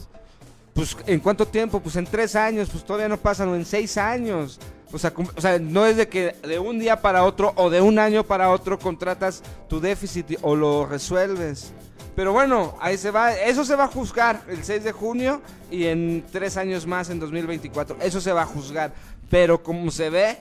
pues 0.79 0.97
¿en 1.09 1.19
cuánto 1.19 1.45
tiempo? 1.45 1.81
Pues 1.81 1.97
en 1.97 2.05
tres 2.05 2.37
años, 2.37 2.69
pues 2.71 2.85
todavía 2.85 3.09
no 3.09 3.17
pasan, 3.17 3.49
o 3.49 3.57
en 3.57 3.65
seis 3.65 3.99
años. 3.99 4.61
O 4.93 4.99
sea, 4.99 5.13
o 5.37 5.41
sea, 5.41 5.59
no 5.59 5.85
es 5.85 5.97
de 5.97 6.09
que 6.09 6.37
de 6.45 6.61
un 6.61 6.79
día 6.79 7.03
para 7.03 7.25
otro 7.25 7.53
o 7.57 7.69
de 7.69 7.81
un 7.81 7.99
año 7.99 8.23
para 8.23 8.51
otro 8.51 8.79
contratas 8.79 9.43
tu 9.69 9.81
déficit 9.81 10.39
o 10.41 10.55
lo 10.55 10.87
resuelves. 10.87 11.73
Pero 12.15 12.33
bueno, 12.33 12.77
ahí 12.81 12.97
se 12.97 13.11
va, 13.11 13.33
eso 13.35 13.65
se 13.65 13.75
va 13.75 13.85
a 13.85 13.89
juzgar 13.89 14.43
el 14.47 14.63
6 14.63 14.85
de 14.85 14.93
junio 14.93 15.43
y 15.69 15.87
en 15.87 16.25
tres 16.31 16.57
años 16.57 16.87
más, 16.87 17.11
en 17.11 17.19
2024, 17.19 17.97
eso 18.01 18.21
se 18.21 18.31
va 18.31 18.43
a 18.43 18.47
juzgar. 18.47 18.93
Pero 19.29 19.61
como 19.61 19.91
se 19.91 20.11
ve, 20.11 20.39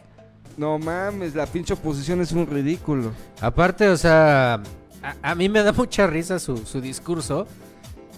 no 0.55 0.77
mames, 0.77 1.33
la 1.33 1.47
pinche 1.47 1.73
oposición 1.73 2.21
es 2.21 2.31
un 2.31 2.45
ridículo. 2.45 3.11
Aparte, 3.41 3.89
o 3.89 3.97
sea, 3.97 4.61
a, 5.01 5.15
a 5.31 5.33
mí 5.33 5.49
me 5.49 5.63
da 5.63 5.71
mucha 5.71 6.05
risa 6.05 6.37
su, 6.37 6.57
su 6.57 6.79
discurso. 6.79 7.47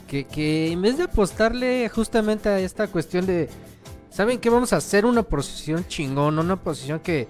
Que, 0.09 0.25
que 0.25 0.71
en 0.71 0.81
vez 0.81 0.97
de 0.97 1.03
apostarle 1.03 1.87
justamente 1.87 2.49
a 2.49 2.59
esta 2.59 2.87
cuestión 2.87 3.27
de, 3.27 3.47
¿saben 4.09 4.39
qué? 4.39 4.49
Vamos 4.49 4.73
a 4.73 4.77
hacer 4.77 5.05
una 5.05 5.21
oposición 5.21 5.87
chingón, 5.87 6.39
una 6.39 6.55
oposición 6.55 6.99
que 6.99 7.27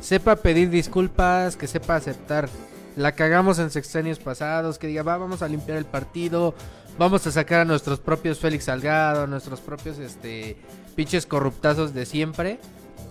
sepa 0.00 0.36
pedir 0.36 0.70
disculpas, 0.70 1.56
que 1.56 1.66
sepa 1.66 1.96
aceptar. 1.96 2.48
La 2.96 3.12
cagamos 3.12 3.58
en 3.58 3.70
sexenios 3.70 4.18
pasados, 4.18 4.78
que 4.78 4.86
diga, 4.86 5.02
va, 5.02 5.18
vamos 5.18 5.42
a 5.42 5.48
limpiar 5.48 5.76
el 5.76 5.84
partido, 5.84 6.54
vamos 6.98 7.26
a 7.26 7.32
sacar 7.32 7.60
a 7.60 7.64
nuestros 7.66 8.00
propios 8.00 8.38
Félix 8.38 8.64
Salgado, 8.64 9.24
a 9.24 9.26
nuestros 9.26 9.60
propios, 9.60 9.98
este, 9.98 10.56
pinches 10.94 11.26
corruptazos 11.26 11.92
de 11.92 12.06
siempre. 12.06 12.58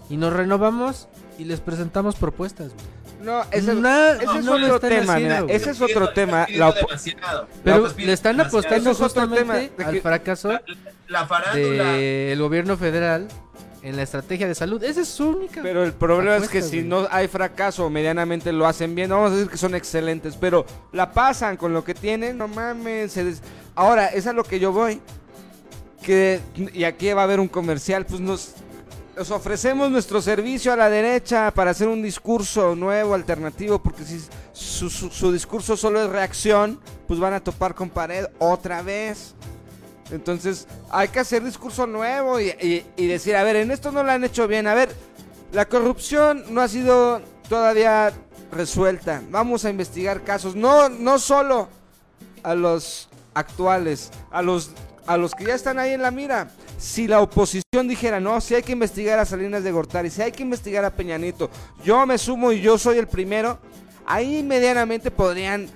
Y 0.09 0.17
nos 0.17 0.33
renovamos 0.33 1.07
y 1.37 1.45
les 1.45 1.59
presentamos 1.59 2.15
propuestas. 2.15 2.73
güey. 2.73 3.00
No, 3.23 3.43
ese, 3.51 3.73
Na- 3.75 4.11
ese 4.13 4.25
no, 4.25 4.35
es 4.39 4.45
no 4.45 4.53
otro 4.53 4.79
tema, 4.79 5.13
haciendo, 5.13 5.19
mira, 5.19 5.41
güey. 5.41 5.55
ese 5.55 5.69
es 5.71 5.81
otro 5.81 6.09
tema. 6.13 6.47
La. 6.49 6.73
Pero 6.73 7.83
pidiendo 7.83 7.93
le 7.97 8.13
están 8.13 8.39
apostando 8.41 8.91
Eso 8.91 9.05
es 9.05 9.11
otro 9.11 9.21
justamente 9.27 9.69
tema, 9.69 9.83
de 9.91 9.97
al 9.97 10.01
fracaso 10.01 10.59
La 11.07 11.25
farándula. 11.27 11.83
del 11.93 12.39
gobierno 12.39 12.77
federal 12.77 13.27
en 13.83 13.95
la 13.95 14.03
estrategia 14.03 14.47
de 14.47 14.55
salud. 14.55 14.83
Esa 14.83 15.01
es 15.01 15.07
su 15.07 15.29
única. 15.29 15.61
Pero 15.61 15.83
el 15.83 15.93
problema 15.93 16.37
es 16.37 16.49
que 16.49 16.61
si 16.61 16.77
güey. 16.77 16.83
no 16.87 17.07
hay 17.11 17.27
fracaso 17.27 17.89
medianamente 17.89 18.51
lo 18.51 18.67
hacen 18.67 18.93
bien, 18.95 19.09
no 19.09 19.15
vamos 19.17 19.31
a 19.31 19.35
decir 19.35 19.49
que 19.49 19.57
son 19.57 19.73
excelentes, 19.75 20.35
pero 20.39 20.65
la 20.91 21.11
pasan 21.11 21.57
con 21.57 21.73
lo 21.73 21.83
que 21.83 21.93
tienen, 21.93 22.37
no 22.37 22.47
mames. 22.47 23.11
se 23.11 23.23
des- 23.23 23.41
Ahora, 23.75 24.07
es 24.07 24.27
a 24.27 24.33
lo 24.33 24.43
que 24.43 24.59
yo 24.59 24.71
voy. 24.71 24.99
Que, 26.03 26.39
y 26.73 26.83
aquí 26.83 27.11
va 27.13 27.21
a 27.21 27.23
haber 27.25 27.39
un 27.39 27.47
comercial, 27.47 28.05
pues 28.07 28.19
nos, 28.21 28.55
nos 29.15 29.29
ofrecemos 29.31 29.91
nuestro 29.91 30.21
servicio 30.21 30.71
a 30.71 30.75
la 30.75 30.89
derecha 30.89 31.51
para 31.51 31.71
hacer 31.71 31.87
un 31.87 32.01
discurso 32.01 32.75
nuevo, 32.75 33.13
alternativo, 33.13 33.79
porque 33.79 34.03
si 34.05 34.21
su, 34.53 35.31
discurso 35.31 35.75
solo 35.77 36.01
es 36.01 36.09
reacción, 36.09 36.79
pues 37.07 37.19
van 37.19 37.33
a 37.33 37.43
topar 37.43 37.75
con 37.75 37.89
pared 37.89 38.25
otra 38.39 38.81
vez. 38.81 39.33
Entonces 40.11 40.67
hay 40.89 41.09
que 41.09 41.19
hacer 41.19 41.43
discurso 41.43 41.85
nuevo 41.87 42.39
y- 42.39 42.85
y 42.97 43.07
decir, 43.07 43.35
a 43.35 43.43
ver, 43.43 43.57
en 43.57 43.71
esto 43.71 43.91
no 43.91 44.03
lo 44.03 44.11
han 44.11 44.23
hecho 44.23 44.47
bien. 44.47 44.67
A 44.67 44.73
ver, 44.73 44.89
la 45.51 45.65
corrupción 45.65 46.45
no 46.49 46.61
ha 46.61 46.67
sido 46.67 47.21
todavía 47.47 48.11
resuelta. 48.51 49.21
Vamos 49.29 49.65
a 49.65 49.69
investigar 49.69 50.23
casos. 50.23 50.55
No, 50.55 50.89
no 50.89 51.19
solo 51.19 51.69
a 52.43 52.55
los 52.55 53.07
actuales, 53.33 54.09
a 54.31 54.41
los, 54.41 54.71
a 55.05 55.15
los 55.17 55.33
que 55.35 55.45
ya 55.45 55.55
están 55.55 55.79
ahí 55.79 55.93
en 55.93 56.01
la 56.01 56.11
mira. 56.11 56.49
Si 56.81 57.07
la 57.07 57.21
oposición 57.21 57.87
dijera, 57.87 58.19
no, 58.19 58.41
si 58.41 58.55
hay 58.55 58.63
que 58.63 58.71
investigar 58.71 59.19
a 59.19 59.25
Salinas 59.25 59.63
de 59.63 59.71
Gortari, 59.71 60.09
si 60.09 60.23
hay 60.23 60.31
que 60.31 60.41
investigar 60.41 60.83
a 60.83 60.89
Peñanito, 60.89 61.47
yo 61.85 62.03
me 62.07 62.17
sumo 62.17 62.51
y 62.51 62.59
yo 62.59 62.75
soy 62.79 62.97
el 62.97 63.07
primero, 63.07 63.59
ahí 64.07 64.41
medianamente 64.41 65.11
podrían 65.11 65.69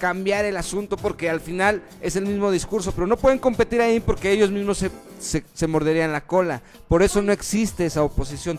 cambiar 0.00 0.44
el 0.46 0.56
asunto 0.56 0.96
porque 0.96 1.30
al 1.30 1.40
final 1.40 1.84
es 2.00 2.16
el 2.16 2.26
mismo 2.26 2.50
discurso, 2.50 2.90
pero 2.90 3.06
no 3.06 3.16
pueden 3.16 3.38
competir 3.38 3.80
ahí 3.80 4.00
porque 4.00 4.32
ellos 4.32 4.50
mismos 4.50 4.78
se, 4.78 5.44
se, 5.54 5.66
morderían 5.68 6.10
la 6.10 6.22
cola. 6.22 6.62
Por 6.88 7.04
eso 7.04 7.22
no 7.22 7.30
existe 7.30 7.86
esa 7.86 8.02
oposición. 8.02 8.58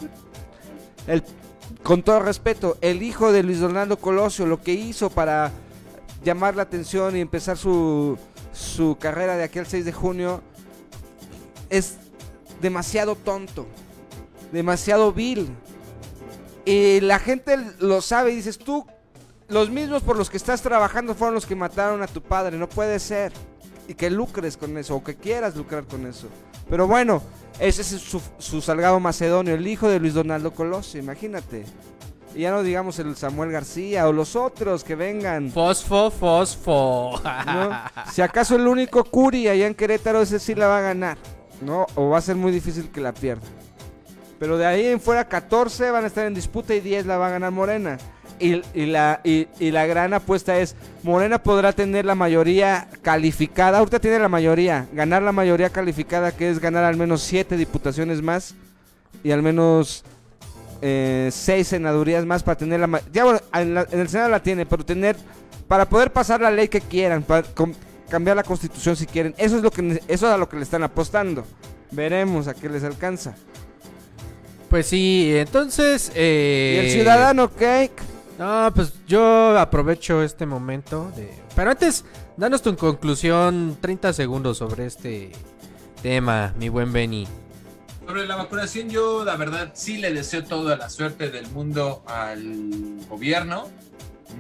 Con 1.83 2.03
todo 2.03 2.21
respeto, 2.21 2.77
el 2.79 3.03
hijo 3.03 3.33
de 3.33 3.43
Luis 3.43 3.59
Donaldo 3.59 3.97
Colosio, 3.97 4.45
lo 4.45 4.61
que 4.61 4.71
hizo 4.71 5.09
para 5.09 5.51
llamar 6.23 6.55
la 6.55 6.63
atención 6.63 7.17
y 7.17 7.19
empezar 7.19 7.57
su, 7.57 8.17
su 8.53 8.95
carrera 8.97 9.35
de 9.35 9.43
aquí 9.43 9.59
al 9.59 9.67
6 9.67 9.83
de 9.83 9.91
junio, 9.91 10.41
es 11.71 11.95
demasiado 12.61 13.15
tonto, 13.15 13.65
demasiado 14.51 15.11
vil. 15.11 15.49
Y 16.63 16.99
la 16.99 17.17
gente 17.17 17.57
lo 17.79 18.01
sabe 18.01 18.31
y 18.31 18.35
dices, 18.35 18.59
tú, 18.59 18.85
los 19.47 19.71
mismos 19.71 20.03
por 20.03 20.15
los 20.15 20.29
que 20.29 20.37
estás 20.37 20.61
trabajando 20.61 21.15
fueron 21.15 21.33
los 21.33 21.47
que 21.47 21.55
mataron 21.55 22.03
a 22.03 22.07
tu 22.07 22.21
padre, 22.21 22.57
no 22.57 22.69
puede 22.69 22.99
ser. 22.99 23.33
Y 23.87 23.95
que 23.95 24.11
lucres 24.11 24.57
con 24.57 24.77
eso, 24.77 24.95
o 24.95 25.03
que 25.03 25.15
quieras 25.15 25.55
lucrar 25.55 25.85
con 25.85 26.05
eso. 26.05 26.27
Pero 26.69 26.87
bueno, 26.87 27.23
ese 27.59 27.81
es 27.81 27.87
su, 27.87 28.21
su 28.37 28.61
Salgado 28.61 28.99
Macedonio, 28.99 29.55
el 29.55 29.65
hijo 29.65 29.89
de 29.89 29.99
Luis 29.99 30.13
Donaldo 30.13 30.51
Colosio, 30.53 30.99
imagínate. 31.01 31.65
Y 32.35 32.41
ya 32.41 32.51
no 32.51 32.63
digamos 32.63 32.97
el 32.99 33.15
Samuel 33.17 33.51
García 33.51 34.07
o 34.07 34.13
los 34.13 34.35
otros 34.35 34.83
que 34.83 34.95
vengan. 34.95 35.49
Fosfo, 35.51 36.11
fosfo. 36.11 37.19
¿no? 37.45 37.71
Si 38.11 38.21
acaso 38.21 38.55
el 38.55 38.67
único 38.67 39.03
Curi 39.03 39.47
allá 39.47 39.67
en 39.67 39.75
Querétaro, 39.75 40.21
ese 40.21 40.39
sí 40.39 40.55
la 40.55 40.67
va 40.67 40.77
a 40.77 40.81
ganar, 40.81 41.17
¿no? 41.61 41.85
O 41.95 42.09
va 42.09 42.17
a 42.17 42.21
ser 42.21 42.35
muy 42.35 42.51
difícil 42.51 42.89
que 42.89 43.01
la 43.01 43.13
pierda. 43.13 43.43
Pero 44.39 44.57
de 44.57 44.65
ahí 44.65 44.87
en 44.87 44.99
fuera 44.99 45.27
14 45.27 45.91
van 45.91 46.03
a 46.03 46.07
estar 46.07 46.25
en 46.25 46.33
disputa 46.33 46.73
y 46.73 46.79
10 46.79 47.05
la 47.05 47.17
va 47.17 47.27
a 47.27 47.31
ganar 47.31 47.51
Morena. 47.51 47.97
Y, 48.39 48.59
y 48.73 48.87
la, 48.87 49.21
y, 49.23 49.47
y 49.59 49.69
la 49.69 49.85
gran 49.85 50.15
apuesta 50.15 50.57
es, 50.57 50.75
Morena 51.03 51.43
podrá 51.43 51.73
tener 51.73 52.05
la 52.05 52.15
mayoría 52.15 52.87
calificada, 53.03 53.77
ahorita 53.77 53.99
tiene 53.99 54.17
la 54.17 54.29
mayoría, 54.29 54.87
ganar 54.93 55.21
la 55.21 55.31
mayoría 55.31 55.69
calificada 55.69 56.31
que 56.31 56.49
es 56.49 56.57
ganar 56.59 56.83
al 56.85 56.97
menos 56.97 57.21
7 57.21 57.55
diputaciones 57.55 58.23
más 58.23 58.55
y 59.23 59.29
al 59.29 59.43
menos 59.43 60.03
6 60.81 61.67
senadurías 61.67 62.25
más 62.25 62.41
para 62.41 62.57
tener 62.57 62.79
la... 62.79 63.01
Ya 63.13 63.25
bueno, 63.25 63.39
en, 63.53 63.75
la- 63.75 63.87
en 63.91 63.99
el 63.99 64.09
Senado 64.09 64.29
la 64.29 64.41
tiene, 64.41 64.65
pero 64.65 64.83
tener 64.83 65.15
para 65.67 65.85
poder 65.87 66.11
pasar 66.11 66.41
la 66.41 66.49
ley 66.49 66.67
que 66.67 66.81
quieran, 66.81 67.23
cambiar 68.11 68.35
la 68.35 68.43
constitución 68.43 68.95
si 68.95 69.07
quieren. 69.07 69.33
Eso 69.37 69.55
es 69.55 69.63
lo 69.63 69.71
que 69.71 70.03
eso 70.07 70.27
es 70.27 70.33
a 70.33 70.37
lo 70.37 70.47
que 70.49 70.57
le 70.57 70.63
están 70.63 70.83
apostando. 70.83 71.45
Veremos 71.91 72.47
a 72.47 72.53
qué 72.53 72.69
les 72.69 72.83
alcanza. 72.83 73.35
Pues 74.69 74.85
sí, 74.87 75.31
entonces. 75.35 76.11
eh, 76.13 76.81
Y 76.81 76.85
el 76.85 76.91
ciudadano 76.91 77.49
cake. 77.49 78.01
No, 78.37 78.71
pues 78.75 78.93
yo 79.07 79.57
aprovecho 79.57 80.21
este 80.23 80.45
momento 80.45 81.11
de. 81.15 81.29
Pero 81.55 81.71
antes, 81.71 82.03
danos 82.37 82.61
tu 82.61 82.75
conclusión, 82.75 83.77
30 83.81 84.13
segundos 84.13 84.57
sobre 84.57 84.85
este 84.85 85.31
tema, 86.01 86.53
mi 86.57 86.69
buen 86.69 86.91
Benny. 86.91 87.27
Sobre 88.07 88.25
la 88.25 88.35
vacunación, 88.35 88.89
yo 88.89 89.23
la 89.23 89.35
verdad 89.37 89.71
sí 89.73 89.97
le 89.97 90.11
deseo 90.13 90.43
toda 90.43 90.75
la 90.75 90.89
suerte 90.89 91.29
del 91.29 91.47
mundo 91.51 92.03
al 92.07 92.97
gobierno, 93.09 93.67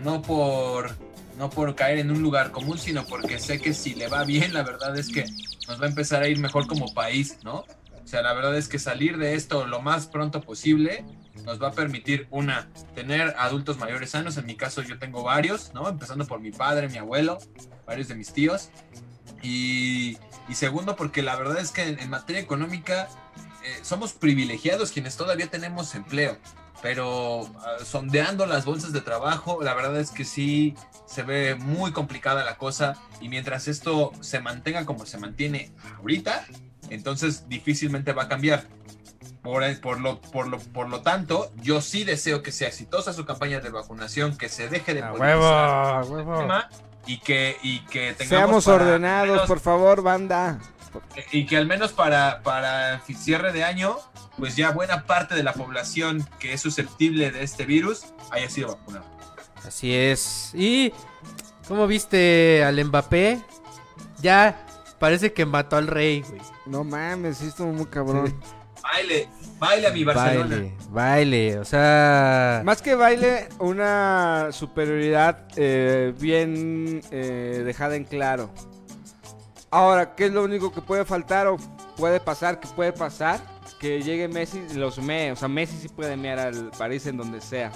no 0.03 0.21
por, 0.21 0.95
no 1.37 1.49
por 1.49 1.75
caer 1.75 1.99
en 1.99 2.11
un 2.11 2.21
lugar 2.21 2.51
común, 2.51 2.77
sino 2.77 3.05
porque 3.05 3.39
sé 3.39 3.59
que 3.59 3.73
si 3.73 3.95
le 3.95 4.07
va 4.07 4.23
bien, 4.23 4.53
la 4.53 4.63
verdad 4.63 4.97
es 4.97 5.09
que 5.09 5.25
nos 5.67 5.79
va 5.81 5.85
a 5.85 5.89
empezar 5.89 6.23
a 6.23 6.27
ir 6.27 6.39
mejor 6.39 6.67
como 6.67 6.93
país, 6.93 7.37
¿no? 7.43 7.65
O 8.03 8.07
sea, 8.07 8.21
la 8.21 8.33
verdad 8.33 8.57
es 8.57 8.67
que 8.67 8.79
salir 8.79 9.17
de 9.17 9.35
esto 9.35 9.65
lo 9.67 9.81
más 9.81 10.07
pronto 10.07 10.41
posible 10.41 11.05
nos 11.45 11.61
va 11.61 11.69
a 11.69 11.71
permitir, 11.71 12.27
una, 12.29 12.69
tener 12.93 13.35
adultos 13.37 13.77
mayores 13.77 14.11
sanos. 14.11 14.37
En 14.37 14.45
mi 14.45 14.55
caso, 14.55 14.81
yo 14.81 14.99
tengo 14.99 15.23
varios, 15.23 15.73
¿no? 15.73 15.87
Empezando 15.87 16.25
por 16.25 16.39
mi 16.39 16.51
padre, 16.51 16.89
mi 16.89 16.97
abuelo, 16.97 17.39
varios 17.85 18.07
de 18.07 18.15
mis 18.15 18.33
tíos. 18.33 18.69
Y, 19.41 20.17
segundo, 20.53 20.95
porque 20.95 21.21
la 21.21 21.35
verdad 21.35 21.59
es 21.59 21.71
que 21.71 21.83
en, 21.83 21.99
en 21.99 22.09
materia 22.09 22.41
económica 22.41 23.07
eh, 23.63 23.79
somos 23.83 24.13
privilegiados 24.13 24.91
quienes 24.91 25.15
todavía 25.15 25.47
tenemos 25.47 25.95
empleo, 25.95 26.37
pero 26.81 27.41
ah, 27.59 27.83
sondeando 27.85 28.45
las 28.45 28.65
bolsas 28.65 28.91
de 28.93 29.01
trabajo, 29.01 29.59
la 29.61 29.73
verdad 29.73 29.97
es 29.99 30.11
que 30.11 30.25
sí 30.25 30.75
se 31.05 31.23
ve 31.23 31.55
muy 31.55 31.91
complicada 31.91 32.43
la 32.43 32.57
cosa 32.57 32.95
y 33.19 33.29
mientras 33.29 33.67
esto 33.67 34.11
se 34.21 34.39
mantenga 34.39 34.85
como 34.85 35.05
se 35.05 35.17
mantiene 35.17 35.71
ahorita, 35.97 36.45
entonces 36.89 37.47
difícilmente 37.49 38.13
va 38.13 38.23
a 38.23 38.27
cambiar. 38.29 38.65
Por, 39.43 39.63
por, 39.81 39.99
lo, 39.99 40.21
por, 40.21 40.47
lo, 40.47 40.59
por 40.59 40.87
lo 40.87 41.01
tanto, 41.01 41.51
yo 41.63 41.81
sí 41.81 42.03
deseo 42.03 42.43
que 42.43 42.51
sea 42.51 42.67
exitosa 42.67 43.11
su 43.11 43.25
campaña 43.25 43.59
de 43.59 43.69
vacunación, 43.71 44.37
que 44.37 44.49
se 44.49 44.69
deje 44.69 44.93
de 44.93 45.01
A 45.01 45.13
huevo, 45.13 45.47
a 45.47 46.01
el 46.05 46.11
huevo. 46.11 46.37
tema 46.37 46.69
y 47.07 47.17
que, 47.19 47.57
y 47.63 47.79
que 47.85 48.13
tengamos 48.13 48.63
Seamos 48.63 48.67
ordenados, 48.67 49.29
menos- 49.29 49.47
por 49.47 49.59
favor, 49.59 50.03
banda. 50.03 50.59
Y 51.31 51.45
que 51.45 51.57
al 51.57 51.65
menos 51.65 51.91
para, 51.91 52.41
para 52.43 52.99
cierre 53.01 53.51
de 53.53 53.63
año, 53.63 53.97
pues 54.37 54.55
ya 54.55 54.71
buena 54.71 55.05
parte 55.05 55.35
de 55.35 55.43
la 55.43 55.53
población 55.53 56.27
que 56.39 56.53
es 56.53 56.61
susceptible 56.61 57.31
de 57.31 57.43
este 57.43 57.65
virus 57.65 58.05
haya 58.31 58.49
sido 58.49 58.69
vacunada. 58.69 59.05
Así 59.65 59.93
es. 59.93 60.51
¿Y 60.53 60.91
cómo 61.67 61.87
viste 61.87 62.63
al 62.63 62.83
Mbappé? 62.83 63.39
Ya 64.21 64.65
parece 64.99 65.33
que 65.33 65.45
mató 65.45 65.77
al 65.77 65.87
rey, 65.87 66.21
güey. 66.21 66.41
No 66.65 66.83
mames, 66.83 67.37
sí 67.37 67.47
estuvo 67.47 67.71
muy 67.71 67.85
cabrón. 67.85 68.39
Baile, 68.81 69.29
baile 69.59 69.87
a 69.87 69.91
mi 69.91 70.03
Barcelona. 70.03 70.55
Baile, 70.55 70.73
baile. 70.89 71.59
O 71.59 71.65
sea, 71.65 72.61
Más 72.65 72.81
que 72.81 72.95
baile, 72.95 73.47
una 73.59 74.49
superioridad 74.51 75.47
eh, 75.55 76.13
bien 76.19 77.01
eh, 77.11 77.61
dejada 77.63 77.95
en 77.95 78.05
claro. 78.05 78.51
Ahora, 79.71 80.15
¿qué 80.15 80.25
es 80.25 80.31
lo 80.33 80.43
único 80.43 80.71
que 80.71 80.81
puede 80.81 81.05
faltar 81.05 81.47
o 81.47 81.57
puede 81.95 82.19
pasar? 82.19 82.59
Que 82.59 82.67
puede 82.67 82.91
pasar 82.91 83.39
que 83.79 84.01
llegue 84.03 84.27
Messi 84.27 84.61
y 84.69 84.73
los 84.75 84.99
mee. 84.99 85.31
O 85.31 85.35
sea, 85.35 85.47
Messi 85.47 85.77
sí 85.77 85.87
puede 85.87 86.17
mear 86.17 86.39
al 86.39 86.71
París 86.77 87.05
en 87.07 87.15
donde 87.17 87.39
sea. 87.41 87.71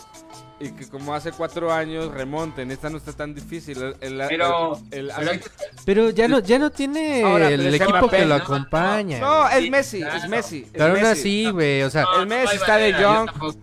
Y 0.59 0.69
que 0.71 0.87
como 0.87 1.13
hace 1.15 1.31
cuatro 1.31 1.71
años 1.71 2.11
remonten. 2.13 2.69
Esta 2.71 2.89
no 2.89 2.97
está 2.97 3.13
tan 3.13 3.33
difícil. 3.33 3.77
El- 3.81 3.95
el- 4.19 4.27
Pero, 4.27 4.77
el- 4.91 5.09
el- 5.09 5.41
pero 5.85 6.09
ya 6.11 6.27
no, 6.27 6.39
ya 6.39 6.59
no 6.59 6.69
tiene 6.69 7.23
Ahora, 7.23 7.49
el 7.49 7.73
equipo 7.73 7.89
Mbappé, 7.91 8.17
que 8.17 8.25
lo 8.25 8.37
¿no? 8.37 8.43
acompaña. 8.43 9.19
No, 9.19 9.47
es 9.49 9.63
Sí, 9.63 9.69
Messi, 9.69 9.99
claro. 9.99 10.17
es 10.17 10.29
Messi. 10.29 10.63
es 10.63 10.69
pero 10.73 10.85
aún 10.95 11.05
así, 11.05 11.49
güey, 11.49 11.81
o 11.83 11.89
sea, 11.89 12.03
No, 12.03 12.21
el 12.21 12.27
Messi 12.27 12.55
está 12.57 12.75
de 12.77 12.91
manera, 12.91 13.01
yo 13.01 13.13
Jong. 13.15 13.25
tampoco. 13.27 13.55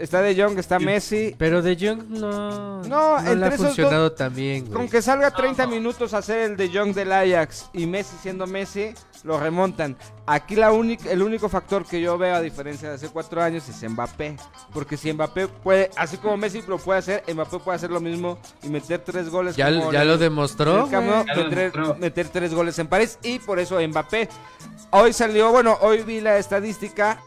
Está 0.00 0.22
de 0.22 0.34
Jong, 0.34 0.58
está 0.58 0.78
Messi. 0.78 1.34
pero 1.36 1.60
De 1.60 1.76
Jong 1.76 2.04
no, 2.08 2.82
No, 2.84 3.20
no 3.20 3.34
le 3.34 3.44
ha 3.44 3.48
esos 3.50 3.66
funcionado 3.66 4.12
tan 4.12 4.34
bien, 4.34 4.62
güey. 4.64 4.72
Con 4.74 4.88
que 4.88 5.02
salga 5.02 5.30
30 5.30 5.66
No. 5.66 5.72
minutos 5.72 6.14
a 6.14 6.18
hacer 6.18 6.38
el 6.52 6.56
de 6.56 6.70
Young 6.70 6.94
del 6.94 7.12
Ajax 7.12 7.68
y 7.74 7.86
Messi 7.86 8.16
siendo 8.22 8.46
Messi, 8.46 8.94
lo 9.24 9.38
remontan. 9.38 9.96
Aquí 10.26 10.56
la 10.56 10.72
única, 10.72 11.10
el 11.10 11.20
único 11.22 11.48
factor 11.50 11.84
que 11.84 12.00
yo 12.00 12.16
veo 12.16 12.34
a 12.34 12.40
diferencia 12.40 12.88
de 12.88 12.94
hace 12.94 13.08
cuatro 13.08 13.42
años 13.42 13.68
es 13.68 13.90
Mbappé. 13.90 14.36
Porque 14.72 14.96
si 14.96 15.12
Mbappé 15.12 15.48
puede, 15.48 15.90
así 15.96 16.16
como 16.16 16.36
Messi 16.38 16.62
lo 16.66 16.78
puede 16.78 17.00
hacer, 17.00 17.22
Mbappé 17.32 17.58
puede 17.58 17.76
hacer 17.76 17.90
lo 17.90 18.00
mismo 18.00 18.38
y 18.62 18.68
meter 18.68 19.00
tres 19.00 19.28
goles. 19.28 19.54
Ya, 19.56 19.66
como 19.68 19.92
ya 19.92 20.00
en- 20.02 20.08
lo 20.08 20.16
demostró. 20.16 20.74
el 20.76 20.80
güey. 20.86 20.92
Ya 20.92 21.00
lo 21.00 21.24
meter, 21.44 21.72
demostró. 21.72 21.94
meter 22.00 22.28
tres 22.28 22.54
goles 22.54 22.78
en 22.78 22.86
París 22.86 23.18
y 23.22 23.38
por 23.40 23.58
eso 23.58 23.78
Mbappé. 23.86 24.30
Hoy 24.92 25.12
salió, 25.12 25.50
bueno, 25.52 25.76
hoy 25.82 26.02
vi 26.02 26.20
la 26.22 26.38
estadística 26.38 27.20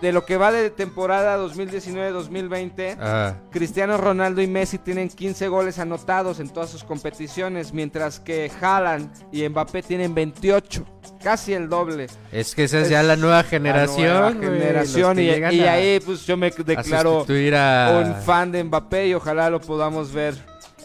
de 0.00 0.12
lo 0.12 0.24
que 0.26 0.36
va 0.36 0.52
de 0.52 0.70
temporada 0.70 1.38
2019-2020. 1.38 2.96
Ah, 3.00 3.34
Cristiano 3.50 3.96
Ronaldo 3.96 4.42
y 4.42 4.46
Messi 4.46 4.78
tienen 4.78 5.08
15 5.08 5.48
goles 5.48 5.78
anotados 5.78 6.40
en 6.40 6.48
todas 6.50 6.70
sus 6.70 6.84
competiciones, 6.84 7.72
mientras 7.72 8.20
que 8.20 8.50
Haaland 8.60 9.10
y 9.32 9.48
Mbappé 9.48 9.82
tienen 9.82 10.14
28, 10.14 10.84
casi 11.22 11.54
el 11.54 11.68
doble. 11.68 12.06
es 12.32 12.54
que 12.54 12.64
esa 12.64 12.78
es, 12.78 12.84
Es 12.84 12.90
ya 12.90 13.02
la 13.02 13.16
nueva 13.16 13.38
La 13.38 13.44
generación, 13.44 14.40
nueva 14.40 15.52
y, 15.52 15.60
ahí 15.62 16.00
pues 16.00 16.26
yo 16.26 16.36
me 16.36 16.50
declaro 16.50 17.24
a- 17.54 18.02
un 18.04 18.14
fan 18.22 18.52
de 18.52 18.64
Mbappé 18.64 19.08
y 19.08 19.14
ojalá 19.14 19.50
lo 19.50 19.60
podamos 19.60 20.12
ver 20.12 20.34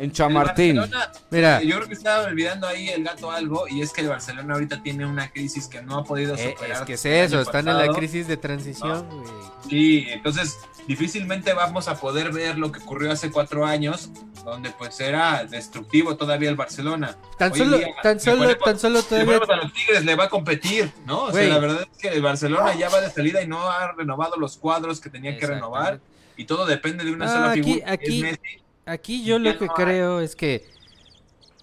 en 0.03 0.11
Chamartín. 0.11 0.81
Mira, 1.29 1.61
eh, 1.61 1.67
Yo 1.67 1.75
creo 1.77 1.87
que 1.87 1.93
estaba 1.93 2.23
olvidando 2.23 2.67
ahí 2.67 2.89
el 2.89 3.03
gato 3.03 3.29
algo 3.31 3.67
y 3.67 3.81
es 3.81 3.93
que 3.93 4.01
el 4.01 4.09
Barcelona 4.09 4.53
ahorita 4.55 4.81
tiene 4.81 5.05
una 5.05 5.29
crisis 5.31 5.67
que 5.67 5.81
no 5.81 5.99
ha 5.99 6.03
podido 6.03 6.33
eh, 6.35 6.53
superar. 6.57 6.71
es 6.81 6.81
que 6.87 6.93
es 6.93 7.05
eso, 7.05 7.41
están 7.41 7.67
en 7.67 7.73
la 7.75 7.79
pasado. 7.81 7.95
crisis 7.97 8.27
de 8.27 8.37
transición, 8.37 9.07
güey. 9.09 9.31
Sí, 9.69 10.05
entonces 10.09 10.57
difícilmente 10.87 11.53
vamos 11.53 11.87
a 11.87 11.95
poder 11.99 12.31
ver 12.31 12.57
lo 12.57 12.71
que 12.71 12.79
ocurrió 12.79 13.11
hace 13.11 13.29
cuatro 13.31 13.65
años, 13.65 14.09
donde 14.43 14.71
pues 14.71 14.99
era 14.99 15.45
destructivo 15.45 16.17
todavía 16.17 16.49
el 16.49 16.55
Barcelona. 16.55 17.15
Tan 17.37 17.51
Hoy 17.51 17.59
solo, 17.59 17.77
día, 17.77 17.87
tan 18.01 18.19
si 18.19 18.25
solo, 18.25 18.43
ponemos- 18.43 18.63
tan 18.65 18.79
solo 18.79 19.01
Si 19.01 19.07
todavía. 19.07 19.25
ponemos 19.39 19.49
a 19.49 19.55
los 19.63 19.73
Tigres 19.73 20.03
le 20.03 20.15
va 20.15 20.23
a 20.25 20.29
competir, 20.29 20.91
¿no? 21.05 21.25
O 21.25 21.31
sea, 21.31 21.47
la 21.47 21.59
verdad 21.59 21.81
es 21.91 21.97
que 22.01 22.07
el 22.09 22.21
Barcelona 22.23 22.73
ya 22.75 22.89
va 22.89 23.01
de 23.01 23.11
salida 23.11 23.41
y 23.43 23.47
no 23.47 23.69
ha 23.69 23.91
renovado 23.91 24.35
los 24.37 24.57
cuadros 24.57 24.99
que 24.99 25.09
tenía 25.11 25.37
que 25.37 25.45
renovar 25.45 25.99
y 26.35 26.45
todo 26.45 26.65
depende 26.65 27.03
de 27.03 27.11
una 27.11 27.25
Ah, 27.25 27.29
sola 27.29 27.51
aquí- 27.51 27.61
figura. 27.63 27.91
aquí- 27.93 28.21
Messi. 28.23 28.60
Aquí 28.85 29.23
yo 29.23 29.39
lo 29.39 29.57
que 29.57 29.67
no 29.67 29.73
creo 29.73 30.19
es 30.21 30.35
que 30.35 30.65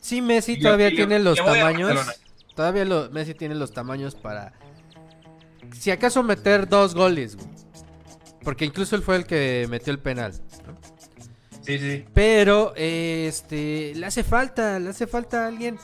sí 0.01 0.23
Messi 0.23 0.57
yo- 0.57 0.62
todavía 0.64 0.91
yo- 0.91 0.97
tiene 0.97 1.19
los 1.19 1.37
tamaños. 1.37 2.21
Todavía 2.55 2.85
lo, 2.85 3.11
Messi 3.11 3.35
tiene 3.35 3.55
los 3.55 3.73
tamaños 3.73 4.14
para 4.14 4.53
si 5.79 5.91
acaso 5.91 6.23
meter 6.23 6.69
dos 6.69 6.95
goles, 6.95 7.37
güey. 7.37 7.49
Porque 8.43 8.64
incluso 8.64 8.97
él 8.97 9.03
fue 9.03 9.16
el 9.16 9.27
que 9.27 9.66
metió 9.69 9.93
el 9.93 9.99
penal. 9.99 10.33
Sí, 11.62 11.79
sí. 11.79 12.05
Pero 12.14 12.73
eh, 12.77 13.27
este 13.29 13.93
le 13.95 14.07
hace 14.07 14.25
falta, 14.25 14.79
le 14.79 14.89
hace 14.91 15.07
falta 15.07 15.45
a 15.45 15.49
alguien 15.49 15.79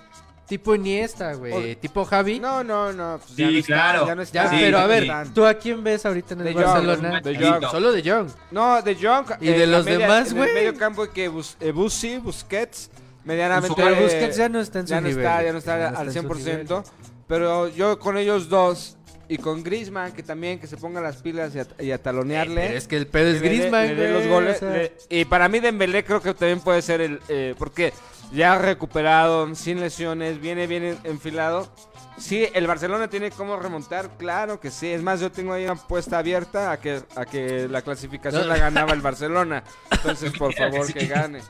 tipo 0.47 0.75
Iniesta, 0.75 1.35
güey, 1.35 1.73
O- 1.73 1.77
tipo 1.79 2.05
Javi. 2.05 2.39
No, 2.41 2.63
no, 2.65 2.93
no. 2.93 3.19
pues 3.19 3.31
Sí, 3.37 3.43
ya 3.43 3.51
no 3.51 3.63
claro. 3.65 4.07
ya 4.07 4.15
no 4.15 4.23
Ya, 4.23 4.43
están, 4.43 4.51
Sí, 4.51 4.57
pero 4.61 4.79
a 4.79 4.81
ya 4.83 4.87
ver, 4.87 5.03
están. 5.05 5.35
¿tú 5.35 5.47
a 5.47 5.55
quién 5.55 5.83
ves 5.85 6.05
ahorita 6.07 6.35
en 6.35 6.41
el 6.41 6.47
De 6.47 6.55
Barcelona? 6.55 7.21
de 7.21 7.37
Jong. 7.37 7.71
Solo 7.71 7.93
de 7.93 8.11
Jong. 8.11 8.29
No, 8.51 8.83
de 8.83 8.95
Jong. 8.95 9.27
¿Y 9.41 9.47
de 9.47 9.65
en 9.65 9.71
la 9.71 9.77
los 9.79 9.87
media- 9.87 9.99
demás, 9.99 10.31
en 10.31 10.37
güey? 10.37 10.49
el 10.51 10.55
medio 10.55 10.75
campo 10.77 11.07
que 11.11 11.29
Bus, 11.29 11.57
eh, 11.61 11.73
Busi, 11.73 12.19
Busquets, 12.19 12.91
medianamente. 13.25 13.75
Pero 13.77 13.95
eh, 13.97 14.03
Busquets 14.03 14.37
ya 14.37 14.49
no 14.49 14.61
está 14.61 14.81
en 14.81 14.87
su 14.87 14.91
ya 14.91 15.01
no 15.01 15.09
nivel. 15.09 15.25
está, 15.25 15.43
ya 15.43 15.53
no 15.53 15.59
está 15.59 15.79
Ya 15.79 15.91
no 15.93 15.99
al 15.99 16.09
está 16.09 16.21
en 16.21 16.29
su 16.29 16.35
100%. 16.35 16.85
Pero 17.27 17.69
yo 17.69 17.99
con 17.99 18.19
ellos 18.19 18.49
dos 18.51 18.97
y 19.27 19.39
con 19.39 19.63
Griezmann, 19.65 20.13
que 20.13 20.23
también 20.23 20.59
que 20.59 20.67
se 20.67 20.77
ponga 20.77 21.01
las 21.01 21.17
pilas 21.23 21.55
y 21.55 21.61
a, 21.61 21.67
y 21.81 21.91
a 21.93 22.03
talonearle. 22.03 22.67
Pero 22.67 22.77
es 22.79 22.87
que 22.87 22.97
el 22.99 23.07
pedo 23.07 23.29
es 23.31 23.41
Griezmann, 23.41 23.97
güey, 23.97 24.13
los 24.13 24.27
goles. 24.27 24.57
o 24.57 24.61
sea. 24.61 24.71
le- 24.71 24.93
y 25.09 25.25
para 25.25 25.49
mí 25.49 25.61
Dembélé 25.61 26.05
creo 26.05 26.21
que 26.21 26.35
también 26.35 26.61
puede 26.61 26.83
ser 26.83 27.01
el... 27.01 27.19
eh, 27.29 27.55
porque 27.59 27.95
ya 28.33 28.59
recuperado, 28.59 29.55
sin 29.55 29.81
lesiones, 29.81 30.41
viene 30.41 30.67
bien 30.67 30.85
en- 30.85 30.99
enfilado. 31.05 31.69
Sí, 32.17 32.47
el 32.55 32.67
Barcelona 32.69 33.09
tiene 33.09 33.31
cómo 33.33 33.57
remontar, 33.57 34.09
claro 34.17 34.61
que 34.61 34.71
sí. 34.71 34.87
Es 34.89 35.03
más, 35.03 35.21
yo 35.21 35.33
tengo 35.33 35.53
ahí 35.53 35.65
una 35.65 35.73
apuesta 35.73 36.19
abierta 36.19 36.71
a 36.71 36.79
que, 36.79 37.03
a 37.17 37.25
que 37.27 37.67
la 37.69 37.83
clasificación 37.83 38.49
la 38.49 38.57
ganaba 38.57 38.93
el 38.93 39.01
Barcelona. 39.01 39.65
Entonces, 39.91 40.33
por 40.39 40.55
favor, 40.57 40.93
que 40.93 41.07
gane. 41.07 41.41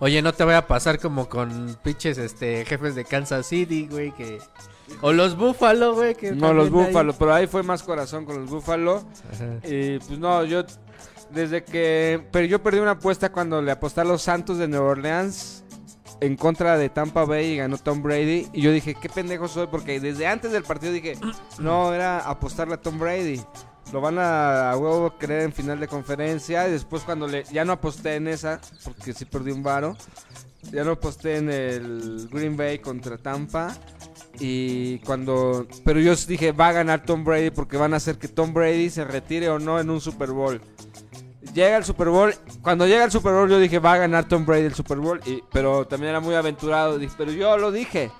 Oye, 0.00 0.20
no 0.22 0.32
te 0.32 0.44
vaya 0.44 0.58
a 0.58 0.66
pasar 0.66 0.98
como 1.00 1.28
con 1.28 1.76
pinches 1.82 2.18
este 2.18 2.64
jefes 2.66 2.94
de 2.94 3.04
Kansas 3.04 3.46
City, 3.46 3.88
güey, 3.90 4.12
que 4.12 4.38
o 5.00 5.12
los 5.12 5.36
Buffalo, 5.36 5.94
güey, 5.94 6.14
que 6.14 6.30
No, 6.32 6.52
los 6.52 6.66
ahí- 6.66 6.70
Búfalos, 6.70 7.16
pero 7.18 7.34
ahí 7.34 7.46
fue 7.46 7.62
más 7.62 7.82
corazón 7.82 8.24
con 8.24 8.38
los 8.42 8.48
Búfalos. 8.50 9.04
Ajá. 9.32 9.66
Y 9.66 9.98
pues 9.98 10.18
no, 10.18 10.44
yo 10.44 10.64
desde 11.30 11.64
que 11.64 12.22
pero 12.30 12.46
yo 12.46 12.62
perdí 12.62 12.78
una 12.78 12.92
apuesta 12.92 13.32
cuando 13.32 13.60
le 13.60 13.72
aposté 13.72 14.02
a 14.02 14.04
los 14.04 14.22
Santos 14.22 14.58
de 14.58 14.68
Nueva 14.68 14.90
Orleans 14.90 15.64
en 16.20 16.36
contra 16.36 16.76
de 16.76 16.88
Tampa 16.88 17.24
Bay 17.24 17.52
y 17.52 17.56
ganó 17.56 17.78
Tom 17.78 18.02
Brady 18.02 18.48
y 18.52 18.62
yo 18.62 18.72
dije, 18.72 18.94
qué 18.94 19.08
pendejo 19.08 19.48
soy 19.48 19.66
porque 19.68 20.00
desde 20.00 20.26
antes 20.26 20.52
del 20.52 20.62
partido 20.62 20.92
dije, 20.92 21.16
no, 21.58 21.92
era 21.94 22.20
apostarle 22.20 22.74
a 22.74 22.80
Tom 22.80 22.98
Brady. 22.98 23.40
Lo 23.92 24.02
van 24.02 24.18
a, 24.18 24.70
a 24.70 24.76
huevo 24.76 25.14
creer 25.18 25.42
en 25.42 25.52
final 25.52 25.80
de 25.80 25.88
conferencia 25.88 26.68
y 26.68 26.72
después 26.72 27.02
cuando 27.04 27.26
le 27.26 27.44
ya 27.44 27.64
no 27.64 27.72
aposté 27.72 28.16
en 28.16 28.28
esa 28.28 28.60
porque 28.84 29.14
sí 29.14 29.24
perdí 29.24 29.50
un 29.50 29.62
varo. 29.62 29.96
Ya 30.72 30.84
no 30.84 30.92
aposté 30.92 31.36
en 31.36 31.50
el 31.50 32.28
Green 32.30 32.56
Bay 32.56 32.80
contra 32.80 33.16
Tampa. 33.16 33.74
Y 34.40 34.98
cuando. 35.00 35.66
Pero 35.84 36.00
yo 36.00 36.14
dije, 36.14 36.52
va 36.52 36.68
a 36.68 36.72
ganar 36.72 37.04
Tom 37.04 37.24
Brady 37.24 37.50
porque 37.50 37.76
van 37.76 37.94
a 37.94 37.96
hacer 37.96 38.18
que 38.18 38.28
Tom 38.28 38.52
Brady 38.52 38.90
se 38.90 39.04
retire 39.04 39.48
o 39.48 39.58
no 39.58 39.80
en 39.80 39.90
un 39.90 40.00
Super 40.00 40.30
Bowl. 40.30 40.60
Llega 41.54 41.76
el 41.76 41.84
Super 41.84 42.08
Bowl. 42.08 42.34
Cuando 42.62 42.86
llega 42.86 43.04
el 43.04 43.10
Super 43.10 43.32
Bowl, 43.32 43.48
yo 43.48 43.58
dije, 43.58 43.78
va 43.78 43.94
a 43.94 43.98
ganar 43.98 44.28
Tom 44.28 44.44
Brady 44.44 44.66
el 44.66 44.74
Super 44.74 44.98
Bowl. 44.98 45.20
Y, 45.24 45.42
pero 45.52 45.86
también 45.86 46.10
era 46.10 46.20
muy 46.20 46.34
aventurado. 46.34 46.98
Pero 47.16 47.32
yo 47.32 47.56
lo 47.56 47.72
dije. 47.72 48.10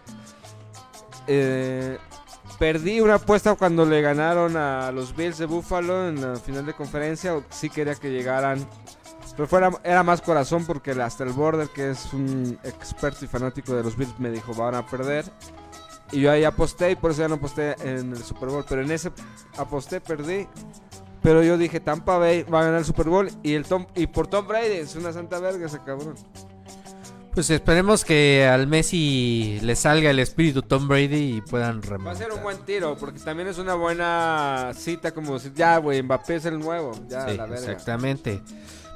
Eh, 1.26 1.98
perdí 2.58 3.00
una 3.00 3.14
apuesta 3.14 3.54
cuando 3.54 3.84
le 3.84 4.00
ganaron 4.00 4.56
a 4.56 4.90
los 4.92 5.14
Bills 5.14 5.38
de 5.38 5.46
Buffalo 5.46 6.08
en 6.08 6.20
la 6.20 6.36
final 6.36 6.66
de 6.66 6.74
conferencia. 6.74 7.40
Sí 7.50 7.70
quería 7.70 7.94
que 7.94 8.10
llegaran. 8.10 8.66
Pero 9.36 9.46
fuera, 9.46 9.70
era 9.84 10.02
más 10.02 10.20
corazón 10.20 10.66
porque 10.66 10.90
hasta 10.90 11.22
el 11.22 11.30
border, 11.30 11.68
que 11.68 11.90
es 11.90 12.12
un 12.12 12.58
experto 12.64 13.24
y 13.24 13.28
fanático 13.28 13.72
de 13.72 13.84
los 13.84 13.96
Bills, 13.96 14.18
me 14.18 14.30
dijo, 14.30 14.52
van 14.52 14.74
a 14.74 14.84
perder. 14.84 15.24
Y 16.10 16.22
yo 16.22 16.32
ahí 16.32 16.42
aposté 16.42 16.90
y 16.90 16.96
por 16.96 17.10
eso 17.10 17.20
ya 17.20 17.28
no 17.28 17.34
aposté 17.36 17.76
en 17.82 18.10
el 18.10 18.22
Super 18.24 18.48
Bowl. 18.48 18.64
Pero 18.68 18.82
en 18.82 18.90
ese 18.90 19.12
aposté, 19.56 20.00
perdí. 20.00 20.48
Pero 21.22 21.42
yo 21.42 21.58
dije, 21.58 21.80
Tampa 21.80 22.16
Bay 22.18 22.42
va 22.44 22.60
a 22.60 22.64
ganar 22.64 22.78
el 22.80 22.84
Super 22.84 23.08
Bowl. 23.08 23.30
Y 23.42 23.54
el 23.54 23.64
Tom 23.64 23.86
y 23.94 24.06
por 24.06 24.26
Tom 24.28 24.46
Brady, 24.46 24.74
es 24.76 24.94
una 24.96 25.12
santa 25.12 25.38
verga 25.40 25.66
ese 25.66 25.78
cabrón. 25.84 26.14
Pues 27.34 27.50
esperemos 27.50 28.04
que 28.04 28.48
al 28.50 28.66
Messi 28.66 29.60
le 29.62 29.76
salga 29.76 30.10
el 30.10 30.18
espíritu 30.18 30.62
Tom 30.62 30.88
Brady 30.88 31.36
y 31.36 31.40
puedan 31.40 31.76
Va 31.80 31.86
a 31.86 31.90
remontar. 31.90 32.16
ser 32.16 32.32
un 32.32 32.42
buen 32.42 32.58
tiro, 32.64 32.96
porque 32.98 33.20
también 33.20 33.48
es 33.48 33.58
una 33.58 33.74
buena 33.74 34.72
cita 34.74 35.12
como 35.12 35.34
decir, 35.34 35.52
ya, 35.54 35.76
güey, 35.78 36.02
Mbappé 36.02 36.36
es 36.36 36.44
el 36.46 36.58
nuevo. 36.58 36.92
Ya, 37.08 37.28
Sí, 37.28 37.36
la 37.36 37.46
verga. 37.46 37.54
exactamente. 37.56 38.42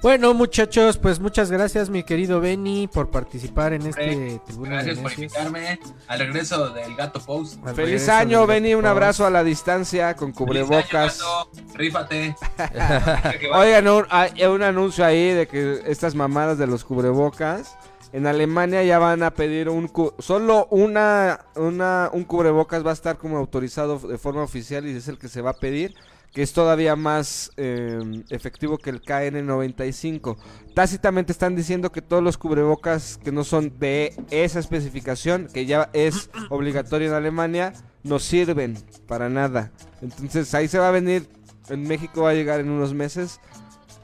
Bueno, 0.02 0.34
muchachos, 0.34 0.98
pues 0.98 1.20
muchas 1.20 1.48
gracias, 1.52 1.88
mi 1.88 2.02
querido 2.02 2.40
Benny, 2.40 2.88
por 2.88 3.08
participar 3.10 3.72
en 3.72 3.86
este 3.86 4.40
Gracias 4.58 4.98
por 4.98 5.12
invitarme 5.12 5.78
al 6.08 6.18
regreso 6.18 6.70
del 6.70 6.96
Gato 6.96 7.20
Post. 7.20 7.64
Al 7.64 7.76
Feliz 7.76 8.08
año, 8.08 8.44
Benny. 8.44 8.74
Un 8.74 8.84
abrazo 8.86 9.24
a 9.26 9.30
la 9.30 9.44
distancia 9.44 10.16
con 10.16 10.32
cubrebocas. 10.32 11.20
Año. 11.20 11.66
Rífate. 11.74 12.34
Oigan, 13.54 13.86
un, 13.86 14.04
hay 14.10 14.44
un 14.44 14.62
anuncio 14.64 15.04
ahí 15.04 15.30
de 15.30 15.46
que 15.46 15.82
estas 15.86 16.16
mamadas 16.16 16.58
de 16.58 16.66
los 16.66 16.84
cubrebocas 16.84 17.76
En 18.12 18.26
Alemania 18.26 18.82
ya 18.82 18.98
van 18.98 19.22
a 19.22 19.30
pedir 19.30 19.68
un 19.68 19.86
cu- 19.86 20.12
solo 20.18 20.66
una, 20.70 21.46
una 21.54 22.10
un 22.12 22.24
cubrebocas 22.24 22.84
va 22.84 22.90
a 22.90 22.94
estar 22.94 23.18
como 23.18 23.38
autorizado 23.38 24.00
de 24.00 24.18
forma 24.18 24.42
oficial 24.42 24.84
y 24.86 24.96
es 24.96 25.06
el 25.06 25.16
que 25.18 25.28
se 25.28 25.40
va 25.42 25.50
a 25.50 25.54
pedir, 25.54 25.94
que 26.32 26.42
es 26.42 26.52
todavía 26.52 26.96
más 26.96 27.50
eh, 27.56 28.00
efectivo 28.30 28.78
que 28.78 28.90
el 28.90 29.02
KN95. 29.02 30.36
Tácitamente 30.74 31.32
están 31.32 31.54
diciendo 31.54 31.92
que 31.92 32.00
todos 32.00 32.22
los 32.22 32.38
cubrebocas 32.38 33.18
que 33.22 33.32
no 33.32 33.44
son 33.44 33.78
de 33.78 34.14
esa 34.30 34.58
especificación, 34.58 35.48
que 35.52 35.66
ya 35.66 35.90
es 35.92 36.30
obligatorio 36.48 37.08
en 37.08 37.14
Alemania, 37.14 37.72
no 38.02 38.18
sirven 38.18 38.78
para 39.06 39.28
nada. 39.28 39.72
Entonces 40.00 40.52
ahí 40.54 40.68
se 40.68 40.78
va 40.78 40.88
a 40.88 40.92
venir, 40.92 41.28
en 41.68 41.82
México 41.82 42.22
va 42.22 42.30
a 42.30 42.34
llegar 42.34 42.60
en 42.60 42.70
unos 42.70 42.94
meses 42.94 43.38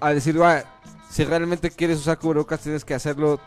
a 0.01 0.13
decir, 0.13 0.41
"Va, 0.41 0.65
si 1.11 1.25
realmente 1.25 1.71
quieres 1.71 1.99
usar 1.99 2.19
cubrebocas 2.19 2.61
tienes 2.61 2.85
que 2.85 2.95
hacerlo 2.95 3.41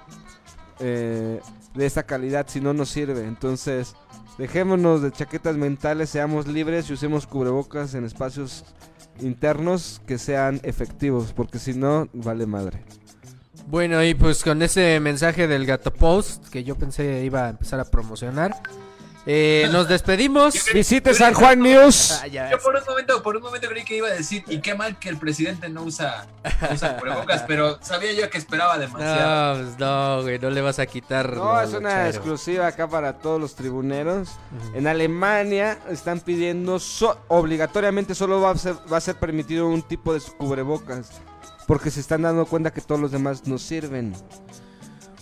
eh, 0.80 1.40
de 1.74 1.86
esta 1.86 2.04
calidad, 2.04 2.48
si 2.48 2.62
no, 2.62 2.74
no 2.74 2.86
sirve. 2.86 3.26
Entonces, 3.26 3.96
dejémonos 4.38 5.02
de 5.02 5.12
chaquetas 5.12 5.56
mentales, 5.56 6.10
seamos 6.10 6.48
libres 6.48 6.90
y 6.90 6.94
usemos 6.94 7.28
cubrebocas 7.28 7.94
en 7.94 8.06
espacios 8.06 8.66
internos 9.20 10.02
que 10.06 10.18
sean 10.18 10.60
efectivos, 10.64 11.34
porque 11.34 11.60
si 11.60 11.74
no, 11.74 12.10
vale 12.14 12.46
madre. 12.46 12.84
Bueno, 13.68 14.04
y 14.04 14.16
pues 14.16 14.44
con 14.44 14.62
ese 14.62 15.00
mensaje 15.00 15.48
del 15.48 15.66
Gato 15.66 15.94
Post 15.94 16.50
que 16.50 16.64
yo 16.64 16.76
pensé 16.76 17.24
iba 17.24 17.46
a 17.46 17.50
empezar 17.50 17.80
a 17.80 17.86
promocionar, 17.86 18.52
eh, 19.26 19.68
nos 19.72 19.88
despedimos. 19.88 20.56
Visite 20.74 21.14
San 21.14 21.34
Juan 21.34 21.60
News. 21.60 22.12
Ah, 22.22 22.28
ya. 22.28 22.50
Yo 22.52 22.60
por 22.60 22.76
un 22.76 22.84
momento, 22.88 23.22
por 23.22 23.36
un 23.38 23.44
momento 23.44 23.68
creí 23.70 23.84
que 23.84 23.98
iba 23.98 24.08
a 24.08 24.12
decir, 24.12 24.44
y 24.48 24.60
qué 24.62 24.74
mal 24.76 24.98
que 24.98 25.10
el 25.10 25.18
presidente 25.18 25.70
no 25.70 25.84
usa, 25.84 26.28
no 26.62 26.74
usa 26.74 26.98
cubrebocas, 26.98 27.44
pero 27.48 27.78
sabía 27.82 28.14
yo 28.14 28.30
que 28.30 28.38
esperaba 28.38 28.78
demasiado. 28.78 29.58
No, 29.58 29.64
pues 29.64 29.80
no, 29.80 30.22
güey, 30.24 30.40
no 30.40 30.50
le 30.50 30.62
vas 30.62 30.80
a 30.80 30.86
quitar. 30.86 31.36
No, 31.36 31.62
es 31.62 31.74
una 31.74 32.08
exclusiva 32.10 32.68
acá 32.68 32.88
para 32.88 33.20
todos 33.20 33.40
los 33.40 33.56
tribuneros. 33.56 34.30
En 34.74 34.88
Alemania 34.88 35.78
están 35.90 36.20
pidiendo 36.20 36.80
so- 36.80 37.20
obligatoriamente 37.28 38.16
solo 38.16 38.42
va 38.42 38.52
a, 38.52 38.58
ser, 38.58 38.76
va 38.92 38.98
a 38.98 39.02
ser 39.02 39.16
permitido 39.16 39.68
un 39.68 39.82
tipo 39.84 40.14
de 40.14 40.22
cubrebocas. 40.38 41.10
Porque 41.68 41.92
se 41.92 42.00
están 42.02 42.24
dando 42.24 42.46
cuenta 42.48 42.74
que 42.74 42.82
todos 42.82 43.00
los 43.00 43.12
demás 43.12 43.46
no 43.48 43.58
sirven. 43.58 44.14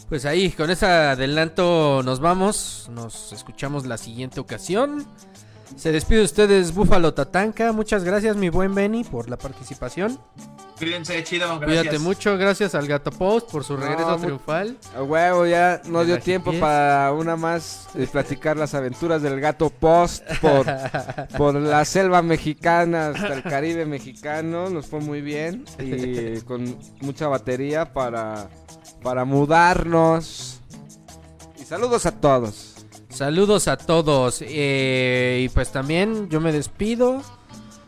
Pues 0.10 0.26
ahí, 0.26 0.50
con 0.50 0.72
ese 0.72 0.88
adelanto 0.88 2.02
nos 2.04 2.20
vamos. 2.20 2.90
Nos 2.92 3.32
escuchamos 3.32 3.86
la 3.86 3.96
siguiente 3.96 4.40
ocasión. 4.40 5.06
Se 5.76 5.92
despide 5.92 6.20
de 6.20 6.26
ustedes 6.26 6.74
Búfalo 6.74 7.14
Tatanka. 7.14 7.72
Muchas 7.74 8.04
gracias, 8.04 8.36
mi 8.36 8.50
buen 8.50 8.74
Benny, 8.74 9.04
por 9.04 9.30
la 9.30 9.38
participación. 9.38 10.20
Cuídense, 10.80 11.24
chido, 11.24 11.48
gracias. 11.60 11.82
Cuídate 11.82 12.00
mucho. 12.00 12.38
Gracias 12.40 12.74
al 12.74 12.88
Gato 12.88 13.12
Post 13.12 13.52
por 13.52 13.64
su 13.64 13.78
regreso 13.78 14.18
triunfal. 14.18 14.78
A 14.96 15.04
huevo, 15.04 15.46
ya 15.46 15.80
no 15.86 16.00
De 16.00 16.06
dio 16.06 16.20
tiempo 16.20 16.54
para 16.54 17.12
una 17.14 17.36
más 17.36 17.90
eh, 17.96 18.08
platicar 18.12 18.58
las 18.58 18.74
aventuras 18.74 19.22
del 19.22 19.40
gato 19.40 19.70
post 19.70 20.24
por, 20.42 20.66
por 21.38 21.54
la 21.54 21.86
selva 21.86 22.24
mexicana 22.24 23.10
hasta 23.10 23.34
el 23.34 23.44
Caribe 23.44 23.86
mexicano. 23.86 24.72
Nos 24.72 24.88
fue 24.88 25.02
muy 25.02 25.22
bien 25.22 25.66
y 25.78 26.40
con 26.48 26.80
mucha 27.02 27.28
batería 27.28 27.94
para, 27.94 28.50
para 29.04 29.26
mudarnos. 29.26 30.60
Y 31.60 31.64
saludos 31.66 32.06
a 32.06 32.12
todos. 32.12 32.76
Saludos 33.10 33.68
a 33.68 33.78
todos. 33.78 34.42
eh, 34.42 35.42
y 35.44 35.50
pues 35.50 35.72
también 35.72 36.30
yo 36.30 36.40
me 36.42 36.52
despido. 36.52 37.22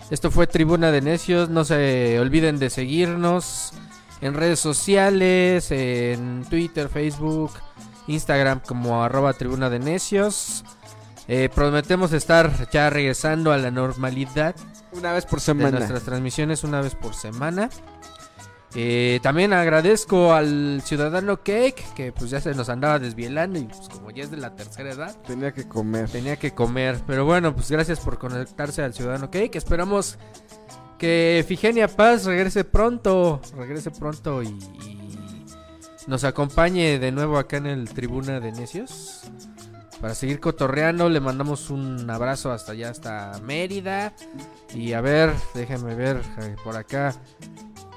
Esto 0.09 0.29
fue 0.31 0.47
Tribuna 0.47 0.91
de 0.91 1.01
Necios. 1.01 1.49
No 1.49 1.63
se 1.63 2.19
olviden 2.19 2.59
de 2.59 2.69
seguirnos 2.69 3.71
en 4.19 4.33
redes 4.33 4.59
sociales, 4.59 5.71
en 5.71 6.45
Twitter, 6.49 6.89
Facebook, 6.89 7.51
Instagram 8.07 8.59
como 8.59 9.03
arroba 9.03 9.33
Tribuna 9.33 9.69
de 9.69 9.79
Necios. 9.79 10.63
Eh, 11.27 11.49
prometemos 11.53 12.11
estar 12.11 12.69
ya 12.71 12.89
regresando 12.89 13.53
a 13.53 13.57
la 13.57 13.71
normalidad 13.71 14.55
Una 14.91 15.13
vez 15.13 15.25
por 15.25 15.39
de 15.39 15.45
semana. 15.45 15.71
nuestras 15.77 16.03
transmisiones 16.03 16.63
una 16.65 16.81
vez 16.81 16.93
por 16.95 17.13
semana. 17.13 17.69
Eh, 18.73 19.19
también 19.21 19.51
agradezco 19.51 20.33
al 20.33 20.81
ciudadano 20.85 21.37
Cake 21.43 21.83
que 21.93 22.13
pues 22.13 22.29
ya 22.29 22.39
se 22.39 22.53
nos 22.55 22.69
andaba 22.69 22.99
desvielando 22.99 23.59
y 23.59 23.63
pues 23.63 23.89
como 23.89 24.11
ya 24.11 24.23
es 24.23 24.31
de 24.31 24.37
la 24.37 24.55
tercera 24.55 24.91
edad 24.91 25.13
Tenía 25.27 25.51
que 25.51 25.67
comer. 25.67 26.09
tenía 26.09 26.37
que 26.37 26.51
comer. 26.51 26.97
Pero 27.05 27.25
bueno, 27.25 27.53
pues 27.53 27.69
gracias 27.69 27.99
por 27.99 28.17
conectarse 28.17 28.81
al 28.81 28.93
ciudadano 28.93 29.29
Cake. 29.29 29.55
Esperamos 29.57 30.17
que 30.97 31.43
Figenia 31.47 31.87
Paz 31.89 32.25
regrese 32.25 32.63
pronto, 32.63 33.41
regrese 33.57 33.91
pronto 33.91 34.41
y, 34.41 34.47
y 34.47 35.45
nos 36.07 36.23
acompañe 36.23 36.97
de 36.99 37.11
nuevo 37.11 37.37
acá 37.37 37.57
en 37.57 37.65
el 37.65 37.89
Tribuna 37.89 38.39
de 38.39 38.51
Necios. 38.53 39.21
Para 39.99 40.15
seguir 40.15 40.39
cotorreando, 40.39 41.09
le 41.09 41.19
mandamos 41.19 41.69
un 41.69 42.09
abrazo 42.09 42.51
hasta 42.51 42.71
allá, 42.71 42.89
hasta 42.89 43.33
Mérida. 43.43 44.13
Y 44.73 44.93
a 44.93 45.01
ver, 45.01 45.31
déjenme 45.53 45.93
ver 45.93 46.21
eh, 46.39 46.55
por 46.63 46.75
acá. 46.75 47.13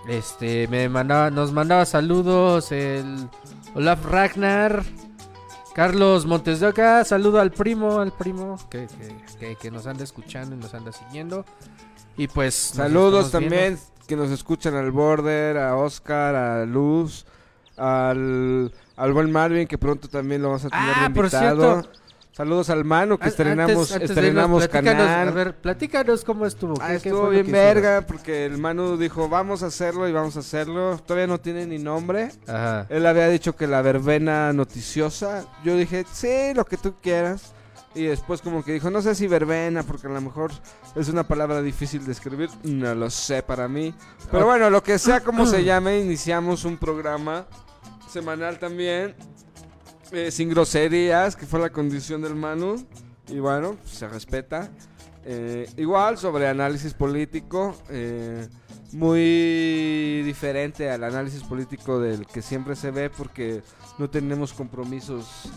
Este, 0.08 0.68
me 0.68 0.88
mandaba, 0.88 1.30
nos 1.30 1.52
mandaba 1.52 1.86
saludos 1.86 2.72
el 2.72 3.28
Olaf 3.74 4.04
Ragnar. 4.04 4.82
Carlos 5.74 6.24
Montes 6.24 6.60
de 6.60 6.68
Oca, 6.68 7.04
saludo 7.04 7.40
al 7.40 7.50
primo, 7.50 7.98
al 7.98 8.12
primo 8.12 8.56
que, 8.70 8.86
que- 8.86 9.38
que- 9.40 9.56
que 9.56 9.70
nos 9.72 9.86
anda 9.88 10.04
escuchando 10.04 10.54
y 10.54 10.58
nos 10.58 10.72
anda 10.72 10.92
siguiendo. 10.92 11.44
Y 12.16 12.28
pues... 12.28 12.54
Saludos 12.54 13.32
viendo. 13.32 13.48
también 13.56 13.78
que 14.06 14.14
nos 14.14 14.30
escuchan 14.30 14.74
al 14.76 14.92
Border, 14.92 15.58
a 15.58 15.74
Oscar, 15.76 16.36
a 16.36 16.64
Luz, 16.64 17.26
al, 17.76 18.72
al 18.96 19.12
buen 19.12 19.32
Marvin 19.32 19.66
que 19.66 19.76
pronto 19.76 20.08
también 20.08 20.42
lo 20.42 20.48
vamos 20.50 20.64
a 20.66 20.70
tener 20.70 20.94
Ah, 20.96 21.10
por 21.12 21.24
invitado. 21.24 21.82
cierto. 21.82 22.00
Saludos 22.36 22.68
al 22.68 22.84
Manu 22.84 23.16
que 23.16 23.28
estrenamos, 23.28 23.70
antes- 23.76 23.92
antes 23.92 24.10
estrenamos 24.10 24.64
irnos, 24.64 24.68
platícanos, 24.68 25.06
canal. 25.06 25.28
A 25.28 25.30
ver, 25.30 25.54
platícanos 25.56 26.24
cómo 26.24 26.46
estuvo. 26.46 26.74
Ah, 26.80 26.88
¿qué- 26.88 27.00
qué 27.00 27.08
estuvo 27.10 27.28
bien 27.28 27.46
hicieron? 27.46 27.74
verga 27.74 28.00
porque 28.08 28.44
el 28.46 28.58
Manu 28.58 28.96
dijo 28.96 29.28
vamos 29.28 29.62
a 29.62 29.66
hacerlo 29.66 30.08
y 30.08 30.12
vamos 30.12 30.36
a 30.36 30.40
hacerlo. 30.40 30.98
Todavía 31.06 31.28
no 31.28 31.38
tiene 31.38 31.64
ni 31.64 31.78
nombre. 31.78 32.30
Ajá. 32.48 32.86
Él 32.88 33.06
había 33.06 33.28
dicho 33.28 33.54
que 33.54 33.68
la 33.68 33.82
verbena 33.82 34.52
noticiosa. 34.52 35.44
Yo 35.62 35.76
dije, 35.76 36.04
sí, 36.12 36.52
lo 36.54 36.64
que 36.64 36.76
tú 36.76 36.94
quieras. 37.00 37.52
Y 37.94 38.06
después 38.06 38.42
como 38.42 38.64
que 38.64 38.72
dijo, 38.72 38.90
no 38.90 39.00
sé 39.00 39.14
si 39.14 39.28
verbena, 39.28 39.84
porque 39.84 40.08
a 40.08 40.10
lo 40.10 40.20
mejor 40.20 40.50
es 40.96 41.08
una 41.08 41.22
palabra 41.28 41.62
difícil 41.62 42.04
de 42.04 42.10
escribir. 42.10 42.50
No 42.64 42.92
lo 42.96 43.10
sé 43.10 43.44
para 43.44 43.68
mí. 43.68 43.94
Pero 44.32 44.46
bueno, 44.46 44.68
lo 44.70 44.82
que 44.82 44.98
sea 44.98 45.20
como 45.20 45.46
se 45.46 45.62
llame, 45.62 46.00
iniciamos 46.00 46.64
un 46.64 46.78
programa 46.78 47.46
semanal 48.10 48.58
también. 48.58 49.14
Eh, 50.14 50.30
sin 50.30 50.48
groserías, 50.48 51.36
que 51.36 51.46
fue 51.46 51.60
la 51.60 51.70
condición 51.70 52.22
del 52.22 52.34
Manu. 52.34 52.84
Y 53.28 53.38
bueno, 53.38 53.76
pues, 53.82 53.94
se 53.94 54.08
respeta. 54.08 54.70
Eh, 55.24 55.68
igual 55.76 56.18
sobre 56.18 56.48
análisis 56.48 56.94
político. 56.94 57.74
eh, 57.90 58.48
muy 58.94 60.22
diferente 60.22 60.88
al 60.88 61.02
análisis 61.02 61.42
político 61.42 61.98
del 61.98 62.26
que 62.26 62.42
siempre 62.42 62.76
se 62.76 62.92
ve 62.92 63.10
porque 63.10 63.62
no 63.98 64.08
tenemos 64.08 64.52
compromisos 64.52 65.50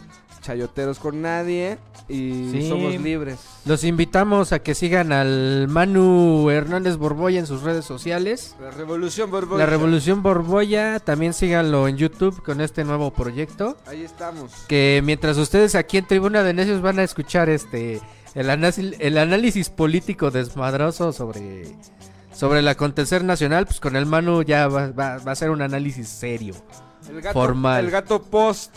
chayoteros 0.48 0.98
con 1.00 1.22
nadie 1.22 1.78
y 2.08 2.50
Sí. 2.52 2.70
somos 2.70 2.96
libres. 3.00 3.38
Los 3.66 3.84
invitamos 3.84 4.54
a 4.54 4.60
que 4.60 4.74
sigan 4.76 5.12
al 5.12 5.68
Manu 5.68 6.50
Hernández 6.50 6.96
Borboya 6.96 7.40
en 7.40 7.46
sus 7.46 7.62
redes 7.64 7.84
sociales. 7.86 8.56
La 8.62 8.72
revolución 8.72 9.30
Borbolla. 9.30 9.64
La 9.66 9.70
Revolución 9.70 10.24
Borboya, 10.24 11.00
también 11.00 11.34
síganlo 11.34 11.88
en 11.88 11.98
YouTube 11.98 12.42
con 12.44 12.62
este 12.62 12.84
nuevo 12.86 13.12
proyecto. 13.12 13.78
Ahí 13.86 14.04
estamos. 14.04 14.52
Que 14.68 15.02
mientras 15.04 15.38
ustedes 15.38 15.76
aquí 15.76 15.98
en 15.98 16.08
Tribuna 16.08 16.44
de 16.44 16.54
Necios 16.54 16.82
van 16.82 17.00
a 17.00 17.04
escuchar 17.04 17.50
este 17.50 18.02
el, 18.34 18.50
análisis, 18.50 18.94
el 19.00 19.18
análisis 19.18 19.70
político 19.70 20.32
desmadroso 20.32 21.12
sobre, 21.12 21.64
sobre 22.34 22.60
el 22.60 22.68
acontecer 22.70 23.24
nacional, 23.24 23.66
pues 23.66 23.80
con 23.82 23.96
el 23.96 24.06
Manu 24.06 24.44
ya 24.44 24.68
va, 24.70 24.92
va- 24.92 25.18
va 25.18 25.32
a 25.32 25.36
ser 25.36 25.50
un 25.50 25.62
análisis 25.62 26.08
serio. 26.08 26.54
El 27.10 27.22
gato, 27.22 27.34
Formal. 27.34 27.86
El 27.86 27.92
gato 27.92 28.22
post, 28.22 28.74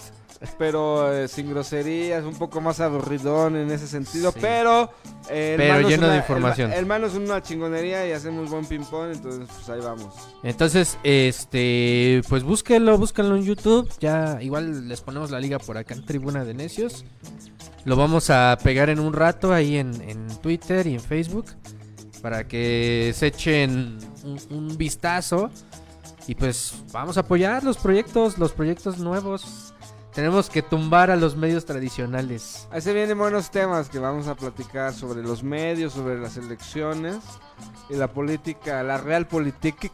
pero 0.59 1.13
eh, 1.13 1.29
sin 1.29 1.51
groserías, 1.51 2.25
un 2.25 2.35
poco 2.35 2.61
más 2.61 2.81
aburridón 2.81 3.57
en 3.57 3.71
ese 3.71 3.87
sentido, 3.87 4.33
Sí. 4.33 4.39
pero... 4.41 4.91
eh, 5.29 5.55
Pero 5.57 5.89
lleno 5.89 6.09
de 6.09 6.17
información. 6.17 6.73
El, 6.73 6.91
el 6.91 7.05
es 7.05 7.15
una 7.15 7.43
chingonería 7.43 8.07
y 8.09 8.13
hacemos 8.13 8.49
buen 8.51 8.65
ping-pong, 8.65 9.13
entonces 9.13 9.49
pues 9.55 9.69
ahí 9.69 9.81
vamos. 9.81 10.15
Entonces, 10.43 10.99
este, 11.03 12.23
pues 12.29 12.43
búsquenlo, 12.43 12.97
búsquenlo 12.97 13.37
en 13.37 13.43
YouTube. 13.45 13.89
Ya 14.01 14.39
igual 14.41 14.89
les 14.89 15.01
ponemos 15.03 15.31
la 15.31 15.41
liga 15.41 15.59
por 15.59 15.77
acá 15.77 15.95
en 15.95 16.07
Tribuna 16.07 16.45
de 16.45 16.55
Necios. 16.55 17.05
Lo 17.85 17.97
vamos 17.97 18.31
a 18.31 18.57
pegar 18.63 18.91
en 18.91 18.99
un 19.01 19.13
rato 19.13 19.53
ahí 19.53 19.77
en, 19.77 20.01
en 20.09 20.27
Twitter 20.41 20.87
y 20.87 20.95
en 20.95 21.01
Facebook 21.01 21.47
para 22.23 22.47
que 22.47 23.13
se 23.15 23.29
echen 23.29 23.99
un, 24.25 24.39
un 24.51 24.77
vistazo 24.77 25.51
y 26.27 26.35
pues 26.35 26.75
vamos 26.93 27.17
a 27.17 27.21
apoyar 27.21 27.65
los 27.65 27.79
proyectos, 27.79 28.37
los 28.39 28.53
proyectos 28.53 28.99
nuevos. 28.99 29.70
Tenemos 30.15 30.51
que 30.51 30.63
tumbar 30.63 31.11
a 31.11 31.17
los 31.17 31.37
medios 31.37 31.65
tradicionales. 31.65 32.67
Ahí 32.73 32.81
se 32.81 32.93
vienen 32.93 33.17
buenos 33.17 33.51
temas 33.51 33.89
que 33.89 33.99
vamos 34.01 34.27
a 34.27 34.35
platicar 34.35 34.93
sobre 34.93 35.23
los 35.23 35.43
medios, 35.43 35.93
sobre 35.93 36.19
las 36.19 36.37
elecciones 36.37 37.17
y 37.89 37.95
la 37.95 38.09
política, 38.09 38.83
la 38.83 38.99
real 38.99 39.29
política 39.29 39.89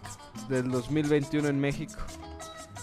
del 0.49 0.71
2021 0.71 1.49
en 1.49 1.61
México. 1.61 1.97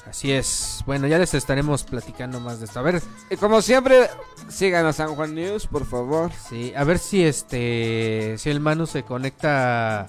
Así 0.08 0.32
es. 0.32 0.84
Bueno, 0.86 1.08
ya 1.08 1.18
les 1.18 1.34
estaremos 1.34 1.84
platicando 1.84 2.40
más 2.40 2.60
de 2.60 2.66
esto. 2.66 2.80
A 2.80 2.84
ver, 2.84 3.02
Y 3.32 3.38
como 3.38 3.62
siempre, 3.62 4.10
sigan 4.48 4.86
a 4.86 4.94
San 4.94 5.16
Juan 5.16 5.34
News, 5.34 5.66
por 5.66 5.86
favor. 5.86 6.30
sí, 6.50 6.72
a 6.76 6.84
ver 6.84 7.00
si 7.00 7.24
este, 7.24 8.36
si 8.38 8.50
el 8.52 8.60
Manu 8.60 8.86
se 8.86 9.04
conecta. 9.04 10.08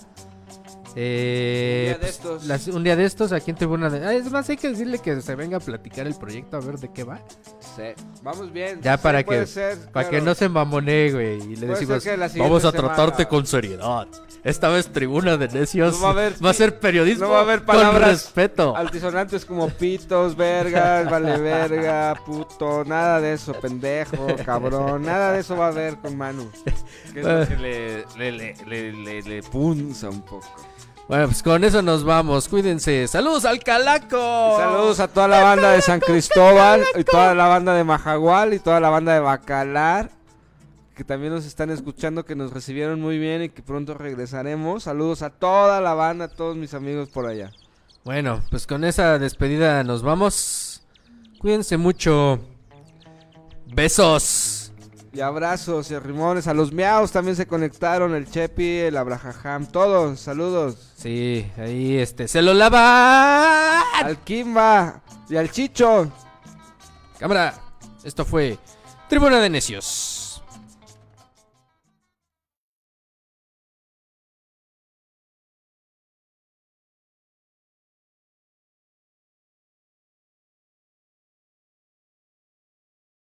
Eh, 0.97 1.81
Un 1.81 1.85
día 1.87 1.93
de 1.95 1.99
pues, 2.01 2.11
estos. 2.11 2.45
las- 2.47 2.69
un 2.69 2.85
día 2.85 2.97
de 2.97 3.05
estos 3.05 3.33
aquí 3.33 3.51
en 3.51 3.57
Tribuna 3.57 3.91
de... 3.91 4.05
Ah, 4.07 4.15
es 4.15 4.31
más, 4.31 4.49
hay 4.49 4.57
que 4.57 4.69
decirle 4.71 4.99
que 4.99 5.21
se 5.21 5.35
venga 5.35 5.57
a 5.57 5.61
platicar 5.61 6.07
el 6.07 6.15
proyecto 6.15 6.57
a 6.57 6.61
ver 6.61 6.79
de 6.79 6.93
qué 6.93 7.05
va. 7.05 7.21
Sí. 7.77 7.83
Vamos 8.23 8.53
bien. 8.53 8.81
Ya 8.83 8.97
Sí, 8.97 9.03
para 9.03 9.23
que- 9.25 9.47
ser, 9.47 9.79
Para 9.93 10.09
que 10.09 10.21
no 10.21 10.35
se 10.35 10.49
mamonee, 10.49 11.11
güey. 11.12 11.43
Y 11.53 11.57
le 11.57 11.66
decimos, 11.66 12.05
vamos 12.37 12.65
a 12.65 12.71
semana- 12.71 12.95
tratarte 12.95 13.27
con 13.27 13.47
seriedad. 13.47 14.07
Esta 14.45 14.69
vez 14.69 14.93
Tribuna 14.93 15.37
de 15.39 15.49
Necios 15.49 15.95
No 15.95 16.01
va 16.03 16.09
a 16.09 16.12
haber- 16.12 16.45
va 16.45 16.51
a 16.51 16.55
ser 16.55 16.79
periodismo 16.79 17.25
no 17.27 17.31
va 17.33 17.39
a 17.39 17.43
haber 17.43 17.59
con 17.61 17.66
palabras 17.66 18.11
respeto. 18.11 18.77
Altisonantes 18.77 19.45
como 19.47 19.71
pitos, 19.71 20.37
vergas, 20.37 21.11
vale 21.11 21.39
verga, 21.39 22.15
puto, 22.27 22.85
nada 22.85 23.21
de 23.23 23.33
eso, 23.33 23.55
pendejo, 23.55 24.27
cabrón, 24.45 25.03
nada 25.03 25.33
de 25.33 25.41
eso 25.41 25.57
va 25.57 25.66
a 25.66 25.69
haber 25.71 25.97
con 25.97 26.16
Manu. 26.16 26.51
Que 27.15 27.21
es 27.21 27.27
lo 27.27 27.47
que 27.49 27.57
le, 27.57 28.05
le, 28.19 28.33
le, 28.33 28.55
le, 28.66 28.93
le- 28.93 29.23
le 29.23 29.43
punza 29.45 30.11
un 30.11 30.21
poco. 30.23 30.45
Bueno, 31.09 31.26
pues 31.26 31.43
con 31.43 31.64
eso 31.64 31.82
nos 31.82 32.05
vamos. 32.05 32.48
Cuídense. 32.48 33.06
Saludos 33.09 33.44
al 33.44 33.60
Calaco. 33.60 34.56
Saludos 34.59 35.01
a 35.01 35.09
toda 35.09 35.28
la 35.28 35.43
banda 35.43 35.72
de 35.72 35.82
San 35.82 36.01
Cristóbal 36.01 36.82
y 36.98 37.05
toda 37.05 37.35
la 37.35 37.47
banda 37.47 37.74
de 37.74 37.85
Majagual 37.85 38.55
y 38.55 38.59
toda 38.59 38.81
la 38.81 38.89
banda 38.89 39.14
de 39.14 39.20
Bacalar 39.20 40.10
que 40.94 41.05
también 41.05 41.32
nos 41.32 41.44
están 41.44 41.70
escuchando, 41.70 42.24
que 42.24 42.36
nos 42.36 42.52
recibieron 42.52 43.01
muy 43.01 43.18
bien 43.18 43.43
y 43.43 43.48
que 43.48 43.62
pronto 43.62 43.94
regresaremos. 43.94 44.85
Saludos 44.85 45.22
a 45.22 45.31
toda 45.31 45.81
la 45.81 45.94
banda, 45.94 46.26
a 46.26 46.28
todos 46.28 46.56
mis 46.56 46.72
amigos 46.72 47.09
por 47.09 47.26
allá. 47.26 47.51
Bueno, 48.05 48.43
pues 48.51 48.66
con 48.66 48.85
esa 48.85 49.18
despedida 49.18 49.82
nos 49.82 50.02
vamos. 50.02 50.82
Cuídense 51.40 51.76
mucho. 51.76 52.39
Besos. 53.66 54.53
Y 55.15 55.20
abrazos 55.20 55.91
y 55.93 55.99
rimones. 55.99 56.49
A 56.49 56.55
los 56.55 56.73
miaos 56.73 57.12
también 57.12 57.36
se 57.36 57.47
conectaron, 57.47 58.15
el 58.15 58.28
Chepi, 58.28 58.78
el 58.81 58.97
Abraham, 58.97 59.66
todos. 59.66 60.19
Saludos. 60.19 60.93
Sí, 60.97 61.49
ahí 61.57 61.99
este. 61.99 62.27
Se 62.27 62.43
lo 62.43 62.53
lava. 62.53 63.81
Al 64.03 64.19
Kimba 64.24 65.03
y 65.28 65.36
al 65.36 65.51
Chicho. 65.51 66.11
Cámara. 67.19 67.55
Esto 68.03 68.24
fue 68.24 68.59
Tribuna 69.09 69.41
de 69.41 69.51
Necios. 69.51 70.14